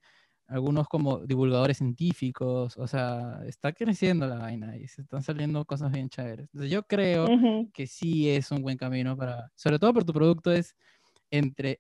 algunos 0.47 0.87
como 0.87 1.19
divulgadores 1.25 1.77
científicos, 1.77 2.77
o 2.77 2.87
sea, 2.87 3.41
está 3.45 3.71
creciendo 3.73 4.27
la 4.27 4.39
vaina 4.39 4.77
y 4.77 4.87
se 4.87 5.01
están 5.01 5.23
saliendo 5.23 5.65
cosas 5.65 5.91
bien 5.91 6.09
chéveres. 6.09 6.47
Entonces 6.53 6.71
yo 6.71 6.83
creo 6.83 7.27
que 7.73 7.87
sí 7.87 8.29
es 8.29 8.51
un 8.51 8.61
buen 8.61 8.77
camino 8.77 9.15
para, 9.17 9.51
sobre 9.55 9.77
todo 9.79 9.93
por 9.93 10.05
tu 10.05 10.13
producto 10.13 10.51
es, 10.51 10.75
entre, 11.31 11.79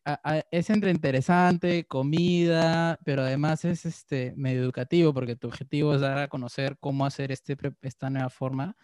es 0.51 0.69
entre 0.69 0.91
interesante, 0.91 1.85
comida, 1.85 2.99
pero 3.03 3.23
además 3.23 3.65
es 3.65 3.85
este, 3.85 4.33
medio 4.35 4.61
educativo 4.61 5.13
porque 5.13 5.35
tu 5.35 5.47
objetivo 5.47 5.95
es 5.95 6.01
dar 6.01 6.19
a 6.19 6.27
conocer 6.27 6.77
cómo 6.79 7.05
hacer 7.05 7.31
este, 7.31 7.57
esta 7.81 8.09
nueva 8.11 8.29
forma. 8.29 8.75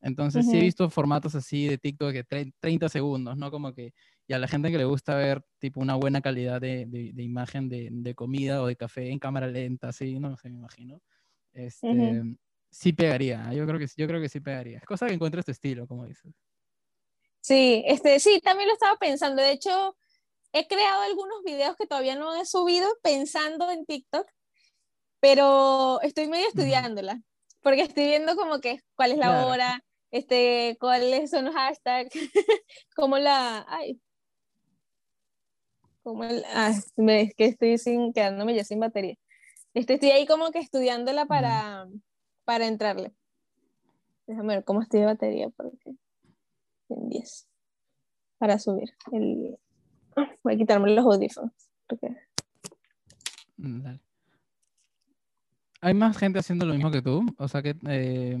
Entonces 0.00 0.46
sí 0.46 0.56
he 0.56 0.60
visto 0.60 0.88
formatos 0.90 1.34
así 1.34 1.66
de 1.66 1.78
TikTok 1.78 2.12
de 2.12 2.52
30 2.60 2.88
segundos, 2.88 3.36
¿no? 3.36 3.50
Como 3.50 3.74
que 3.74 3.92
y 4.28 4.34
a 4.34 4.38
la 4.38 4.46
gente 4.46 4.70
que 4.70 4.76
le 4.76 4.84
gusta 4.84 5.14
ver 5.16 5.42
tipo 5.58 5.80
una 5.80 5.94
buena 5.94 6.20
calidad 6.20 6.60
de, 6.60 6.84
de, 6.86 7.22
imagen 7.22 7.70
de, 7.70 7.88
de, 7.90 8.14
comida 8.14 8.62
o 8.62 8.66
de 8.66 8.76
café 8.76 9.10
en 9.10 9.18
cámara 9.18 9.46
lenta, 9.46 9.88
así, 9.88 10.20
no 10.20 10.36
sé, 10.36 10.50
me 10.50 10.58
imagino. 10.58 11.00
Este, 11.54 12.22
Sí 12.70 12.92
pegaría, 12.92 13.50
yo 13.54 13.66
creo, 13.66 13.78
que, 13.78 13.86
yo 13.96 14.06
creo 14.06 14.20
que 14.20 14.28
sí 14.28 14.40
pegaría. 14.40 14.76
Es 14.76 14.84
cosa 14.84 15.06
que 15.06 15.14
encuentres 15.14 15.46
tu 15.46 15.52
estilo, 15.52 15.86
como 15.86 16.04
dices. 16.04 16.30
Sí, 17.40 17.82
este, 17.86 18.20
sí, 18.20 18.40
también 18.42 18.68
lo 18.68 18.74
estaba 18.74 18.98
pensando. 18.98 19.40
De 19.40 19.52
hecho, 19.52 19.96
he 20.52 20.66
creado 20.66 21.00
algunos 21.00 21.42
videos 21.44 21.76
que 21.76 21.86
todavía 21.86 22.14
no 22.14 22.34
he 22.36 22.44
subido 22.44 22.86
pensando 23.02 23.70
en 23.70 23.86
TikTok, 23.86 24.26
pero 25.20 26.02
estoy 26.02 26.28
medio 26.28 26.46
estudiándola, 26.46 27.22
porque 27.62 27.82
estoy 27.82 28.04
viendo 28.04 28.36
como 28.36 28.60
que 28.60 28.82
cuál 28.94 29.12
es 29.12 29.18
la 29.18 29.46
hora, 29.46 29.82
este, 30.10 30.76
cuáles 30.80 31.30
son 31.30 31.46
los 31.46 31.54
hashtags, 31.54 32.10
como 32.96 33.18
la, 33.18 33.64
ay, 33.68 34.00
como 36.02 36.24
el, 36.24 36.44
ah, 36.54 36.70
es 36.70 37.34
que 37.34 37.44
estoy 37.44 37.78
sin, 37.78 38.12
quedándome 38.12 38.54
ya 38.54 38.64
sin 38.64 38.80
batería. 38.80 39.16
Este, 39.74 39.94
estoy 39.94 40.10
ahí 40.10 40.26
como 40.26 40.50
que 40.50 40.58
estudiándola 40.58 41.26
para, 41.26 41.86
para 42.44 42.66
entrarle. 42.66 43.12
Déjame 44.26 44.56
ver 44.56 44.64
cómo 44.64 44.82
estoy 44.82 45.00
de 45.00 45.06
batería, 45.06 45.50
porque 45.50 45.94
en 46.88 47.08
10 47.08 47.48
para 48.38 48.58
subir. 48.58 48.94
El... 49.12 49.58
Voy 50.42 50.54
a 50.54 50.56
quitarme 50.56 50.90
los 50.90 51.04
audífonos. 51.04 51.52
Mm, 53.56 53.98
Hay 55.80 55.94
más 55.94 56.16
gente 56.18 56.40
haciendo 56.40 56.66
lo 56.66 56.74
mismo 56.74 56.90
que 56.90 57.02
tú, 57.02 57.24
o 57.38 57.48
sea 57.48 57.62
que 57.62 57.76
eh, 57.88 58.32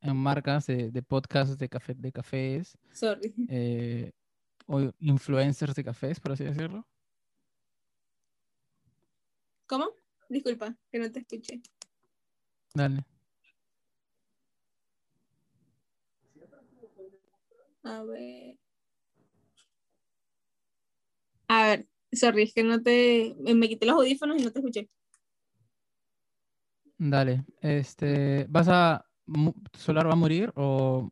en 0.00 0.16
marcas 0.16 0.66
de, 0.66 0.90
de 0.90 1.02
podcasts 1.02 1.56
de, 1.56 1.68
café, 1.68 1.94
de 1.94 2.12
cafés. 2.12 2.76
Sorry. 2.92 3.32
Eh, 3.48 4.10
o 4.66 4.92
influencers 4.98 5.74
de 5.74 5.84
cafés, 5.84 6.18
por 6.18 6.32
así 6.32 6.44
decirlo. 6.44 6.86
¿Cómo? 9.66 9.90
Disculpa, 10.28 10.76
que 10.90 10.98
no 10.98 11.10
te 11.10 11.20
escuché. 11.20 11.60
Dale. 12.74 13.04
A 17.84 18.02
ver. 18.02 18.58
A 21.48 21.66
ver, 21.66 21.88
sorry, 22.12 22.42
es 22.42 22.54
que 22.54 22.62
no 22.62 22.82
te. 22.82 23.34
Me 23.38 23.68
quité 23.68 23.86
los 23.86 23.96
audífonos 23.96 24.40
y 24.40 24.44
no 24.44 24.52
te 24.52 24.58
escuché. 24.58 24.88
Dale. 27.00 27.46
Este, 27.62 28.44
¿vas 28.50 28.68
a. 28.68 29.06
¿Solar 29.72 30.06
va 30.06 30.12
a 30.12 30.16
morir 30.16 30.52
o 30.54 31.10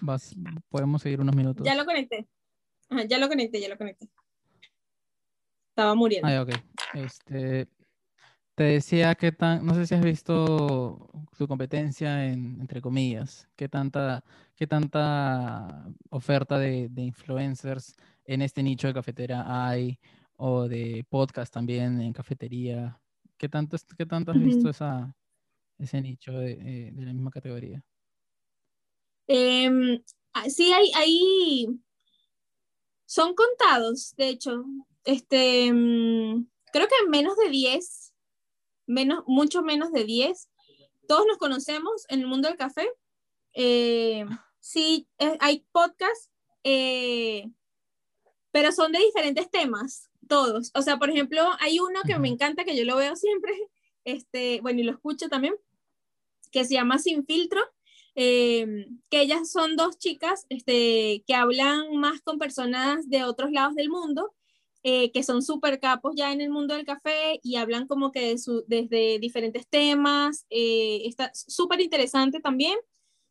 vas, 0.00 0.32
podemos 0.68 1.02
seguir 1.02 1.20
unos 1.20 1.34
minutos? 1.34 1.66
Ya 1.66 1.74
lo 1.74 1.84
conecté. 1.84 2.28
ya 3.08 3.18
lo 3.18 3.28
conecté, 3.28 3.60
ya 3.60 3.68
lo 3.68 3.76
conecté. 3.76 4.08
Estaba 5.70 5.96
muriendo. 5.96 6.28
Ah, 6.28 6.40
ok. 6.42 6.50
Este, 6.94 7.66
te 8.54 8.62
decía 8.62 9.16
que 9.16 9.32
tan, 9.32 9.66
no 9.66 9.74
sé 9.74 9.88
si 9.88 9.96
has 9.96 10.04
visto 10.04 11.10
su 11.32 11.48
competencia 11.48 12.26
en, 12.26 12.60
entre 12.60 12.80
comillas, 12.80 13.48
qué 13.56 13.68
tanta, 13.68 14.22
qué 14.54 14.68
tanta 14.68 15.84
oferta 16.10 16.60
de, 16.60 16.88
de, 16.90 17.02
influencers 17.02 17.96
en 18.24 18.40
este 18.42 18.62
nicho 18.62 18.86
de 18.86 18.94
cafetera 18.94 19.66
hay, 19.66 19.98
o 20.36 20.68
de 20.68 21.04
podcast 21.08 21.52
también 21.52 22.00
en 22.00 22.12
cafetería. 22.12 23.00
¿Qué 23.36 23.48
tanto, 23.48 23.76
qué 23.98 24.06
tanto 24.06 24.30
has 24.30 24.38
visto 24.38 24.70
esa, 24.70 25.12
ese 25.78 26.00
nicho 26.00 26.32
de, 26.32 26.52
eh, 26.52 26.90
de 26.92 27.04
la 27.04 27.12
misma 27.12 27.30
categoría? 27.30 27.82
Eh, 29.26 30.00
sí, 30.48 30.72
hay, 30.72 30.90
hay, 30.94 31.66
son 33.06 33.34
contados, 33.34 34.14
de 34.16 34.28
hecho. 34.28 34.64
Este, 35.04 35.72
mm, 35.72 36.46
creo 36.72 36.88
que 36.88 37.08
menos 37.08 37.36
de 37.36 37.50
10 37.50 38.04
menos, 38.86 39.24
mucho 39.26 39.62
menos 39.62 39.92
de 39.92 40.04
10. 40.04 40.48
Todos 41.08 41.26
nos 41.26 41.38
conocemos 41.38 42.06
en 42.08 42.20
el 42.20 42.26
mundo 42.26 42.48
del 42.48 42.56
café. 42.56 42.88
Eh, 43.52 44.24
sí, 44.60 45.06
eh, 45.18 45.36
hay 45.40 45.64
podcasts, 45.72 46.30
eh, 46.64 47.50
pero 48.50 48.72
son 48.72 48.92
de 48.92 48.98
diferentes 49.00 49.50
temas, 49.50 50.10
todos. 50.28 50.70
O 50.74 50.82
sea, 50.82 50.98
por 50.98 51.10
ejemplo, 51.10 51.42
hay 51.60 51.78
uno 51.78 52.00
que 52.06 52.18
me 52.18 52.28
encanta, 52.28 52.64
que 52.64 52.76
yo 52.76 52.84
lo 52.84 52.96
veo 52.96 53.16
siempre, 53.16 53.52
este, 54.04 54.60
bueno, 54.60 54.80
y 54.80 54.84
lo 54.84 54.92
escucho 54.92 55.28
también, 55.28 55.54
que 56.52 56.64
se 56.64 56.74
llama 56.74 56.98
Sin 56.98 57.24
Filtro, 57.26 57.60
que 58.14 58.86
ellas 59.10 59.50
son 59.50 59.76
dos 59.76 59.98
chicas 59.98 60.46
este, 60.48 61.24
que 61.26 61.34
hablan 61.34 61.96
más 61.96 62.20
con 62.20 62.38
personas 62.38 63.08
de 63.10 63.24
otros 63.24 63.50
lados 63.50 63.74
del 63.74 63.90
mundo 63.90 64.32
eh, 64.86 65.10
que 65.12 65.22
son 65.22 65.40
súper 65.40 65.80
capos 65.80 66.12
ya 66.14 66.30
en 66.30 66.42
el 66.42 66.50
mundo 66.50 66.74
del 66.74 66.84
café 66.84 67.40
y 67.42 67.56
hablan 67.56 67.86
como 67.86 68.12
que 68.12 68.36
desde 68.66 69.18
diferentes 69.18 69.66
temas. 69.66 70.44
Eh, 70.50 71.00
está 71.06 71.30
súper 71.32 71.80
interesante 71.80 72.38
también. 72.38 72.76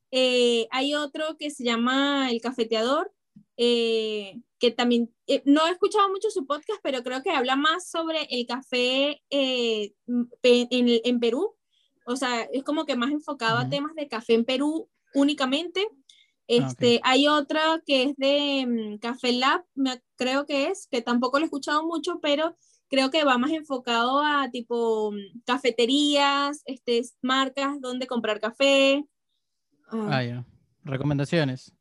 Eh, 0.09 0.67
hay 0.71 0.95
otro 0.95 1.37
que 1.37 1.51
se 1.51 1.63
llama 1.63 2.31
El 2.31 2.41
Cafeteador, 2.41 3.13
que 3.55 4.41
también, 4.71 5.13
no 5.45 5.67
he 5.67 5.71
escuchado 5.71 6.09
mucho 6.09 6.29
su 6.29 6.45
podcast, 6.45 6.79
pero 6.83 7.03
creo 7.03 7.21
que 7.21 7.31
habla 7.31 7.55
más 7.55 7.89
sobre 7.89 8.27
el 8.29 8.45
café 8.45 9.21
en, 9.29 9.93
en, 10.41 11.19
Perú. 11.19 11.55
O 12.05 12.15
sea, 12.15 12.41
es 12.43 12.63
como 12.63 12.85
que 12.85 12.95
más 12.95 13.11
enfocado 13.11 13.57
a 13.57 13.69
temas 13.69 13.95
de 13.95 14.07
café 14.07 14.33
en 14.33 14.45
Perú 14.45 14.89
únicamente. 15.13 15.87
Ah, 15.91 16.45
este, 16.47 16.99
Hay 17.03 17.27
otra 17.27 17.81
que 17.85 18.03
es 18.03 18.15
de 18.17 18.65
mm, 18.67 18.97
Café 18.99 19.31
Lab, 19.31 19.63
creo 20.15 20.45
que 20.45 20.67
es, 20.67 20.87
que 20.91 21.01
tampoco 21.01 21.39
lo 21.39 21.45
he 21.45 21.47
escuchado 21.47 21.85
mucho, 21.85 22.19
pero 22.21 22.55
creo 22.89 23.09
que 23.09 23.23
va 23.23 23.37
más 23.37 23.51
enfocado 23.51 24.21
a 24.21 24.49
tipo 24.51 25.11
mm, 25.11 25.41
cafeterías, 25.45 26.61
este, 26.65 27.01
marcas 27.21 27.79
donde 27.79 28.07
comprar 28.07 28.39
café. 28.39 29.05
Ah, 29.89 30.09
ah 30.11 30.23
ya. 30.23 30.45
Recomendaciones. 30.83 31.73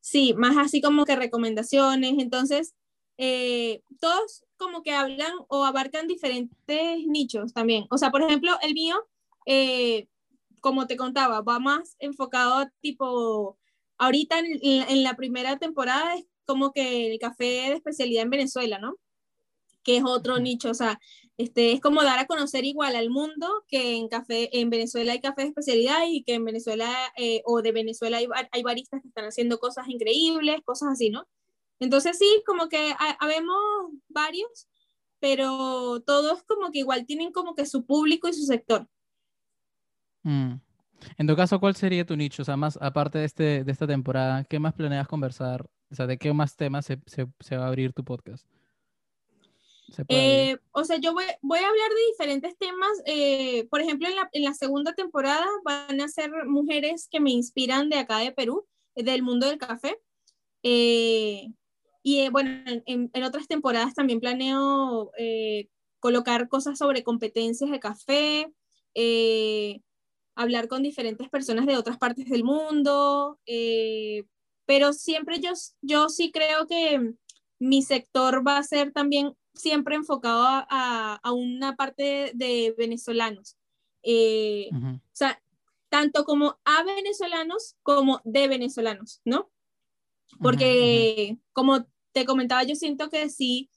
Sí, 0.00 0.34
más 0.34 0.56
así 0.56 0.80
como 0.80 1.04
que 1.04 1.16
recomendaciones. 1.16 2.14
Entonces, 2.18 2.74
eh, 3.18 3.82
todos 4.00 4.44
como 4.56 4.82
que 4.82 4.92
hablan 4.92 5.32
o 5.48 5.64
abarcan 5.64 6.06
diferentes 6.06 7.06
nichos 7.06 7.52
también. 7.52 7.86
O 7.90 7.98
sea, 7.98 8.10
por 8.10 8.22
ejemplo, 8.22 8.52
el 8.62 8.74
mío, 8.74 8.96
eh, 9.46 10.08
como 10.60 10.86
te 10.86 10.96
contaba, 10.96 11.40
va 11.42 11.58
más 11.58 11.96
enfocado 11.98 12.68
tipo, 12.80 13.58
ahorita 13.98 14.38
en, 14.40 15.02
la 15.02 15.16
primera 15.16 15.58
temporada 15.58 16.14
es 16.14 16.26
como 16.46 16.72
que 16.72 17.12
el 17.12 17.18
café 17.18 17.44
de 17.44 17.72
especialidad 17.74 18.24
en 18.24 18.30
Venezuela, 18.30 18.78
¿no? 18.78 18.96
Que 19.82 19.98
es 19.98 20.04
otro 20.04 20.38
nicho, 20.38 20.70
o 20.70 20.74
sea, 20.74 21.00
este, 21.38 21.72
es 21.72 21.80
como 21.80 22.02
dar 22.02 22.18
a 22.18 22.26
conocer 22.26 22.64
igual 22.64 22.96
al 22.96 23.10
mundo 23.10 23.64
que 23.68 23.96
en 23.96 24.08
café, 24.08 24.50
en 24.58 24.70
Venezuela 24.70 25.12
hay 25.12 25.20
café 25.20 25.42
de 25.42 25.48
especialidad 25.48 25.98
y 26.08 26.24
que 26.24 26.34
en 26.34 26.44
Venezuela 26.44 26.92
eh, 27.16 27.42
o 27.44 27.62
de 27.62 27.70
Venezuela 27.72 28.18
hay, 28.18 28.26
hay, 28.50 28.62
baristas 28.64 29.00
que 29.00 29.08
están 29.08 29.24
haciendo 29.24 29.58
cosas 29.58 29.88
increíbles, 29.88 30.60
cosas 30.64 30.90
así, 30.92 31.10
¿no? 31.10 31.26
Entonces 31.78 32.18
sí, 32.18 32.42
como 32.44 32.68
que 32.68 32.92
habemos 33.20 33.56
varios, 34.08 34.68
pero 35.20 36.00
todos 36.00 36.42
como 36.42 36.72
que 36.72 36.80
igual 36.80 37.06
tienen 37.06 37.30
como 37.32 37.54
que 37.54 37.66
su 37.66 37.86
público 37.86 38.28
y 38.28 38.32
su 38.32 38.44
sector. 38.44 38.88
Mm. 40.24 40.54
En 41.16 41.26
tu 41.26 41.36
caso, 41.36 41.60
¿cuál 41.60 41.76
sería 41.76 42.04
tu 42.04 42.16
nicho? 42.16 42.42
O 42.42 42.44
sea, 42.44 42.56
más 42.56 42.76
aparte 42.82 43.18
de, 43.18 43.24
este, 43.24 43.62
de 43.62 43.72
esta 43.72 43.86
temporada, 43.86 44.42
¿qué 44.42 44.58
más 44.58 44.74
planeas 44.74 45.06
conversar? 45.06 45.64
O 45.90 45.94
sea, 45.94 46.08
¿de 46.08 46.18
qué 46.18 46.32
más 46.32 46.56
temas 46.56 46.86
se, 46.86 46.98
se, 47.06 47.56
va 47.56 47.64
a 47.64 47.68
abrir 47.68 47.92
tu 47.92 48.04
podcast? 48.04 48.44
Eh, 50.08 50.56
o 50.72 50.84
sea, 50.84 50.98
yo 50.98 51.12
voy, 51.12 51.24
voy, 51.42 51.58
a 51.58 51.68
hablar 51.68 51.90
de 51.90 52.06
diferentes 52.10 52.56
temas. 52.58 52.90
Eh, 53.06 53.66
por 53.70 53.80
ejemplo, 53.80 54.08
en 54.08 54.16
la, 54.16 54.28
en 54.32 54.44
la, 54.44 54.54
segunda 54.54 54.94
temporada 54.94 55.46
van 55.64 56.00
a 56.00 56.08
ser 56.08 56.30
mujeres 56.46 57.08
que 57.10 57.20
me 57.20 57.30
inspiran 57.30 57.88
de 57.88 57.96
acá 57.96 58.18
de 58.18 58.32
Perú, 58.32 58.66
del 58.94 59.22
mundo 59.22 59.46
del 59.46 59.58
café. 59.58 59.98
Eh, 60.62 61.48
y 62.02 62.28
bueno, 62.30 62.50
en, 62.66 63.10
en, 63.12 63.24
otras 63.24 63.48
temporadas 63.48 63.94
también 63.94 64.20
planeo 64.20 65.10
colocar 66.00 66.48
cosas 66.48 66.78
sobre 66.78 67.02
competencias 67.02 67.70
de 67.70 67.80
café 67.80 68.52
hablar 70.38 70.68
con 70.68 70.84
diferentes 70.84 71.28
personas 71.28 71.66
de 71.66 71.76
otras 71.76 71.98
partes 71.98 72.26
del 72.26 72.44
mundo, 72.44 73.40
eh, 73.44 74.24
pero 74.66 74.92
siempre 74.92 75.40
yo, 75.40 75.50
yo 75.82 76.08
sí 76.08 76.30
creo 76.30 76.68
que 76.68 77.14
mi 77.58 77.82
sector 77.82 78.46
va 78.46 78.58
a 78.58 78.62
ser 78.62 78.92
también 78.92 79.34
siempre 79.58 79.96
enfocado 79.96 80.42
a, 80.44 81.20
a 81.22 81.32
una 81.32 81.76
parte 81.76 82.32
de, 82.34 82.74
venezolanos. 82.78 83.56
Eh, 84.02 84.70
o 84.72 85.00
sea, 85.12 85.42
tanto 85.88 86.24
como 86.24 86.58
a 86.64 86.82
venezolanos 86.84 87.76
como 87.82 88.20
de 88.24 88.48
venezolanos, 88.48 89.20
¿no? 89.24 89.50
Porque 90.40 91.38
como 91.52 91.86
te 92.12 92.24
comentaba, 92.24 92.62
yo 92.62 92.74
siento 92.74 93.10
que 93.10 93.28
sí 93.28 93.70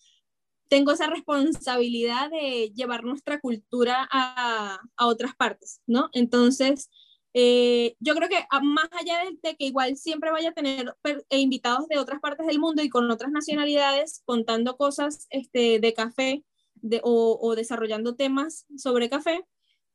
tengo 0.70 0.92
esa 0.92 1.08
responsabilidad 1.08 2.30
de 2.30 2.72
llevar 2.74 3.04
nuestra 3.04 3.40
cultura 3.40 4.08
a, 4.12 4.80
a 4.96 5.08
otras 5.08 5.36
partes, 5.36 5.82
¿no? 5.86 6.10
Entonces, 6.14 6.90
eh, 7.34 7.96
yo 8.00 8.14
creo 8.14 8.28
que 8.28 8.46
ah, 8.50 8.62
más 8.62 8.90
allá 8.92 9.20
de, 9.42 9.56
que 9.56 9.66
igual 9.66 9.96
siempre 9.96 10.32
vaya 10.32 10.50
a 10.50 10.54
tener 10.54 10.96
eh, 11.04 11.40
invitados 11.40 11.88
de 11.88 11.98
otras 11.98 12.20
partes 12.20 12.46
del 12.46 12.60
mundo 12.60 12.84
y 12.84 12.90
con 12.90 13.10
otras 13.10 13.32
nacionalidades 13.32 14.22
contando 14.26 14.76
cosas 14.76 15.28
este, 15.30 15.80
de 15.80 15.94
café 15.94 16.44
de, 16.76 17.00
o, 17.04 17.40
o, 17.42 17.56
desarrollando 17.56 18.16
temas 18.16 18.66
sobre 18.76 19.10
café, 19.10 19.46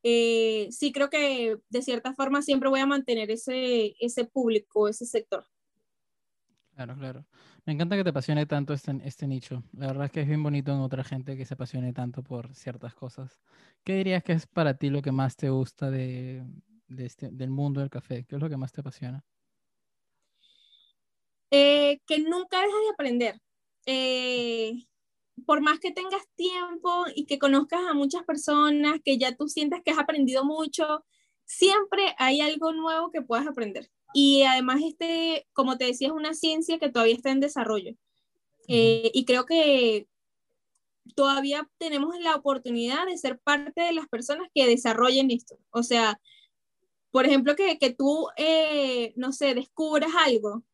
eh, 0.03 0.69
sí 0.71 0.93
creo 0.93 1.11
que 1.11 1.59
de 1.69 1.83
cierta 1.83 2.15
forma 2.15 2.41
siempre 2.41 2.69
voy 2.69 2.81
a 2.81 2.87
mantener 2.87 3.31
ese, 3.31 3.97
ese 4.01 4.25
público, 4.25 4.89
ese 4.89 5.05
sector. 5.05 5.45
Claro, 6.75 6.95
claro. 6.95 7.27
Me 7.65 7.73
encanta 7.73 7.97
que 7.97 8.05
te 8.05 8.11
apasione 8.11 8.47
tanto 8.47 8.73
este, 8.73 8.93
este 9.05 9.27
nicho. 9.27 9.65
La 9.73 9.89
verdad 9.89 10.05
es 10.07 10.13
que 10.13 10.21
es 10.21 10.29
bien 10.29 10.43
bonito 10.43 10.73
en 10.73 10.79
otra 10.79 11.03
gente 11.03 11.37
que 11.37 11.45
se 11.45 11.55
apasione 11.55 11.93
tanto 11.93 12.23
por 12.23 12.55
ciertas 12.55 12.95
cosas. 12.95 13.41
¿Qué 13.83 13.97
dirías 13.97 14.23
que 14.23 14.33
es 14.33 14.47
para 14.47 14.75
ti 14.75 14.91
lo 14.91 15.03
que 15.03 15.11
más 15.11 15.37
te 15.37 15.49
gusta 15.51 15.91
de, 15.91 16.45
de 16.89 17.07
este, 17.07 17.31
del 17.31 17.51
mundo 17.51 17.81
del 17.81 17.91
café? 17.91 18.25
¿Qué 18.29 18.37
es 18.37 18.43
lo 18.43 18.49
que 18.49 18.57
más 18.57 18.73
te 18.73 18.81
apasiona? 18.81 19.25
Eh, 21.51 22.01
que 22.07 22.19
nunca 22.19 22.61
dejas 22.61 22.81
de 22.81 22.91
aprender. 22.93 23.41
Eh, 23.87 24.87
por 25.45 25.61
más 25.61 25.79
que 25.79 25.93
tengas 25.93 26.27
tiempo 26.35 27.05
y 27.15 27.27
que 27.27 27.39
conozcas 27.39 27.81
a 27.89 27.95
muchas 27.95 28.25
personas, 28.25 29.01
que 29.05 29.19
ya 29.19 29.37
tú 29.37 29.49
sientas 29.49 29.81
que 29.85 29.91
has 29.91 29.99
aprendido 29.99 30.45
mucho, 30.45 31.05
siempre 31.45 32.15
hay 32.19 32.41
algo 32.41 32.73
nuevo 32.73 33.11
que 33.11 33.23
puedas 33.23 33.47
aprender. 33.47 33.91
Y 34.15 34.43
además, 34.43 34.81
este, 34.85 35.47
como 35.53 35.77
te 35.77 35.85
decía, 35.85 36.09
es 36.09 36.15
una 36.15 36.35
ciencia 36.35 36.79
que 36.79 36.91
todavía 36.91 37.15
está 37.15 37.31
en 37.31 37.41
desarrollo. 37.41 37.95
Eh, 38.69 39.11
y 39.15 39.25
creo 39.25 39.45
que 39.45 40.09
todavía 41.15 41.69
tenemos 41.79 42.19
la 42.19 42.35
oportunidad 42.35 43.07
de 43.07 43.17
ser 43.19 43.39
parte 43.39 43.81
de 43.83 43.93
las 43.93 44.09
personas 44.09 44.49
que 44.55 44.67
desarrollen 44.67 45.31
esto. 45.31 45.59
O 45.71 45.83
sea, 45.83 46.19
por 47.11 47.27
ejemplo, 47.27 47.57
que, 47.57 47.79
que 47.79 47.95
tú, 47.95 48.29
eh, 48.37 49.13
no 49.17 49.33
sé, 49.33 49.55
descubras 49.55 50.11
algo 50.27 50.65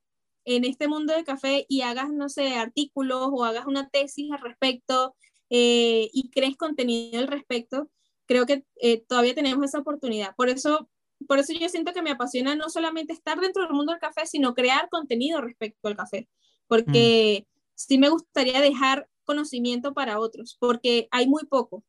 en 0.45 0.65
este 0.65 0.89
mundo 0.89 1.13
del 1.13 1.25
café 1.25 1.67
y 1.69 1.83
hagas, 1.83 2.11
no 2.11 2.29
sé, 2.29 2.55
artículos 2.55 3.29
o 3.31 3.45
hagas 3.45 3.67
una 3.67 3.89
tesis 3.89 4.31
al 4.33 4.41
respecto 4.41 5.15
eh, 5.51 6.11
y 6.13 6.31
crees 6.31 6.57
contenido 6.57 7.21
al 7.21 7.29
respecto, 7.29 7.91
creo 8.27 8.47
que 8.47 8.65
eh, 8.81 9.05
todavía 9.07 9.35
tenemos 9.35 9.65
esa 9.65 9.79
oportunidad. 9.79 10.35
Por 10.35 10.49
eso, 10.49 10.91
por 11.29 11.39
eso 11.39 11.53
yo 11.53 11.69
siento 11.69 11.93
que 11.93 12.03
me 12.03 12.11
apasiona 12.11 12.57
no 12.57 12.71
solamente 12.71 13.13
estar 13.13 13.39
dentro 13.39 13.63
del 13.63 13.75
mundo 13.75 13.93
del 13.93 14.01
café, 14.01 14.27
sino 14.27 14.55
crear 14.55 14.89
contenido 14.91 15.41
respecto 15.41 15.89
al 15.89 15.97
café, 15.97 16.29
porque 16.67 17.47
mm. 17.47 17.61
sí 17.75 17.99
me 17.99 18.09
gustaría 18.09 18.61
dejar 18.61 19.09
conocimiento 19.25 19.95
para 19.95 20.19
otros, 20.19 20.57
porque 20.59 21.07
hay 21.13 21.29
muy 21.29 21.45
poco, 21.45 21.85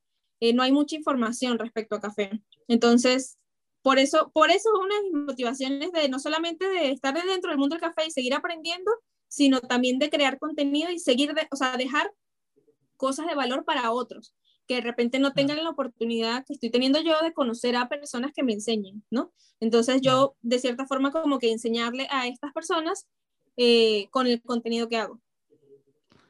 no 0.53 0.61
hay 0.61 0.73
mucha 0.73 0.97
información 0.97 1.57
respecto 1.57 1.95
al 1.95 2.01
café. 2.01 2.43
Entonces, 2.67 3.39
por 3.83 3.99
eso, 3.99 4.31
por 4.33 4.49
eso 4.49 4.69
es 4.73 4.79
una 4.85 4.95
de 4.95 5.03
mis 5.03 5.25
motivaciones 5.25 5.91
de 5.91 6.07
no 6.07 6.17
solamente 6.17 6.67
de 6.67 6.91
estar 6.91 7.13
dentro 7.13 7.51
del 7.51 7.59
mundo 7.59 7.75
del 7.75 7.81
café 7.81 8.07
y 8.07 8.11
seguir 8.11 8.33
aprendiendo, 8.33 8.91
sino 9.27 9.59
también 9.59 9.99
de 9.99 10.09
crear 10.09 10.39
contenido 10.39 10.89
y 10.89 10.99
seguir, 10.99 11.33
o 11.51 11.55
sea, 11.55 11.75
dejar 11.75 12.09
cosas 12.95 13.27
de 13.27 13.35
valor 13.35 13.65
para 13.65 13.91
otros, 13.91 14.33
que 14.67 14.75
de 14.75 14.81
repente 14.81 15.19
no 15.19 15.33
tengan 15.33 15.61
la 15.61 15.69
oportunidad 15.69 16.45
que 16.45 16.53
estoy 16.53 16.71
teniendo 16.71 17.01
yo 17.01 17.19
de 17.21 17.33
conocer 17.33 17.75
a 17.75 17.89
personas 17.89 18.31
que 18.33 18.43
me 18.43 18.53
enseñen, 18.53 19.03
¿no? 19.11 19.33
Entonces 19.59 19.99
yo, 20.01 20.37
de 20.41 20.59
cierta 20.59 20.85
forma, 20.85 21.11
como 21.11 21.37
que 21.37 21.51
enseñarle 21.51 22.07
a 22.09 22.27
estas 22.27 22.53
personas 22.53 23.07
eh, 23.57 24.07
con 24.11 24.27
el 24.27 24.41
contenido 24.41 24.87
que 24.87 24.97
hago. 24.97 25.19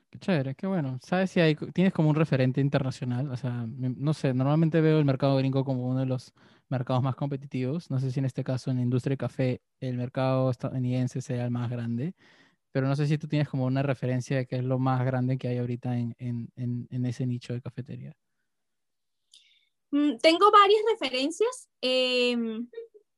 Qué 0.10 0.18
chévere, 0.18 0.56
qué 0.56 0.66
bueno. 0.66 0.98
¿Sabes 1.04 1.30
si 1.30 1.40
hay, 1.40 1.56
tienes 1.56 1.94
como 1.94 2.10
un 2.10 2.16
referente 2.16 2.62
internacional? 2.62 3.30
O 3.32 3.38
sea, 3.38 3.68
no 3.68 4.14
sé, 4.14 4.34
normalmente 4.34 4.82
veo 4.82 4.98
el 4.98 5.06
mercado 5.06 5.38
gringo 5.38 5.64
como 5.64 5.88
uno 5.88 6.00
de 6.00 6.06
los 6.08 6.34
mercados 6.70 7.04
más 7.04 7.16
competitivos. 7.16 7.90
No 7.90 8.00
sé 8.00 8.12
si 8.12 8.20
en 8.20 8.26
este 8.26 8.44
caso 8.44 8.72
en 8.72 8.78
la 8.78 8.84
industria 8.84 9.14
de 9.14 9.18
café 9.18 9.62
el 9.80 9.98
mercado 9.98 10.50
estadounidense 10.50 11.22
sea 11.22 11.46
el 11.46 11.52
más 11.52 11.70
grande, 11.70 12.14
pero 12.72 12.88
no 12.88 12.96
sé 12.96 13.08
si 13.08 13.18
tú 13.18 13.28
tienes 13.28 13.48
como 13.48 13.66
una 13.66 13.84
referencia 13.84 14.38
de 14.38 14.48
qué 14.48 14.58
es 14.58 14.64
lo 14.64 14.80
más 14.80 15.06
grande 15.06 15.38
que 15.38 15.48
hay 15.48 15.60
ahorita 15.60 15.98
en, 15.98 16.16
en, 16.18 16.50
en, 16.90 17.06
ese 17.06 17.26
nicho 17.28 17.54
de 17.54 17.62
cafetería. 17.62 18.14
Mm, 19.92 20.18
tengo 20.18 20.52
varias 20.52 20.82
referencias 20.92 21.70
em, 21.82 22.68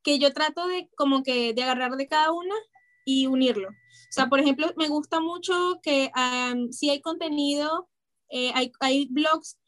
que 0.02 0.18
yo 0.18 0.32
trato 0.34 0.66
de 0.66 0.90
como 0.94 1.22
que 1.22 1.54
de 1.54 1.62
agarrar 1.62 1.96
de 1.96 2.06
cada 2.06 2.32
una 2.32 2.54
y 3.06 3.26
unirlo. 3.26 3.70
O 3.70 4.12
sea, 4.12 4.28
por 4.28 4.40
ejemplo, 4.40 4.72
me 4.76 4.88
gusta 4.88 5.20
mucho 5.20 5.80
que 5.82 6.10
si 6.70 6.90
hay 6.90 7.00
contenido, 7.00 7.88
eh, 8.28 8.52
hay, 8.54 8.72
hay 8.80 9.08
blogs, 9.10 9.58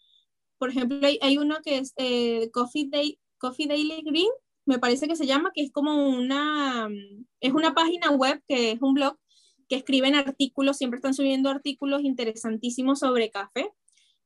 por 0.59 0.71
ejemplo, 0.71 1.07
hay, 1.07 1.19
hay 1.23 1.39
uno 1.39 1.61
que 1.63 1.79
es 1.79 1.95
eh, 1.97 2.51
Coffee 2.53 2.89
Day, 2.91 3.19
Coffee 3.39 3.67
Daily 3.67 4.03
Green, 4.05 4.31
me 4.67 4.79
parece 4.79 5.09
que 5.09 5.17
se 5.17 5.27
llama, 5.27 5.51
que 5.55 5.63
es 5.63 5.73
como 5.73 6.09
una, 6.09 6.89
es 7.41 7.53
una 7.53 7.75
página 7.75 8.11
web, 8.11 8.43
que 8.47 8.73
es 8.73 8.83
un 8.83 8.95
blog, 8.95 9.17
que 9.69 9.77
escriben 9.77 10.15
artículos, 10.15 10.77
siempre 10.77 10.99
están 10.99 11.15
subiendo 11.15 11.51
artículos 11.51 12.03
interesantísimos 12.03 12.99
sobre 13.01 13.31
café. 13.31 13.71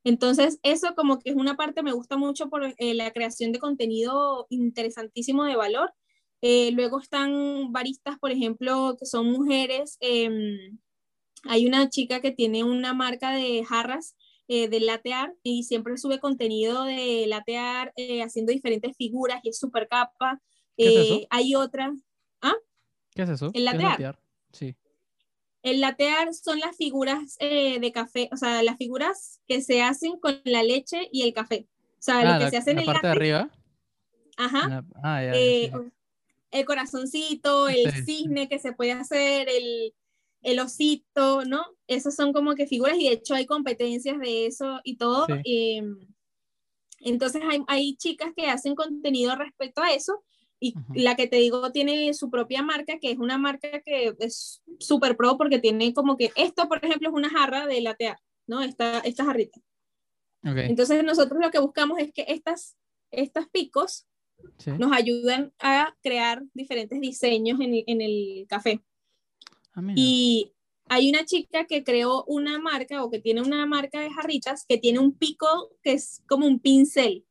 Entonces, 0.03 0.59
eso 0.63 0.95
como 0.95 1.19
que 1.19 1.29
es 1.31 1.35
una 1.35 1.55
parte, 1.55 1.83
me 1.83 1.93
gusta 1.93 2.17
mucho 2.17 2.49
por 2.49 2.65
eh, 2.77 2.93
la 2.93 3.11
creación 3.11 3.51
de 3.51 3.59
contenido 3.59 4.47
interesantísimo 4.49 5.45
de 5.45 5.55
valor. 5.55 5.93
Eh, 6.41 6.71
luego 6.71 6.99
están 6.99 7.71
baristas, 7.71 8.19
por 8.19 8.31
ejemplo, 8.31 8.97
que 8.99 9.05
son 9.05 9.31
mujeres. 9.31 9.97
Em, 10.01 10.77
hay 11.43 11.65
una 11.67 11.89
chica 11.89 12.21
que 12.21 12.31
tiene 12.31 12.63
una 12.63 12.93
marca 12.93 13.31
de 13.31 13.63
jarras 13.65 14.15
eh, 14.47 14.67
de 14.67 14.79
latear 14.81 15.33
y 15.41 15.63
siempre 15.63 15.97
sube 15.97 16.19
contenido 16.19 16.83
de 16.83 17.25
latear 17.27 17.93
eh, 17.95 18.21
haciendo 18.21 18.51
diferentes 18.51 18.95
figuras 18.97 19.39
y 19.43 19.49
es 19.49 19.59
súper 19.59 19.87
capa. 19.87 20.41
Eh, 20.77 21.27
hay 21.29 21.55
otra. 21.55 21.93
¿Ah? 22.41 22.55
¿Qué 23.15 23.21
es 23.21 23.29
eso? 23.29 23.51
El 23.53 23.65
latear. 23.65 24.19
Sí. 24.51 24.75
El 25.61 25.79
latear 25.79 26.33
son 26.33 26.59
las 26.59 26.75
figuras 26.75 27.37
de 27.39 27.91
café, 27.93 28.27
o 28.33 28.37
sea, 28.37 28.61
las 28.63 28.77
figuras 28.77 29.39
que 29.47 29.61
se 29.61 29.81
hacen 29.81 30.19
con 30.19 30.41
la 30.43 30.61
leche 30.61 31.07
y 31.11 31.21
el 31.21 31.33
café. 31.33 31.67
O 31.93 32.01
sea, 32.01 32.21
lo 32.21 32.31
ah, 32.31 32.39
que 32.39 32.49
se 32.49 32.57
hace 32.57 32.71
en 32.71 32.77
la 32.77 32.83
parte 32.85 33.07
de 33.07 33.13
arriba. 33.13 33.49
Ajá. 34.35 34.83
Ah, 35.01 35.23
el 35.23 36.65
corazoncito, 36.65 37.69
el 37.69 37.91
cisne 38.05 38.49
que 38.49 38.59
se 38.59 38.73
puede 38.73 38.91
hacer, 38.91 39.47
el, 39.47 39.93
el 40.41 40.59
osito, 40.59 41.45
¿no? 41.45 41.65
Esas 41.87 42.15
son 42.15 42.33
como 42.33 42.55
que 42.55 42.67
figuras 42.67 42.97
y 42.97 43.09
de 43.09 43.15
hecho 43.15 43.35
hay 43.35 43.45
competencias 43.45 44.19
de 44.19 44.45
eso 44.45 44.79
y 44.83 44.95
todo. 44.97 45.27
Em, 45.43 45.99
entonces 47.01 47.41
hay, 47.49 47.61
hay, 47.67 47.95
chicas 47.97 48.31
que 48.35 48.47
hacen 48.47 48.75
contenido 48.75 49.35
respecto 49.35 49.81
a 49.81 49.93
eso 49.93 50.23
y 50.59 50.73
la 50.95 51.15
que 51.15 51.27
te 51.27 51.35
digo 51.35 51.71
tiene 51.73 52.13
su 52.13 52.29
propia 52.29 52.61
marca, 52.63 52.97
que 52.99 53.11
es 53.11 53.17
una 53.17 53.37
marca 53.37 53.81
que 53.81 54.15
es 54.19 54.61
súper 54.79 55.17
pro 55.17 55.37
porque 55.37 55.59
tiene 55.59 55.93
como 55.93 56.15
que 56.15 56.31
esto, 56.37 56.69
por 56.69 56.83
ejemplo, 56.83 57.09
es 57.09 57.13
una 57.13 57.29
jarra 57.29 57.67
de 57.67 57.81
latear, 57.81 58.17
¿no? 58.47 58.61
Esta, 58.61 58.99
esta 58.99 59.25
jarrita. 59.25 59.59
Entonces 60.43 61.03
nosotros 61.03 61.39
lo 61.41 61.51
que 61.51 61.59
buscamos 61.59 61.99
es 61.99 62.11
que 62.13 62.25
estas, 62.27 62.77
estas 63.11 63.47
picos 63.49 64.07
nos 64.77 64.91
ayudan 64.91 65.53
a 65.59 65.95
crear 66.01 66.43
diferentes 66.53 66.99
diseños 66.99 67.59
en, 67.59 67.83
en 67.85 68.01
el 68.01 68.45
café. 68.47 68.81
Ah, 69.73 69.81
y 69.95 70.52
hay 70.89 71.09
una 71.09 71.25
chica 71.25 71.65
que 71.65 71.83
creó 71.83 72.23
una 72.25 72.59
marca 72.59 73.03
o 73.03 73.09
que 73.09 73.19
tiene 73.19 73.41
una 73.41 73.65
marca 73.65 73.99
de 74.01 74.11
jarritas 74.11 74.65
que 74.67 74.77
tiene 74.77 74.99
un 74.99 75.17
pico 75.17 75.71
que 75.81 75.93
es 75.93 76.21
como 76.27 76.45
un 76.45 76.59
pincel. 76.59 77.25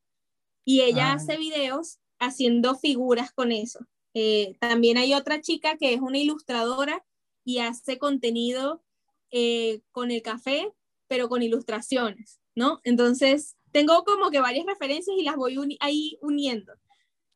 Y 0.65 0.83
ella 0.83 1.11
ah. 1.11 1.15
hace 1.15 1.37
videos 1.37 1.99
haciendo 2.19 2.77
figuras 2.77 3.33
con 3.33 3.53
eso. 3.53 3.81
Eh, 4.15 4.57
también 4.61 4.99
hay 4.99 5.15
otra 5.15 5.41
chica 5.41 5.77
que 5.77 5.95
es 5.95 6.01
una 6.01 6.19
ilustradora 6.19 7.05
y 7.45 7.59
hace 7.59 7.99
contenido 7.99 8.83
eh, 9.31 9.81
con 9.91 10.11
el 10.11 10.23
café, 10.23 10.73
pero 11.09 11.29
con 11.29 11.43
ilustraciones, 11.43 12.41
¿no? 12.55 12.81
Entonces, 12.85 13.57
tengo 13.73 14.05
como 14.05 14.31
que 14.31 14.41
varias 14.41 14.67
referencias 14.67 15.17
y 15.19 15.25
las 15.25 15.37
voy 15.37 15.77
ahí 15.81 16.19
uniendo. 16.21 16.73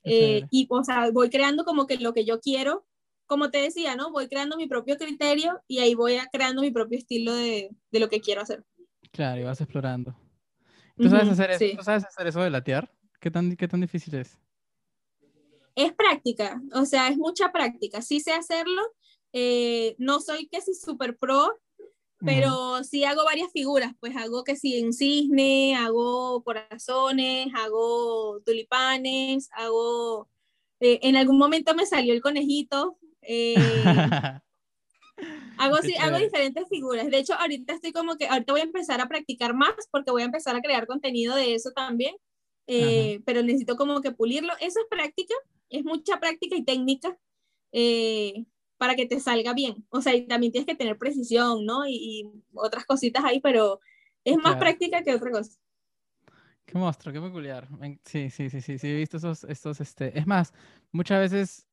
Eh, 0.04 0.42
y, 0.50 0.68
o 0.70 0.84
sea, 0.84 1.10
voy 1.10 1.30
creando 1.30 1.64
como 1.64 1.86
que 1.86 1.96
lo 1.96 2.12
que 2.12 2.24
yo 2.24 2.40
quiero 2.40 2.86
como 3.26 3.50
te 3.50 3.58
decía, 3.58 3.96
¿no? 3.96 4.10
Voy 4.10 4.28
creando 4.28 4.56
mi 4.56 4.66
propio 4.66 4.96
criterio 4.96 5.60
y 5.66 5.80
ahí 5.80 5.94
voy 5.94 6.18
creando 6.32 6.62
mi 6.62 6.70
propio 6.70 6.98
estilo 6.98 7.34
de, 7.34 7.70
de, 7.90 8.00
lo 8.00 8.08
que 8.08 8.20
quiero 8.20 8.42
hacer. 8.42 8.64
Claro, 9.12 9.40
y 9.40 9.44
vas 9.44 9.60
explorando. 9.60 10.16
¿Tú 10.96 11.10
sabes, 11.10 11.28
hacer 11.28 11.50
eso, 11.50 11.82
sabes 11.82 12.04
hacer 12.04 12.26
eso 12.26 12.40
de 12.40 12.50
latear? 12.50 12.90
¿Qué 13.20 13.30
tan, 13.30 13.56
¿Qué 13.56 13.68
tan 13.68 13.80
difícil 13.80 14.14
es? 14.14 14.38
Es 15.74 15.92
práctica, 15.92 16.60
o 16.72 16.86
sea, 16.86 17.08
es 17.08 17.18
mucha 17.18 17.52
práctica. 17.52 18.00
Sí 18.00 18.20
sé 18.20 18.32
hacerlo, 18.32 18.80
eh, 19.32 19.94
no 19.98 20.20
soy 20.20 20.48
que 20.48 20.62
si 20.62 20.74
súper 20.74 21.18
pro, 21.18 21.60
pero 22.18 22.82
sí 22.82 23.04
hago 23.04 23.24
varias 23.24 23.52
figuras, 23.52 23.92
pues 24.00 24.16
hago 24.16 24.42
que 24.42 24.56
si 24.56 24.78
en 24.78 24.94
cisne, 24.94 25.76
hago 25.76 26.42
corazones, 26.42 27.48
hago 27.54 28.40
tulipanes, 28.40 29.50
hago... 29.52 30.28
Eh, 30.80 31.00
en 31.02 31.16
algún 31.16 31.38
momento 31.38 31.74
me 31.74 31.86
salió 31.86 32.12
el 32.12 32.20
conejito, 32.20 32.98
eh, 33.26 33.54
Hago, 35.58 35.76
sí, 35.78 35.94
hago 35.98 36.18
diferentes 36.18 36.68
figuras. 36.68 37.10
De 37.10 37.18
hecho, 37.18 37.34
ahorita 37.34 37.74
estoy 37.74 37.92
como 37.92 38.16
que, 38.16 38.28
ahorita 38.28 38.52
voy 38.52 38.60
a 38.60 38.64
empezar 38.64 39.00
a 39.00 39.08
practicar 39.08 39.54
más 39.54 39.74
porque 39.90 40.10
voy 40.10 40.22
a 40.22 40.26
empezar 40.26 40.54
a 40.54 40.60
crear 40.60 40.86
contenido 40.86 41.34
de 41.34 41.54
eso 41.54 41.70
también, 41.72 42.14
eh, 42.66 43.20
pero 43.24 43.42
necesito 43.42 43.76
como 43.76 44.00
que 44.02 44.12
pulirlo. 44.12 44.52
Eso 44.60 44.80
es 44.80 44.86
práctica, 44.90 45.34
es 45.70 45.84
mucha 45.84 46.20
práctica 46.20 46.56
y 46.56 46.64
técnica 46.64 47.16
eh, 47.72 48.44
para 48.76 48.94
que 48.94 49.06
te 49.06 49.18
salga 49.20 49.54
bien. 49.54 49.86
O 49.88 50.02
sea, 50.02 50.14
y 50.14 50.26
también 50.26 50.52
tienes 50.52 50.66
que 50.66 50.74
tener 50.74 50.98
precisión, 50.98 51.64
¿no? 51.64 51.88
Y, 51.88 52.30
otras 52.54 52.84
cositas 52.84 53.24
ahí, 53.24 53.40
pero 53.40 53.80
es 54.24 54.36
más 54.36 54.56
práctica 54.56 55.02
que 55.02 55.14
otra 55.14 55.30
cosa. 55.30 55.58
Qué 56.66 56.76
monstruo, 56.76 57.14
qué 57.14 57.20
peculiar. 57.20 57.68
Sí, 58.04 58.28
sí, 58.28 58.50
sí, 58.50 58.60
sí, 58.60 58.78
sí, 58.78 58.88
he 58.88 58.96
visto 58.96 59.16
esos, 59.16 59.44
estos, 59.44 59.80
este, 59.80 60.18
es 60.18 60.26
más, 60.26 60.52
muchas 60.90 61.20
veces 61.20 61.65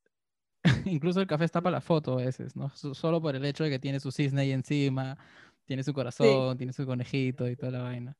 incluso 0.84 1.20
el 1.20 1.26
café 1.26 1.44
está 1.44 1.60
para 1.60 1.76
la 1.76 1.80
foto 1.80 2.14
a 2.14 2.24
veces, 2.24 2.56
¿no? 2.56 2.70
Solo 2.74 3.20
por 3.20 3.36
el 3.36 3.44
hecho 3.44 3.64
de 3.64 3.70
que 3.70 3.78
tiene 3.78 4.00
su 4.00 4.10
cisne 4.10 4.42
ahí 4.42 4.52
encima, 4.52 5.18
tiene 5.66 5.82
su 5.82 5.92
corazón, 5.92 6.56
tiene 6.56 6.72
su 6.72 6.86
conejito 6.86 7.48
y 7.48 7.56
toda 7.56 7.72
la 7.72 7.82
vaina. 7.82 8.16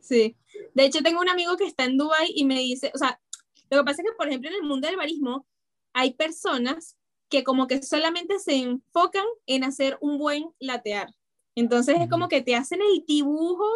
Sí. 0.00 0.36
De 0.74 0.84
hecho, 0.84 1.02
tengo 1.02 1.20
un 1.20 1.28
amigo 1.28 1.56
que 1.56 1.64
está 1.64 1.84
en 1.84 1.96
Dubai 1.96 2.32
y 2.34 2.44
me 2.44 2.58
dice, 2.58 2.90
o 2.94 2.98
sea, 2.98 3.20
lo 3.70 3.78
que 3.78 3.84
pasa 3.84 4.02
es 4.02 4.10
que, 4.10 4.16
por 4.16 4.28
ejemplo, 4.28 4.50
en 4.50 4.56
el 4.56 4.62
mundo 4.62 4.86
del 4.86 4.96
barismo 4.96 5.46
hay 5.92 6.14
personas 6.14 6.96
que 7.28 7.44
como 7.44 7.66
que 7.66 7.82
solamente 7.82 8.38
se 8.38 8.56
enfocan 8.56 9.24
en 9.46 9.64
hacer 9.64 9.96
un 10.00 10.18
buen 10.18 10.50
latear. 10.58 11.08
Entonces 11.54 11.96
es 12.00 12.08
como 12.08 12.28
que 12.28 12.42
te 12.42 12.56
hacen 12.56 12.80
el 12.80 13.04
dibujo 13.06 13.68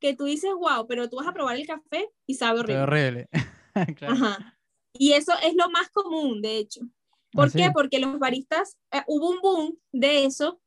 que 0.00 0.14
tú 0.14 0.24
dices, 0.24 0.50
wow, 0.58 0.86
pero 0.86 1.08
tú 1.08 1.16
vas 1.16 1.26
a 1.26 1.32
probar 1.32 1.56
el 1.56 1.66
café 1.66 2.08
y 2.26 2.34
sabe 2.34 2.60
horrible. 2.60 2.82
horrible. 2.82 3.28
Ajá. 4.06 4.58
Y 4.92 5.12
eso 5.12 5.32
es 5.42 5.54
lo 5.54 5.70
más 5.70 5.90
común, 5.90 6.40
de 6.42 6.58
hecho. 6.58 6.80
¿Por 7.32 7.52
qué? 7.52 7.70
Porque 7.72 7.98
los 7.98 8.18
baristas, 8.18 8.76
eh, 8.92 9.02
hubo 9.06 9.30
un 9.30 9.40
boom 9.40 9.78
de 9.92 10.24
eso 10.24 10.60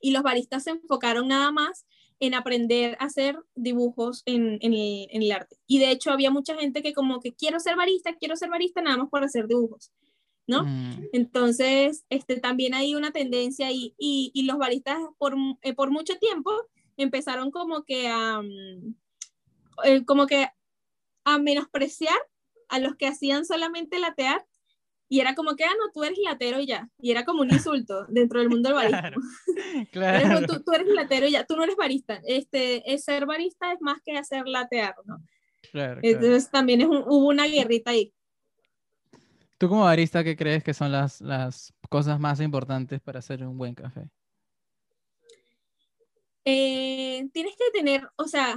y 0.00 0.10
los 0.10 0.22
baristas 0.22 0.64
se 0.64 0.70
enfocaron 0.70 1.28
nada 1.28 1.52
más 1.52 1.86
en 2.18 2.34
aprender 2.34 2.96
a 2.98 3.04
hacer 3.04 3.38
dibujos 3.54 4.22
en, 4.24 4.58
en, 4.62 4.72
el, 5.22 5.32
arte. 5.32 5.58
Y 5.66 5.78
de 5.78 5.90
hecho 5.90 6.10
había 6.10 6.30
mucha 6.30 6.56
gente 6.56 6.82
que 6.82 6.94
como 6.94 7.20
que 7.20 7.34
quiero 7.34 7.60
ser 7.60 7.76
barista, 7.76 8.14
quiero 8.14 8.36
ser 8.36 8.48
barista 8.48 8.80
nada 8.80 8.96
más 8.96 9.10
por 9.10 9.22
hacer 9.22 9.46
dibujos, 9.46 9.92
¿no? 10.46 10.64
Mm. 10.64 11.08
Entonces, 11.12 12.04
este, 12.08 12.40
también 12.40 12.72
hay 12.74 12.94
una 12.94 13.10
tendencia 13.10 13.70
y, 13.70 13.94
y, 13.98 14.42
los 14.44 14.56
baristas 14.56 14.98
por, 15.18 15.34
eh, 15.62 15.74
por 15.74 15.90
mucho 15.90 16.16
tiempo 16.16 16.52
empezaron 16.96 17.50
como 17.50 17.84
que 17.84 18.08
a, 18.08 18.40
mm, 18.40 18.94
eh, 19.84 20.04
como 20.06 20.26
que 20.26 20.48
a 21.24 21.38
menospreciar 21.38 22.16
a 22.68 22.78
los 22.78 22.96
que 22.96 23.08
hacían 23.08 23.44
solamente 23.44 23.98
latear 23.98 24.46
y 25.08 25.20
era 25.20 25.34
como 25.34 25.54
que, 25.54 25.64
ah, 25.64 25.72
no, 25.78 25.92
tú 25.92 26.02
eres 26.02 26.18
latero 26.18 26.58
y 26.60 26.66
ya. 26.66 26.88
Y 26.98 27.10
era 27.10 27.24
como 27.24 27.42
un 27.42 27.50
insulto 27.50 28.06
dentro 28.08 28.40
del 28.40 28.48
mundo 28.48 28.68
del 28.68 28.76
barismo. 28.76 29.20
Claro, 29.92 30.46
tú, 30.46 30.62
tú, 30.62 30.72
eres 30.72 30.88
latero 30.88 31.26
y 31.26 31.32
ya, 31.32 31.44
tú 31.44 31.56
no 31.56 31.64
eres 31.64 31.76
barista. 31.76 32.20
Este, 32.26 32.82
ser 32.98 33.26
barista 33.26 33.72
es 33.72 33.80
más 33.80 34.00
que 34.04 34.16
hacer 34.16 34.46
latear, 34.46 34.94
¿no? 35.04 35.22
Claro, 35.70 36.00
Entonces 36.02 36.50
también 36.50 36.80
es 36.80 36.86
hubo 36.86 37.28
una 37.28 37.46
guerrita 37.46 37.90
ahí. 37.90 38.12
¿Tú 39.58 39.68
como 39.68 39.84
barista 39.84 40.22
qué 40.22 40.36
crees 40.36 40.62
que 40.62 40.74
son 40.74 40.92
las, 40.92 41.20
las 41.20 41.72
cosas 41.88 42.20
más 42.20 42.40
importantes 42.40 43.00
para 43.00 43.20
hacer 43.20 43.42
un 43.42 43.56
buen 43.56 43.74
café? 43.74 44.08
Eh, 46.44 47.28
tienes 47.32 47.56
que 47.56 47.70
tener, 47.72 48.08
o 48.16 48.28
sea, 48.28 48.56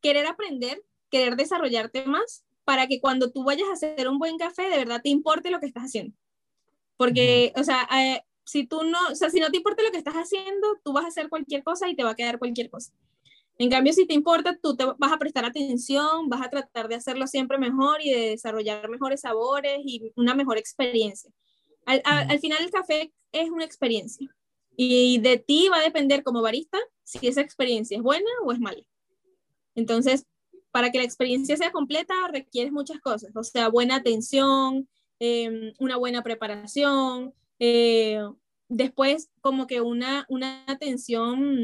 querer 0.00 0.26
aprender, 0.26 0.82
querer 1.10 1.34
desarrollarte 1.34 2.06
más 2.06 2.44
para 2.64 2.86
que 2.86 3.00
cuando 3.00 3.30
tú 3.30 3.44
vayas 3.44 3.68
a 3.68 3.72
hacer 3.72 4.08
un 4.08 4.18
buen 4.18 4.38
café, 4.38 4.68
de 4.68 4.78
verdad 4.78 5.00
te 5.02 5.10
importe 5.10 5.50
lo 5.50 5.60
que 5.60 5.66
estás 5.66 5.84
haciendo. 5.84 6.16
Porque, 6.96 7.52
o 7.56 7.64
sea, 7.64 7.88
eh, 7.98 8.22
si 8.44 8.66
tú 8.66 8.84
no, 8.84 8.98
o 9.10 9.14
sea, 9.14 9.30
si 9.30 9.40
no 9.40 9.50
te 9.50 9.56
importa 9.56 9.82
lo 9.82 9.90
que 9.90 9.98
estás 9.98 10.14
haciendo, 10.14 10.78
tú 10.84 10.92
vas 10.92 11.04
a 11.04 11.08
hacer 11.08 11.28
cualquier 11.28 11.62
cosa 11.62 11.88
y 11.88 11.96
te 11.96 12.04
va 12.04 12.10
a 12.10 12.14
quedar 12.14 12.38
cualquier 12.38 12.70
cosa. 12.70 12.92
En 13.58 13.70
cambio, 13.70 13.92
si 13.92 14.06
te 14.06 14.14
importa, 14.14 14.58
tú 14.60 14.76
te 14.76 14.84
vas 14.84 15.12
a 15.12 15.18
prestar 15.18 15.44
atención, 15.44 16.28
vas 16.28 16.42
a 16.42 16.50
tratar 16.50 16.88
de 16.88 16.96
hacerlo 16.96 17.26
siempre 17.26 17.58
mejor 17.58 18.02
y 18.02 18.10
de 18.10 18.30
desarrollar 18.30 18.88
mejores 18.88 19.20
sabores 19.20 19.78
y 19.84 20.12
una 20.16 20.34
mejor 20.34 20.58
experiencia. 20.58 21.30
Al, 21.86 22.02
al 22.04 22.38
final 22.40 22.62
el 22.62 22.70
café 22.70 23.12
es 23.30 23.50
una 23.50 23.64
experiencia 23.64 24.28
y 24.76 25.18
de 25.18 25.38
ti 25.38 25.68
va 25.68 25.78
a 25.78 25.82
depender 25.82 26.22
como 26.22 26.42
barista 26.42 26.78
si 27.04 27.26
esa 27.28 27.42
experiencia 27.42 27.96
es 27.96 28.02
buena 28.02 28.30
o 28.44 28.52
es 28.52 28.58
mala. 28.58 28.82
Entonces, 29.74 30.26
para 30.74 30.90
que 30.90 30.98
la 30.98 31.04
experiencia 31.04 31.56
sea 31.56 31.70
completa 31.70 32.14
requieres 32.32 32.72
muchas 32.72 33.00
cosas, 33.00 33.30
o 33.36 33.44
sea, 33.44 33.68
buena 33.68 33.94
atención, 33.94 34.88
em, 35.20 35.72
una 35.78 35.96
buena 35.96 36.24
preparación, 36.24 37.32
eh, 37.60 38.20
después 38.68 39.30
como 39.40 39.68
que 39.68 39.80
una, 39.80 40.26
una 40.28 40.64
atención 40.66 41.54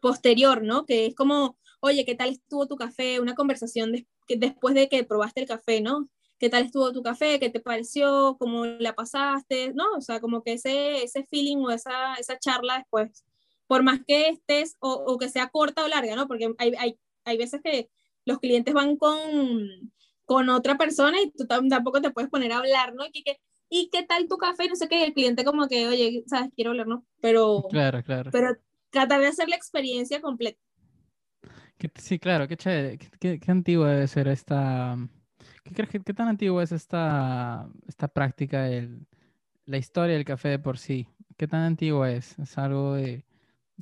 posterior, 0.00 0.64
¿no? 0.64 0.84
Que 0.84 1.06
es 1.06 1.14
como, 1.14 1.58
oye, 1.78 2.04
¿qué 2.04 2.16
tal 2.16 2.30
estuvo 2.30 2.66
tu 2.66 2.74
café? 2.74 3.20
Una 3.20 3.36
conversación 3.36 3.92
después 4.26 4.74
de 4.74 4.88
que 4.88 5.04
probaste 5.04 5.42
el 5.42 5.46
café, 5.46 5.80
¿no? 5.80 6.08
¿Qué 6.40 6.48
tal 6.50 6.64
estuvo 6.64 6.92
tu 6.92 7.04
café? 7.04 7.38
¿Qué 7.38 7.50
te 7.50 7.60
pareció? 7.60 8.36
¿Cómo 8.40 8.66
la 8.66 8.96
pasaste? 8.96 9.72
¿No? 9.74 9.84
O 9.96 10.00
sea, 10.00 10.20
como 10.20 10.42
que 10.42 10.54
ese, 10.54 11.04
ese 11.04 11.24
feeling 11.30 11.58
o 11.58 11.70
esa, 11.70 12.14
esa 12.14 12.36
charla 12.36 12.78
después, 12.78 13.24
por 13.68 13.84
más 13.84 14.00
que 14.04 14.28
estés 14.28 14.76
o, 14.80 14.90
o 15.06 15.18
que 15.18 15.28
sea 15.28 15.50
corta 15.50 15.84
o 15.84 15.88
larga, 15.88 16.16
¿no? 16.16 16.26
Porque 16.26 16.52
hay, 16.58 16.72
hay, 16.78 16.98
hay 17.24 17.38
veces 17.38 17.60
que 17.62 17.88
los 18.28 18.38
clientes 18.38 18.74
van 18.74 18.96
con, 18.96 19.90
con 20.24 20.48
otra 20.50 20.76
persona 20.76 21.20
y 21.20 21.32
tú 21.32 21.46
tampoco 21.46 22.00
te 22.00 22.10
puedes 22.10 22.30
poner 22.30 22.52
a 22.52 22.58
hablar, 22.58 22.94
¿no? 22.94 23.04
Y, 23.10 23.24
que, 23.24 23.40
¿Y 23.70 23.88
qué 23.90 24.02
tal 24.02 24.28
tu 24.28 24.36
café? 24.36 24.68
No 24.68 24.76
sé 24.76 24.86
qué, 24.86 25.02
el 25.04 25.14
cliente 25.14 25.44
como 25.44 25.66
que, 25.66 25.88
oye, 25.88 26.22
sabes, 26.26 26.50
quiero 26.54 26.70
hablar, 26.70 26.86
¿no? 26.86 27.06
Pero, 27.20 27.64
claro, 27.70 28.02
claro. 28.02 28.30
pero 28.30 28.56
tratar 28.90 29.20
de 29.20 29.28
hacer 29.28 29.48
la 29.48 29.56
experiencia 29.56 30.20
completa. 30.20 30.60
Sí, 31.96 32.18
claro, 32.18 32.46
qué 32.48 32.56
chévere. 32.56 32.98
¿Qué, 32.98 33.40
qué, 33.40 33.50
antigua 33.50 33.88
debe 33.88 34.06
ser 34.08 34.28
esta... 34.28 34.96
¿Qué 35.64 35.74
crees 35.74 35.90
qué 36.04 36.14
tan 36.14 36.28
antigua 36.28 36.62
es 36.62 36.72
esta, 36.72 37.68
esta 37.86 38.08
práctica, 38.08 38.68
el, 38.68 39.06
la 39.64 39.78
historia 39.78 40.16
del 40.16 40.24
café 40.24 40.48
de 40.48 40.58
por 40.58 40.76
sí? 40.76 41.08
¿Qué 41.36 41.46
tan 41.46 41.60
antigua 41.60 42.10
es? 42.10 42.38
¿Es 42.38 42.58
algo 42.58 42.94
de 42.94 43.24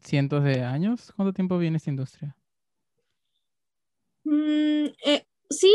cientos 0.03 0.45
de 0.45 0.63
años? 0.63 1.13
¿Cuánto 1.17 1.33
tiempo 1.33 1.59
viene 1.59 1.79
esta 1.79 1.91
industria? 1.91 2.37
Mm, 4.27 4.87
eh, 5.05 5.25
sí, 5.49 5.73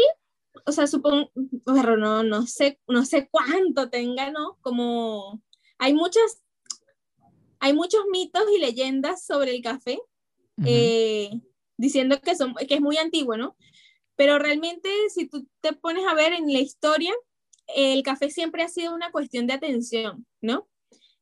o 0.65 0.73
sea, 0.73 0.85
supongo, 0.85 1.31
no, 1.65 2.21
no, 2.23 2.45
sé, 2.47 2.81
no 2.85 3.05
sé 3.05 3.29
cuánto 3.31 3.89
tenga, 3.89 4.29
¿no? 4.29 4.57
Como 4.59 5.41
hay 5.77 5.93
muchas, 5.93 6.43
hay 7.59 7.71
muchos 7.73 8.01
mitos 8.11 8.43
y 8.53 8.59
leyendas 8.59 9.25
sobre 9.25 9.55
el 9.55 9.61
café, 9.61 9.99
eh, 10.65 11.31
diciendo 11.77 12.19
que, 12.19 12.35
son, 12.35 12.53
que 12.53 12.75
es 12.75 12.81
muy 12.81 12.97
antiguo, 12.97 13.37
¿no? 13.37 13.55
Pero 14.17 14.37
realmente, 14.37 14.89
si 15.09 15.29
tú 15.29 15.47
te 15.61 15.71
pones 15.71 16.05
a 16.05 16.13
ver 16.13 16.33
en 16.33 16.51
la 16.51 16.59
historia, 16.59 17.13
el 17.73 18.03
café 18.03 18.29
siempre 18.29 18.63
ha 18.63 18.67
sido 18.67 18.93
una 18.93 19.11
cuestión 19.11 19.47
de 19.47 19.53
atención, 19.53 20.27
¿no? 20.41 20.67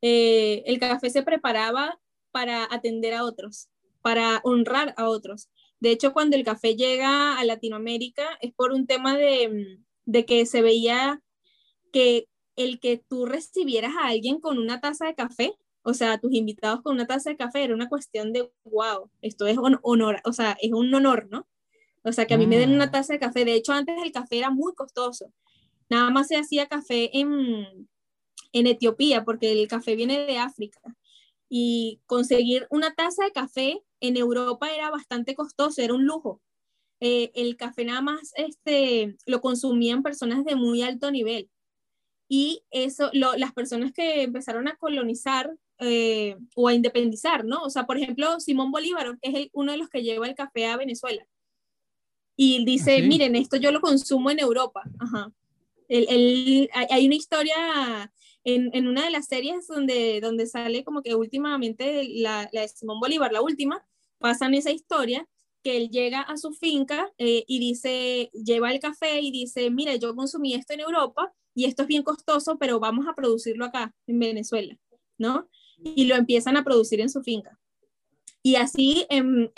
Eh, 0.01 0.63
el 0.65 0.79
café 0.79 1.11
se 1.11 1.21
preparaba 1.21 1.99
para 2.31 2.67
atender 2.73 3.13
a 3.13 3.23
otros, 3.23 3.69
para 4.01 4.41
honrar 4.43 4.95
a 4.97 5.07
otros. 5.09 5.47
De 5.79 5.91
hecho, 5.91 6.13
cuando 6.13 6.35
el 6.35 6.43
café 6.43 6.75
llega 6.75 7.39
a 7.39 7.43
Latinoamérica 7.45 8.37
es 8.41 8.53
por 8.53 8.73
un 8.73 8.85
tema 8.85 9.17
de, 9.17 9.79
de 10.05 10.25
que 10.25 10.45
se 10.45 10.61
veía 10.61 11.21
que 11.91 12.27
el 12.55 12.79
que 12.79 12.97
tú 12.97 13.25
recibieras 13.25 13.93
a 13.95 14.07
alguien 14.07 14.39
con 14.41 14.57
una 14.57 14.81
taza 14.81 15.05
de 15.05 15.15
café, 15.15 15.53
o 15.81 15.93
sea, 15.93 16.19
tus 16.19 16.33
invitados 16.33 16.81
con 16.81 16.95
una 16.95 17.07
taza 17.07 17.29
de 17.29 17.37
café, 17.37 17.63
era 17.63 17.73
una 17.73 17.87
cuestión 17.87 18.33
de, 18.33 18.51
wow, 18.65 19.09
esto 19.21 19.47
es 19.47 19.57
un 19.57 19.79
honor, 19.81 20.21
o 20.25 20.33
sea, 20.33 20.57
es 20.61 20.73
un 20.73 20.93
honor, 20.93 21.27
¿no? 21.31 21.47
O 22.03 22.11
sea, 22.11 22.25
que 22.27 22.33
a 22.33 22.37
mí 22.37 22.47
me 22.47 22.57
den 22.57 22.73
una 22.73 22.87
mm. 22.87 22.91
taza 22.91 23.13
de 23.13 23.19
café. 23.19 23.45
De 23.45 23.55
hecho, 23.55 23.73
antes 23.73 23.95
el 24.03 24.11
café 24.11 24.37
era 24.37 24.49
muy 24.49 24.73
costoso. 24.73 25.31
Nada 25.89 26.09
más 26.09 26.27
se 26.27 26.37
hacía 26.37 26.67
café 26.67 27.17
en, 27.17 27.87
en 28.53 28.67
Etiopía, 28.67 29.25
porque 29.25 29.51
el 29.51 29.67
café 29.67 29.95
viene 29.95 30.25
de 30.25 30.37
África. 30.37 30.81
Y 31.49 32.01
conseguir 32.05 32.67
una 32.69 32.93
taza 32.93 33.25
de 33.25 33.31
café 33.31 33.81
en 33.99 34.17
Europa 34.17 34.71
era 34.73 34.89
bastante 34.89 35.35
costoso, 35.35 35.81
era 35.81 35.93
un 35.93 36.05
lujo. 36.05 36.41
Eh, 37.01 37.31
el 37.33 37.55
café 37.55 37.85
nada 37.85 38.01
más 38.01 38.33
este, 38.35 39.15
lo 39.25 39.39
consumían 39.41 40.03
personas 40.03 40.43
de 40.43 40.55
muy 40.55 40.81
alto 40.81 41.11
nivel. 41.11 41.49
Y 42.27 42.63
eso, 42.69 43.09
las 43.13 43.53
personas 43.53 43.91
que 43.91 44.23
empezaron 44.23 44.67
a 44.67 44.75
colonizar 44.75 45.51
eh, 45.79 46.37
o 46.55 46.67
a 46.67 46.73
independizar, 46.73 47.43
¿no? 47.43 47.63
O 47.63 47.69
sea, 47.69 47.85
por 47.87 47.97
ejemplo, 47.97 48.39
Simón 48.39 48.71
Bolívar 48.71 49.17
es 49.21 49.47
uno 49.53 49.71
de 49.71 49.77
los 49.77 49.89
que 49.89 50.03
lleva 50.03 50.27
el 50.27 50.35
café 50.35 50.67
a 50.67 50.77
Venezuela. 50.77 51.25
Y 52.35 52.63
dice, 52.65 52.97
¿Ah, 52.97 53.07
miren, 53.07 53.35
esto 53.35 53.57
yo 53.57 53.71
lo 53.71 53.81
consumo 53.81 54.29
en 54.29 54.39
Europa. 54.39 54.83
Ajá. 54.99 55.31
hay 55.89 57.05
una 57.05 57.15
historia 57.15 58.11
en, 58.55 58.69
en, 58.73 58.87
una 58.87 59.05
de 59.05 59.11
las 59.11 59.27
series 59.27 59.67
donde, 59.67 60.19
donde 60.21 60.47
sale 60.47 60.83
como 60.83 61.01
que 61.01 61.15
últimamente 61.15 62.07
la, 62.07 62.49
la, 62.51 62.61
de 62.61 62.67
Simón 62.67 62.99
Bolívar, 62.99 63.31
la 63.31 63.41
última, 63.41 63.83
pasan 64.17 64.53
esa 64.53 64.71
historia 64.71 65.27
que 65.63 65.77
él 65.77 65.89
llega 65.89 66.21
a 66.21 66.37
su 66.37 66.53
finca 66.53 67.11
eh, 67.17 67.43
y 67.47 67.59
dice, 67.59 68.29
lleva 68.33 68.71
el 68.71 68.79
café 68.79 69.19
y 69.19 69.31
dice, 69.31 69.69
mira, 69.69 69.95
yo 69.95 70.15
consumí 70.15 70.53
esto 70.53 70.73
en 70.73 70.81
Europa 70.81 71.33
y 71.53 71.65
esto 71.65 71.83
es 71.83 71.87
bien 71.87 72.03
costoso, 72.03 72.57
pero 72.57 72.79
vamos 72.79 73.07
a 73.07 73.13
producirlo 73.13 73.65
acá, 73.65 73.93
en 74.07 74.19
Venezuela, 74.19 74.77
¿no? 75.17 75.49
y 75.83 76.05
lo 76.05 76.15
empiezan 76.15 76.57
a 76.57 76.63
producir 76.63 77.01
en 77.01 77.09
su 77.09 77.21
finca. 77.21 77.59
Y 78.41 78.55
así 78.55 79.05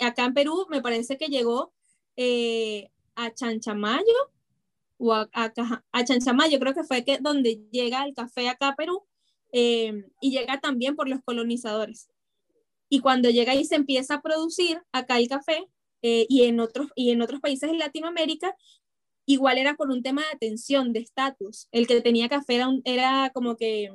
acá 0.00 0.24
en 0.24 0.34
Perú 0.34 0.66
me 0.68 0.82
parece 0.82 1.16
que 1.16 1.28
llegó 1.28 1.72
eh, 2.16 2.90
a 3.14 3.32
Chanchamayo 3.32 4.30
o 5.02 5.12
a, 5.12 5.28
a, 5.32 6.04
Chanchamayo, 6.04 6.60
creo 6.60 6.74
que 6.74 6.84
fue 6.84 7.04
que 7.04 7.18
donde 7.18 7.60
llega 7.72 8.04
el 8.04 8.14
café 8.14 8.48
acá 8.48 8.68
a 8.68 8.76
Perú 8.76 9.04
eh, 9.52 10.04
y 10.20 10.30
llega 10.30 10.60
también 10.60 10.94
por 10.94 11.08
los 11.08 11.20
colonizadores. 11.24 12.08
Y 12.88 13.00
cuando 13.00 13.28
llega 13.28 13.54
y 13.54 13.64
se 13.64 13.74
empieza 13.74 14.14
a 14.14 14.22
producir 14.22 14.80
acá 14.92 15.18
el 15.18 15.28
café 15.28 15.66
eh, 16.02 16.26
y, 16.28 16.44
en 16.44 16.60
otros, 16.60 16.88
y 16.94 17.10
en 17.10 17.20
otros 17.20 17.40
países 17.40 17.70
de 17.70 17.76
Latinoamérica, 17.76 18.54
igual 19.26 19.58
era 19.58 19.74
por 19.74 19.90
un 19.90 20.02
tema 20.02 20.22
de 20.22 20.36
atención, 20.36 20.92
de 20.92 21.00
estatus. 21.00 21.68
El 21.72 21.86
que 21.88 22.00
tenía 22.00 22.28
café 22.28 22.56
era, 22.56 22.68
era 22.84 23.30
como 23.34 23.56
que 23.56 23.90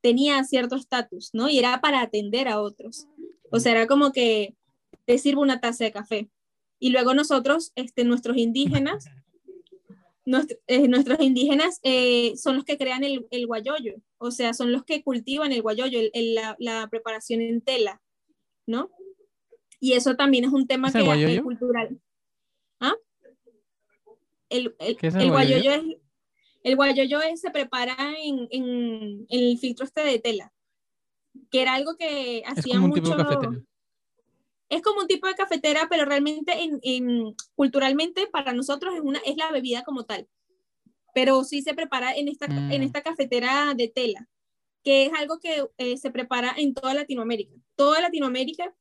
tenía 0.00 0.42
cierto 0.44 0.74
estatus, 0.74 1.30
¿no? 1.34 1.48
Y 1.48 1.58
era 1.58 1.80
para 1.80 2.00
atender 2.00 2.48
a 2.48 2.60
otros. 2.60 3.06
O 3.52 3.60
sea, 3.60 3.72
era 3.72 3.86
como 3.86 4.12
que 4.12 4.56
te 5.04 5.18
sirvo 5.18 5.42
una 5.42 5.60
taza 5.60 5.84
de 5.84 5.92
café. 5.92 6.30
Y 6.80 6.90
luego 6.90 7.14
nosotros, 7.14 7.72
este, 7.76 8.04
nuestros 8.04 8.36
indígenas, 8.36 9.06
eh, 10.66 10.88
nuestros 10.88 11.20
indígenas 11.20 11.80
eh, 11.82 12.36
son 12.36 12.56
los 12.56 12.64
que 12.64 12.76
crean 12.76 13.04
el, 13.04 13.26
el, 13.30 13.46
guayoyo, 13.46 13.94
o 14.18 14.30
sea, 14.30 14.52
son 14.52 14.72
los 14.72 14.84
que 14.84 15.02
cultivan 15.02 15.52
el 15.52 15.62
guayoyo, 15.62 16.00
el, 16.12 16.34
la, 16.34 16.56
la, 16.58 16.88
preparación 16.88 17.40
en 17.40 17.60
tela, 17.60 18.02
¿no? 18.66 18.90
Y 19.80 19.94
eso 19.94 20.16
también 20.16 20.44
es 20.44 20.52
un 20.52 20.66
tema 20.66 20.92
que 20.92 21.34
es 21.34 21.42
cultural. 21.42 22.00
¿Ah? 22.80 22.94
El, 24.48 24.74
el, 24.78 24.98
el 25.00 25.30
guayoyo? 25.30 25.72
es 25.72 25.82
el 26.62 26.76
guayoyo 26.76 27.20
se 27.36 27.50
prepara 27.50 27.96
en, 28.22 28.48
en, 28.50 29.26
el 29.28 29.58
filtro 29.58 29.84
este 29.84 30.02
de 30.02 30.18
tela, 30.18 30.52
que 31.50 31.62
era 31.62 31.74
algo 31.74 31.96
que 31.96 32.42
hacía 32.46 32.78
mucho. 32.80 33.16
Es 34.68 34.82
como 34.82 35.00
un 35.00 35.06
tipo 35.06 35.26
de 35.26 35.34
cafetera, 35.34 35.86
pero 35.88 36.04
realmente 36.04 36.52
en, 36.60 37.34
culturalmente 37.54 38.26
para 38.26 38.52
nosotros 38.52 38.94
es, 38.94 39.00
una, 39.00 39.18
es 39.24 39.36
la 39.36 39.50
bebida 39.50 39.82
como 39.82 40.04
tal. 40.04 40.28
Pero 41.14 41.42
sí 41.44 41.62
se 41.62 41.74
prepara 41.74 42.14
en 42.14 42.28
esta, 42.28 42.46
en 42.46 42.68
mm. 42.68 42.84
esta 42.84 43.02
cafetera 43.02 43.74
de 43.74 43.88
tela, 43.88 44.28
que 44.84 45.06
es 45.06 45.12
algo 45.14 45.38
que 45.40 45.64
eh, 45.78 45.96
se 45.96 46.10
prepara 46.10 46.54
en 46.56 46.74
toda 46.74 46.94
Latinoamérica. 46.94 47.54
Toda 47.76 48.00
Latinoamérica 48.00 48.74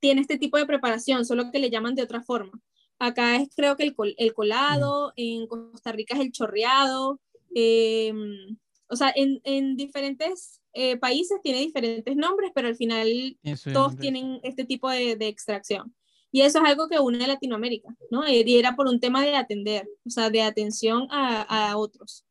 tiene 0.00 0.20
este 0.20 0.36
tipo 0.36 0.58
de 0.58 0.66
preparación, 0.66 1.24
solo 1.24 1.50
que 1.50 1.58
le 1.58 1.70
llaman 1.70 1.94
de 1.94 2.02
otra 2.02 2.22
forma. 2.22 2.60
Acá 2.98 3.36
es 3.36 3.48
creo 3.54 3.76
que 3.76 3.84
el, 3.84 3.94
el 4.18 4.34
colado, 4.34 5.12
en 5.16 5.46
Costa 5.46 5.92
Rica 5.92 6.14
es 6.14 6.20
el 6.20 6.32
chorreado, 6.32 7.20
em, 7.54 8.56
o 8.94 8.96
sea, 8.96 9.12
en, 9.14 9.40
en 9.44 9.76
diferentes 9.76 10.60
eh, 10.72 10.96
países 10.96 11.40
tiene 11.42 11.58
diferentes 11.58 12.16
nombres, 12.16 12.52
pero 12.54 12.68
al 12.68 12.76
final 12.76 13.36
todos 13.72 13.96
tienen 13.96 14.40
este 14.44 14.64
tipo 14.64 14.88
de, 14.88 15.16
de, 15.16 15.26
extracción. 15.26 15.94
Y 16.30 16.42
eso 16.42 16.58
es 16.58 16.64
algo 16.64 16.88
que 16.88 16.98
une 16.98 17.24
a 17.24 17.28
Latinoamérica, 17.28 17.88
¿no? 18.10 18.26
Y 18.28 18.58
era 18.58 18.74
por 18.76 18.86
un 18.88 19.00
tema 19.00 19.22
de 19.22 19.36
atender, 19.36 19.88
o 20.06 20.10
sea, 20.10 20.30
de 20.30 20.42
atención 20.42 21.06
a, 21.10 21.42
a 21.42 21.76
otros. 21.76 22.24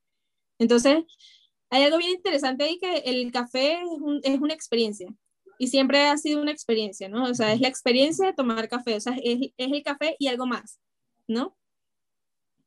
Entonces, 0.57 1.03
hay 1.69 1.83
algo 1.83 1.97
bien 1.97 2.11
interesante 2.11 2.63
ahí 2.63 2.79
que 2.79 2.97
el 3.05 3.31
café 3.31 3.73
es, 3.73 3.87
un, 3.87 4.21
es 4.23 4.39
una 4.39 4.53
experiencia 4.53 5.07
y 5.57 5.67
siempre 5.67 6.07
ha 6.07 6.17
sido 6.17 6.41
una 6.41 6.51
experiencia, 6.51 7.09
¿no? 7.09 7.25
O 7.25 7.33
sea, 7.33 7.53
es 7.53 7.61
la 7.61 7.67
experiencia 7.67 8.25
de 8.25 8.33
tomar 8.33 8.69
café, 8.69 8.95
o 8.95 8.99
sea, 8.99 9.15
es, 9.21 9.51
es 9.57 9.71
el 9.71 9.83
café 9.83 10.15
y 10.19 10.27
algo 10.27 10.45
más, 10.45 10.79
¿no? 11.27 11.57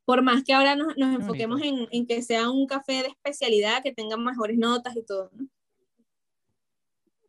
Por 0.07 0.21
más 0.21 0.41
que 0.45 0.53
ahora 0.53 0.77
nos, 0.77 0.95
nos 0.95 1.15
enfoquemos 1.15 1.61
en, 1.61 1.85
en, 1.91 2.07
que 2.07 2.21
sea 2.21 2.49
un 2.49 2.65
café 2.65 3.03
de 3.03 3.09
especialidad, 3.09 3.83
que 3.83 3.91
tenga 3.91 4.15
mejores 4.15 4.57
notas 4.57 4.95
y 4.95 5.03
todo, 5.03 5.29
¿no? 5.33 5.49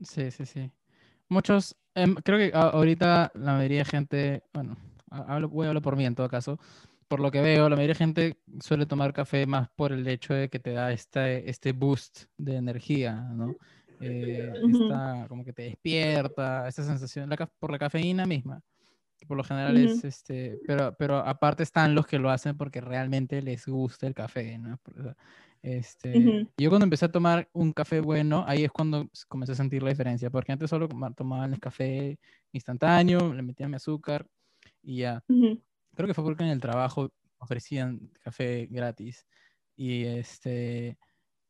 Sí, 0.01 0.31
sí, 0.31 0.47
sí. 0.47 0.71
Muchos, 1.29 1.75
em, 1.97 2.15
creo 2.15 2.39
que 2.39 2.57
ahorita 2.57 3.33
la 3.35 3.55
mayoría 3.55 3.79
de 3.79 3.85
gente, 3.85 4.43
bueno, 4.53 4.77
hablo, 5.11 5.49
voy 5.49 5.65
a 5.67 5.71
hablar 5.71 5.83
por 5.83 5.97
mí 5.97 6.07
en 6.07 6.15
todo 6.15 6.29
caso, 6.29 6.61
por 7.09 7.19
lo 7.19 7.33
que 7.33 7.41
veo, 7.41 7.69
la 7.69 7.75
mayoría 7.75 7.95
de 7.95 7.99
gente 7.99 8.39
suele 8.61 8.87
tomar 8.87 9.13
café 9.13 9.45
más 9.45 9.69
por 9.71 9.91
el 9.91 10.07
hecho 10.07 10.35
de 10.35 10.49
que 10.49 10.61
te 10.61 10.71
da 10.71 10.93
este, 10.93 11.51
este 11.51 11.73
boost 11.73 12.27
de 12.37 12.55
energía, 12.55 13.15
¿no? 13.15 13.57
eh, 14.01 14.53
como 15.29 15.45
que 15.45 15.53
te 15.53 15.63
despierta, 15.63 16.69
esa 16.69 16.85
sensación, 16.85 17.29
la, 17.29 17.37
por 17.59 17.73
la 17.73 17.79
cafeína 17.81 18.25
misma. 18.25 18.63
Por 19.27 19.37
lo 19.37 19.45
general 19.45 19.77
es, 19.77 20.05
este, 20.05 20.59
pero, 20.67 20.95
pero 20.99 21.17
aparte 21.19 21.63
están 21.63 21.95
los 21.95 22.07
que 22.07 22.19
lo 22.19 22.31
hacen 22.31 22.57
porque 22.57 22.81
realmente 22.81 23.43
les 23.43 23.67
gusta 23.67 24.07
el 24.07 24.15
café, 24.15 24.59
¿no? 24.59 24.79
Este, 25.61 26.13
Yo 26.57 26.71
cuando 26.71 26.85
empecé 26.85 27.07
a 27.07 27.11
tomar 27.13 27.49
un 27.53 27.73
café 27.73 28.01
bueno, 28.01 28.45
ahí 28.47 28.65
es 28.65 28.71
cuando 28.71 29.09
comencé 29.27 29.53
a 29.53 29.57
sentir 29.57 29.83
la 29.83 29.91
diferencia, 29.91 30.31
porque 30.31 30.53
antes 30.53 30.71
solo 30.71 30.89
tomaba 31.17 31.47
el 31.47 31.59
café 31.59 32.19
instantáneo, 32.53 33.35
le 33.35 33.43
metía 33.43 33.69
mi 33.69 33.75
azúcar 33.75 34.27
y 34.83 34.99
ya. 34.99 35.25
Creo 35.95 36.07
que 36.07 36.15
fue 36.15 36.25
porque 36.25 36.45
en 36.45 36.51
el 36.51 36.61
trabajo 36.61 37.11
ofrecían 37.39 38.11
café 38.21 38.67
gratis 38.71 39.27
y 39.77 40.05
este 40.05 40.97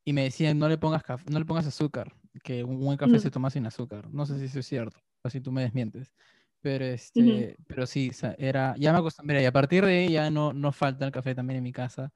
y 0.05 0.12
me 0.15 0.23
decían 0.24 0.59
no 0.59 0.69
le 0.69 0.78
pongas 0.78 1.03
no 1.31 1.39
le 1.39 1.45
pongas 1.45 1.66
azúcar 1.66 2.15
que 2.43 2.65
un 2.65 2.81
buen 2.81 2.97
café 2.97 3.19
se 3.19 3.31
toma 3.31 3.51
sin 3.51 3.66
azúcar. 3.66 4.09
No 4.11 4.24
sé 4.27 4.39
si 4.39 4.47
eso 4.47 4.59
es 4.61 4.66
cierto, 4.66 5.01
así 5.23 5.40
tú 5.40 5.53
me 5.53 5.62
desmientes. 5.62 6.12
Pero, 6.60 6.85
este, 6.85 7.56
pero 7.66 7.86
sí, 7.86 8.10
era, 8.36 8.74
ya 8.76 8.93
me 8.93 8.98
acostumbré 8.98 9.43
y 9.43 9.47
a 9.47 9.52
partir 9.52 9.85
de 9.85 9.98
ahí 9.98 10.12
ya 10.12 10.30
no, 10.30 10.52
no 10.52 10.72
falta 10.72 11.05
el 11.06 11.12
café 11.12 11.35
también 11.35 11.59
en 11.59 11.64
mi 11.64 11.72
casa. 11.72 12.12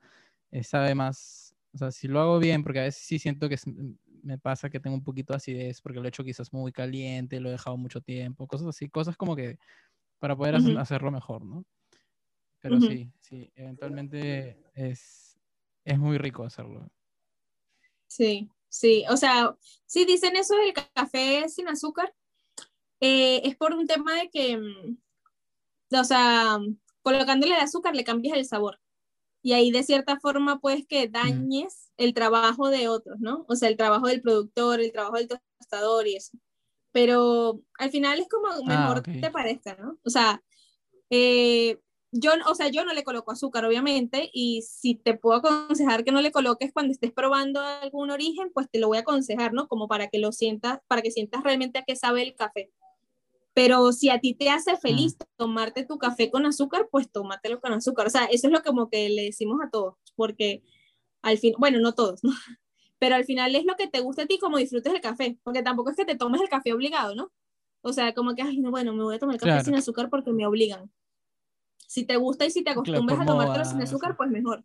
Eh, 0.50 0.64
sabe 0.64 0.94
más, 0.94 1.54
o 1.72 1.78
sea, 1.78 1.90
si 1.92 2.08
lo 2.08 2.20
hago 2.20 2.38
bien, 2.38 2.62
porque 2.62 2.80
a 2.80 2.84
veces 2.84 3.04
sí 3.04 3.18
siento 3.18 3.48
que 3.48 3.56
me 4.22 4.38
pasa 4.38 4.68
que 4.68 4.80
tengo 4.80 4.96
un 4.96 5.04
poquito 5.04 5.32
de 5.32 5.36
acidez 5.36 5.80
porque 5.80 6.00
lo 6.00 6.06
he 6.06 6.08
hecho 6.08 6.24
quizás 6.24 6.52
muy 6.52 6.72
caliente, 6.72 7.40
lo 7.40 7.48
he 7.48 7.52
dejado 7.52 7.76
mucho 7.76 8.00
tiempo, 8.00 8.46
cosas 8.46 8.68
así, 8.68 8.88
cosas 8.88 9.16
como 9.16 9.36
que 9.36 9.58
para 10.18 10.36
poder 10.36 10.56
hacerlo 10.78 11.10
mejor, 11.10 11.44
¿no? 11.44 11.64
Pero 12.60 12.80
sí, 12.80 13.10
sí, 13.20 13.50
eventualmente 13.56 14.56
es, 14.74 15.36
es 15.84 15.98
muy 15.98 16.18
rico 16.18 16.44
hacerlo. 16.44 16.88
Sí, 18.06 18.48
Sí, 18.72 19.04
o 19.10 19.18
sea, 19.18 19.54
si 19.84 20.06
dicen 20.06 20.34
eso 20.34 20.56
del 20.56 20.72
café 20.72 21.46
sin 21.50 21.68
azúcar, 21.68 22.14
eh, 23.02 23.42
es 23.48 23.56
por 23.56 23.74
un 23.74 23.86
tema 23.88 24.14
de 24.14 24.30
que, 24.30 24.56
mm, 24.56 24.96
o 25.98 26.04
sea, 26.04 26.58
colocándole 27.02 27.54
azúcar 27.56 27.96
le 27.96 28.04
cambias 28.04 28.36
el 28.38 28.46
sabor. 28.46 28.78
Y 29.42 29.54
ahí 29.54 29.72
de 29.72 29.82
cierta 29.82 30.20
forma 30.20 30.60
puedes 30.60 30.86
que 30.86 31.08
dañes 31.08 31.90
el 31.96 32.14
trabajo 32.14 32.68
de 32.70 32.88
otros, 32.88 33.18
¿no? 33.18 33.44
O 33.48 33.56
sea, 33.56 33.68
el 33.68 33.76
trabajo 33.76 34.06
del 34.06 34.22
productor, 34.22 34.80
el 34.80 34.92
trabajo 34.92 35.16
del 35.16 35.28
tostador 35.28 36.06
y 36.06 36.14
eso. 36.16 36.38
Pero 36.92 37.60
al 37.78 37.90
final 37.90 38.20
es 38.20 38.28
como 38.28 38.46
ah, 38.48 38.60
mejor 38.64 39.02
te 39.02 39.30
parezca, 39.32 39.74
¿no? 39.74 39.98
O 40.04 40.10
sea, 40.10 40.40
eh, 41.10 41.80
yo, 42.12 42.32
o 42.46 42.54
sea, 42.54 42.68
yo 42.68 42.84
no 42.84 42.92
le 42.92 43.02
coloco 43.02 43.32
azúcar, 43.32 43.64
obviamente, 43.64 44.30
y 44.32 44.62
si 44.62 44.94
te 44.94 45.14
puedo 45.14 45.38
aconsejar 45.38 46.04
que 46.04 46.12
no 46.12 46.20
le 46.20 46.30
coloques 46.30 46.72
cuando 46.72 46.92
estés 46.92 47.10
probando 47.12 47.60
algún 47.60 48.10
origen, 48.10 48.52
pues 48.54 48.70
te 48.70 48.78
lo 48.78 48.88
voy 48.88 48.98
a 48.98 49.00
aconsejar, 49.00 49.52
¿no? 49.54 49.66
Como 49.66 49.88
para 49.88 50.08
que 50.08 50.18
lo 50.18 50.30
sientas, 50.30 50.78
para 50.86 51.02
que 51.02 51.10
sientas 51.10 51.42
realmente 51.42 51.80
a 51.80 51.84
qué 51.84 51.96
sabe 51.96 52.22
el 52.22 52.36
café. 52.36 52.70
Pero 53.54 53.92
si 53.92 54.08
a 54.08 54.18
ti 54.18 54.34
te 54.34 54.50
hace 54.50 54.76
feliz 54.76 55.16
mm. 55.18 55.24
tomarte 55.36 55.84
tu 55.84 55.98
café 55.98 56.30
con 56.30 56.46
azúcar, 56.46 56.88
pues 56.90 57.10
tómatelo 57.10 57.60
con 57.60 57.72
azúcar. 57.72 58.06
O 58.06 58.10
sea, 58.10 58.24
eso 58.24 58.46
es 58.46 58.52
lo 58.52 58.62
como 58.62 58.88
que 58.88 59.08
le 59.08 59.24
decimos 59.24 59.60
a 59.62 59.70
todos, 59.70 59.94
porque 60.16 60.62
al 61.22 61.38
fin, 61.38 61.54
bueno, 61.58 61.78
no 61.80 61.94
todos, 61.94 62.22
¿no? 62.24 62.30
Pero 62.98 63.16
al 63.16 63.24
final 63.24 63.54
es 63.56 63.64
lo 63.64 63.76
que 63.76 63.88
te 63.88 64.00
gusta 64.00 64.22
a 64.22 64.26
ti 64.26 64.38
como 64.38 64.58
disfrutes 64.58 64.92
el 64.92 65.00
café, 65.00 65.38
porque 65.42 65.62
tampoco 65.62 65.90
es 65.90 65.96
que 65.96 66.04
te 66.04 66.16
tomes 66.16 66.40
el 66.40 66.48
café 66.48 66.72
obligado, 66.72 67.14
¿no? 67.14 67.32
O 67.82 67.92
sea, 67.92 68.14
como 68.14 68.34
que, 68.34 68.42
ay, 68.42 68.60
no, 68.60 68.70
bueno, 68.70 68.92
me 68.94 69.02
voy 69.02 69.16
a 69.16 69.18
tomar 69.18 69.34
el 69.34 69.40
café 69.40 69.64
sin 69.64 69.74
azúcar 69.74 70.08
porque 70.08 70.32
me 70.32 70.46
obligan 70.46 70.90
si 71.92 72.04
te 72.04 72.16
gusta 72.16 72.46
y 72.46 72.50
si 72.50 72.64
te 72.64 72.70
acostumbras 72.70 73.20
a 73.20 73.26
tomártelo 73.26 73.66
sin 73.66 73.82
azúcar, 73.82 74.16
pues 74.16 74.30
mejor. 74.30 74.64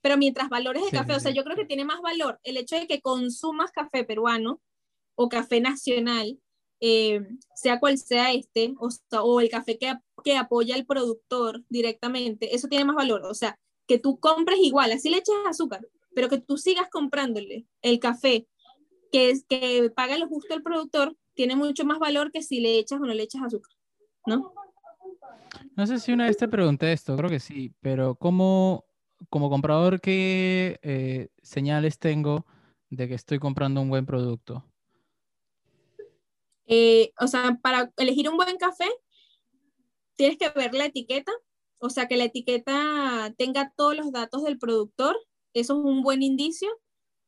Pero 0.00 0.16
mientras 0.16 0.48
valores 0.48 0.82
el 0.82 0.90
café, 0.90 1.14
o 1.14 1.20
sea, 1.20 1.30
yo 1.30 1.44
creo 1.44 1.56
que 1.56 1.66
tiene 1.66 1.84
más 1.84 2.00
valor 2.00 2.40
el 2.42 2.56
hecho 2.56 2.74
de 2.74 2.86
que 2.86 3.02
consumas 3.02 3.70
café 3.70 4.02
peruano 4.02 4.62
o 5.14 5.28
café 5.28 5.60
nacional, 5.60 6.40
eh, 6.80 7.26
sea 7.54 7.80
cual 7.80 7.98
sea 7.98 8.32
este, 8.32 8.74
o, 8.78 9.40
el 9.40 9.48
café 9.48 9.78
que, 9.78 9.94
que 10.24 10.36
apoya 10.36 10.76
el 10.76 10.86
productor 10.86 11.64
directamente, 11.68 12.54
eso 12.54 12.68
tiene 12.68 12.84
más 12.84 12.96
valor. 12.96 13.24
O 13.24 13.34
sea, 13.34 13.58
que 13.86 13.98
tú 13.98 14.18
compres 14.18 14.58
igual, 14.60 14.92
así 14.92 15.08
le 15.10 15.18
echas 15.18 15.36
azúcar, 15.48 15.86
pero 16.14 16.28
que 16.28 16.38
tú 16.38 16.56
sigas 16.58 16.88
comprándole 16.90 17.66
el 17.82 17.98
café 17.98 18.46
que, 19.12 19.34
que 19.48 19.90
paga 19.94 20.18
lo 20.18 20.28
justo 20.28 20.54
el 20.54 20.62
productor, 20.62 21.16
tiene 21.34 21.54
mucho 21.54 21.84
más 21.84 21.98
valor 21.98 22.32
que 22.32 22.42
si 22.42 22.60
le 22.60 22.78
echas 22.78 23.00
o 23.00 23.04
no 23.04 23.14
le 23.14 23.22
echas 23.22 23.42
azúcar, 23.42 23.72
¿no? 24.26 24.52
No 25.76 25.86
sé 25.86 26.00
si 26.00 26.12
una 26.12 26.26
vez 26.26 26.36
te 26.36 26.48
pregunté 26.48 26.92
esto, 26.92 27.16
creo 27.16 27.30
que 27.30 27.40
sí, 27.40 27.72
pero 27.80 28.14
¿cómo, 28.14 28.84
como 29.28 29.50
comprador, 29.50 30.00
qué 30.00 30.78
eh, 30.82 31.28
señales 31.42 31.98
tengo 31.98 32.46
de 32.90 33.08
que 33.08 33.14
estoy 33.14 33.38
comprando 33.38 33.80
un 33.80 33.90
buen 33.90 34.06
producto? 34.06 34.64
Eh, 36.66 37.12
o 37.20 37.26
sea, 37.28 37.58
para 37.62 37.92
elegir 37.96 38.28
un 38.28 38.36
buen 38.36 38.56
café, 38.58 38.86
tienes 40.16 40.38
que 40.38 40.48
ver 40.50 40.74
la 40.74 40.86
etiqueta, 40.86 41.32
o 41.78 41.90
sea, 41.90 42.08
que 42.08 42.16
la 42.16 42.24
etiqueta 42.24 43.34
tenga 43.38 43.72
todos 43.76 43.96
los 43.96 44.12
datos 44.12 44.42
del 44.44 44.58
productor, 44.58 45.16
eso 45.54 45.74
es 45.74 45.84
un 45.84 46.02
buen 46.02 46.22
indicio. 46.22 46.68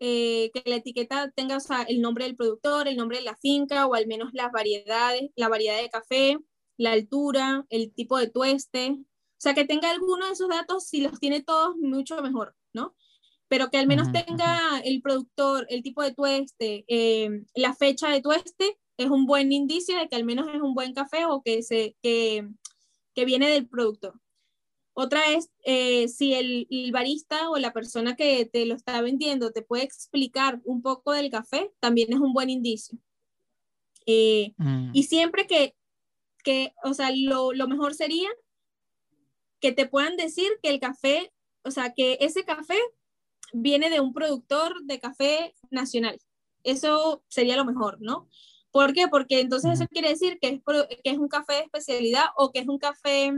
eh, 0.01 0.51
que 0.55 0.63
la 0.67 0.77
etiqueta 0.77 1.31
tenga 1.33 1.57
o 1.57 1.61
sea, 1.61 1.83
el 1.83 2.01
nombre 2.01 2.25
del 2.25 2.37
productor, 2.37 2.87
el 2.89 2.97
nombre 2.97 3.19
de 3.19 3.25
la 3.25 3.37
finca 3.37 3.87
o 3.87 3.95
al 3.95 4.07
menos 4.07 4.31
las 4.33 4.53
variedades, 4.53 5.31
la 5.37 5.49
variedad 5.49 5.81
de 5.83 5.91
café, 5.91 6.39
la 6.77 6.93
altura, 6.93 7.67
el 7.71 7.93
tipo 7.95 8.19
de 8.19 8.29
tueste. 8.31 8.93
O 8.93 9.41
sea, 9.41 9.55
que 9.55 9.65
tenga 9.65 9.91
alguno 9.91 10.27
de 10.27 10.33
esos 10.33 10.49
datos, 10.49 10.87
si 10.87 11.01
los 11.01 11.19
tiene 11.21 11.43
todos, 11.43 11.77
mucho 11.77 12.21
mejor, 12.23 12.55
¿no? 12.73 12.95
Pero 13.49 13.71
que 13.71 13.79
al 13.79 13.87
menos 13.89 14.13
tenga 14.13 14.81
el 14.85 15.01
productor, 15.03 15.67
el 15.71 15.83
tipo 15.83 16.03
de 16.03 16.13
tueste, 16.15 16.85
eh, 16.89 17.31
la 17.55 17.75
fecha 17.75 18.09
de 18.11 18.21
tueste, 18.21 18.79
es 18.99 19.11
un 19.11 19.27
buen 19.27 19.53
indicio 19.53 19.97
de 19.97 20.09
que 20.09 20.17
al 20.17 20.25
menos 20.25 20.49
es 20.53 20.61
un 20.61 20.75
buen 20.75 20.93
café 20.93 21.25
o 21.25 21.41
que, 21.41 21.63
se, 21.63 21.97
que, 22.03 22.47
que 23.15 23.25
viene 23.25 23.49
del 23.49 23.69
productor. 23.69 24.21
Otra 24.93 25.31
es 25.31 25.51
eh, 25.63 26.09
si 26.09 26.35
el, 26.35 26.67
barista 26.93 27.51
o 27.51 27.57
la 27.59 27.73
persona 27.73 28.17
que 28.17 28.45
te 28.47 28.67
lo 28.67 28.75
está 28.75 29.01
vendiendo 29.01 29.53
te 29.53 29.63
puede 29.63 29.85
explicar 29.85 30.61
un 30.65 30.83
poco 30.83 31.13
del 31.13 31.31
café, 31.31 31.73
también 31.79 32.13
es 32.13 32.19
un 32.19 32.33
buen 32.33 32.51
indicio. 32.51 32.99
Eh, 34.07 34.55
mm. 34.57 34.91
Y 34.93 35.05
siempre 35.05 35.47
que, 35.47 35.77
que 36.43 36.75
o 36.83 36.95
sea, 36.95 37.13
lo, 37.15 37.53
lo, 37.53 37.69
mejor 37.69 37.95
sería 37.95 38.29
que 39.61 39.71
te 39.71 39.87
puedan 39.87 40.17
decir 40.17 40.49
que 40.61 40.71
el 40.71 40.81
café, 40.81 41.33
o 41.63 41.71
sea, 41.71 41.95
que 41.95 42.19
ese 42.21 42.45
café 42.45 42.79
viene 43.53 43.91
de 43.91 44.01
un 44.01 44.13
productor 44.13 44.83
de 44.83 44.99
café 44.99 45.55
nacional. 45.71 46.19
Eso 46.65 47.23
sería 47.29 47.57
lo 47.57 47.65
mejor, 47.65 47.99
¿no? 48.01 48.29
¿Por 48.71 48.93
qué? 48.93 49.09
Porque 49.09 49.41
entonces 49.41 49.73
eso 49.73 49.89
quiere 49.89 50.11
decir 50.11 50.39
que 50.41 50.49
es, 50.49 50.61
que 51.03 51.11
es 51.11 51.19
un 51.19 51.29
café 51.29 51.55
de 51.55 51.61
especialidad 51.61 52.27
o 52.37 52.53
que 52.53 52.61
es 52.61 52.69
un 52.69 52.79
café 52.79 53.33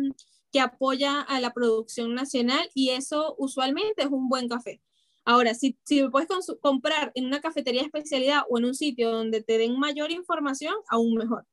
que 0.53 0.61
apoya 0.61 1.21
a 1.21 1.41
la 1.41 1.53
producción 1.53 2.15
nacional 2.15 2.69
y 2.75 2.91
eso 2.91 3.37
usualmente 3.39 4.03
es 4.03 4.09
un 4.09 4.29
buen 4.29 4.49
café. 4.49 4.81
Ahora, 5.25 5.55
si, 5.55 5.79
si 5.85 6.09
puedes 6.09 6.29
comprar 6.61 7.13
en 7.15 7.27
una 7.27 7.41
cafetería 7.41 7.83
de 7.83 7.87
especialidad 7.87 8.43
o 8.49 8.59
en 8.59 8.65
un 8.65 8.75
sitio 8.75 9.11
donde 9.11 9.43
te 9.43 9.59
den 9.59 9.79
mayor 9.79 10.11
información, 10.11 10.75
aún 10.89 11.15
mejor. 11.15 11.47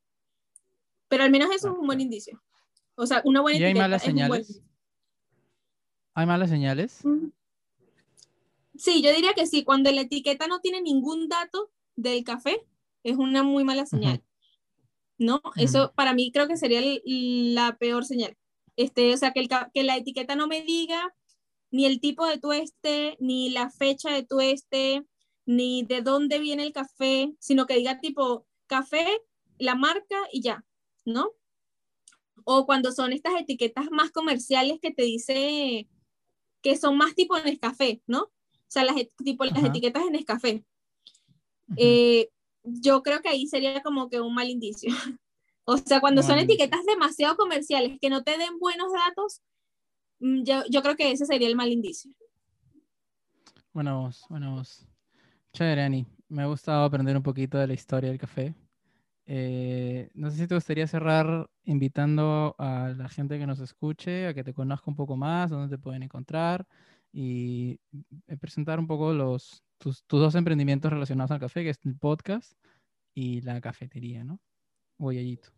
Pero 1.08 1.24
al 1.24 1.32
menos 1.32 1.49
eso 1.54 1.72
es 1.72 1.78
un 1.78 1.86
buen 1.86 2.02
indicio. 2.02 2.41
O 2.95 3.06
sea, 3.06 3.22
una 3.26 3.41
buena 3.41 3.60
¿Y 3.60 3.64
hay 3.64 3.74
malas 3.76 4.02
señales? 4.02 4.62
¿Hay 6.16 6.26
malas 6.26 6.49
señales? 6.49 7.04
Sí, 8.76 9.04
yo 9.04 9.14
diría 9.14 9.34
que 9.34 9.45
sí. 9.45 9.64
Cuando 9.64 9.91
la 9.91 10.02
etiqueta 10.02 10.48
no 10.48 10.60
tiene 10.60 10.82
ningún 10.82 11.30
dato 11.30 11.70
del 11.95 12.24
café, 12.24 12.66
es 13.08 13.18
una 13.18 13.44
muy 13.44 13.64
mala 13.64 13.86
señal. 13.86 14.24
¿No? 15.18 15.42
Eso 15.56 15.94
para 15.96 16.14
mí 16.14 16.32
creo 16.32 16.48
que 16.48 16.58
sería 16.58 16.82
la 17.06 17.76
peor 17.78 18.06
señal. 18.06 18.38
Este, 18.76 19.14
o 19.14 19.18
sea, 19.18 19.32
que, 19.32 19.48
que 19.74 19.84
la 19.84 19.98
etiqueta 19.98 20.36
no 20.36 20.48
me 20.48 20.62
diga 20.62 21.16
ni 21.72 21.86
el 21.86 22.00
tipo 22.00 22.26
de 22.26 22.38
tueste, 22.38 23.18
ni 23.20 23.50
la 23.50 23.72
fecha 23.72 24.12
de 24.12 24.24
tueste, 24.24 25.06
ni 25.46 25.84
de 25.84 26.02
dónde 26.02 26.38
viene 26.40 26.64
el 26.64 26.74
café, 26.74 27.34
sino 27.40 27.66
que 27.66 27.78
diga 27.78 28.00
tipo 28.00 28.46
café, 28.68 29.06
la 29.58 29.76
marca 29.76 30.18
y 30.32 30.42
ya, 30.42 30.64
¿no? 31.06 31.32
O 32.44 32.66
cuando 32.66 32.92
son 32.92 33.12
estas 33.12 33.40
etiquetas 33.40 33.90
más 33.90 34.12
comerciales 34.12 34.80
que 34.80 34.94
te 34.94 35.04
dice 35.04 35.88
que 36.62 36.78
son 36.78 36.98
más 36.98 37.16
tipo 37.16 37.38
en 37.38 37.56
café, 37.58 38.02
¿no? 38.06 38.24
O 38.24 38.70
sea, 38.70 38.84
las, 38.84 38.96
tipo, 39.24 39.46
las 39.46 39.64
etiquetas 39.64 40.04
en 40.04 40.12
Nescafé. 40.12 40.66
Eh, 41.78 42.30
yo 42.68 43.03
creo 43.03 43.22
que 43.22 43.30
ahí 43.30 43.48
sería 43.48 43.81
como 43.81 44.10
que 44.10 44.22
un 44.22 44.34
mal 44.34 44.49
indicio. 44.49 44.89
O 45.69 45.76
sea, 45.76 45.99
cuando 45.99 46.23
son 46.23 46.39
etiquetas 46.39 46.85
demasiado 46.85 47.35
comerciales 47.35 47.98
que 47.99 48.10
no 48.10 48.23
te 48.23 48.38
den 48.38 48.57
buenos 48.57 48.89
datos, 48.94 49.41
mm, 50.22 50.44
yo, 50.44 50.64
yo 50.69 50.81
creo 50.81 50.95
que 50.95 51.11
ese 51.11 51.26
sería 51.26 51.49
el 51.49 51.57
mal 51.57 51.69
indicio. 51.69 52.10
Bueno, 53.73 54.03
vos, 54.03 54.26
bueno, 54.30 54.56
vos. 54.56 54.88
Chévere, 55.52 55.84
Ani. 55.84 56.06
Me 56.30 56.44
ha 56.44 56.45
gustado 56.45 56.85
aprender 56.85 57.18
un 57.18 57.22
poquito 57.22 57.57
de 57.57 57.68
la 57.68 57.73
historia 57.73 58.10
del 58.10 58.18
café. 58.18 58.56
Eh, 59.26 60.10
no 60.14 60.31
sé 60.31 60.38
si 60.38 60.48
te 60.48 60.56
gustaría 60.56 60.88
cerrar 60.88 61.49
invitando 61.65 62.56
a 62.57 62.94
la 62.98 63.10
gente 63.10 63.38
que 63.38 63.45
nos 63.45 63.60
escuche 63.60 64.27
a 64.27 64.34
que 64.34 64.45
te 64.45 64.53
conozca 64.53 64.89
un 64.89 64.95
poco 64.95 65.18
más, 65.18 65.49
dónde 65.49 65.76
te 65.76 65.81
pueden 65.81 66.02
encontrar 66.02 66.65
y 67.11 67.77
eh, 68.27 68.38
presentar 68.38 68.80
un 68.80 68.88
poco 68.88 69.11
los, 69.11 69.65
tus, 69.78 70.04
tus 70.04 70.20
dos 70.20 70.36
emprendimientos 70.36 70.91
relacionados 70.91 71.32
al 71.32 71.40
café, 71.40 71.64
que 71.64 71.70
es 71.70 71.80
el 71.86 71.95
podcast 71.98 72.54
y 73.14 73.41
la 73.41 73.60
cafetería, 73.62 74.24
¿no? 74.24 74.40
Guayallito. 74.98 75.49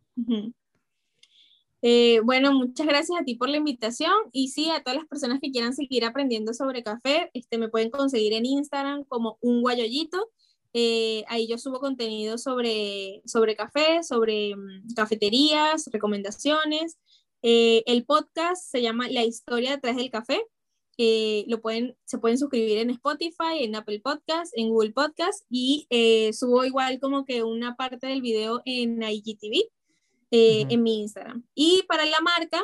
Eh, 1.82 2.20
bueno, 2.24 2.54
muchas 2.54 2.88
gracias 2.88 3.20
a 3.20 3.24
ti 3.24 3.36
por 3.36 3.48
la 3.48 3.58
invitación 3.58 4.12
y 4.34 4.50
sí, 4.50 4.70
a 4.70 4.84
todas 4.84 4.98
las 5.00 5.08
personas 5.08 5.40
que 5.42 5.50
quieran 5.50 5.74
seguir 5.74 6.04
aprendiendo 6.04 6.54
sobre 6.54 6.84
café, 6.84 7.30
este, 7.34 7.58
me 7.58 7.70
pueden 7.70 7.90
conseguir 7.90 8.34
en 8.34 8.46
Instagram 8.46 9.06
como 9.06 9.38
un 9.42 9.62
guayollito. 9.62 10.30
Eh, 10.74 11.24
ahí 11.30 11.48
yo 11.48 11.58
subo 11.58 11.80
contenido 11.80 12.38
sobre, 12.38 13.22
sobre 13.26 13.56
café, 13.56 14.04
sobre 14.04 14.56
mm, 14.56 14.94
cafeterías, 14.96 15.90
recomendaciones. 15.92 16.98
Eh, 17.42 17.84
el 17.86 18.06
podcast 18.06 18.70
se 18.70 18.82
llama 18.82 19.08
La 19.10 19.24
historia 19.24 19.72
detrás 19.72 19.96
del 19.96 20.12
café. 20.12 20.42
Lo 21.48 21.62
pueden, 21.62 21.96
se 22.06 22.18
pueden 22.18 22.38
suscribir 22.38 22.80
en 22.80 22.90
Spotify, 22.90 23.62
en 23.62 23.76
Apple 23.76 24.02
Podcast, 24.02 24.52
en 24.58 24.70
Google 24.70 24.92
Podcast 24.92 25.46
y 25.50 25.88
subo 26.34 26.66
igual 26.66 27.00
como 27.00 27.26
que 27.26 27.44
una 27.44 27.76
parte 27.76 28.08
del 28.08 28.22
video 28.22 28.62
en 28.66 29.02
IGTV. 29.02 29.70
Eh, 30.32 30.68
en 30.70 30.84
mi 30.84 31.02
Instagram. 31.02 31.44
Y 31.56 31.84
para 31.88 32.06
la 32.06 32.22
marca 32.22 32.64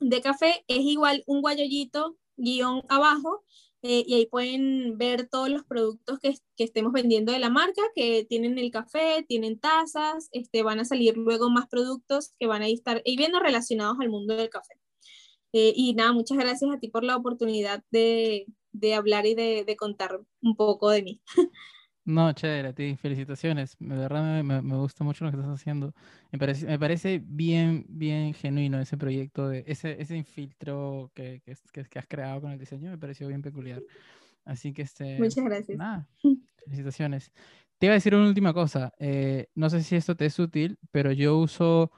de 0.00 0.20
café 0.20 0.64
es 0.68 0.80
igual 0.80 1.24
un 1.26 1.40
guayollito 1.40 2.18
guion 2.36 2.82
abajo 2.90 3.42
eh, 3.80 4.04
y 4.06 4.14
ahí 4.14 4.26
pueden 4.26 4.98
ver 4.98 5.26
todos 5.30 5.48
los 5.48 5.64
productos 5.64 6.18
que, 6.18 6.34
que, 6.56 6.64
estemos 6.64 6.92
vendiendo 6.92 7.32
de 7.32 7.38
la 7.38 7.48
marca, 7.48 7.80
que 7.94 8.26
tienen 8.28 8.58
el 8.58 8.70
café, 8.70 9.24
tienen 9.26 9.58
tazas, 9.58 10.28
este, 10.32 10.62
van 10.62 10.78
a 10.80 10.84
salir 10.84 11.16
luego 11.16 11.48
más 11.48 11.68
productos 11.68 12.34
que 12.38 12.46
van 12.46 12.60
a 12.60 12.68
estar 12.68 13.02
viendo 13.04 13.40
relacionados 13.40 13.96
al 14.00 14.10
mundo 14.10 14.36
del 14.36 14.50
café. 14.50 14.74
Eh, 15.56 15.72
y 15.76 15.94
nada, 15.94 16.12
muchas 16.12 16.36
gracias 16.36 16.68
a 16.68 16.80
ti 16.80 16.88
por 16.88 17.04
la 17.04 17.14
oportunidad 17.14 17.84
de, 17.92 18.44
de 18.72 18.94
hablar 18.94 19.24
y 19.24 19.36
de, 19.36 19.64
de 19.64 19.76
contar 19.76 20.20
un 20.42 20.56
poco 20.56 20.90
de 20.90 21.02
mí. 21.02 21.22
No, 22.06 22.30
chévere, 22.32 22.68
a 22.68 22.72
ti, 22.74 22.96
felicitaciones. 22.96 23.76
De 23.78 23.96
verdad 23.96 24.42
me, 24.42 24.60
me, 24.60 24.76
gusta 24.76 25.04
mucho 25.04 25.24
lo 25.24 25.30
que 25.30 25.38
estás 25.38 25.54
haciendo. 25.54 25.94
Me 26.32 26.38
parece, 26.38 26.66
me 26.66 26.78
parece 26.78 27.22
bien, 27.24 27.86
bien 27.88 28.34
genuino 28.34 28.78
ese 28.78 28.98
proyecto, 28.98 29.48
de 29.48 29.64
ese, 29.66 30.02
ese 30.02 30.16
infiltro 30.16 31.12
que, 31.14 31.40
que, 31.42 31.56
que, 31.88 31.98
has 31.98 32.06
creado 32.06 32.42
con 32.42 32.50
el 32.50 32.58
diseño, 32.58 32.90
me 32.90 32.98
pareció 32.98 33.28
bien 33.28 33.40
peculiar. 33.40 33.80
Así 34.44 34.74
que 34.74 34.82
este... 34.82 35.18
Muchas 35.18 35.44
gracias. 35.44 35.78
Nada, 35.78 36.06
felicitaciones. 36.64 37.32
Te 37.78 37.86
iba 37.86 37.94
a 37.94 37.94
decir 37.94 38.14
una 38.14 38.28
última 38.28 38.52
cosa. 38.52 38.92
Eh, 38.98 39.46
no 39.54 39.70
sé 39.70 39.82
si 39.82 39.96
esto 39.96 40.16
te 40.16 40.26
es 40.26 40.38
útil, 40.38 40.78
pero 40.90 41.10
yo 41.12 41.38
uso 41.38 41.90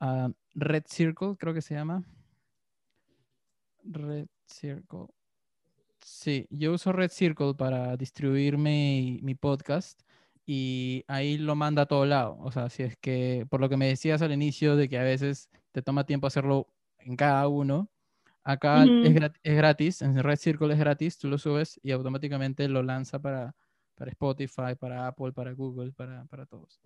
uh, 0.00 0.32
Red 0.54 0.84
Circle, 0.86 1.36
creo 1.36 1.54
que 1.54 1.62
se 1.62 1.74
llama. 1.74 2.04
Red 3.92 4.28
Circle. 4.46 5.06
Sí, 6.00 6.46
yo 6.50 6.72
uso 6.72 6.92
Red 6.92 7.10
Circle 7.10 7.54
para 7.54 7.96
distribuir 7.96 8.56
mi, 8.56 9.20
podcast 9.38 10.00
y 10.46 11.04
ahí 11.08 11.36
lo 11.38 11.54
manda 11.54 11.82
a 11.82 11.86
todo 11.86 12.06
lado. 12.06 12.38
O 12.40 12.50
sea, 12.50 12.70
si 12.70 12.82
es 12.82 12.96
que, 12.96 13.46
por 13.50 13.60
lo 13.60 13.68
que 13.68 13.76
me 13.76 13.88
decías 13.88 14.22
al 14.22 14.32
inicio 14.32 14.76
de 14.76 14.88
que 14.88 14.98
a 14.98 15.02
veces 15.02 15.50
te 15.72 15.82
toma 15.82 16.06
tiempo 16.06 16.26
hacerlo 16.26 16.68
en 16.98 17.16
cada 17.16 17.46
uno, 17.48 17.90
acá 18.42 18.84
es, 18.84 19.14
gratis, 19.56 20.02
en 20.02 20.18
Red 20.18 20.38
Circle 20.38 20.72
es 20.72 20.78
gratis, 20.78 21.18
tú 21.18 21.28
lo 21.28 21.38
subes 21.38 21.78
y 21.82 21.92
automáticamente 21.92 22.68
lo 22.68 22.82
lanza 22.82 23.20
para, 23.20 23.54
para 23.94 24.10
Spotify, 24.10 24.74
para 24.78 25.06
Apple, 25.06 25.32
para 25.32 25.52
Google, 25.52 25.92
para, 25.92 26.24
para 26.26 26.46
todos. 26.46 26.80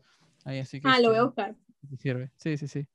Ahí, 0.44 0.58
así 0.58 0.80
que 0.80 0.88
ah, 0.88 1.00
lo 1.00 1.10
voy 1.10 1.18
a 1.18 1.24
buscar. 1.24 1.56
Sirve. 1.98 2.30
Sí, 2.36 2.56
sí, 2.56 2.68
sí. 2.68 2.86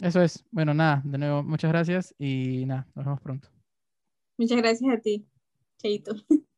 Eso 0.00 0.20
es. 0.22 0.44
Bueno, 0.50 0.74
nada, 0.74 1.02
de 1.04 1.18
nuevo, 1.18 1.42
muchas 1.42 1.70
gracias 1.70 2.14
y 2.18 2.64
nada, 2.66 2.86
nos 2.94 3.04
vemos 3.04 3.20
pronto. 3.20 3.48
Muchas 4.38 4.58
gracias 4.58 4.92
a 4.92 5.00
ti. 5.00 5.26
Chaito. 5.78 6.14